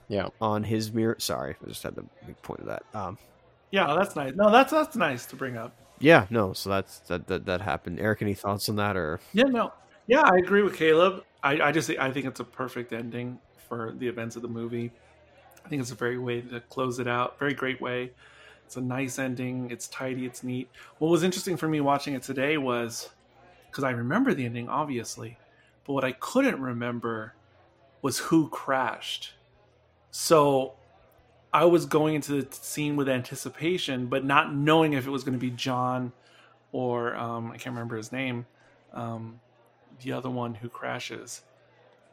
[0.08, 0.28] Yeah.
[0.40, 1.14] On his mirror.
[1.20, 2.82] Sorry, I just had to make point of that.
[2.92, 3.16] Um,
[3.70, 4.34] yeah, that's nice.
[4.34, 5.72] No, that's that's nice to bring up.
[6.00, 6.52] Yeah, no.
[6.52, 8.00] So that's that that, that happened.
[8.00, 9.20] Eric, any thoughts on that or?
[9.32, 9.72] Yeah, no.
[10.06, 11.24] Yeah, I agree with Caleb.
[11.42, 13.38] I, I just I think it's a perfect ending
[13.68, 14.90] for the events of the movie.
[15.64, 17.38] I think it's a very way to close it out.
[17.38, 18.10] Very great way.
[18.64, 19.70] It's a nice ending.
[19.70, 20.26] It's tidy.
[20.26, 20.68] It's neat.
[20.98, 23.10] What was interesting for me watching it today was
[23.70, 25.38] because I remember the ending, obviously,
[25.86, 27.34] but what I couldn't remember
[28.02, 29.34] was who crashed.
[30.10, 30.74] So
[31.52, 35.32] I was going into the scene with anticipation, but not knowing if it was going
[35.34, 36.12] to be John
[36.72, 38.46] or um, I can't remember his name,
[38.92, 39.40] um,
[40.02, 41.42] the other one who crashes.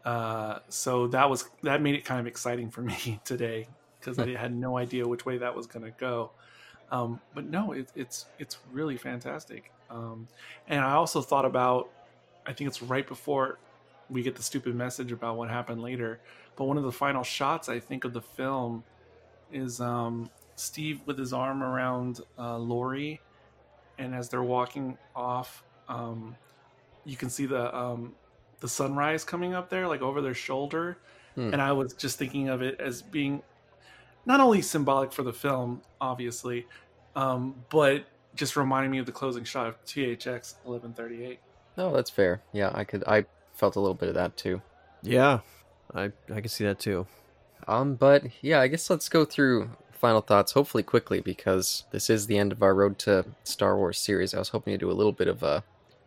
[0.03, 3.67] Uh, so that was that made it kind of exciting for me today
[3.99, 6.31] because I had no idea which way that was going to go.
[6.91, 9.71] Um, but no, it, it's it's really fantastic.
[9.89, 10.27] Um,
[10.67, 11.89] and I also thought about,
[12.45, 13.57] I think it's right before
[14.09, 16.19] we get the stupid message about what happened later.
[16.55, 18.83] But one of the final shots I think of the film
[19.51, 23.21] is um, Steve with his arm around uh, Laurie,
[23.97, 26.35] and as they're walking off, um,
[27.05, 28.13] you can see the um,
[28.59, 30.97] the sunrise coming up there, like over their shoulder.
[31.35, 31.53] Hmm.
[31.53, 33.41] And I was just thinking of it as being
[34.25, 36.67] not only symbolic for the film, obviously,
[37.15, 41.39] um, but just reminding me of the closing shot of THX 1138.
[41.77, 42.41] No, that's fair.
[42.53, 43.03] Yeah, I could.
[43.05, 44.61] I felt a little bit of that too.
[45.03, 45.39] Yeah,
[45.93, 47.05] I I can see that too.
[47.67, 52.27] Um, but yeah, I guess let's go through final thoughts, hopefully quickly, because this is
[52.27, 54.33] the end of our Road to Star Wars series.
[54.33, 55.63] I was hoping to do a little bit of a,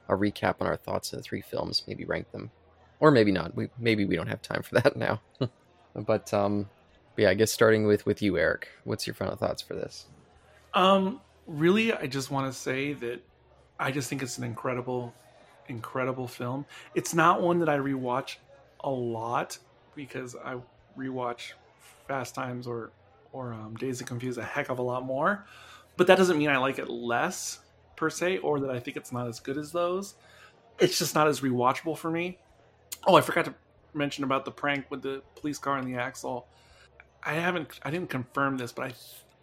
[0.09, 2.51] a recap on our thoughts of the three films, maybe rank them,
[2.99, 3.55] or maybe not.
[3.55, 5.21] We maybe we don't have time for that now.
[5.95, 6.69] but um,
[7.15, 8.69] but yeah, I guess starting with with you, Eric.
[8.85, 10.07] What's your final thoughts for this?
[10.73, 13.21] Um, really, I just want to say that
[13.79, 15.13] I just think it's an incredible,
[15.69, 16.65] incredible film.
[16.95, 18.37] It's not one that I rewatch
[18.83, 19.59] a lot
[19.97, 20.57] because I
[20.97, 21.53] rewatch
[22.07, 22.91] Fast Times or
[23.33, 25.45] or um, Dazed and Confused a heck of a lot more.
[25.97, 27.61] But that doesn't mean I like it less
[27.97, 30.15] per se, or that I think it's not as good as those.
[30.79, 32.39] It's just not as rewatchable for me.
[33.07, 33.55] Oh, I forgot to
[33.93, 36.47] mention about the prank with the police car and the axle.
[37.23, 38.93] I haven't, I didn't confirm this, but I,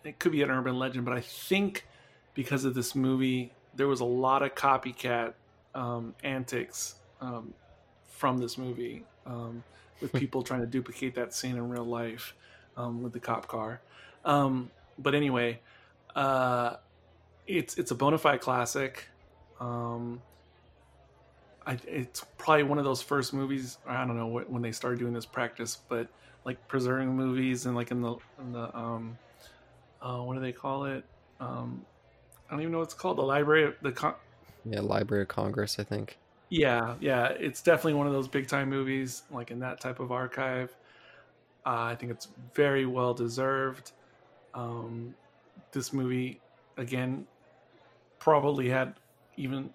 [0.03, 1.05] it could be an urban legend.
[1.05, 1.85] But I think
[2.33, 5.33] because of this movie, there was a lot of copycat
[5.75, 7.53] um, antics um,
[8.09, 9.03] from this movie.
[9.25, 9.63] Um,
[10.01, 12.33] with people trying to duplicate that scene in real life
[12.75, 13.81] um, with the cop car.
[14.25, 15.59] Um, but anyway,
[16.15, 16.75] uh,
[17.45, 19.05] it's it's a bona fide classic.
[19.59, 20.21] Um,
[21.65, 23.77] I, it's probably one of those first movies.
[23.85, 26.07] I don't know what, when they started doing this practice, but
[26.45, 29.17] like preserving movies and like in the in the um,
[30.01, 31.03] uh, what do they call it?
[31.39, 31.85] Um,
[32.47, 33.17] I don't even know what it's called.
[33.17, 34.15] The library, the con-
[34.69, 36.17] yeah, Library of Congress, I think.
[36.49, 40.11] Yeah, yeah, it's definitely one of those big time movies, like in that type of
[40.11, 40.75] archive.
[41.65, 43.91] Uh, I think it's very well deserved.
[44.53, 45.15] Um,
[45.71, 46.41] this movie,
[46.77, 47.27] again,
[48.19, 48.95] probably had
[49.37, 49.71] even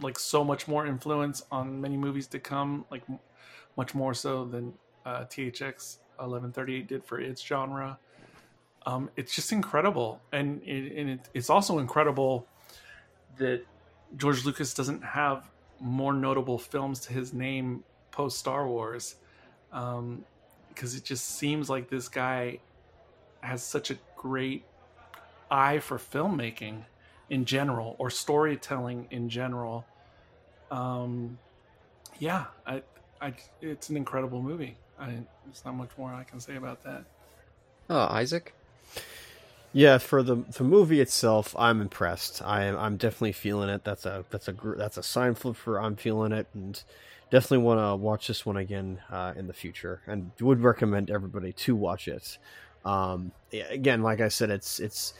[0.00, 3.02] like so much more influence on many movies to come, like
[3.76, 4.74] much more so than
[5.06, 7.98] uh, THX 1138 did for its genre.
[8.86, 12.46] Um, it's just incredible, and, it, and it, it's also incredible
[13.38, 13.62] that
[14.16, 15.50] George Lucas doesn't have
[15.80, 19.16] more notable films to his name post Star Wars,
[19.72, 20.24] Um
[20.68, 22.60] because um, it just seems like this guy
[23.40, 24.64] has such a great
[25.50, 26.84] eye for filmmaking
[27.28, 29.84] in general or storytelling in general.
[30.70, 31.38] Um,
[32.18, 32.82] yeah, I,
[33.20, 34.76] I, it's an incredible movie.
[34.98, 35.06] I,
[35.44, 37.04] there's not much more I can say about that.
[37.88, 38.54] Oh, Isaac.
[39.72, 42.42] Yeah, for the the movie itself, I'm impressed.
[42.42, 43.84] I am I'm definitely feeling it.
[43.84, 46.82] That's a that's a that's a sign flip for I'm feeling it, and
[47.30, 51.52] definitely want to watch this one again uh, in the future, and would recommend everybody
[51.52, 52.38] to watch it.
[52.84, 55.14] Um, again, like I said, it's it's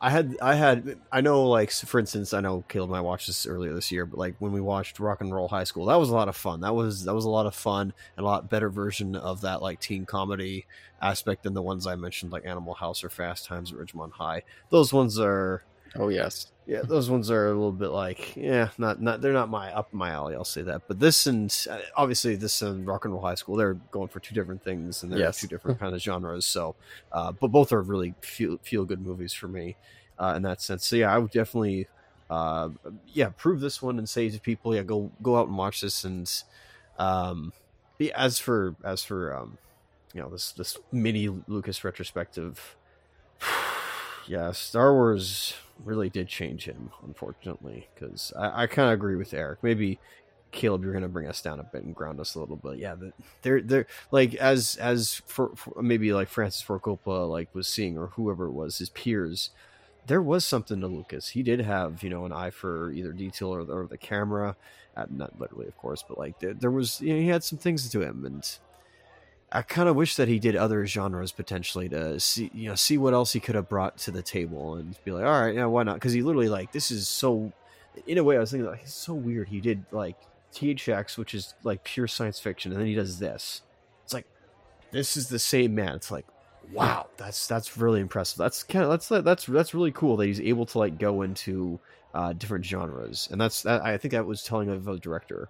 [0.00, 3.26] I had I had I know like for instance I know Caleb and I watched
[3.26, 5.98] this earlier this year, but like when we watched Rock and Roll High School, that
[5.98, 6.60] was a lot of fun.
[6.60, 9.60] That was that was a lot of fun and a lot better version of that
[9.60, 10.66] like teen comedy
[11.02, 14.42] aspect than the ones I mentioned like Animal House or Fast Times at Ridgemont High.
[14.70, 15.64] Those ones are
[15.96, 19.48] oh yes yeah those ones are a little bit like yeah not not they're not
[19.48, 20.82] my up my alley I'll say that.
[20.86, 24.20] But this and uh, obviously this and Rock and Roll High School they're going for
[24.20, 25.40] two different things and they're yes.
[25.40, 26.44] two different kind of genres.
[26.44, 26.74] So
[27.12, 29.76] uh, but both are really feel feel good movies for me
[30.18, 30.86] uh, in that sense.
[30.86, 31.88] So yeah, I would definitely,
[32.30, 32.70] uh,
[33.06, 36.04] yeah, prove this one and say to people, yeah, go go out and watch this.
[36.04, 36.30] And
[36.98, 37.52] um,
[37.98, 39.58] yeah, as for as for um,
[40.12, 42.76] you know this this mini Lucas retrospective,
[44.28, 49.34] yeah, Star Wars really did change him, unfortunately, because I, I kind of agree with
[49.34, 49.60] Eric.
[49.62, 49.98] Maybe
[50.50, 52.78] Caleb, you're going to bring us down a bit and ground us a little bit.
[52.78, 52.96] Yeah,
[53.42, 57.98] they're they're like as as for, for, maybe like Francis Ford Coppola like was seeing
[57.98, 59.50] or whoever it was his peers
[60.08, 61.28] there was something to Lucas.
[61.28, 64.56] He did have, you know, an eye for either detail or the, or the camera.
[64.96, 67.58] Uh, not literally, of course, but like there, there was, you know, he had some
[67.58, 68.58] things to him, and
[69.50, 72.98] I kind of wish that he did other genres potentially to see, you know, see
[72.98, 75.64] what else he could have brought to the table and be like, all right, yeah,
[75.64, 75.94] why not?
[75.94, 77.52] Because he literally like this is so.
[78.06, 79.48] In a way, I was thinking like it's so weird.
[79.48, 80.16] He did like
[80.52, 83.62] THX, which is like pure science fiction, and then he does this.
[84.04, 84.26] It's like
[84.92, 85.94] this is the same man.
[85.94, 86.26] It's like
[86.72, 88.38] wow, that's that's really impressive.
[88.38, 91.80] That's kind of that's that's that's really cool that he's able to like go into
[92.14, 93.84] uh, different genres, and that's that.
[93.84, 95.48] I think that was telling of a director,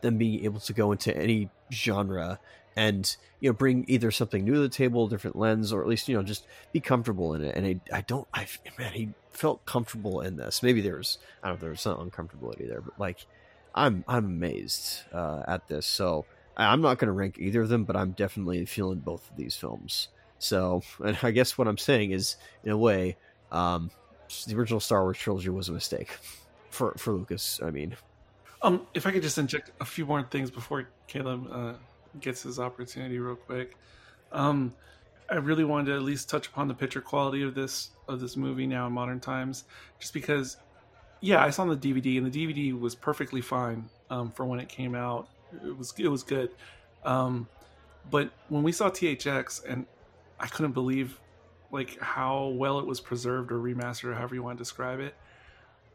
[0.00, 2.38] them being able to go into any genre
[2.78, 6.08] and you know bring either something new to the table, different lens, or at least
[6.08, 7.56] you know just be comfortable in it.
[7.56, 8.46] And I, I don't, I
[8.78, 10.62] man, he felt comfortable in this.
[10.62, 13.26] Maybe there's I don't know there's some uncomfortability there, but like
[13.74, 15.86] I'm I'm amazed uh, at this.
[15.86, 16.24] So
[16.56, 19.56] I'm not going to rank either of them, but I'm definitely feeling both of these
[19.56, 20.08] films.
[20.38, 23.16] So, and I guess what I'm saying is, in a way,
[23.50, 23.90] um,
[24.46, 26.16] the original Star Wars trilogy was a mistake
[26.70, 27.58] for for Lucas.
[27.60, 27.96] I mean,
[28.62, 31.72] um, if I could just inject a few more things before Caleb uh,
[32.20, 33.76] gets his opportunity, real quick.
[34.32, 34.74] Um,
[35.30, 38.36] I really wanted to at least touch upon the picture quality of this of this
[38.36, 39.64] movie now in modern times,
[39.98, 40.56] just because,
[41.20, 44.68] yeah, I saw the DVD and the DVD was perfectly fine um, for when it
[44.68, 45.28] came out.
[45.64, 46.50] It was it was good,
[47.04, 47.46] um,
[48.10, 49.86] but when we saw THX and
[50.40, 51.18] I couldn't believe
[51.70, 55.14] like how well it was preserved or remastered or however you want to describe it.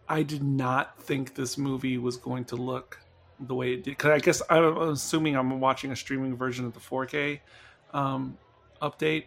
[0.08, 3.00] I did not think this movie was going to look
[3.40, 3.92] the way it did.
[3.92, 7.40] Because I guess I'm assuming I'm watching a streaming version of the 4K
[7.94, 8.38] um,
[8.82, 9.26] update,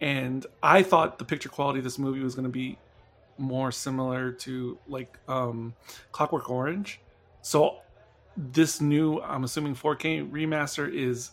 [0.00, 2.78] and I thought the picture quality of this movie was going to be
[3.38, 5.74] more similar to like um,
[6.12, 7.00] Clockwork Orange.
[7.42, 7.78] So
[8.36, 11.30] this new, I'm assuming 4K remaster is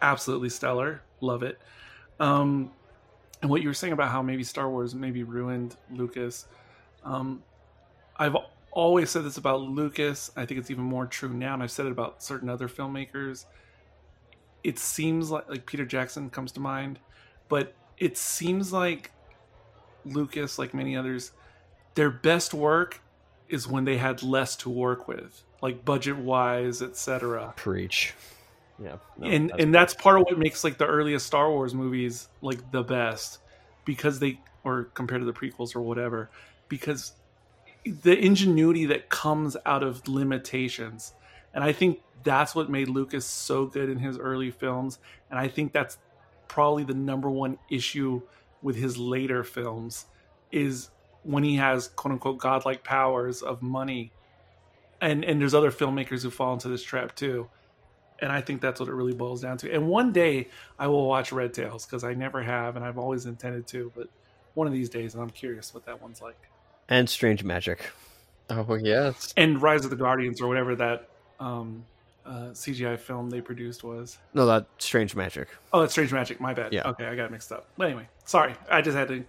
[0.00, 1.02] absolutely stellar.
[1.20, 1.58] Love it.
[2.20, 2.70] Um,
[3.40, 6.46] and what you were saying about how maybe Star Wars maybe ruined Lucas.
[7.04, 7.42] Um,
[8.16, 8.36] I've
[8.72, 10.30] always said this about Lucas.
[10.36, 13.44] I think it's even more true now, and I've said it about certain other filmmakers.
[14.64, 16.98] It seems like like Peter Jackson comes to mind,
[17.48, 19.12] but it seems like
[20.04, 21.32] Lucas, like many others,
[21.94, 23.00] their best work
[23.48, 27.52] is when they had less to work with, like budget wise, etc.
[27.56, 28.14] Preach.
[28.82, 28.96] Yeah.
[29.18, 32.28] No, and that's and that's part of what makes like the earliest Star Wars movies
[32.40, 33.38] like the best
[33.84, 36.30] because they or compared to the prequels or whatever
[36.68, 37.12] because
[37.84, 41.14] the ingenuity that comes out of limitations.
[41.54, 44.98] And I think that's what made Lucas so good in his early films
[45.30, 45.98] and I think that's
[46.46, 48.20] probably the number one issue
[48.62, 50.06] with his later films
[50.52, 50.90] is
[51.22, 54.12] when he has quote unquote godlike powers of money
[55.00, 57.48] and and there's other filmmakers who fall into this trap too
[58.20, 59.72] and I think that's what it really boils down to.
[59.72, 63.26] And one day I will watch Red Tails because I never have, and I've always
[63.26, 63.90] intended to.
[63.96, 64.08] But
[64.54, 66.38] one of these days, and I'm curious what that one's like.
[66.92, 67.80] And Strange Magic.
[68.50, 69.32] Oh yes.
[69.34, 71.08] And Rise of the Guardians or whatever that
[71.40, 71.86] um,
[72.26, 74.18] uh, CGI film they produced was.
[74.34, 75.48] No, that Strange Magic.
[75.72, 76.38] Oh, that's Strange Magic.
[76.38, 76.70] My bad.
[76.70, 76.86] Yeah.
[76.88, 77.66] Okay, I got it mixed up.
[77.78, 78.54] But anyway, sorry.
[78.70, 79.24] I just had to.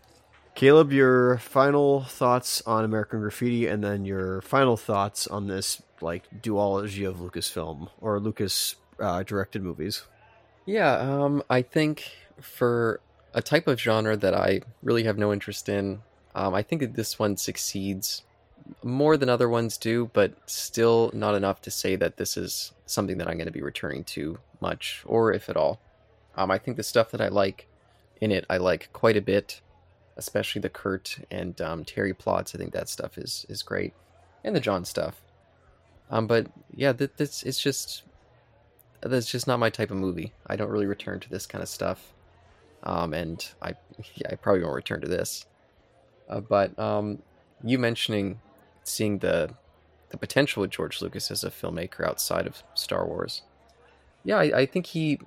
[0.56, 6.24] Caleb, your final thoughts on American Graffiti, and then your final thoughts on this like
[6.42, 10.04] duology of Lucasfilm or Lucas uh, directed movies.
[10.66, 12.12] Yeah, um, I think
[12.42, 13.00] for
[13.34, 16.02] a type of genre that I really have no interest in,
[16.36, 18.24] um, I think that this one succeeds
[18.82, 23.18] more than other ones do, but still not enough to say that this is something
[23.18, 25.80] that I'm going to be returning to much, or if at all.
[26.36, 27.68] Um, I think the stuff that I like
[28.22, 29.62] in it, I like quite a bit,
[30.18, 32.56] especially the Kurt and um, Terry plots.
[32.56, 33.94] I think that stuff is is great,
[34.44, 35.22] and the John stuff.
[36.10, 38.04] Um, but yeah, th- this it's just
[39.02, 40.34] that's just not my type of movie.
[40.48, 42.14] I don't really return to this kind of stuff.
[42.84, 43.76] Um, and I,
[44.16, 45.46] yeah, I probably won't return to this.
[46.30, 47.20] Uh, but um,
[47.64, 48.40] you mentioning
[48.84, 49.54] seeing the
[50.10, 53.42] the potential with George Lucas as a filmmaker outside of Star Wars,
[54.24, 55.20] yeah, I, I think he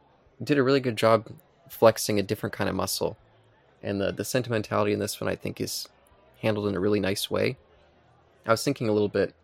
[0.43, 1.29] did a really good job
[1.69, 3.17] flexing a different kind of muscle,
[3.83, 5.89] and the the sentimentality in this one I think is
[6.43, 7.57] handled in a really nice way.
[8.47, 9.35] I was thinking a little bit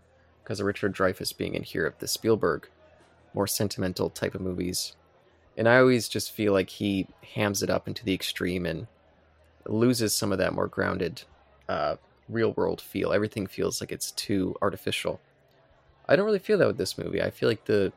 [0.43, 2.69] because of Richard Dreyfuss being in here of the Spielberg
[3.35, 4.95] more sentimental type of movies.
[5.57, 8.87] And I always just feel like he hams it up into the extreme and
[9.67, 11.23] loses some of that more grounded,
[11.73, 11.97] uh,
[12.29, 13.13] real world feel.
[13.13, 15.21] Everything feels like it's too artificial.
[16.09, 17.23] I don't really feel that with this movie.
[17.23, 17.93] I feel like the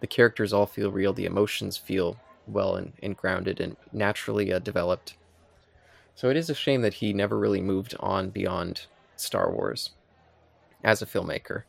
[0.00, 1.12] the characters all feel real.
[1.12, 5.14] The emotions feel well and, and grounded and naturally uh, developed.
[6.14, 8.86] So it is a shame that he never really moved on beyond
[9.16, 9.90] Star Wars
[10.82, 11.64] as a filmmaker.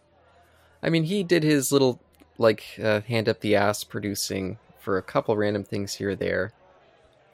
[0.81, 1.99] I mean, he did his little
[2.37, 6.53] like uh, hand up the ass producing for a couple random things here or there.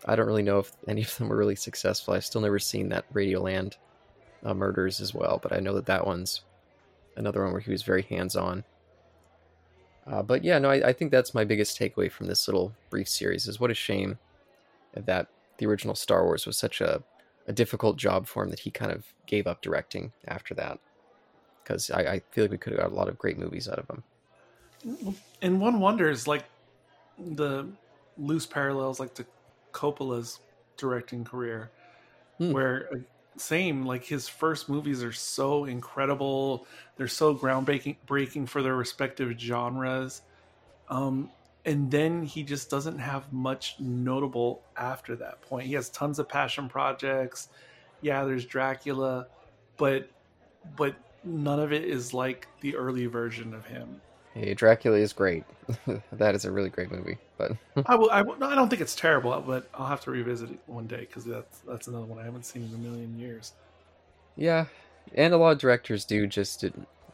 [0.05, 2.13] I don't really know if any of them were really successful.
[2.13, 3.73] I've still never seen that Radioland
[4.43, 6.41] uh, Murders as well, but I know that that one's
[7.15, 8.63] another one where he was very hands on.
[10.05, 13.09] Uh, but yeah, no, I, I think that's my biggest takeaway from this little brief
[13.09, 14.17] series is what a shame
[14.93, 15.27] that
[15.57, 17.03] the original Star Wars was such a,
[17.47, 20.79] a difficult job for him that he kind of gave up directing after that.
[21.63, 23.79] Because I, I feel like we could have got a lot of great movies out
[23.79, 25.15] of him.
[25.41, 26.45] And one wonders, like
[27.17, 27.67] the
[28.17, 29.25] loose parallels, like to
[29.77, 30.39] Coppola's
[30.75, 31.71] directing career,
[32.39, 32.51] Hmm.
[32.51, 32.97] where uh,
[33.37, 36.65] same like his first movies are so incredible,
[36.95, 40.23] they're so groundbreaking breaking for their respective genres,
[40.89, 41.29] um,
[41.65, 45.67] and then he just doesn't have much notable after that point.
[45.67, 47.49] He has tons of passion projects.
[48.01, 49.27] Yeah, there's Dracula,
[49.77, 50.09] but
[50.75, 54.01] but none of it is like the early version of him.
[54.33, 55.43] Hey, Dracula is great.
[56.11, 57.17] that is a really great movie.
[57.37, 57.51] But
[57.85, 58.09] I will.
[58.09, 60.87] I, will, no, I don't think it's terrible, but I'll have to revisit it one
[60.87, 63.53] day because that's that's another one I haven't seen in a million years.
[64.35, 64.65] yeah,
[65.13, 66.65] and a lot of directors do just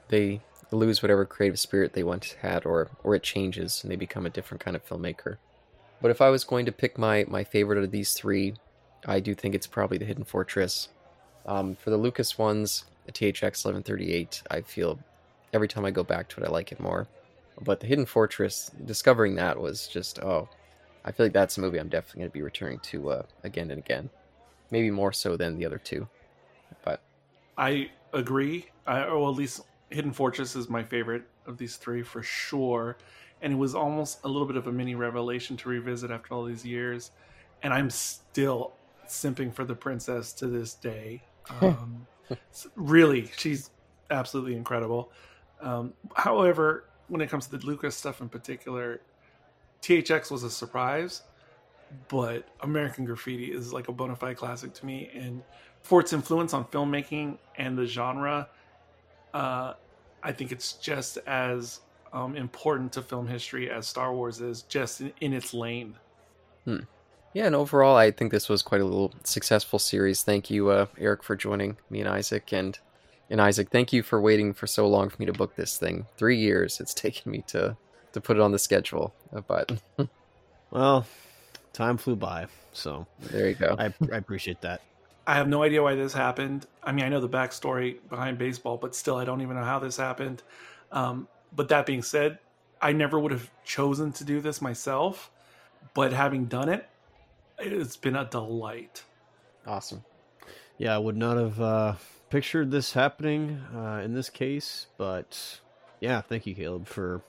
[0.08, 4.26] they lose whatever creative spirit they once had, or or it changes and they become
[4.26, 5.38] a different kind of filmmaker.
[6.02, 8.56] But if I was going to pick my my favorite of these three,
[9.06, 10.90] I do think it's probably the Hidden Fortress.
[11.46, 15.00] Um, for the Lucas ones, the THX 1138, I feel
[15.54, 17.08] every time I go back to it, I like it more.
[17.62, 20.50] But the Hidden Fortress, discovering that was just oh,
[21.06, 23.72] I feel like that's a movie I'm definitely going to be returning to uh, again
[23.72, 24.10] and again,
[24.72, 26.08] maybe more so than the other two.
[26.84, 27.02] But
[27.58, 28.68] I agree.
[28.88, 32.98] I, or at least Hidden Fortress is my favorite of these three for sure.
[33.42, 36.46] And it was almost a little bit of a mini revelation to revisit after all
[36.46, 37.12] these years.
[37.62, 38.74] And I'm still
[39.08, 41.24] simping for the princess to this day.
[41.60, 42.08] Um,
[42.78, 43.70] really, she's
[44.10, 45.12] absolutely incredible.
[45.60, 49.02] Um, however, when it comes to the Lucas stuff in particular,
[49.82, 51.24] THX was a surprise,
[52.08, 55.10] but American Graffiti is like a bona fide classic to me.
[55.14, 55.44] And
[55.82, 58.48] for its influence on filmmaking and the genre,
[59.34, 59.74] uh,
[60.24, 61.82] I think it's just as
[62.14, 65.96] um, important to film history as Star Wars is, just in, in its lane.
[67.34, 70.22] yeah, and overall, I think this was quite a little successful series.
[70.22, 72.78] Thank you, uh, Eric, for joining me and Isaac, and
[73.34, 76.06] and Isaac, thank you for waiting for so long for me to book this thing.
[76.18, 77.76] Three years it's taken me to
[78.14, 79.72] to put it on the schedule, Uh, but
[80.70, 81.08] Well,
[81.74, 83.76] time flew by, so there you go.
[83.78, 84.82] I, I appreciate that.
[85.26, 86.68] I have no idea why this happened.
[86.84, 89.80] I mean, I know the backstory behind baseball, but still, I don't even know how
[89.80, 90.44] this happened.
[90.92, 92.38] Um, but that being said,
[92.82, 95.32] I never would have chosen to do this myself.
[95.96, 96.88] But having done it,
[97.58, 99.04] it's been a delight.
[99.66, 100.04] Awesome.
[100.78, 101.94] Yeah, I would not have uh,
[102.34, 105.60] pictured this happening uh, in this case, but
[106.00, 107.22] yeah, thank you, Caleb, for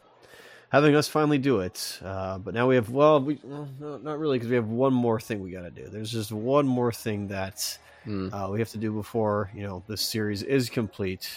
[0.71, 2.01] having us finally do it.
[2.03, 4.95] Uh, but now we have, well, we well, no, not really, because we have one
[4.95, 5.89] more thing we got to do.
[5.91, 8.33] There's just one more thing that Hmm.
[8.33, 11.31] uh, we have to do before you know this series is complete,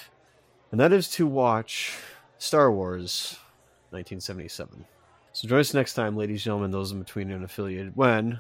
[0.72, 1.94] and that is to watch
[2.38, 3.38] Star Wars
[3.92, 4.86] 1977.
[5.34, 8.40] So join us next time, ladies and gentlemen, those in between and affiliated, when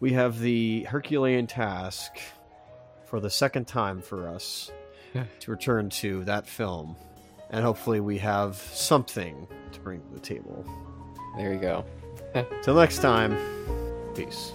[0.00, 2.18] we have the Herculean task
[3.08, 4.70] for the second time for us
[5.40, 6.94] to return to that film,
[7.50, 10.64] and hopefully we have something to bring to the table.
[11.36, 11.84] There you go.
[12.62, 13.36] Till next time,
[14.14, 14.52] peace.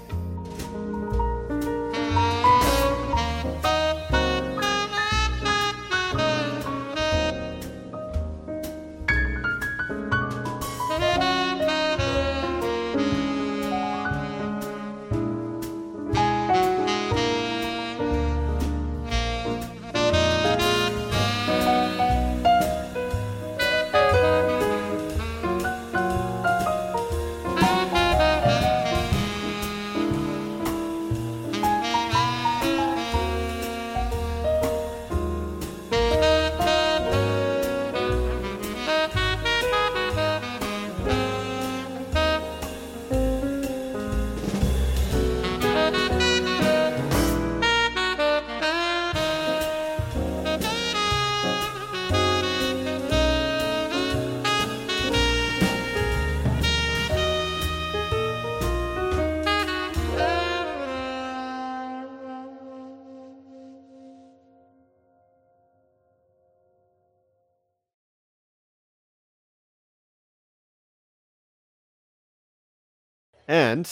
[73.53, 73.87] And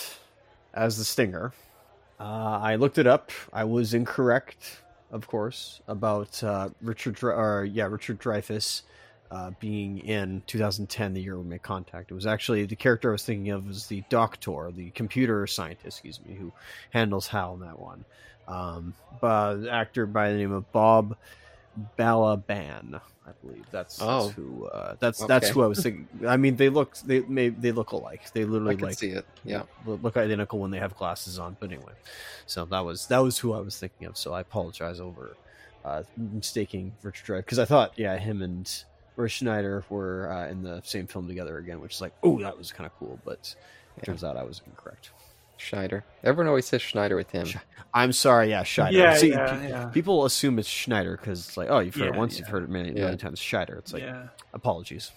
[0.73, 1.53] as the stinger,
[2.19, 2.23] uh,
[2.63, 3.29] I looked it up.
[3.53, 4.81] I was incorrect,
[5.11, 8.81] of course, about uh, Richard, or yeah, Richard Dreyfuss
[9.29, 12.09] uh, being in 2010, the year we made contact.
[12.09, 15.85] It was actually the character I was thinking of was the Doctor, the computer scientist,
[15.85, 16.51] excuse me, who
[16.89, 18.03] handles Hal in that one.
[18.47, 21.15] Um, but actor by the name of Bob
[21.97, 23.65] Balaban, I believe.
[23.71, 24.29] That's, that's Oh.
[24.29, 24.65] who.
[24.65, 26.07] Uh, that's that's who I was thinking.
[26.27, 28.31] I mean, they look they may they look alike.
[28.33, 29.25] They I literally can like see it.
[29.43, 29.63] Yeah.
[29.85, 31.55] look look identical when they have glasses on.
[31.59, 31.93] But anyway,
[32.45, 34.17] so that was that was who I was thinking of.
[34.17, 35.35] So I apologize over
[35.85, 38.69] uh, mistaking Richard Dreyfuss because I thought yeah him and
[39.15, 42.57] Roy Schneider were uh, in the same film together again, which is like oh that
[42.57, 43.19] was kind of cool.
[43.25, 43.55] But
[43.97, 44.03] Yeah.
[44.05, 45.11] turns out I was incorrect.
[45.61, 46.03] Schneider.
[46.23, 47.45] Everyone always says Schneider with him.
[47.45, 47.57] Sch-
[47.93, 48.97] I'm sorry, yeah, Schneider.
[48.97, 49.85] Yeah, See, yeah, pe- yeah.
[49.89, 52.39] People assume it's Schneider because it's like, oh, you've heard it once, yeah.
[52.39, 53.05] you've heard it many, Yeah.
[53.05, 53.39] many times.
[53.39, 53.75] Schneider.
[53.75, 54.27] It's like, yeah.
[54.53, 55.11] apologies.